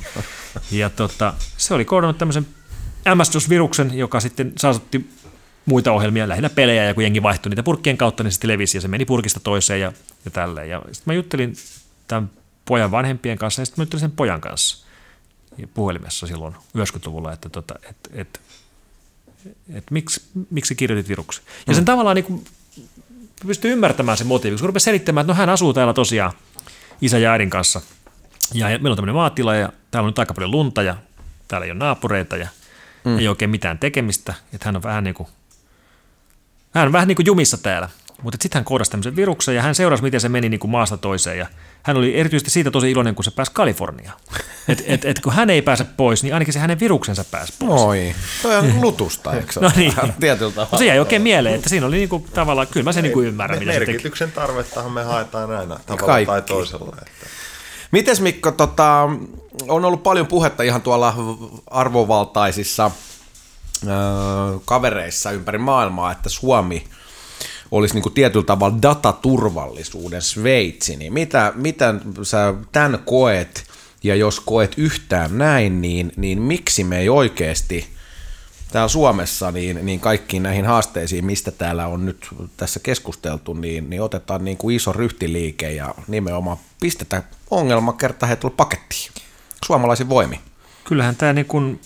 Ja 0.72 0.90
tota, 0.90 1.34
se 1.58 1.74
oli 1.74 1.86
koodannut 1.86 2.18
tämmöisen 2.18 2.48
MS-DOS-viruksen, 3.16 3.98
joka 3.98 4.20
sitten 4.20 4.54
saasutti 4.58 5.10
muita 5.66 5.92
ohjelmia, 5.92 6.30
lähinnä 6.30 6.50
pelejä, 6.50 6.84
ja 6.84 6.94
kun 6.94 7.04
jengi 7.04 7.24
vaihtoi 7.24 7.50
niitä 7.50 7.64
purkkien 7.64 7.98
kautta, 7.98 8.24
niin 8.24 8.32
sitten 8.32 8.48
levisi, 8.48 8.78
ja 8.78 8.82
se 8.82 8.88
meni 8.88 9.06
purkista 9.06 9.40
toiseen 9.40 9.82
ja, 9.82 9.94
ja 10.26 10.32
tälleen. 10.32 10.70
Ja 10.70 10.80
sitten 10.80 11.04
mä 11.06 11.14
juttelin 11.14 11.54
tämän 12.08 12.30
pojan 12.66 12.92
vanhempien 12.92 13.38
kanssa, 13.38 13.62
ja 13.62 13.66
sitten 13.66 13.82
mä 13.82 13.84
juttelin 13.84 14.02
sen 14.02 14.12
pojan 14.12 14.42
kanssa 14.42 14.86
puhelimessa 15.74 16.28
silloin 16.28 16.56
90-luvulla, 16.78 17.34
että, 17.34 17.50
tota, 17.50 17.76
että, 17.90 18.10
että, 18.14 18.40
että 19.74 19.94
miksi, 19.94 20.22
miksi 20.50 20.76
kirjoitit 20.76 21.10
viruksen. 21.10 21.44
Ja 21.68 21.74
sen 21.74 21.84
mm. 21.84 21.86
tavallaan 21.86 22.16
niin 22.16 22.46
pystyy 23.48 23.72
ymmärtämään 23.72 24.18
sen 24.18 24.28
motiivin, 24.28 24.60
kun 24.60 24.68
rupesi 24.68 24.84
selittämään, 24.84 25.24
että 25.24 25.34
no 25.34 25.38
hän 25.38 25.50
asuu 25.50 25.74
täällä 25.74 25.94
tosiaan 25.94 26.32
isä 27.02 27.18
ja 27.18 27.32
äidin 27.32 27.50
kanssa, 27.50 27.82
ja 28.54 28.68
meillä 28.68 28.90
on 28.90 28.96
tämmöinen 28.96 29.16
maatila, 29.16 29.56
ja 29.56 29.70
täällä 29.92 30.06
on 30.06 30.10
nyt 30.10 30.20
aika 30.20 30.34
paljon 30.34 30.52
lunta, 30.52 30.84
ja 30.84 30.96
täällä 31.48 31.66
ei 31.66 31.72
ole 31.72 31.80
naapureita, 31.80 32.38
ja 32.38 32.48
mm. 33.06 33.20
ei 33.20 33.28
oikein 33.28 33.52
mitään 33.52 33.80
tekemistä, 33.80 34.34
että 34.54 34.68
hän 34.68 34.76
on 34.76 34.84
vähän 34.84 35.04
niin 35.04 35.14
kuin, 35.14 35.30
hän 36.72 36.88
on 36.88 36.94
vähän 36.94 37.08
niin 37.08 37.16
kuin 37.16 37.26
jumissa 37.26 37.58
täällä. 37.58 37.90
Mutta 38.22 38.38
sitten 38.42 38.60
hän 38.60 38.66
koodasi 38.66 38.92
tämmöisen 38.92 39.16
viruksen 39.16 39.56
ja 39.56 39.62
hän 39.62 39.76
seurasi, 39.76 40.04
miten 40.04 40.22
se 40.22 40.30
meni 40.30 40.50
niin 40.50 40.60
kuin 40.60 40.72
maasta 40.72 40.98
toiseen. 40.98 41.38
Ja 41.38 41.48
hän 41.84 41.98
oli 41.98 42.18
erityisesti 42.20 42.52
siitä 42.52 42.72
tosi 42.72 42.92
iloinen, 42.92 43.16
kun 43.16 43.24
se 43.24 43.32
pääsi 43.32 43.52
Kaliforniaan. 43.52 44.20
Et, 44.68 44.84
et, 44.88 45.06
et 45.06 45.20
kun 45.20 45.34
hän 45.34 45.50
ei 45.50 45.62
pääse 45.62 45.84
pois, 45.84 46.24
niin 46.24 46.34
ainakin 46.34 46.54
se 46.54 46.60
hänen 46.60 46.80
viruksensa 46.80 47.24
pääsi 47.24 47.54
pois. 47.60 47.82
Oi, 47.82 48.16
toi 48.42 48.56
on 48.56 48.74
lutusta, 48.82 49.34
eikö 49.34 49.54
se 49.54 49.60
No 49.60 49.72
niin. 49.76 49.94
Tietyllä 50.20 50.52
tavalla. 50.52 50.70
No 50.72 50.78
se 50.78 50.86
jäi 50.86 51.00
oikein 51.00 51.22
mieleen, 51.22 51.56
että 51.56 51.70
siinä 51.70 51.86
oli 51.86 51.98
niinku 51.98 52.28
tavallaan, 52.34 52.68
kyllä 52.68 52.84
mä 52.84 52.94
sen 52.94 53.04
niinku 53.04 53.22
ymmärrän, 53.22 53.60
mitä 53.60 53.72
se 53.72 53.80
teki. 53.80 53.92
Merkityksen 53.92 54.32
tarvettahan 54.32 54.92
me 54.92 55.04
haetaan 55.04 55.52
aina 55.52 55.80
tavalla 55.86 56.06
Kaikki. 56.06 56.32
tai 56.32 56.42
toisella. 56.42 56.96
Että. 57.02 57.28
Mites 57.92 58.22
Mikko, 58.22 58.52
tota, 58.52 59.10
on 59.68 59.86
ollut 59.86 60.04
paljon 60.04 60.28
puhetta 60.28 60.64
ihan 60.64 60.82
tuolla 60.82 61.14
arvovaltaisissa 61.68 62.92
ö, 63.84 63.90
kavereissa 64.66 65.32
ympäri 65.32 65.58
maailmaa, 65.58 66.12
että 66.12 66.30
Suomi 66.30 66.88
olisi 67.72 67.94
niin 67.94 68.04
kuin 68.04 68.14
tietyllä 68.14 68.46
tavalla 68.46 68.82
dataturvallisuuden 68.82 70.22
Sveitsi, 70.22 70.96
niin 70.96 71.14
mitä, 71.14 71.54
mitä 71.56 71.96
sä 72.24 72.54
tämän 72.72 73.00
koet, 73.06 73.64
ja 74.04 74.16
jos 74.16 74.40
koet 74.40 74.74
yhtään 74.78 75.38
näin, 75.38 75.82
niin, 75.82 76.12
niin 76.16 76.42
miksi 76.42 76.84
me 76.84 77.00
ei 77.00 77.10
oikeasti 77.10 77.88
täällä 78.72 78.88
Suomessa 78.88 79.52
niin, 79.52 79.86
niin 79.86 80.00
kaikkiin 80.00 80.44
näihin 80.44 80.66
haasteisiin, 80.66 81.26
mistä 81.26 81.52
täällä 81.52 81.88
on 81.88 82.06
nyt 82.06 82.28
tässä 82.58 82.80
keskusteltu, 82.80 83.54
niin, 83.54 83.90
niin 83.90 84.02
otetaan 84.02 84.46
niin 84.46 84.58
kuin 84.58 84.76
iso 84.76 84.94
ryhtiliike 84.94 85.72
ja 85.72 85.96
nimenomaan 86.08 86.58
pistetään 86.80 87.24
ongelma 87.52 87.94
kerta 87.94 88.26
he 88.26 88.38
pakettiin 88.58 89.12
suomalaisin 89.66 90.10
voimi. 90.10 90.40
Kyllähän 90.84 91.16
tämä 91.16 91.34
niin 91.34 91.46
kun 91.46 91.80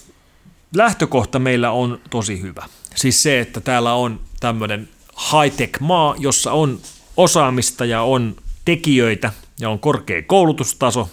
lähtökohta 0.76 1.40
meillä 1.40 1.72
on 1.72 2.02
tosi 2.10 2.42
hyvä. 2.42 2.66
Siis 2.96 3.24
se, 3.24 3.40
että 3.40 3.62
täällä 3.62 3.94
on 3.94 4.20
tämmöinen 4.40 4.90
high-tech-maa, 5.20 6.16
jossa 6.18 6.52
on 6.52 6.80
osaamista 7.18 7.86
ja 7.86 8.02
on 8.02 8.36
tekijöitä 8.66 9.34
ja 9.60 9.70
on 9.70 9.80
korkea 9.80 10.22
koulutustaso, 10.22 11.10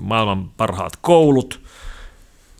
maailman 0.00 0.50
parhaat 0.56 0.96
koulut, 0.96 1.60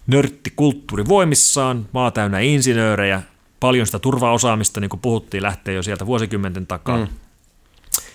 nörttikulttuuri 0.07 1.09
voimissaan, 1.09 1.87
maa 1.93 2.11
täynnä 2.11 2.41
insinöörejä, 2.41 3.23
paljon 3.61 3.87
sitä 3.87 3.99
turvaosaamista, 3.99 4.81
niin 4.81 4.89
kuin 4.89 5.01
puhuttiin, 5.01 5.43
lähtee 5.43 5.75
jo 5.75 5.83
sieltä 5.83 6.07
vuosikymmenten 6.07 6.67
takaa. 6.67 6.97
Mm. 6.97 7.09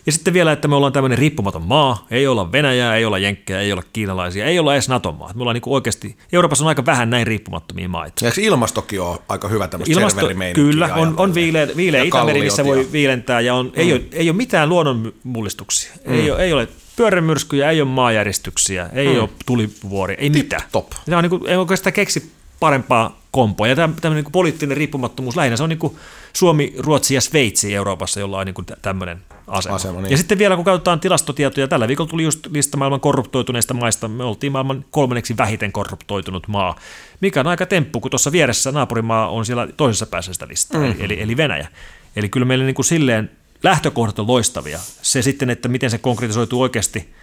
Ja 0.10 0.14
sitten 0.14 0.34
vielä, 0.34 0.52
että 0.52 0.68
me 0.68 0.76
ollaan 0.76 0.94
tämmöinen 0.94 1.18
riippumaton 1.18 1.62
maa, 1.62 2.08
ei 2.12 2.28
olla 2.28 2.52
Venäjää, 2.52 2.96
ei 2.96 3.06
olla 3.06 3.18
Jenkkejä, 3.18 3.62
ei 3.62 3.72
olla 3.72 3.84
kiinalaisia, 3.94 4.46
ei 4.46 4.60
olla 4.60 4.74
edes 4.74 4.90
NATO-maa. 4.90 5.32
Me 5.36 5.42
ollaan 5.42 5.54
niin 5.54 5.64
oikeasti, 5.66 6.18
Euroopassa 6.32 6.64
on 6.64 6.68
aika 6.68 6.86
vähän 6.86 7.10
näin 7.10 7.28
riippumattomia 7.28 7.90
maita. 7.90 8.26
Ja 8.26 8.30
eikö 8.30 8.42
ilmastokin 8.42 9.02
ole 9.02 9.20
aika 9.28 9.48
hyvä 9.48 9.68
tämmöistä 9.68 9.94
Ilmasto, 9.94 10.28
kyllä, 10.54 10.96
on, 10.96 11.14
on 11.18 11.34
viileä, 11.34 11.68
viileä 11.76 12.04
Itämeri, 12.04 12.42
missä 12.42 12.66
voi 12.66 12.88
viilentää, 12.92 13.42
ja 13.42 13.56
on, 13.56 13.72
ei, 13.76 13.94
ole, 13.94 14.02
ei 14.12 14.30
ole 14.30 14.38
mitään 14.38 14.70
luonnonmullistuksia. 14.70 15.92
Mm. 16.08 16.14
Ei, 16.14 16.32
ole, 16.32 16.44
ei 16.44 16.54
ole 16.54 16.68
pyörämyrskyjä, 16.96 17.70
ei 17.70 17.82
ole 17.82 17.90
maajäristyksiä, 17.90 18.90
ei 18.94 19.08
mm. 19.08 19.20
ole 19.20 19.30
tulivuori, 19.46 20.16
ei 20.18 20.30
mitään. 20.30 20.64
top. 20.72 20.90
Tämä 21.06 21.18
on 21.18 21.24
niin 21.24 21.30
kuin, 21.30 21.48
ei 21.48 21.56
oikeastaan 21.56 21.94
keksi 21.94 22.32
parempaa 22.60 23.20
kompoa. 23.32 23.68
Ja 23.68 23.76
tämmöinen 23.76 24.14
niin 24.14 24.32
poliittinen 24.32 24.78
riippumattomuus 24.78 25.36
lähinnä, 25.36 25.58
se 25.58 25.64
on 25.64 25.70
niin 25.70 25.80
kuin 25.80 25.96
Suomi, 26.34 26.74
Ruotsi 26.78 27.16
ja 27.16 27.22
Sveitsi 27.22 27.76
Euroopassa, 27.76 28.20
jolla 28.20 28.40
on 28.40 28.46
niin 28.46 28.54
kuin 28.54 28.66
tämmöinen 28.82 29.22
asema. 29.48 29.76
asema 29.76 30.02
niin. 30.02 30.12
Ja 30.12 30.18
sitten 30.18 30.38
vielä 30.38 30.56
kun 30.56 30.66
katsotaan 30.66 31.00
tilastotietoja, 31.00 31.68
tällä 31.68 31.88
viikolla 31.88 32.10
tuli 32.10 32.24
just 32.24 32.48
lista 32.52 32.78
maailman 32.78 33.00
korruptoituneista 33.00 33.74
maista, 33.74 34.08
me 34.08 34.24
oltiin 34.24 34.52
maailman 34.52 34.86
kolmanneksi 34.92 35.38
vähiten 35.38 35.72
korruptoitunut 35.72 36.48
maa, 36.48 36.76
mikä 37.22 37.40
on 37.40 37.48
aika 37.48 37.66
temppu, 37.66 38.00
kun 38.00 38.12
tuossa 38.12 38.32
vieressä 38.32 38.72
naapurimaa 38.72 39.30
on 39.30 39.46
siellä 39.46 39.68
toisessa 39.78 40.06
päässä 40.06 40.34
sitä 40.34 40.48
listaa, 40.48 40.82
mm. 40.82 40.96
eli, 41.00 41.22
eli 41.22 41.38
Venäjä. 41.38 41.68
Eli 42.16 42.30
kyllä 42.30 42.46
meillä 42.46 42.66
niin 42.66 42.76
kuin 42.76 42.86
silleen 42.86 43.32
lähtökohdat 43.64 44.20
on 44.20 44.28
loistavia. 44.28 44.80
Se 45.02 45.22
sitten, 45.22 45.50
että 45.50 45.68
miten 45.68 45.90
se 45.90 45.98
konkretisoituu 45.98 46.62
oikeasti, 46.62 47.14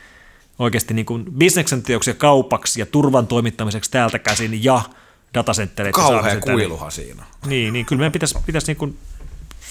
oikeasti 0.58 0.94
niin 0.94 1.06
kuin 1.06 1.24
bisneksen 1.38 1.82
teoksi 1.82 2.10
ja 2.10 2.14
kaupaksi 2.14 2.80
ja 2.80 2.86
turvan 2.86 3.26
toimittamiseksi 3.26 3.90
täältä 3.90 4.18
käsin 4.18 4.64
ja 4.64 4.80
datasenttereitä. 5.36 5.96
Kauhea 5.96 6.40
kuiluhan 6.40 6.92
siinä. 6.92 7.24
Niin, 7.46 7.72
niin 7.72 7.86
kyllä 7.86 8.00
meidän 8.00 8.12
pitäisi, 8.12 8.38
pitäisi 8.46 8.66
niin 8.66 8.76
kuin 8.76 8.98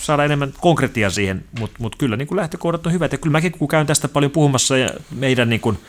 saada 0.02 0.24
enemmän 0.24 0.54
konkretiaa 0.60 1.10
siihen, 1.10 1.46
mutta 1.60 1.78
mut 1.80 1.96
kyllä 1.96 2.18
niin 2.18 2.28
kuin 2.28 2.36
lähtökohdat 2.36 2.88
on 2.88 2.94
hyvät. 2.94 3.12
Ja 3.12 3.18
kyllä 3.18 3.32
mäkin 3.32 3.52
kun 3.52 3.68
käyn 3.68 3.88
tästä 3.88 4.08
paljon 4.08 4.32
puhumassa 4.32 4.78
ja 4.78 4.90
meidän 5.12 5.50
niin 5.50 5.62
kuin, 5.62 5.80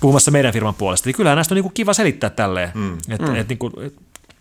puhumassa 0.00 0.30
meidän 0.30 0.52
firman 0.52 0.74
puolesta, 0.74 1.08
niin 1.08 1.16
kyllähän 1.16 1.36
näistä 1.36 1.54
on 1.54 1.56
niin 1.56 1.64
kuin 1.64 1.74
kiva 1.74 1.94
selittää 1.94 2.30
tälleen. 2.30 2.70
Mm. 2.74 2.98
Että 3.08 3.26
mm. 3.26 3.34
et, 3.34 3.48
niin 3.48 3.58
kuin, 3.58 3.72
et, 3.82 3.94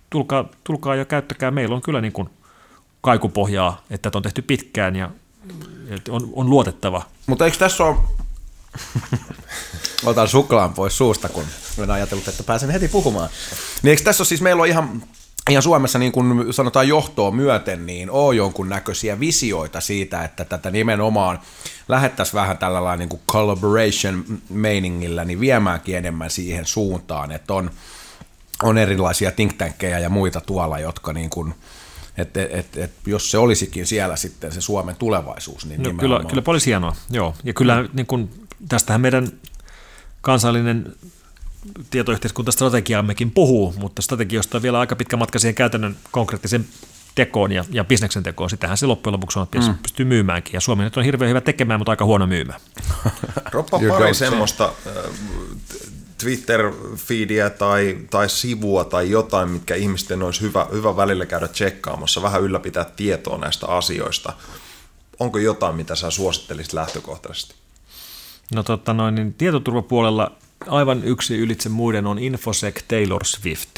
tulkaa, 0.10 0.45
tulkaa 0.64 0.95
ja 0.95 1.06
käyttäkää. 1.06 1.52
Meillä 1.52 1.76
on 1.76 1.81
kyllä 1.81 2.02
niin 2.02 2.14
kuin 2.14 2.30
kaikupohjaa, 3.02 3.81
että 3.89 4.11
on 4.14 4.23
tehty 4.23 4.41
pitkään 4.41 4.95
ja 4.95 5.10
että 5.89 6.11
on, 6.11 6.30
on 6.34 6.49
luotettava. 6.49 7.03
Mutta 7.27 7.45
eikö 7.45 7.57
tässä 7.57 7.84
ole 7.84 7.95
Otan 10.06 10.27
suklaan 10.27 10.73
pois 10.73 10.97
suusta, 10.97 11.30
kun 11.30 11.43
olen 11.77 11.91
ajatellut, 11.91 12.27
että 12.27 12.43
pääsen 12.43 12.69
heti 12.69 12.88
puhumaan. 12.88 13.30
Niin 13.84 13.89
eikö 13.89 14.03
tässä 14.03 14.26
siis, 14.26 14.41
meillä 14.41 14.61
on 14.61 14.68
ihan, 14.68 15.03
ihan 15.49 15.64
Suomessa 15.64 15.99
niin 15.99 16.11
kuin 16.11 16.53
sanotaan 16.53 16.88
johtoa 16.88 17.31
myöten, 17.31 17.85
niin 17.85 18.11
on 18.11 18.38
jonkun 18.38 18.69
näköisiä 18.69 19.19
visioita 19.19 19.81
siitä, 19.81 20.23
että 20.23 20.45
tätä 20.45 20.72
nimenomaan 20.72 21.39
lähettäisiin 21.88 22.35
vähän 22.35 22.57
tällä 22.57 22.97
niin 22.97 23.10
kuin 23.10 23.22
collaboration-meiningillä, 23.31 25.26
niin 25.26 25.39
viemäänkin 25.39 25.97
enemmän 25.97 26.30
siihen 26.30 26.65
suuntaan, 26.65 27.31
että 27.31 27.53
on, 27.53 27.72
on 28.64 28.77
erilaisia 28.77 29.31
think 29.31 29.53
tankkejä 29.53 29.99
ja 29.99 30.10
muita 30.10 30.41
tuolla, 30.41 30.80
jotka 30.80 31.14
niin 31.14 31.30
kuin, 31.30 31.53
että 32.18 32.47
et, 32.49 32.77
et, 32.77 32.91
jos 33.06 33.31
se 33.31 33.38
olisikin 33.38 33.88
siellä 33.88 34.15
sitten 34.15 34.52
se 34.52 34.61
Suomen 34.61 34.95
tulevaisuus, 34.95 35.65
niin 35.65 35.84
no, 35.84 35.93
kyllä, 35.93 36.19
kyllä 36.30 36.43
olisi 36.45 36.65
hienoa, 36.65 36.95
joo. 37.10 37.35
Ja 37.43 37.53
kyllä 37.53 37.85
niin 37.93 38.06
kun, 38.06 38.30
tästähän 38.69 39.02
meidän 39.02 39.31
kansallinen 40.22 40.95
tietoyhteiskuntastrategiammekin 41.89 43.31
puhuu, 43.31 43.73
mutta 43.77 44.01
strategiosta 44.01 44.57
on 44.57 44.61
vielä 44.61 44.79
aika 44.79 44.95
pitkä 44.95 45.17
matka 45.17 45.39
siihen 45.39 45.55
käytännön 45.55 45.97
konkreettisen 46.11 46.65
tekoon 47.15 47.51
ja, 47.51 47.65
ja 47.71 47.83
bisneksen 47.83 48.23
tekoon. 48.23 48.49
Sitähän 48.49 48.77
se 48.77 48.85
loppujen 48.85 49.13
lopuksi 49.13 49.39
on, 49.39 49.43
että 49.43 49.59
mm. 49.59 49.75
pystyy 49.81 50.05
myymäänkin. 50.05 50.53
Ja 50.53 50.61
Suomi 50.61 50.83
nyt 50.83 50.97
on 50.97 51.03
hirveän 51.03 51.29
hyvä 51.29 51.41
tekemään, 51.41 51.79
mutta 51.79 51.91
aika 51.91 52.05
huono 52.05 52.27
myymään. 52.27 52.59
Roppa 53.51 53.79
pari 53.89 54.13
semmoista 54.13 54.71
Twitter-feediä 56.17 57.49
tai, 57.49 57.97
tai 58.09 58.29
sivua 58.29 58.83
tai 58.83 59.09
jotain, 59.09 59.49
mitkä 59.49 59.75
ihmisten 59.75 60.23
olisi 60.23 60.41
hyvä, 60.41 60.67
hyvä 60.71 60.95
välillä 60.97 61.25
käydä 61.25 61.47
tsekkaamassa, 61.47 62.21
vähän 62.21 62.41
ylläpitää 62.41 62.85
tietoa 62.95 63.37
näistä 63.37 63.67
asioista. 63.67 64.33
Onko 65.19 65.37
jotain, 65.37 65.75
mitä 65.75 65.95
sä 65.95 66.11
suosittelisit 66.11 66.73
lähtökohtaisesti? 66.73 67.55
No 68.55 68.63
totta 68.63 68.93
noin, 68.93 69.15
niin 69.15 69.33
tietoturvapuolella 69.33 70.31
aivan 70.67 71.03
yksi 71.03 71.37
ylitse 71.37 71.69
muiden 71.69 72.07
on 72.07 72.19
Infosec 72.19 72.81
Taylor 72.87 73.25
Swift. 73.25 73.69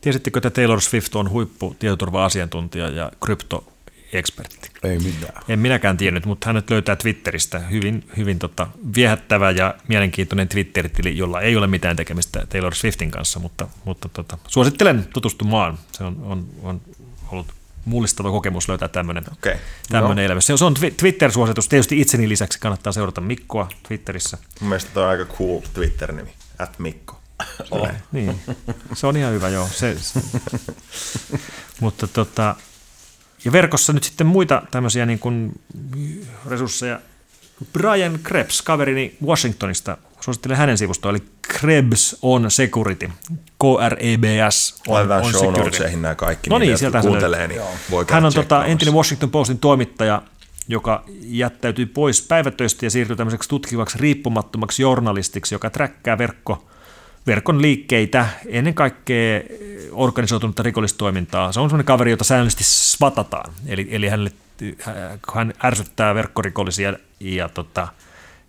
Tiesittekö, 0.00 0.38
että 0.38 0.50
Taylor 0.50 0.80
Swift 0.80 1.16
on 1.16 1.30
huippu 1.30 1.76
tietoturva-asiantuntija 1.78 2.88
ja 2.88 3.12
krypto 3.24 3.72
ekspertti. 4.12 4.70
Ei 4.82 4.98
mitään. 4.98 5.42
En 5.48 5.58
minäkään 5.58 5.96
tiennyt, 5.96 6.26
mutta 6.26 6.46
hänet 6.46 6.70
löytää 6.70 6.96
Twitteristä 6.96 7.58
hyvin, 7.58 8.04
hyvin 8.16 8.38
tota, 8.38 8.66
viehättävä 8.94 9.50
ja 9.50 9.74
mielenkiintoinen 9.88 10.48
Twitter-tili, 10.48 11.16
jolla 11.16 11.40
ei 11.40 11.56
ole 11.56 11.66
mitään 11.66 11.96
tekemistä 11.96 12.46
Taylor 12.48 12.74
Swiftin 12.74 13.10
kanssa, 13.10 13.38
mutta, 13.38 13.68
mutta 13.84 14.08
tota, 14.08 14.38
suosittelen 14.48 15.08
tutustumaan. 15.12 15.78
Se 15.92 16.04
on, 16.04 16.16
on, 16.22 16.46
on 16.62 16.80
ollut 17.32 17.46
mullistava 17.84 18.30
kokemus 18.30 18.68
löytää 18.68 18.88
tämmöinen 18.88 19.24
okay. 19.32 19.56
tämmöinen 19.88 20.24
elämä. 20.24 20.40
Se 20.40 20.64
on 20.64 20.74
Twitter-suositus. 20.96 21.68
Tietysti 21.68 22.00
itseni 22.00 22.28
lisäksi 22.28 22.60
kannattaa 22.60 22.92
seurata 22.92 23.20
Mikkoa 23.20 23.68
Twitterissä. 23.88 24.38
Mun 24.60 24.68
mielestä 24.68 24.90
toi 24.94 25.04
on 25.04 25.10
aika 25.10 25.24
cool 25.24 25.60
Twitter-nimi, 25.74 26.32
at 26.58 26.78
Mikko. 26.78 27.20
Oh. 27.70 27.88
Niin, 28.12 28.40
se 28.94 29.06
on 29.06 29.16
ihan 29.16 29.32
hyvä, 29.32 29.48
joo. 29.48 29.68
Se, 29.72 29.96
se. 30.00 30.20
Mutta 31.80 32.06
tota, 32.06 32.56
ja 33.44 33.52
verkossa 33.52 33.92
nyt 33.92 34.04
sitten 34.04 34.26
muita 34.26 34.62
tämmöisiä 34.70 35.06
niin 35.06 35.18
kuin 35.18 35.60
resursseja. 36.46 37.00
Brian 37.72 38.18
Krebs, 38.22 38.62
kaverini 38.62 39.16
Washingtonista, 39.24 39.96
suosittelen 40.20 40.56
hänen 40.56 40.78
sivustoa, 40.78 41.10
eli 41.10 41.22
Krebs 41.42 42.16
on 42.22 42.50
Security, 42.50 43.10
K-R-E-B-S 43.60 44.82
on, 44.88 44.94
Laitetaan 44.94 45.24
on 45.24 45.30
show 45.30 45.54
security. 45.54 45.96
nämä 45.96 46.14
kaikki, 46.14 46.50
no 46.50 46.58
niin, 46.58 46.78
sieltä 46.78 47.00
kuuntelee, 47.00 47.48
niin 47.48 47.60
voi 47.90 48.04
Hän 48.10 48.24
on 48.24 48.32
tota, 48.34 48.64
entinen 48.64 48.94
Washington 48.94 49.30
Postin 49.30 49.58
toimittaja, 49.58 50.22
joka 50.68 51.04
jättäytyi 51.22 51.86
pois 51.86 52.22
päivätöistä 52.22 52.86
ja 52.86 52.90
siirtyi 52.90 53.16
tämmöiseksi 53.16 53.48
tutkivaksi 53.48 53.98
riippumattomaksi 53.98 54.82
journalistiksi, 54.82 55.54
joka 55.54 55.70
träkkää 55.70 56.18
verkko 56.18 56.66
verkon 57.26 57.62
liikkeitä, 57.62 58.28
ennen 58.46 58.74
kaikkea 58.74 59.40
organisoitunutta 59.92 60.62
rikollistoimintaa. 60.62 61.52
Se 61.52 61.60
on 61.60 61.70
sellainen 61.70 61.86
kaveri, 61.86 62.10
jota 62.10 62.24
säännöllisesti 62.24 62.64
svatataan, 62.66 63.52
eli, 63.66 63.88
eli 63.90 64.08
hänelle, 64.08 64.30
hän 65.34 65.54
ärsyttää 65.64 66.14
verkkorikollisia 66.14 66.94
ja 67.20 67.48
tota, 67.48 67.88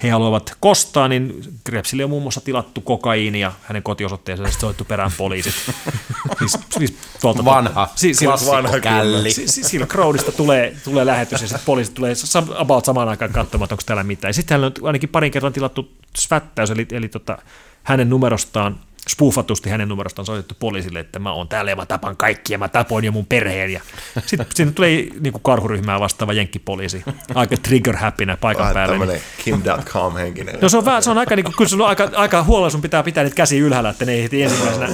he 0.03 0.09
haluavat 0.09 0.55
kostaa, 0.59 1.07
niin 1.07 1.41
Krebsille 1.63 2.03
on 2.03 2.09
muun 2.09 2.21
muassa 2.21 2.41
tilattu 2.41 2.81
kokaiinia 2.81 3.51
hänen 3.63 3.83
kotiosoitteeseensa, 3.83 4.59
soittu 4.59 4.85
perään 4.85 5.11
poliisit. 5.17 5.53
siis, 6.39 6.57
siis 6.77 6.97
tuolta, 7.21 7.45
vanha, 7.45 7.89
si, 7.95 8.13
si, 8.13 8.27
vanha 8.27 8.79
källi. 8.79 9.31
Si, 9.31 9.63
Silk 9.63 9.93
Roadista 9.93 10.31
tulee, 10.31 10.75
tulee 10.83 11.05
lähetys 11.05 11.41
ja 11.41 11.47
sitten 11.47 11.65
poliisit 11.65 11.93
tulee 11.93 12.13
about 12.55 12.85
samaan 12.85 13.09
aikaan 13.09 13.31
katsomaan, 13.31 13.65
että 13.65 13.73
onko 13.73 13.83
täällä 13.85 14.03
mitään. 14.03 14.33
sitten 14.33 14.59
hän 14.59 14.65
on 14.65 14.87
ainakin 14.87 15.09
parin 15.09 15.31
kerran 15.31 15.53
tilattu 15.53 15.91
svättäys, 16.17 16.71
eli, 16.71 16.87
eli 16.91 17.09
tota, 17.09 17.37
hänen 17.83 18.09
numerostaan 18.09 18.79
spoofatusti 19.09 19.69
hänen 19.69 19.89
numerostaan 19.89 20.25
soitettu 20.25 20.55
poliisille, 20.59 20.99
että 20.99 21.19
mä 21.19 21.33
oon 21.33 21.47
täällä 21.47 21.71
ja 21.71 21.75
mä 21.75 21.85
tapan 21.85 22.17
kaikki 22.17 22.53
ja 22.53 22.57
mä 22.57 22.67
tapoin 22.67 23.05
jo 23.05 23.11
mun 23.11 23.25
perheen. 23.25 23.71
Ja 23.73 23.81
sitten 24.25 24.45
sinne 24.55 24.73
tulee 24.73 25.07
niin 25.19 25.33
kuin 25.33 25.43
karhuryhmää 25.43 25.99
vastaava 25.99 26.33
jenkkipoliisi, 26.33 27.03
aika 27.35 27.57
trigger 27.57 27.97
happynä 27.97 28.37
paikan 28.37 28.61
Vähän 28.61 28.73
päälle. 28.73 28.93
Tämmöinen 28.93 29.21
Kim.com 29.43 30.13
henkinen. 30.13 30.57
No 30.61 30.69
se 30.69 30.77
on, 30.77 30.85
vähän, 30.85 31.03
se 31.03 31.09
on 31.09 31.17
aika, 31.17 31.35
niin 31.35 31.43
kuin, 31.43 31.55
kyllä 31.55 31.69
sun 31.69 31.81
on 31.81 31.87
aika, 31.87 32.09
aika 32.15 32.43
huolella 32.43 32.69
sun 32.69 32.81
pitää 32.81 33.03
pitää 33.03 33.23
niitä 33.23 33.35
käsiä 33.35 33.61
ylhäällä, 33.61 33.89
että 33.89 34.05
ne 34.05 34.11
ei 34.11 34.23
heti 34.23 34.43
ensimmäisenä 34.43 34.89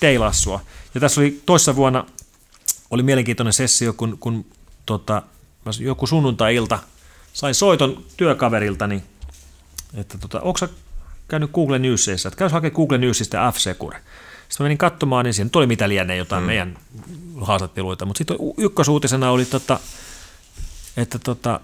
teilaa 0.00 0.32
sua. 0.32 0.60
Ja 0.94 1.00
tässä 1.00 1.20
oli 1.20 1.40
toissa 1.46 1.76
vuonna, 1.76 2.04
oli 2.90 3.02
mielenkiintoinen 3.02 3.52
sessio, 3.52 3.92
kun, 3.92 4.16
kun 4.20 4.46
tota, 4.86 5.22
joku 5.80 6.06
sunnuntai-ilta 6.06 6.78
sain 7.32 7.54
soiton 7.54 8.04
työkaveriltani, 8.16 9.02
että 9.94 10.18
tota, 10.18 10.40
onko 10.40 10.58
käynyt 11.32 11.50
Google 11.50 11.78
Newsissa, 11.78 12.28
että 12.28 12.38
käy 12.38 12.48
hakemaan 12.48 12.76
Google 12.76 12.98
Newsista 12.98 13.52
F-Secure. 13.52 13.96
Sitten 13.96 14.58
mä 14.58 14.64
menin 14.64 14.78
katsomaan, 14.78 15.24
niin 15.24 15.34
siinä 15.34 15.50
tuli 15.50 15.66
mitä 15.66 15.88
lienee 15.88 16.16
jotain 16.16 16.42
mm. 16.42 16.46
meidän 16.46 16.78
haastatteluita, 17.40 18.06
mutta 18.06 18.18
sitten 18.18 18.36
ykkösuutisena 18.56 19.30
oli, 19.30 19.44
tota, 19.44 19.80
että 20.96 21.18
tota, 21.18 21.60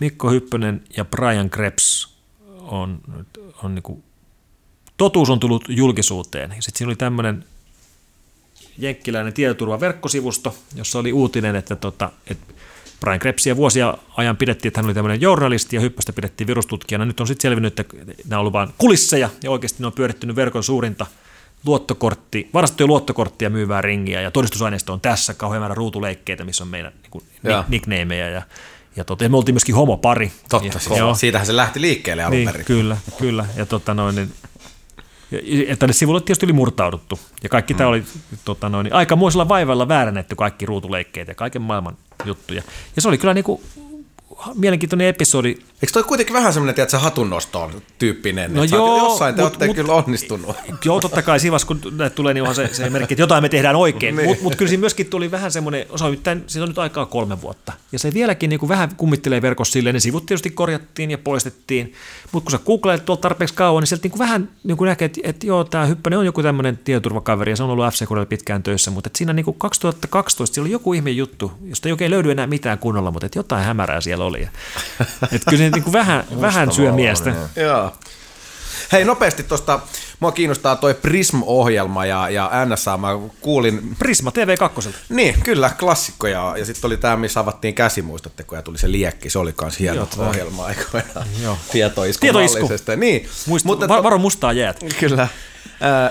Mikko 0.00 0.30
Hyppönen 0.30 0.82
ja 0.96 1.04
Brian 1.04 1.50
Krebs 1.50 2.14
on, 2.58 3.00
on 3.62 3.74
niinku, 3.74 4.02
totuus 4.96 5.30
on 5.30 5.40
tullut 5.40 5.64
julkisuuteen. 5.68 6.50
Sitten 6.50 6.78
siinä 6.78 6.88
oli 6.88 6.96
tämmöinen 6.96 7.44
jenkkiläinen 8.78 9.32
tietoturvaverkkosivusto, 9.32 10.56
jossa 10.74 10.98
oli 10.98 11.12
uutinen, 11.12 11.56
että, 11.56 11.76
tota, 11.76 12.10
että 12.26 12.53
Brian 13.04 13.20
Krebsia 13.20 13.56
vuosia 13.56 13.98
ajan 14.16 14.36
pidettiin, 14.36 14.70
että 14.70 14.80
hän 14.80 14.86
oli 14.86 14.94
tämmöinen 14.94 15.20
journalisti 15.20 15.76
ja 15.76 15.80
hyppöstä 15.80 16.12
pidettiin 16.12 16.46
virustutkijana. 16.46 17.04
Nyt 17.04 17.20
on 17.20 17.26
sitten 17.26 17.42
selvinnyt, 17.42 17.80
että 17.80 17.96
nämä 18.28 18.38
on 18.38 18.40
ollut 18.40 18.52
vain 18.52 18.68
kulisseja 18.78 19.30
ja 19.42 19.50
oikeasti 19.50 19.82
ne 19.82 19.86
on 19.86 19.92
pyörittynyt 19.92 20.36
verkon 20.36 20.64
suurinta 20.64 21.06
luottokortti, 21.66 22.50
varastettuja 22.54 22.86
luottokorttia 22.86 23.50
myyvää 23.50 23.82
ringiä 23.82 24.20
ja 24.20 24.30
todistusaineisto 24.30 24.92
on 24.92 25.00
tässä 25.00 25.34
kauhean 25.34 25.62
määrä 25.62 25.74
ruutuleikkeitä, 25.74 26.44
missä 26.44 26.64
on 26.64 26.68
meidän 26.68 26.92
niin 27.02 27.10
kuin, 27.10 27.24
nicknameja 27.68 28.28
ja 28.28 28.42
ja 28.96 29.04
tota, 29.04 29.28
me 29.28 29.36
oltiin 29.36 29.54
myöskin 29.54 29.74
homopari. 29.74 30.32
Totta, 30.48 30.78
ja, 30.90 30.98
joo. 30.98 31.14
siitähän 31.14 31.46
se 31.46 31.56
lähti 31.56 31.80
liikkeelle 31.80 32.24
alun 32.24 32.36
niin, 32.36 32.48
perin. 32.48 32.64
Kyllä, 32.64 32.96
kyllä. 33.18 33.46
Ja 33.56 33.66
tota 33.66 33.94
noin, 33.94 34.14
niin, 34.14 34.32
ja 35.68 35.76
tänne 35.76 35.92
sivulle 35.92 36.20
tietysti 36.20 36.46
oli 36.46 36.52
murtauduttu. 36.52 37.18
Ja 37.42 37.48
kaikki 37.48 37.74
mm. 37.74 37.78
tämä 37.78 37.90
oli 37.90 38.04
tota 38.44 38.68
noin, 38.68 38.92
aikamoisella 38.92 39.48
vaivalla 39.48 39.88
väärännetty 39.88 40.36
kaikki 40.36 40.66
ruutuleikkeet 40.66 41.28
ja 41.28 41.34
kaiken 41.34 41.62
maailman 41.62 41.96
juttuja. 42.24 42.62
Ja 42.96 43.02
se 43.02 43.08
oli 43.08 43.18
kyllä 43.18 43.34
niin 43.34 43.44
kuin 43.44 43.62
mielenkiintoinen 44.54 45.06
episodi. 45.06 45.56
Eikö 45.84 45.92
toi 45.92 46.04
kuitenkin 46.04 46.34
vähän 46.34 46.52
semmoinen, 46.52 46.82
että 46.82 46.98
hatunnostoon 46.98 47.82
tyyppinen? 47.98 48.54
No 48.54 48.64
joo, 48.64 48.98
jossain 48.98 49.34
te 49.34 49.42
mut, 49.42 49.50
olette 49.50 49.66
mut, 49.66 49.76
kyllä 49.76 49.92
onnistunut. 49.92 50.56
Joo, 50.84 51.00
totta 51.00 51.22
kai 51.22 51.40
siinä 51.40 51.56
kun 51.66 51.80
näitä 51.96 52.14
tulee, 52.14 52.34
niin 52.34 52.42
onhan 52.42 52.54
se, 52.54 52.68
se 52.72 52.90
merkki, 52.90 53.14
että 53.14 53.22
jotain 53.22 53.44
me 53.44 53.48
tehdään 53.48 53.76
oikein. 53.76 54.16
niin. 54.16 54.28
Mutta 54.28 54.42
mut 54.42 54.56
kyllä 54.56 54.68
siinä 54.68 54.80
myöskin 54.80 55.06
tuli 55.06 55.30
vähän 55.30 55.52
semmoinen, 55.52 55.86
osa 55.90 56.04
siitä 56.46 56.62
on 56.62 56.68
nyt 56.68 56.78
aikaa 56.78 57.06
kolme 57.06 57.40
vuotta. 57.40 57.72
Ja 57.92 57.98
se 57.98 58.14
vieläkin 58.14 58.50
niin 58.50 58.60
kuin 58.60 58.68
vähän 58.68 58.96
kummittelee 58.96 59.42
verkossa 59.42 59.72
silleen, 59.72 59.94
ne 59.94 60.00
sivut 60.00 60.26
tietysti 60.26 60.50
korjattiin 60.50 61.10
ja 61.10 61.18
poistettiin. 61.18 61.92
Mutta 62.32 62.44
kun 62.44 62.58
sä 62.58 62.64
googleet 62.66 63.04
tuolta 63.04 63.20
tarpeeksi 63.22 63.54
kauan, 63.54 63.80
niin 63.80 63.88
sieltä 63.88 64.04
niin 64.04 64.10
kuin 64.10 64.18
vähän 64.18 64.48
niin 64.64 64.76
kuin 64.76 64.88
näkee, 64.88 65.06
että, 65.06 65.20
että 65.24 65.46
joo, 65.46 65.64
tämä 65.64 65.86
Hyppänen 65.86 66.18
on 66.18 66.26
joku 66.26 66.42
tämmöinen 66.42 66.78
tietoturvakaveri 66.84 67.52
ja 67.52 67.56
se 67.56 67.62
on 67.62 67.70
ollut 67.70 67.86
f 67.94 68.28
pitkään 68.28 68.62
töissä. 68.62 68.90
Mutta 68.90 69.10
siinä 69.16 69.32
niin 69.32 69.44
kuin 69.44 69.58
2012 69.58 70.54
siellä 70.54 70.66
oli 70.66 70.72
joku 70.72 70.92
ihme 70.92 71.10
juttu, 71.10 71.52
josta 71.64 71.88
ei 71.88 71.92
oikein 71.92 72.10
löydy 72.10 72.30
enää 72.30 72.46
mitään 72.46 72.78
kunnolla, 72.78 73.10
mutta 73.10 73.26
että 73.26 73.38
jotain 73.38 73.64
hämärää 73.64 74.00
siellä 74.00 74.24
oli. 74.24 74.48
Että 75.32 75.50
kyllä 75.50 75.64
niin 75.74 75.84
kuin 75.84 75.92
vähän, 75.92 76.24
vähän 76.40 76.72
syö 76.72 76.92
miestä. 76.92 77.32
Joo. 77.56 77.92
Hei, 78.92 79.04
nopeasti 79.04 79.42
tuosta, 79.42 79.80
mua 80.20 80.32
kiinnostaa 80.32 80.76
toi 80.76 80.94
Prism-ohjelma 80.94 82.06
ja, 82.06 82.30
ja 82.30 82.50
NSA, 82.66 82.96
mä 82.96 83.08
kuulin... 83.40 83.96
Prisma 83.98 84.30
TV2. 84.30 84.88
Niin, 85.08 85.34
kyllä, 85.44 85.70
klassikko, 85.78 86.26
ja, 86.26 86.54
ja 86.58 86.64
sitten 86.64 86.88
oli 86.88 86.96
tämä, 86.96 87.16
missä 87.16 87.40
avattiin 87.40 87.74
käsi, 87.74 88.02
muistatteko, 88.02 88.56
ja 88.56 88.62
tuli 88.62 88.78
se 88.78 88.92
liekki, 88.92 89.30
se 89.30 89.38
oli 89.38 89.52
kans 89.52 89.78
hieno 89.78 90.08
Joo, 90.16 90.28
ohjelma 90.28 90.64
aikoinaan. 90.64 91.26
Tietoisku. 91.72 92.20
Tietoisku. 92.20 92.68
Niin. 92.96 93.28
Muist, 93.46 93.66
Mutta, 93.66 93.88
varo 93.88 94.18
mustaa 94.18 94.52
jäät. 94.52 94.84
Kyllä 95.00 95.28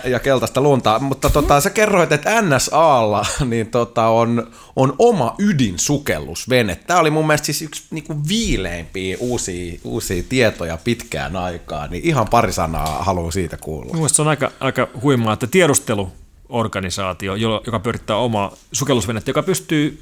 ja 0.03 0.19
keltaista 0.19 0.61
lunta. 0.61 0.99
Mutta 0.99 1.29
tota, 1.29 1.61
sä 1.61 1.69
kerroit, 1.69 2.11
että 2.11 2.41
NSAlla 2.41 3.25
niin 3.49 3.67
tota, 3.67 4.07
on, 4.07 4.51
on 4.75 4.95
oma 4.99 5.35
ydinsukellusvene. 5.39 6.75
Tämä 6.75 6.99
oli 6.99 7.09
mun 7.09 7.27
mielestä 7.27 7.45
siis 7.45 7.61
yksi 7.61 7.83
niinku 7.91 8.15
viileimpiä 8.27 9.17
uusia, 9.19 9.79
uusia 9.83 10.23
tietoja 10.29 10.77
pitkään 10.83 11.35
aikaan. 11.35 11.89
Niin 11.89 12.03
ihan 12.03 12.27
pari 12.27 12.53
sanaa 12.53 13.03
haluan 13.03 13.31
siitä 13.31 13.57
kuulla. 13.57 13.93
Mielestäni 13.93 14.15
se 14.15 14.21
on 14.21 14.27
aika, 14.27 14.51
aika 14.59 14.87
huimaa, 15.01 15.33
että 15.33 15.47
tiedusteluorganisaatio, 15.47 17.35
joka 17.35 17.79
pyörittää 17.79 18.17
omaa 18.17 18.55
sukellusvenettä, 18.71 19.29
joka 19.29 19.43
pystyy 19.43 20.01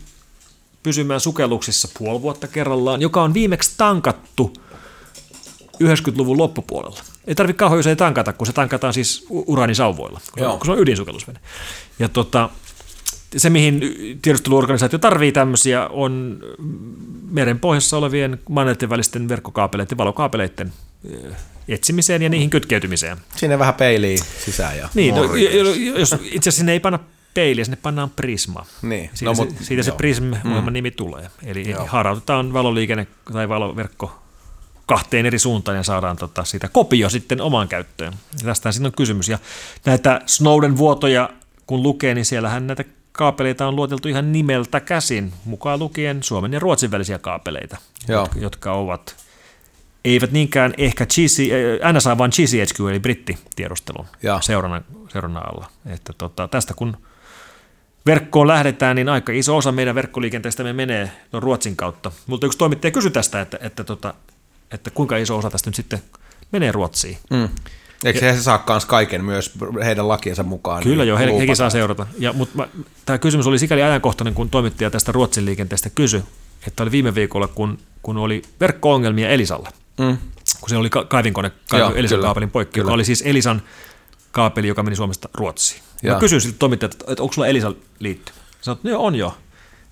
pysymään 0.84 1.20
sukelluksissa 1.20 1.88
puoli 2.00 2.22
vuotta 2.22 2.48
kerrallaan, 2.48 3.02
joka 3.02 3.24
on 3.24 3.34
viimeksi 3.34 3.74
tankattu 3.78 4.54
90-luvun 5.84 6.38
loppupuolella 6.38 7.00
ei 7.28 7.36
tarvitse 7.36 7.58
kauhean 7.58 7.80
usein 7.80 7.98
tankata, 7.98 8.34
kun 8.34 8.48
se 8.48 8.54
tankataan 8.54 8.94
siis 8.94 9.26
uraanisauvoilla, 9.30 10.22
kun, 10.32 10.48
kun 10.48 10.66
se 10.66 10.72
on 10.72 10.80
ydinsukellusvene. 10.80 11.40
Ja 12.00 12.10
tota, 12.10 12.50
se, 13.38 13.50
mihin 13.50 13.82
tiedusteluorganisaatio 14.22 15.00
tarvii 15.00 15.32
tämmöisiä, 15.32 15.88
on 15.88 16.40
meren 17.32 17.60
pohjassa 17.60 17.98
olevien 17.98 18.40
manneiden 18.50 18.90
välisten 18.90 19.30
verkkokaapeleiden, 19.30 19.98
valokaapeleiden 19.98 20.74
eh, 21.10 21.32
etsimiseen 21.68 22.22
ja 22.22 22.30
niihin 22.30 22.50
kytkeytymiseen. 22.50 23.18
Sinne 23.36 23.60
vähän 23.60 23.74
peiliin 23.74 24.20
sisään 24.46 24.78
ja 24.78 24.90
Niin, 24.94 25.16
no, 25.16 25.24
jos 25.96 26.16
itse 26.24 26.50
asiassa 26.50 26.52
sinne 26.52 26.72
ei 26.72 26.80
panna 26.80 27.00
peiliä, 27.34 27.66
sinne 27.66 27.78
pannaan 27.82 28.10
prisma. 28.10 28.66
Niin. 28.82 29.10
Siitä, 29.14 29.32
no, 29.32 29.36
se, 29.36 29.46
mut, 29.46 29.56
siitä 29.62 29.84
se 29.84 29.92
prism-ohjelman 29.92 30.64
mm. 30.64 30.74
nimi 30.74 30.92
tulee. 30.92 31.30
Eli 31.46 31.70
joo. 31.70 31.86
harautetaan 31.88 32.54
valoliikenne 32.54 33.08
tai 33.34 33.50
valoverkko 33.50 34.22
kahteen 34.92 35.26
eri 35.26 35.40
suuntaan 35.40 35.78
ja 35.78 35.84
saadaan 35.84 36.18
tota, 36.18 36.44
siitä 36.44 36.68
kopio 36.68 37.10
sitten 37.10 37.42
omaan 37.42 37.68
käyttöön. 37.68 38.14
Ja 38.40 38.46
tästä 38.46 38.72
siinä 38.72 38.88
on 38.88 38.92
kysymys. 38.92 39.30
Ja 39.30 39.40
näitä 39.86 40.22
Snowden 40.26 40.78
vuotoja, 40.78 41.30
kun 41.68 41.84
lukee, 41.84 42.14
niin 42.14 42.26
siellähän 42.26 42.68
näitä 42.68 42.84
kaapeleita 43.12 43.68
on 43.68 43.76
luoteltu 43.76 44.08
ihan 44.08 44.32
nimeltä 44.32 44.80
käsin, 44.80 45.34
mukaan 45.46 45.80
lukien 45.80 46.24
Suomen 46.24 46.54
ja 46.54 46.60
Ruotsin 46.60 46.92
välisiä 46.92 47.20
kaapeleita, 47.20 47.78
Joo. 48.08 48.22
Jotka, 48.22 48.40
jotka 48.40 48.74
ovat 48.74 49.16
eivät 50.06 50.32
niinkään 50.32 50.74
ehkä 50.78 51.06
GC, 51.06 51.50
äh, 51.84 51.94
NSA, 51.94 52.18
vaan 52.18 52.32
GCHQ, 52.36 52.90
eli 52.90 53.00
brittitiedustelun 53.00 54.06
seurannan, 54.42 54.86
seurannan 55.10 55.54
alla. 55.54 55.70
Että 55.86 56.14
tota, 56.18 56.48
tästä 56.48 56.74
kun 56.74 56.98
verkkoon 58.06 58.48
lähdetään, 58.48 58.96
niin 58.96 59.10
aika 59.10 59.32
iso 59.32 59.58
osa 59.58 59.72
meidän 59.72 59.96
verkkoliikenteestä 59.96 60.64
me 60.64 60.74
menee 60.74 61.12
Ruotsin 61.34 61.76
kautta. 61.76 62.12
Mutta 62.28 62.46
yksi 62.46 62.58
toimittaja 62.58 62.92
kysyi 62.92 63.12
tästä, 63.12 63.42
että, 63.42 63.58
että 63.62 63.84
tota, 63.84 64.14
että 64.74 64.92
kuinka 64.92 65.18
iso 65.18 65.38
osa 65.38 65.50
tästä 65.50 65.70
nyt 65.70 65.76
sitten 65.76 66.02
menee 66.52 66.72
Ruotsiin. 66.72 67.18
Mm. 67.30 67.50
Eikö 68.06 68.26
ja, 68.26 68.34
he 68.34 68.40
saa 68.40 68.64
myös 68.70 68.86
kaiken 68.86 69.26
myös 69.26 69.52
heidän 69.84 70.08
lakiensa 70.08 70.44
mukaan? 70.44 70.84
Kyllä 70.84 71.04
niin 71.04 71.08
joo, 71.08 71.18
he, 71.18 71.38
hekin 71.40 71.56
saa 71.56 71.70
seurata. 71.70 72.08
Ja, 72.20 72.34
mutta 72.34 72.68
tämä 73.06 73.18
kysymys 73.18 73.48
oli 73.48 73.60
sikäli 73.60 73.82
ajankohtainen, 73.84 74.34
kun 74.34 74.50
toimittaja 74.50 74.90
tästä 74.90 75.12
Ruotsin 75.12 75.46
liikenteestä 75.46 75.90
kysyi, 75.90 76.24
että 76.68 76.84
oli 76.84 76.92
viime 76.92 77.16
viikolla, 77.16 77.48
kun, 77.48 77.78
kun 78.04 78.18
oli 78.18 78.42
verkko-ongelmia 78.60 79.30
Elisalla. 79.30 79.70
Mm. 80.00 80.18
Kun 80.60 80.70
se 80.70 80.78
oli 80.78 80.90
ka- 80.90 81.06
kaivinkone 81.06 81.52
kaivi 81.70 82.00
Elisan 82.00 82.18
kyllä, 82.18 82.26
kaapelin 82.26 82.50
poikki, 82.50 82.74
kyllä. 82.74 82.86
joka 82.86 82.94
oli 82.94 83.06
siis 83.06 83.24
Elisan 83.26 83.62
kaapeli, 84.32 84.68
joka 84.68 84.84
meni 84.84 84.96
Suomesta 84.96 85.30
Ruotsiin. 85.34 85.82
Mä 86.04 86.20
kysyin 86.20 86.42
siltä 86.42 86.58
toimittajalta, 86.60 86.98
että, 87.08 87.24
onko 87.24 87.34
sulla 87.34 87.48
Elisan 87.48 87.76
liitty? 88.00 88.34
Sanoit, 88.62 88.86
että 88.86 88.98
on 88.98 89.16
joo. 89.16 89.34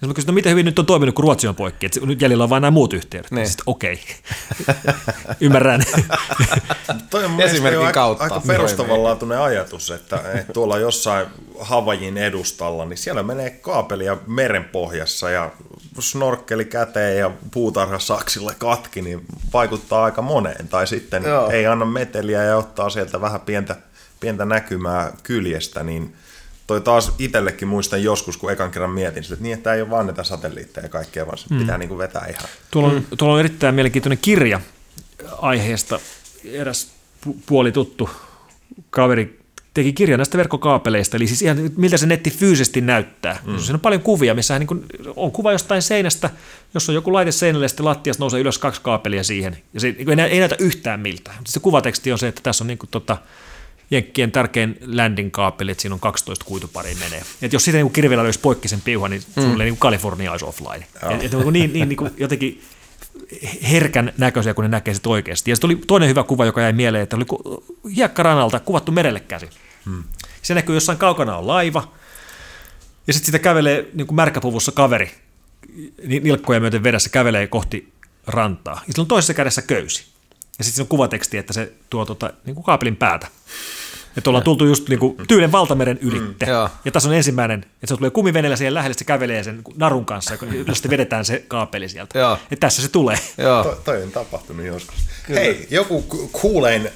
Ja 0.01 0.07
mä 0.07 0.13
kysyin, 0.13 0.27
no 0.27 0.33
miten 0.33 0.51
hyvin 0.51 0.65
nyt 0.65 0.79
on 0.79 0.85
toiminut, 0.85 1.15
kun 1.15 1.23
Ruotsi 1.23 1.47
on 1.47 1.55
poikki, 1.55 1.85
että 1.85 1.99
nyt 2.05 2.21
jäljellä 2.21 2.43
on 2.43 2.49
vain 2.49 2.61
nämä 2.61 2.71
muut 2.71 2.93
yhteydet. 2.93 3.31
Niin. 3.31 3.47
Sitten 3.47 3.63
okei, 3.65 3.99
okay. 4.63 4.75
ymmärrän. 5.41 5.83
Toi 7.09 7.25
on 7.25 7.41
Esimerkin 7.41 7.79
aika, 7.79 7.93
kautta. 7.93 8.23
aika 8.23 8.41
perustavanlaatuinen 8.47 9.39
ajatus, 9.39 9.91
että, 9.91 10.21
että 10.33 10.53
tuolla 10.53 10.77
jossain 10.77 11.27
Havajin 11.59 12.17
edustalla, 12.17 12.85
niin 12.85 12.97
siellä 12.97 13.23
menee 13.23 13.49
kaapelia 13.49 14.17
merenpohjassa 14.27 15.29
ja 15.29 15.51
snorkkeli 15.99 16.65
käteen 16.65 17.17
ja 17.17 17.31
puutarha 17.51 17.99
saksille 17.99 18.55
katki, 18.57 19.01
niin 19.01 19.21
vaikuttaa 19.53 20.03
aika 20.03 20.21
moneen. 20.21 20.67
Tai 20.67 20.87
sitten 20.87 21.23
Joo. 21.23 21.49
ei 21.49 21.67
anna 21.67 21.85
meteliä 21.85 22.43
ja 22.43 22.57
ottaa 22.57 22.89
sieltä 22.89 23.21
vähän 23.21 23.41
pientä, 23.41 23.75
pientä 24.19 24.45
näkymää 24.45 25.11
kyljestä, 25.23 25.83
niin– 25.83 26.13
toi 26.69 26.81
taas 26.81 27.11
itsellekin 27.19 27.67
muistan 27.67 28.03
joskus, 28.03 28.37
kun 28.37 28.51
ekan 28.51 28.71
kerran 28.71 28.91
mietin 28.91 29.23
sitä, 29.23 29.33
että 29.33 29.43
niin, 29.43 29.53
että 29.53 29.73
ei 29.73 29.81
ole 29.81 29.89
vaan 29.89 30.05
näitä 30.05 30.23
satelliitteja 30.23 30.85
ja 30.85 30.89
kaikkea, 30.89 31.25
vaan 31.25 31.37
se 31.37 31.45
mm. 31.49 31.59
pitää 31.59 31.77
niin 31.77 31.89
kuin 31.89 31.97
vetää 31.97 32.25
ihan. 32.29 32.49
Tuolla 32.71 32.89
on, 32.89 32.95
mm. 32.95 33.17
tuolla 33.17 33.33
on 33.33 33.39
erittäin 33.39 33.75
mielenkiintoinen 33.75 34.19
kirja 34.21 34.61
aiheesta, 35.41 35.99
eräs 36.45 36.87
puoli 37.45 37.71
tuttu 37.71 38.09
kaveri 38.89 39.39
teki 39.73 39.93
kirjan 39.93 40.17
näistä 40.17 40.37
verkkokaapeleista, 40.37 41.17
eli 41.17 41.27
siis 41.27 41.41
ihan 41.41 41.57
miltä 41.77 41.97
se 41.97 42.05
netti 42.05 42.31
fyysisesti 42.31 42.81
näyttää. 42.81 43.39
Mm. 43.45 43.57
Siinä 43.57 43.75
on 43.75 43.79
paljon 43.79 44.01
kuvia, 44.01 44.35
missä 44.35 44.59
niin 44.59 44.67
kuin, 44.67 44.85
on 45.15 45.31
kuva 45.31 45.51
jostain 45.51 45.81
seinästä, 45.81 46.29
jos 46.73 46.89
on 46.89 46.95
joku 46.95 47.13
laite 47.13 47.31
seinälle, 47.31 47.67
sitten 47.67 47.85
lattiasta 47.85 48.23
nousee 48.23 48.39
ylös 48.39 48.57
kaksi 48.57 48.81
kaapelia 48.81 49.23
siihen, 49.23 49.57
ja 49.73 49.79
se 49.79 49.87
ei, 49.87 50.05
ei 50.29 50.39
näytä 50.39 50.55
yhtään 50.59 50.99
miltä. 50.99 51.31
Mutta 51.37 51.51
se 51.51 51.59
kuvateksti 51.59 52.11
on 52.11 52.17
se, 52.17 52.27
että 52.27 52.41
tässä 52.43 52.63
on 52.63 52.67
niin 52.67 52.77
kuin, 52.77 52.89
tota, 52.89 53.17
Jenkkien 53.91 54.31
tärkein 54.31 54.77
landing-kaapeli, 54.85 55.71
että 55.71 55.81
siinä 55.81 55.93
on 55.93 55.99
12 55.99 56.45
kuituparia 56.45 56.95
menee. 56.95 57.23
Et 57.41 57.53
jos 57.53 57.65
sitä 57.65 57.77
niin 57.77 57.91
kirveellä 57.91 58.23
löysi 58.23 58.39
poikki 58.39 58.67
sen 58.67 58.81
piuhan, 58.81 59.11
niin 59.11 59.23
mm. 59.35 59.43
sulle 59.43 59.63
niin 59.63 59.77
Kalifornia 59.77 60.31
olisi 60.31 60.45
offline. 60.45 60.87
Et, 61.09 61.23
et, 61.23 61.31
niin, 61.31 61.53
niin, 61.53 61.73
niin, 61.73 61.89
niin 61.89 61.97
kuin 61.97 62.11
jotenkin 62.17 62.61
herkän 63.71 64.13
näköisiä, 64.17 64.53
kun 64.53 64.63
ne 64.63 64.67
näkee 64.67 64.93
sitä 64.93 65.09
oikeasti. 65.09 65.51
Ja 65.51 65.55
sitten 65.55 65.67
oli 65.67 65.81
toinen 65.87 66.09
hyvä 66.09 66.23
kuva, 66.23 66.45
joka 66.45 66.61
jäi 66.61 66.73
mieleen, 66.73 67.03
että 67.03 67.15
oli 67.15 67.25
hiekkaranalta 67.95 68.59
kuvattu 68.59 68.91
merelle 68.91 69.19
käsi. 69.19 69.49
Hmm. 69.85 70.03
Se 70.41 70.53
näkyy 70.53 70.75
jossain 70.75 70.97
kaukana 70.97 71.37
on 71.37 71.47
laiva, 71.47 71.91
ja 73.07 73.13
sitten 73.13 73.25
sitä 73.25 73.39
kävelee 73.39 73.87
niin 73.93 74.07
kuin 74.07 74.15
märkäpuvussa 74.15 74.71
kaveri, 74.71 75.11
nilkkoja 76.03 76.59
myöten 76.59 76.83
vedessä 76.83 77.09
kävelee 77.09 77.47
kohti 77.47 77.93
rantaa. 78.27 78.81
Ja 78.87 78.93
sillä 78.93 79.01
on 79.01 79.07
toisessa 79.07 79.33
kädessä 79.33 79.61
köysi. 79.61 80.05
Ja 80.57 80.63
sitten 80.63 80.75
siinä 80.75 80.83
on 80.83 80.87
kuvateksti, 80.87 81.37
että 81.37 81.53
se 81.53 81.73
tuo 81.89 82.05
tota, 82.05 82.33
niin 82.45 82.55
kuin 82.55 82.65
kaapelin 82.65 82.95
päätä. 82.95 83.27
Että 84.17 84.29
ollaan 84.29 84.43
tultu 84.43 84.65
just 84.65 84.89
niin 84.89 84.99
kuin 84.99 85.15
Tyynen 85.27 85.51
valtameren 85.51 85.99
ylitte. 86.01 86.45
Mm, 86.45 86.51
ja 86.85 86.91
tässä 86.91 87.09
on 87.09 87.15
ensimmäinen, 87.15 87.59
että 87.59 87.87
se 87.87 87.97
tulee 87.97 88.09
kumiveneellä 88.09 88.55
siihen 88.55 88.73
lähelle, 88.73 88.93
se 88.93 89.03
kävelee 89.05 89.43
sen 89.43 89.61
narun 89.77 90.05
kanssa, 90.05 90.33
ja 90.67 90.73
sitten 90.73 90.91
vedetään 90.91 91.25
se 91.25 91.45
kaapeli 91.47 91.89
sieltä. 91.89 92.19
Joo. 92.19 92.33
Että 92.33 92.67
tässä 92.67 92.81
se 92.81 92.87
tulee. 92.87 93.17
Joo. 93.37 93.63
To, 93.63 93.81
toi 93.85 94.03
on 94.03 94.11
tapahtunut 94.11 94.65
joskus. 94.65 94.95
Kyllä. 95.25 95.39
Hei, 95.39 95.67
joku 95.69 96.01
kuulein 96.31 96.89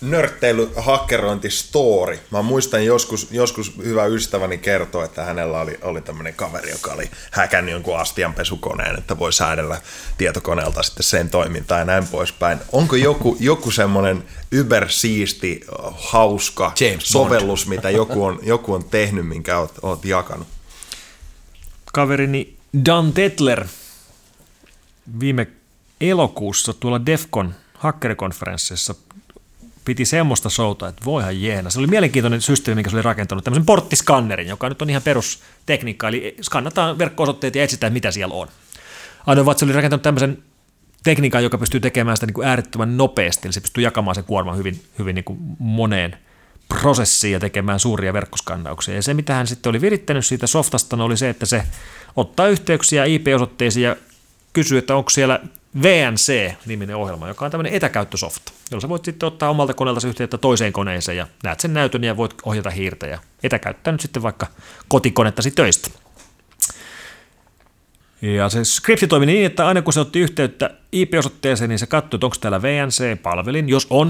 nörtteily, 0.00 0.70
hakkerointi, 0.76 1.50
story. 1.50 2.18
Mä 2.30 2.42
muistan 2.42 2.84
joskus, 2.84 3.28
joskus 3.30 3.76
hyvä 3.76 4.06
ystäväni 4.06 4.58
kertoi, 4.58 5.04
että 5.04 5.24
hänellä 5.24 5.60
oli, 5.60 5.78
oli 5.82 6.00
tämmöinen 6.00 6.34
kaveri, 6.34 6.70
joka 6.70 6.92
oli 6.92 7.10
häkännyt 7.30 7.72
jonkun 7.72 7.98
astianpesukoneen, 7.98 8.98
että 8.98 9.18
voi 9.18 9.32
säädellä 9.32 9.80
tietokoneelta 10.18 10.82
sitten 10.82 11.04
sen 11.04 11.30
toimintaa 11.30 11.78
ja 11.78 11.84
näin 11.84 12.06
poispäin. 12.06 12.58
Onko 12.72 12.96
joku, 12.96 13.36
joku 13.40 13.70
semmoinen 13.70 14.24
ybersiisti, 14.52 15.60
hauska 15.94 16.72
James 16.80 17.08
sovellus, 17.08 17.64
Bond. 17.64 17.76
mitä 17.76 17.90
joku 17.90 18.24
on, 18.24 18.40
joku 18.42 18.74
on 18.74 18.84
tehnyt, 18.84 19.28
minkä 19.28 19.58
oot, 19.58 19.74
oot 19.82 20.04
jakanut? 20.04 20.48
Kaverini 21.92 22.56
Dan 22.84 23.12
Tetler 23.12 23.66
viime 25.20 25.46
elokuussa 26.00 26.72
tuolla 26.72 27.06
Defcon 27.06 27.54
hakkerikonferenssissa 27.74 28.94
piti 29.88 30.04
semmoista 30.04 30.50
showta, 30.50 30.88
että 30.88 31.04
voihan 31.04 31.42
jeena. 31.42 31.70
Se 31.70 31.78
oli 31.78 31.86
mielenkiintoinen 31.86 32.40
systeemi, 32.40 32.74
minkä 32.74 32.90
se 32.90 32.96
oli 32.96 33.02
rakentanut, 33.02 33.44
tämmöisen 33.44 33.66
porttiskannerin, 33.66 34.48
joka 34.48 34.68
nyt 34.68 34.82
on 34.82 34.90
ihan 34.90 35.02
perustekniikka, 35.02 36.08
eli 36.08 36.36
skannataan 36.42 36.98
verkko-osoitteet 36.98 37.54
ja 37.54 37.62
etsitään, 37.62 37.92
mitä 37.92 38.10
siellä 38.10 38.34
on. 38.34 38.48
Ainoa, 39.26 39.54
se 39.54 39.64
oli 39.64 39.72
rakentanut 39.72 40.02
tämmöisen 40.02 40.38
tekniikan, 41.02 41.42
joka 41.42 41.58
pystyy 41.58 41.80
tekemään 41.80 42.16
sitä 42.16 42.26
niin 42.26 42.34
kuin 42.34 42.48
äärettömän 42.48 42.96
nopeasti, 42.96 43.48
eli 43.48 43.52
se 43.52 43.60
pystyy 43.60 43.84
jakamaan 43.84 44.14
sen 44.14 44.24
kuorman 44.24 44.56
hyvin, 44.56 44.82
hyvin 44.98 45.14
niin 45.14 45.24
kuin 45.24 45.38
moneen 45.58 46.16
prosessiin 46.68 47.32
ja 47.32 47.40
tekemään 47.40 47.80
suuria 47.80 48.12
verkkoskannauksia. 48.12 48.94
Ja 48.94 49.02
se, 49.02 49.14
mitä 49.14 49.34
hän 49.34 49.46
sitten 49.46 49.70
oli 49.70 49.80
virittänyt 49.80 50.26
siitä 50.26 50.46
softasta, 50.46 51.04
oli 51.04 51.16
se, 51.16 51.28
että 51.28 51.46
se 51.46 51.62
ottaa 52.16 52.48
yhteyksiä 52.48 53.04
IP-osoitteisiin 53.04 53.84
ja 53.84 53.96
kysyy, 54.52 54.78
että 54.78 54.96
onko 54.96 55.10
siellä 55.10 55.40
VNC-niminen 55.82 56.96
ohjelma, 56.96 57.28
joka 57.28 57.44
on 57.44 57.50
tämmöinen 57.50 57.72
etäkäyttösofta, 57.72 58.52
jolla 58.70 58.80
sä 58.80 58.88
voit 58.88 59.04
sitten 59.04 59.26
ottaa 59.26 59.50
omalta 59.50 59.74
koneelta 59.74 60.08
yhteyttä 60.08 60.38
toiseen 60.38 60.72
koneeseen 60.72 61.18
ja 61.18 61.26
näet 61.42 61.60
sen 61.60 61.74
näytön 61.74 62.04
ja 62.04 62.16
voit 62.16 62.34
ohjata 62.42 62.70
hiirtä 62.70 63.06
ja 63.06 63.18
etäkäyttää 63.42 63.92
nyt 63.92 64.00
sitten 64.00 64.22
vaikka 64.22 64.46
kotikonettasi 64.88 65.50
töistä. 65.50 65.90
Ja 68.22 68.48
se 68.48 68.64
skripti 68.64 69.06
toimi 69.06 69.26
niin, 69.26 69.46
että 69.46 69.66
aina 69.66 69.82
kun 69.82 69.92
se 69.92 70.00
otti 70.00 70.20
yhteyttä 70.20 70.70
IP-osoitteeseen, 70.92 71.68
niin 71.68 71.78
se 71.78 71.86
katsoi, 71.86 72.16
että 72.16 72.26
onko 72.26 72.36
täällä 72.40 72.62
VNC-palvelin. 72.62 73.68
Jos 73.68 73.86
on, 73.90 74.06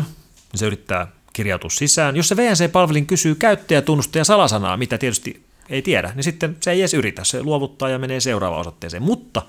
niin 0.52 0.58
se 0.58 0.66
yrittää 0.66 1.06
kirjautua 1.32 1.70
sisään. 1.70 2.16
Jos 2.16 2.28
se 2.28 2.36
VNC-palvelin 2.36 3.06
kysyy 3.06 3.34
käyttäjätunnusta 3.34 4.18
ja 4.18 4.24
salasanaa, 4.24 4.76
mitä 4.76 4.98
tietysti 4.98 5.42
ei 5.68 5.82
tiedä, 5.82 6.12
niin 6.14 6.24
sitten 6.24 6.56
se 6.60 6.70
ei 6.70 6.80
edes 6.80 6.94
yritä, 6.94 7.24
se 7.24 7.42
luovuttaa 7.42 7.88
ja 7.88 7.98
menee 7.98 8.20
seuraavaan 8.20 8.60
osoitteeseen. 8.60 9.02
Mutta 9.02 9.42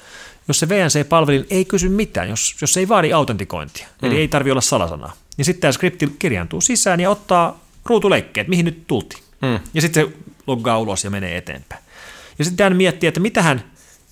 jos 0.49 0.59
se 0.59 0.69
VNC-palvelin 0.69 1.45
ei 1.49 1.65
kysy 1.65 1.89
mitään, 1.89 2.29
jos, 2.29 2.55
jos 2.61 2.73
se 2.73 2.79
ei 2.79 2.87
vaadi 2.87 3.13
autentikointia, 3.13 3.87
mm. 4.01 4.07
eli 4.07 4.17
ei 4.17 4.27
tarvi 4.27 4.51
olla 4.51 4.61
salasanaa, 4.61 5.13
niin 5.37 5.45
sitten 5.45 5.61
tämä 5.61 5.71
skripti 5.71 6.15
kirjaantuu 6.19 6.61
sisään 6.61 6.99
ja 6.99 7.09
ottaa 7.09 7.59
ruutuleikkeet, 7.85 8.47
mihin 8.47 8.65
nyt 8.65 8.87
tultiin. 8.87 9.23
Mm. 9.41 9.59
Ja 9.73 9.81
sitten 9.81 10.05
se 10.05 10.13
loggaa 10.47 10.79
ulos 10.79 11.03
ja 11.03 11.09
menee 11.09 11.37
eteenpäin. 11.37 11.83
Ja 12.39 12.45
sitten 12.45 12.63
hän 12.63 12.75
miettii, 12.75 13.07
että 13.07 13.19
mitä 13.19 13.41
hän 13.41 13.63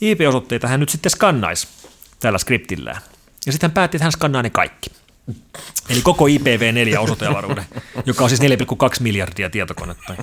IP-osoitteita 0.02 0.68
hän 0.68 0.80
nyt 0.80 0.90
sitten 0.90 1.10
skannaisi 1.10 1.68
tällä 2.20 2.38
skriptillään. 2.38 3.02
Ja 3.46 3.52
sitten 3.52 3.68
hän 3.68 3.74
päätti, 3.74 3.98
että 3.98 4.06
hän 4.06 4.12
skannaa 4.12 4.44
ne 4.44 4.50
kaikki. 4.50 4.90
Eli 5.90 6.02
koko 6.02 6.26
IPv4-osoiteavaruuden, 6.28 7.64
joka 8.06 8.24
on 8.24 8.30
siis 8.30 8.42
4,2 8.42 8.48
miljardia 9.00 9.50
tietokonetta. 9.50 10.16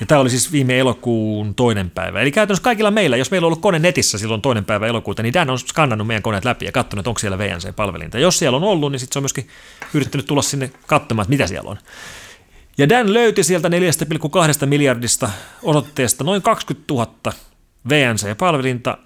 Ja 0.00 0.06
tämä 0.06 0.20
oli 0.20 0.30
siis 0.30 0.52
viime 0.52 0.78
elokuun 0.78 1.54
toinen 1.54 1.90
päivä. 1.90 2.20
Eli 2.20 2.30
käytännössä 2.30 2.62
kaikilla 2.62 2.90
meillä, 2.90 3.16
jos 3.16 3.30
meillä 3.30 3.44
on 3.44 3.48
ollut 3.48 3.60
kone 3.60 3.78
netissä 3.78 4.18
silloin 4.18 4.42
toinen 4.42 4.64
päivä 4.64 4.86
elokuuta, 4.86 5.22
niin 5.22 5.34
Dan 5.34 5.50
on 5.50 5.58
skannannut 5.58 6.06
meidän 6.06 6.22
koneet 6.22 6.44
läpi 6.44 6.64
ja 6.64 6.72
katsonut, 6.72 7.06
onko 7.06 7.18
siellä 7.18 7.38
VNC-palvelinta. 7.38 8.18
Jos 8.18 8.38
siellä 8.38 8.56
on 8.56 8.64
ollut, 8.64 8.92
niin 8.92 9.00
sitten 9.00 9.12
se 9.12 9.18
on 9.18 9.22
myöskin 9.22 9.48
yrittänyt 9.94 10.26
tulla 10.26 10.42
sinne 10.42 10.70
katsomaan, 10.86 11.24
että 11.24 11.30
mitä 11.30 11.46
siellä 11.46 11.70
on. 11.70 11.78
Ja 12.78 12.88
Dan 12.88 13.14
löyti 13.14 13.44
sieltä 13.44 13.68
4,2 13.68 14.66
miljardista 14.66 15.30
osoitteesta 15.62 16.24
noin 16.24 16.42
20 16.42 16.94
000 16.94 17.12
VNC-palvelinta, 17.88 18.98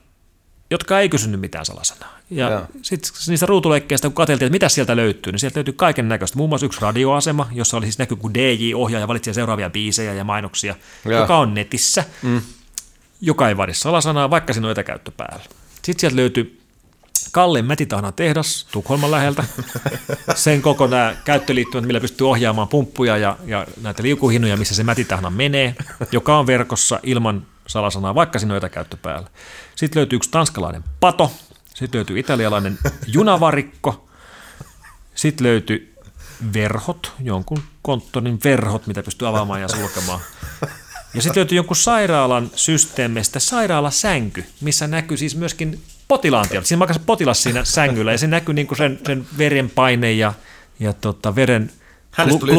jotka 0.70 1.00
ei 1.00 1.08
kysynyt 1.08 1.40
mitään 1.40 1.66
salasanaa. 1.66 2.18
Ja 2.32 2.66
sitten 2.82 3.10
niistä 3.28 3.46
ruutuleikkeistä, 3.46 4.08
kun 4.08 4.14
katseltiin, 4.14 4.46
että 4.46 4.54
mitä 4.54 4.68
sieltä 4.68 4.96
löytyy, 4.96 5.32
niin 5.32 5.40
sieltä 5.40 5.58
löytyy 5.58 5.74
kaiken 5.74 6.08
näköistä. 6.08 6.36
Muun 6.36 6.48
muassa 6.48 6.66
yksi 6.66 6.80
radioasema, 6.80 7.48
jossa 7.52 7.76
oli 7.76 7.86
siis 7.86 7.98
näkyy, 7.98 8.16
kun 8.16 8.34
DJ-ohjaaja 8.34 9.08
valitsi 9.08 9.34
seuraavia 9.34 9.70
biisejä 9.70 10.14
ja 10.14 10.24
mainoksia, 10.24 10.74
ja. 11.04 11.18
joka 11.18 11.38
on 11.38 11.54
netissä, 11.54 12.04
mm. 12.22 12.42
joka 13.20 13.48
ei 13.48 13.56
vaadi 13.56 13.74
salasanaa, 13.74 14.30
vaikka 14.30 14.52
siinä 14.52 14.66
on 14.66 14.72
etäkäyttö 14.72 15.10
päällä. 15.16 15.44
Sitten 15.82 16.00
sieltä 16.00 16.16
löytyy 16.16 16.62
Kalle 17.32 17.62
Mätitahna 17.62 18.12
tehdas 18.12 18.66
Tukholman 18.72 19.10
läheltä. 19.10 19.44
Sen 20.34 20.62
koko 20.62 20.86
nämä 20.86 21.16
käyttöliittymät, 21.24 21.86
millä 21.86 22.00
pystyy 22.00 22.28
ohjaamaan 22.28 22.68
pumppuja 22.68 23.16
ja, 23.16 23.36
ja 23.46 23.66
näitä 23.82 24.02
liukuhinnoja, 24.02 24.56
missä 24.56 24.74
se 24.74 24.84
Mätitahna 24.84 25.30
menee, 25.30 25.74
joka 26.12 26.38
on 26.38 26.46
verkossa 26.46 27.00
ilman 27.02 27.46
salasanaa, 27.66 28.14
vaikka 28.14 28.38
siinä 28.38 28.54
on 28.54 28.58
etäkäyttö 28.58 28.96
päällä. 28.96 29.28
Sitten 29.74 30.00
löytyy 30.00 30.16
yksi 30.16 30.30
tanskalainen 30.30 30.84
pato, 31.00 31.32
sitten 31.74 31.98
löytyy 31.98 32.18
italialainen 32.18 32.78
junavarikko, 33.06 34.08
sitten 35.14 35.46
löytyy 35.46 35.94
verhot, 36.54 37.12
jonkun 37.22 37.62
konttorin 37.82 38.38
verhot, 38.44 38.86
mitä 38.86 39.02
pystyy 39.02 39.28
avaamaan 39.28 39.60
ja 39.60 39.68
sulkemaan. 39.68 40.20
Ja 41.14 41.22
sitten 41.22 41.40
löytyy 41.40 41.56
jonkun 41.56 41.76
sairaalan 41.76 42.50
systeemistä 42.56 43.40
sairaalasänky, 43.40 44.44
missä 44.60 44.86
näkyy 44.86 45.16
siis 45.16 45.36
myöskin 45.36 45.80
potilaan 46.08 46.48
tiedot. 46.48 46.66
Siinä 46.66 46.78
makasi 46.78 47.00
potilas 47.06 47.42
siinä 47.42 47.64
sängyllä 47.64 48.12
ja 48.12 48.18
se 48.18 48.26
näkyy 48.26 48.54
niin 48.54 48.76
sen, 48.76 48.98
sen 49.06 49.26
verenpaine 49.38 50.12
ja, 50.12 50.32
ja 50.80 50.92
tota, 50.92 51.34
veren 51.34 51.70
Hänestä 52.12 52.40
tuli 52.40 52.52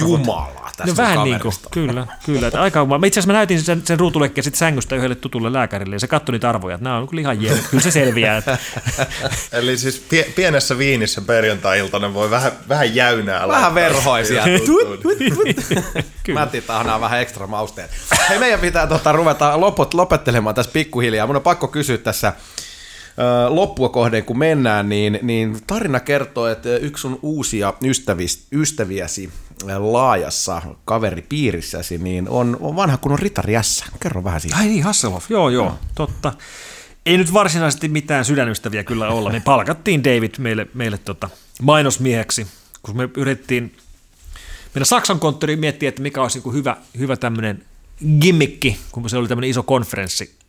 Jumala 0.00 0.70
tästä 0.76 1.02
no, 1.02 1.08
vähän 1.08 1.24
niin 1.24 1.40
kuin, 1.40 1.54
kyllä, 1.70 2.06
kyllä. 2.26 2.46
Että 2.46 2.62
aika, 2.62 2.84
mä 2.84 3.06
itse 3.06 3.20
asiassa 3.20 3.32
mä 3.32 3.38
näytin 3.38 3.62
sen, 3.62 3.82
sen 3.84 4.00
ruutulekkeen 4.00 4.44
sit 4.44 4.54
sängystä 4.54 4.96
yhdelle 4.96 5.14
tutulle 5.14 5.52
lääkärille 5.52 5.94
ja 5.94 6.00
se 6.00 6.06
katsoi 6.06 6.32
niitä 6.32 6.48
arvoja, 6.48 6.74
että 6.74 6.84
nämä 6.84 6.96
on 6.96 7.08
kyllä 7.08 7.20
ihan 7.20 7.42
jees, 7.42 7.60
kyllä 7.70 7.82
se 7.82 7.90
selviää. 7.90 8.36
Että. 8.36 8.58
Eli 9.52 9.78
siis 9.78 10.06
pie- 10.08 10.32
pienessä 10.36 10.78
viinissä 10.78 11.20
perjantai-iltana 11.20 12.14
voi 12.14 12.30
vähän, 12.30 12.52
vähän 12.68 12.94
jäynää 12.94 13.48
Vähän 13.48 13.74
verhoisia. 13.74 14.44
Mätti 16.34 16.60
tahnaa 16.60 17.00
vähän 17.00 17.20
ekstra 17.20 17.46
mausteet. 17.46 17.90
Hei, 18.28 18.38
meidän 18.38 18.60
pitää 18.60 18.86
tota, 18.86 19.12
ruveta 19.12 19.60
loput, 19.60 19.94
lopettelemaan 19.94 20.54
tässä 20.54 20.72
pikkuhiljaa. 20.72 21.26
Mun 21.26 21.36
on 21.36 21.42
pakko 21.42 21.68
kysyä 21.68 21.98
tässä 21.98 22.32
loppua 23.48 23.88
kohden 23.88 24.24
kun 24.24 24.38
mennään, 24.38 24.88
niin, 24.88 25.18
niin 25.22 25.58
tarina 25.66 26.00
kertoo, 26.00 26.46
että 26.46 26.76
yksi 26.76 27.00
sun 27.00 27.18
uusia 27.22 27.74
ystävis, 27.84 28.46
ystäviäsi 28.52 29.30
laajassa 29.78 30.62
kaveripiirissäsi, 30.84 31.98
niin 31.98 32.28
on, 32.28 32.56
on 32.60 32.76
vanha 32.76 32.96
kun 32.96 33.12
on 33.12 33.18
Ritari 33.18 33.54
S. 33.62 33.84
Kerro 34.00 34.24
vähän 34.24 34.40
siitä. 34.40 34.56
Ai 34.56 34.66
niin, 34.66 34.84
Hasselhoff, 34.84 35.30
joo 35.30 35.50
joo, 35.50 35.68
no. 35.68 35.78
totta. 35.94 36.32
Ei 37.06 37.18
nyt 37.18 37.32
varsinaisesti 37.32 37.88
mitään 37.88 38.24
sydänystäviä 38.24 38.84
kyllä 38.84 39.08
olla. 39.08 39.30
Me 39.30 39.42
palkattiin 39.44 40.04
David 40.04 40.34
meille, 40.38 40.66
meille 40.74 40.98
tota 40.98 41.30
mainosmieheksi, 41.62 42.46
kun 42.82 42.96
me 42.96 43.08
yritettiin 43.16 43.76
mennä 44.74 44.84
Saksan 44.84 45.20
konttoriin 45.20 45.60
miettiä, 45.60 45.88
että 45.88 46.02
mikä 46.02 46.22
olisi 46.22 46.42
niin 46.44 46.54
hyvä, 46.54 46.76
hyvä 46.98 47.16
tämmöinen 47.16 47.64
gimmikki, 48.20 48.78
kun 48.92 49.10
se 49.10 49.16
oli 49.16 49.28
tämmöinen 49.28 49.50
iso 49.50 49.62
konferenssi 49.62 50.39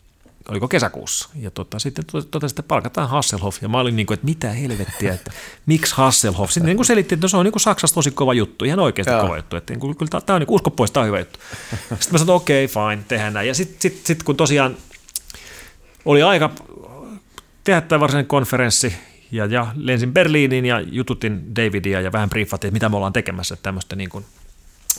oliko 0.50 0.68
kesäkuussa. 0.68 1.30
Ja 1.36 1.52
tota, 1.52 1.80
sitten 1.80 2.06
totesi, 2.32 2.54
että 2.54 2.64
palkataan 2.64 3.10
Hasselhoff. 3.10 3.62
Ja 3.62 3.70
mä 3.70 3.80
olin 3.80 3.96
niin 3.96 4.06
kuin, 4.06 4.14
että 4.16 4.26
mitä 4.26 4.50
helvettiä, 4.50 5.14
että 5.14 5.32
miksi 5.66 5.96
Hasselhoff. 5.96 6.54
Sitten 6.54 6.68
niin 6.68 6.78
kuin 6.78 6.86
selitti, 6.86 7.16
että 7.16 7.24
no, 7.26 7.30
se 7.30 7.38
on 7.38 7.46
niin 7.46 7.52
kuin 7.52 7.62
Saksassa 7.62 7.96
tosi 7.96 8.12
kova 8.12 8.34
juttu, 8.34 8.66
ihan 8.66 8.80
oikeasti 8.80 9.14
Joo. 9.14 9.22
kova 9.22 9.38
juttu. 9.38 9.56
Että 9.56 9.74
niin 9.74 9.80
kuin, 9.80 9.96
kyllä 9.96 10.22
tämä 10.22 10.36
on 10.36 10.42
niin 10.42 10.48
kuin, 10.48 10.56
usko 10.56 10.70
pois, 10.70 10.92
tämä 10.92 11.02
on 11.02 11.08
hyvä 11.08 11.20
juttu. 11.20 11.40
Sitten 11.80 11.98
mä 12.12 12.18
sanoin, 12.18 12.22
että 12.22 12.34
okei, 12.34 12.66
okay, 12.66 12.90
fine, 12.90 13.04
tehdään 13.08 13.34
näin. 13.34 13.48
Ja 13.48 13.56
sitten 13.56 13.82
sit, 13.82 14.06
sit, 14.06 14.24
kun 14.24 14.38
tosiaan 14.38 14.78
oli 16.06 16.24
aika 16.24 16.50
tehdä 17.64 17.82
tämä 17.82 18.00
varsinainen 18.00 18.28
konferenssi, 18.28 18.94
ja, 19.32 19.46
ja 19.46 19.68
lensin 19.76 20.14
Berliiniin 20.14 20.66
ja 20.66 20.80
jututin 20.80 21.56
Davidia 21.56 22.02
ja 22.02 22.12
vähän 22.12 22.30
briefattiin, 22.30 22.70
että 22.70 22.76
mitä 22.76 22.90
me 22.90 22.96
ollaan 22.96 23.14
tekemässä, 23.14 23.56
tämmöistä 23.56 23.96
niin 23.96 24.10
kuin 24.10 24.26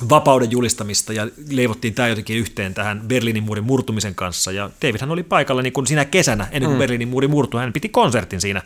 vapauden 0.08 0.50
julistamista 0.50 1.12
ja 1.12 1.28
leivottiin 1.50 1.94
tämä 1.94 2.08
jotenkin 2.08 2.36
yhteen 2.36 2.74
tähän 2.74 3.02
Berliinin 3.08 3.42
muurin 3.42 3.64
murtumisen 3.64 4.14
kanssa. 4.14 4.52
Ja 4.52 4.70
Davidhan 4.82 5.10
oli 5.10 5.22
paikalla 5.22 5.62
niin 5.62 5.72
kuin 5.72 5.86
siinä 5.86 6.04
kesänä, 6.04 6.44
ennen 6.50 6.68
kuin 6.68 6.76
mm. 6.76 6.78
Berliinin 6.78 7.08
muuri 7.08 7.28
murtui, 7.28 7.60
hän 7.60 7.72
piti 7.72 7.88
konsertin 7.88 8.40
siinä 8.40 8.62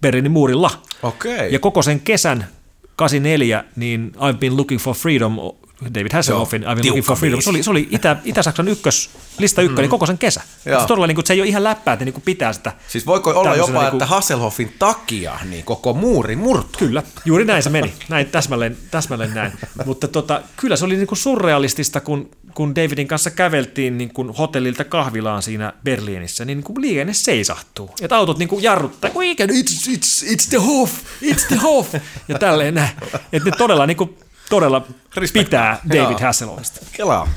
Berliinin 0.00 0.32
muurilla. 0.32 0.70
Okay. 1.02 1.48
Ja 1.48 1.58
koko 1.58 1.82
sen 1.82 2.00
kesän 2.00 2.48
84, 2.96 3.64
niin 3.76 4.12
I've 4.16 4.38
been 4.38 4.56
looking 4.56 4.80
for 4.80 4.94
freedom 4.94 5.38
David 5.84 6.12
Hasselhoffin 6.12 6.62
I've 6.62 6.74
been 6.74 6.86
looking 6.86 7.06
for 7.06 7.16
freedom. 7.16 7.42
Se 7.42 7.50
oli, 7.50 7.62
se 7.62 7.70
oli 7.70 7.88
Itä, 7.90 8.16
Itä-Saksan 8.24 8.68
ykkös, 8.68 9.10
lista 9.38 9.62
ykkönen 9.62 9.84
mm. 9.84 9.90
koko 9.90 10.06
sen 10.06 10.18
kesä. 10.18 10.42
Se, 10.64 10.70
todella, 10.86 11.06
niin 11.06 11.14
kuin, 11.14 11.26
se 11.26 11.32
ei 11.32 11.40
ole 11.40 11.48
ihan 11.48 11.64
läppää, 11.64 11.92
että 11.92 12.04
niin 12.04 12.12
kuin 12.12 12.22
pitää 12.22 12.52
sitä. 12.52 12.72
Siis 12.88 13.06
voiko 13.06 13.30
olla 13.30 13.56
jopa, 13.56 13.72
niin 13.72 13.90
kuin, 13.90 13.92
että 13.92 14.06
Hasselhoffin 14.06 14.74
takia 14.78 15.38
niin 15.50 15.64
koko 15.64 15.92
muuri 15.94 16.36
murtui? 16.36 16.78
Kyllä, 16.78 17.02
juuri 17.24 17.44
näin 17.44 17.62
se 17.62 17.70
meni. 17.70 17.92
Näin, 18.08 18.26
täsmälleen, 18.26 18.76
täsmälleen 18.90 19.34
näin. 19.34 19.52
Mutta 19.84 20.08
tota, 20.08 20.42
kyllä 20.56 20.76
se 20.76 20.84
oli 20.84 20.96
niin 20.96 21.06
kuin 21.06 21.18
surrealistista, 21.18 22.00
kun, 22.00 22.30
kun 22.54 22.74
Davidin 22.74 23.08
kanssa 23.08 23.30
käveltiin 23.30 23.98
niin 23.98 24.12
kuin 24.12 24.30
hotellilta 24.30 24.84
kahvilaan 24.84 25.42
siinä 25.42 25.72
Berliinissä, 25.84 26.44
niin, 26.44 26.58
niin 26.58 26.64
kuin 26.64 26.80
liikenne 26.80 27.12
seisahtuu. 27.14 27.90
Että 28.00 28.16
autot 28.16 28.38
niin 28.38 28.48
kuin 28.48 28.62
jarruttaa, 28.62 29.10
it's, 29.10 29.90
it's, 29.90 30.26
it's 30.26 30.48
the 30.48 30.58
Hof, 30.58 30.92
it's 31.22 31.46
the 31.48 31.56
Hof, 31.56 31.94
ja 32.28 32.38
tälleen 32.38 32.74
näin. 32.74 32.90
Että 33.32 33.50
ne 33.50 33.56
todella 33.58 33.86
niin 33.86 33.96
kuin, 33.96 34.18
todella 34.48 34.86
Respect. 35.16 35.44
pitää 35.44 35.80
David 35.88 36.20
Hasselhoffista. 36.20 36.86
Kelaa. 36.92 37.28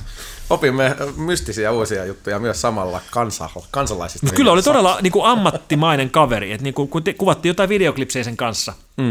Opimme 0.49 0.95
mystisiä 1.15 1.71
uusia 1.71 2.05
juttuja 2.05 2.39
myös 2.39 2.61
samalla 2.61 3.01
kansa, 3.11 3.49
kansalaisista. 3.71 4.27
No 4.27 4.33
kyllä 4.35 4.51
oli 4.51 4.63
todella 4.63 4.99
niin 5.01 5.11
kuin 5.11 5.25
ammattimainen 5.25 6.09
kaveri, 6.09 6.51
että 6.51 6.63
niin 6.63 6.73
kuin, 6.73 6.87
kun 6.87 7.03
te, 7.03 7.13
kuvattiin 7.13 7.49
jotain 7.49 7.69
videoklipsejä 7.69 8.23
sen 8.23 8.37
kanssa, 8.37 8.73
mm. 8.97 9.09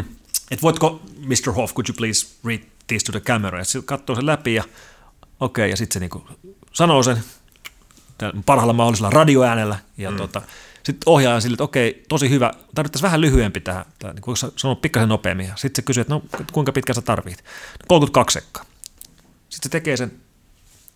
että 0.51 0.62
voitko, 0.62 1.01
Mr. 1.18 1.52
Hoff, 1.56 1.74
could 1.74 1.89
you 1.89 1.94
please 1.97 2.27
read 2.44 2.60
this 2.86 3.05
to 3.05 3.12
the 3.12 3.20
camera, 3.20 3.59
ja 3.59 3.64
sitten 3.64 3.85
katsoo 3.85 4.16
sen 4.16 4.27
läpi 4.27 4.55
ja 4.55 4.62
okei, 5.40 5.62
okay, 5.62 5.70
ja 5.70 5.77
sitten 5.77 5.94
se 5.94 6.01
niin 6.01 6.10
kuin 6.10 6.24
sanoo 6.72 7.02
sen 7.02 7.24
parhaalla 8.47 8.72
mahdollisella 8.72 9.10
radioäänellä, 9.10 9.78
ja 9.98 10.10
mm. 10.10 10.16
tota, 10.16 10.43
sitten 10.85 11.02
ohjaaja 11.07 11.40
sille, 11.40 11.55
että 11.55 11.65
okei, 11.65 12.05
tosi 12.09 12.31
hyvä, 12.31 12.52
tarvittaisiin 12.74 13.07
vähän 13.07 13.20
lyhyempi 13.20 13.61
tähän, 13.61 13.85
tämä, 13.98 14.12
niin 14.12 14.52
sanoa 14.57 14.74
pikkasen 14.74 15.09
nopeammin. 15.09 15.52
Sitten 15.57 15.82
se 15.82 15.86
kysyy, 15.86 16.01
että 16.01 16.15
no 16.15 16.23
kuinka 16.52 16.73
pitkä 16.73 16.94
sä 16.94 17.02
tarvit? 17.02 17.44
32 17.89 18.35
sekkaa. 18.35 18.65
Sitten 19.48 19.62
se 19.62 19.69
tekee 19.69 19.97
sen 19.97 20.12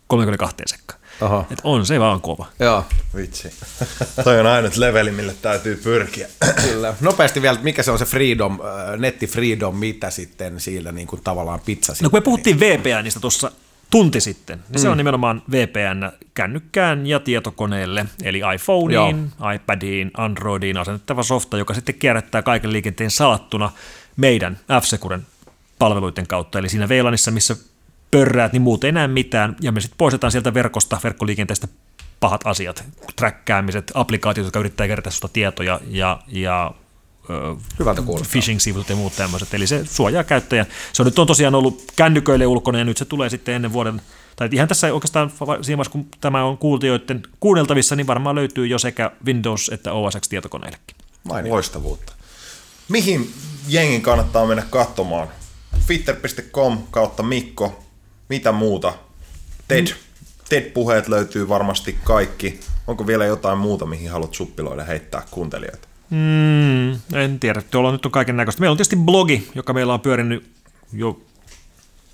32 0.07 0.57
sekkaa. 0.67 0.97
Aha. 1.21 1.45
Et 1.51 1.61
on 1.65 1.87
se 1.87 2.01
vaan 2.01 2.21
kova. 2.21 2.47
Joo. 2.61 2.85
Vitsi. 3.17 3.51
Toi 4.25 4.41
on 4.41 4.47
ainut 4.47 4.77
leveli, 4.77 5.11
mille 5.11 5.35
täytyy 5.43 5.77
pyrkiä. 5.77 6.29
Kyllä. 6.69 6.95
Nopeasti 7.01 7.43
vielä, 7.43 7.59
mikä 7.63 7.83
se 7.83 7.91
on 7.91 7.99
se 7.99 8.05
freedom, 8.05 8.53
äh, 8.53 8.99
netti 8.99 9.27
freedom, 9.27 9.77
mitä 9.77 10.11
sitten 10.11 10.61
siinä 10.61 10.93
niin 10.93 11.07
kuin 11.07 11.23
tavallaan 11.25 11.61
pizza 11.61 11.93
No 12.03 12.11
kun 12.11 12.17
me 12.17 12.23
puhuttiin 12.23 12.59
niin... 12.59 12.81
VPNistä 12.81 13.21
tuossa 13.21 13.51
tunti 13.95 14.21
sitten. 14.21 14.59
Niin 14.59 14.79
mm. 14.79 14.79
Se 14.79 14.89
on 14.89 14.97
nimenomaan 14.97 15.43
VPN 15.51 16.11
kännykkään 16.35 17.07
ja 17.07 17.21
tietokoneelle, 17.21 18.07
eli 18.23 18.43
iPhoneen, 18.55 19.33
Joo. 19.41 19.51
iPadiin, 19.51 20.11
Androidiin 20.17 20.77
asennettava 20.77 21.23
softa, 21.23 21.59
joka 21.59 21.75
sitten 21.75 21.95
kierrättää 21.95 22.43
kaiken 22.43 22.73
liikenteen 22.73 23.11
salattuna 23.11 23.73
meidän 24.17 24.59
F-Securen 24.81 25.23
palveluiden 25.79 26.27
kautta. 26.27 26.59
Eli 26.59 26.69
siinä 26.69 26.89
VLANissa, 26.89 27.31
missä 27.31 27.57
pörräät, 28.11 28.53
niin 28.53 28.63
muuten 28.63 28.89
ei 28.89 28.93
näe 28.93 29.09
mitään, 29.09 29.57
ja 29.61 29.73
me 29.73 29.81
sitten 29.81 29.99
poistetaan 29.99 30.31
sieltä 30.31 30.55
verkosta, 30.55 31.01
verkkoliikenteestä 31.05 31.69
pahat 32.21 32.41
asiat, 32.45 32.85
träkkäämiset, 33.17 33.93
applikaatiot, 33.95 34.45
jotka 34.45 34.61
yrittää 34.61 34.87
kerätä 34.87 35.11
sinusta 35.11 35.29
tietoja 35.29 35.81
ja, 35.91 36.21
ja 36.29 36.75
Hyvältä 37.79 38.03
phishing-sivut 38.33 38.89
ja 38.89 38.97
muut 38.97 39.17
tämmöiset. 39.17 39.55
Eli 39.55 39.67
se 39.67 39.85
suojaa 39.85 40.25
käyttäjän. 40.25 40.67
Se 40.93 41.03
on 41.03 41.07
nyt 41.07 41.19
on 41.19 41.27
tosiaan 41.27 41.55
ollut 41.55 41.85
kännyköille 41.97 42.47
ulkona 42.47 42.79
ja 42.79 42.85
nyt 42.85 42.97
se 42.97 43.05
tulee 43.05 43.31
sitten 43.31 43.55
ennen 43.55 43.73
vuoden, 43.73 44.03
tai 44.37 44.49
ihan 44.53 44.69
tässä 44.69 44.95
oikeastaan 44.95 45.31
siinä 45.31 45.47
vaiheessa, 45.77 45.93
kun 45.93 46.07
tämä 46.21 46.45
on 46.45 46.59
kuultijoiden 46.59 47.23
kuunneltavissa, 47.41 47.97
niin 47.97 48.07
varmaan 48.07 48.37
löytyy 48.37 48.67
jo 48.67 48.79
sekä 48.79 49.11
Windows 49.27 49.69
että 49.69 49.93
OS 49.93 50.15
X 50.21 50.29
tietokoneillekin. 50.29 50.97
Mainio. 51.25 51.53
Loistavuutta. 51.53 52.13
Mihin 52.89 53.33
jengin 53.69 54.03
kannattaa 54.03 54.47
mennä 54.47 54.63
katsomaan? 54.71 55.29
Fitter.com 55.81 56.79
kautta 56.91 57.23
Mikko. 57.23 57.85
Mitä 58.29 58.53
muuta? 58.53 58.95
TED. 59.69 59.87
Mm. 59.87 59.95
TED-puheet 60.49 61.09
löytyy 61.09 61.49
varmasti 61.49 61.99
kaikki. 62.05 62.61
Onko 62.87 63.07
vielä 63.07 63.25
jotain 63.25 63.59
muuta, 63.59 63.87
mihin 63.87 64.11
haluat 64.11 64.35
suppiloida 64.35 64.85
heittää 64.85 65.23
kuuntelijoita? 65.31 65.89
Mm, 66.15 66.93
en 67.19 67.41
tiedä, 67.41 67.63
tuolla 67.63 67.93
nyt 67.93 68.07
on 68.07 68.13
kaiken 68.13 68.37
näköistä. 68.37 68.61
Meillä 68.61 68.73
on 68.73 68.77
tietysti 68.77 68.97
blogi, 68.97 69.49
joka 69.55 69.73
meillä 69.73 69.95
on 69.95 70.01
pyörinyt 70.01 70.51
jo 70.93 71.21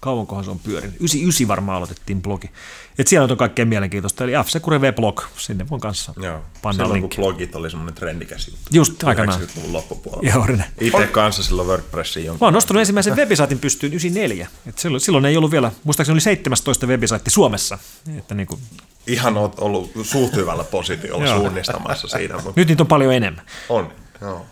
kauankohan 0.00 0.44
se 0.44 0.50
on 0.50 0.58
pyörinyt. 0.58 0.96
99 0.96 1.48
varmaan 1.48 1.76
aloitettiin 1.76 2.22
blogi. 2.22 2.50
Et 2.98 3.06
siellä 3.06 3.32
on 3.32 3.36
kaikkein 3.36 3.68
mielenkiintoista, 3.68 4.24
eli 4.24 4.32
f 4.32 4.48
blog 4.96 5.22
sinne 5.36 5.68
voin 5.70 5.80
kanssa 5.80 6.14
Joo, 6.22 6.40
panna 6.62 6.84
silloin 6.84 7.00
linkki. 7.02 7.16
kun 7.16 7.24
blogit 7.24 7.54
oli 7.54 7.70
semmoinen 7.70 7.94
trendikäs 7.94 8.48
juttu. 8.48 8.62
Just 8.72 9.04
aikanaan. 9.04 9.40
loppupuolella. 9.70 10.30
Joo, 10.34 10.46
Itse 10.80 11.06
kanssa 11.06 11.42
silloin 11.42 11.68
WordPressiin 11.68 12.26
jonkun. 12.26 12.44
Mä 12.44 12.46
oon 12.46 12.54
nostanut 12.54 12.80
ensimmäisen 12.80 13.16
webisaitin 13.16 13.58
pystyyn 13.58 13.92
94. 13.92 14.48
Et 14.66 14.78
silloin, 14.78 15.00
silloin 15.00 15.24
ei 15.24 15.36
ollut 15.36 15.50
vielä, 15.50 15.72
muistaakseni 15.84 16.14
oli 16.14 16.20
17 16.20 16.86
webisaitti 16.86 17.30
Suomessa. 17.30 17.78
Että 18.18 18.34
niin 18.34 18.46
kuin... 18.46 18.60
Ihan 19.06 19.36
oot 19.36 19.58
ollut 19.58 19.90
suht 20.02 20.36
hyvällä 20.36 20.64
positiolla 20.64 21.36
suunnistamassa 21.36 22.08
siinä. 22.08 22.34
Mutta... 22.34 22.52
Nyt 22.56 22.68
niitä 22.68 22.82
on 22.82 22.86
paljon 22.86 23.14
enemmän. 23.14 23.46
On, 23.68 23.92
joo. 24.20 24.46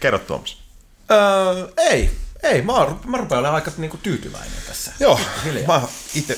Kerro 0.00 0.18
Tuomas. 0.18 0.62
Öö, 1.10 1.68
ei, 1.76 2.10
ei, 2.42 2.62
mä, 2.62 2.72
mä 3.06 3.16
rupean 3.16 3.38
olemaan 3.38 3.54
aika 3.54 3.70
niinku 3.76 3.96
tyytyväinen 3.96 4.58
tässä. 4.66 4.92
Joo, 5.00 5.20
mä 5.66 5.82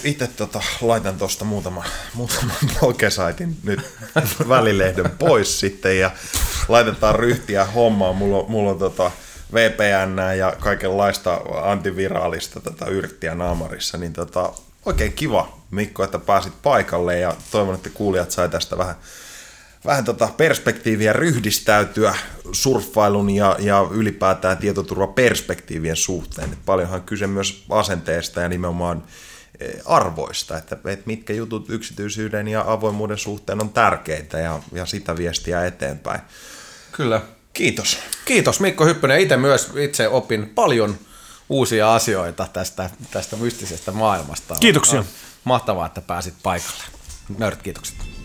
itse 0.05 0.27
tota, 0.27 0.63
laitan 0.81 1.19
tuosta 1.19 1.45
muutaman, 1.45 1.85
muutaman 2.15 2.57
blogesaitin 2.81 3.57
nyt 3.63 3.81
välilehden 4.49 5.11
pois 5.11 5.61
sitten 5.61 5.99
ja 5.99 6.11
laitetaan 6.69 7.15
ryhtiä 7.15 7.65
hommaan. 7.65 8.17
Mulla, 8.17 8.49
mulla 8.49 8.71
on 8.71 8.79
tota 8.79 9.11
VPN 9.55 10.37
ja 10.39 10.57
kaikenlaista 10.61 11.41
antiviraalista 11.63 12.61
tätä 12.61 12.87
yrttiä 12.87 13.35
naamarissa, 13.35 13.99
niin 13.99 14.13
tota, 14.13 14.53
oikein 14.87 15.13
kiva 15.13 15.60
Mikko, 15.71 16.05
että 16.05 16.19
pääsit 16.19 16.53
paikalle 16.63 17.19
ja 17.19 17.37
toivon, 17.51 17.75
että 17.75 17.91
kuulijat 17.91 18.31
sai 18.31 18.49
tästä 18.49 18.79
vähän 18.79 18.95
vähän 19.85 20.05
tota 20.05 20.29
perspektiiviä 20.37 21.13
ryhdistäytyä 21.13 22.15
surffailun 22.53 23.31
ja, 23.31 23.57
ja 23.59 23.87
ylipäätään 23.91 24.59
tietoturvaperspektiivien 24.59 25.97
suhteen. 25.97 26.53
Et 26.53 26.59
paljonhan 26.67 27.03
kyse 27.03 27.27
myös 27.27 27.65
asenteesta 27.71 28.41
ja 28.41 28.49
nimenomaan 28.49 29.03
e, 29.61 29.69
arvoista, 29.85 30.59
että, 30.59 30.77
että 30.85 31.07
mitkä 31.07 31.33
jutut 31.33 31.71
yksityisyyden 31.71 32.49
ja 32.49 32.65
avoimuuden 32.67 33.19
suhteen 33.19 33.61
on 33.61 33.71
tärkeitä 33.71 34.39
ja, 34.39 34.61
ja 34.73 34.87
sitä 34.87 35.17
viestiä 35.17 35.67
eteenpäin. 35.67 36.21
Kyllä. 36.93 37.21
Kiitos. 37.53 37.99
Kiitos 38.25 38.61
Mikko 38.61 38.85
Hyppönen. 38.85 39.21
Itse 39.21 39.37
myös 39.37 39.71
itse 39.77 40.09
opin 40.09 40.49
paljon 40.49 40.99
uusia 41.49 41.95
asioita 41.95 42.49
tästä, 42.53 42.91
tästä 43.11 43.37
mystisestä 43.37 43.93
maailmasta. 43.93 44.55
Kiitoksia. 44.61 45.05
Mahtavaa, 45.45 45.87
että 45.87 46.01
pääsit 46.01 46.35
paikalle. 46.43 46.85
Nörd, 47.39 47.57
kiitokset. 47.63 48.20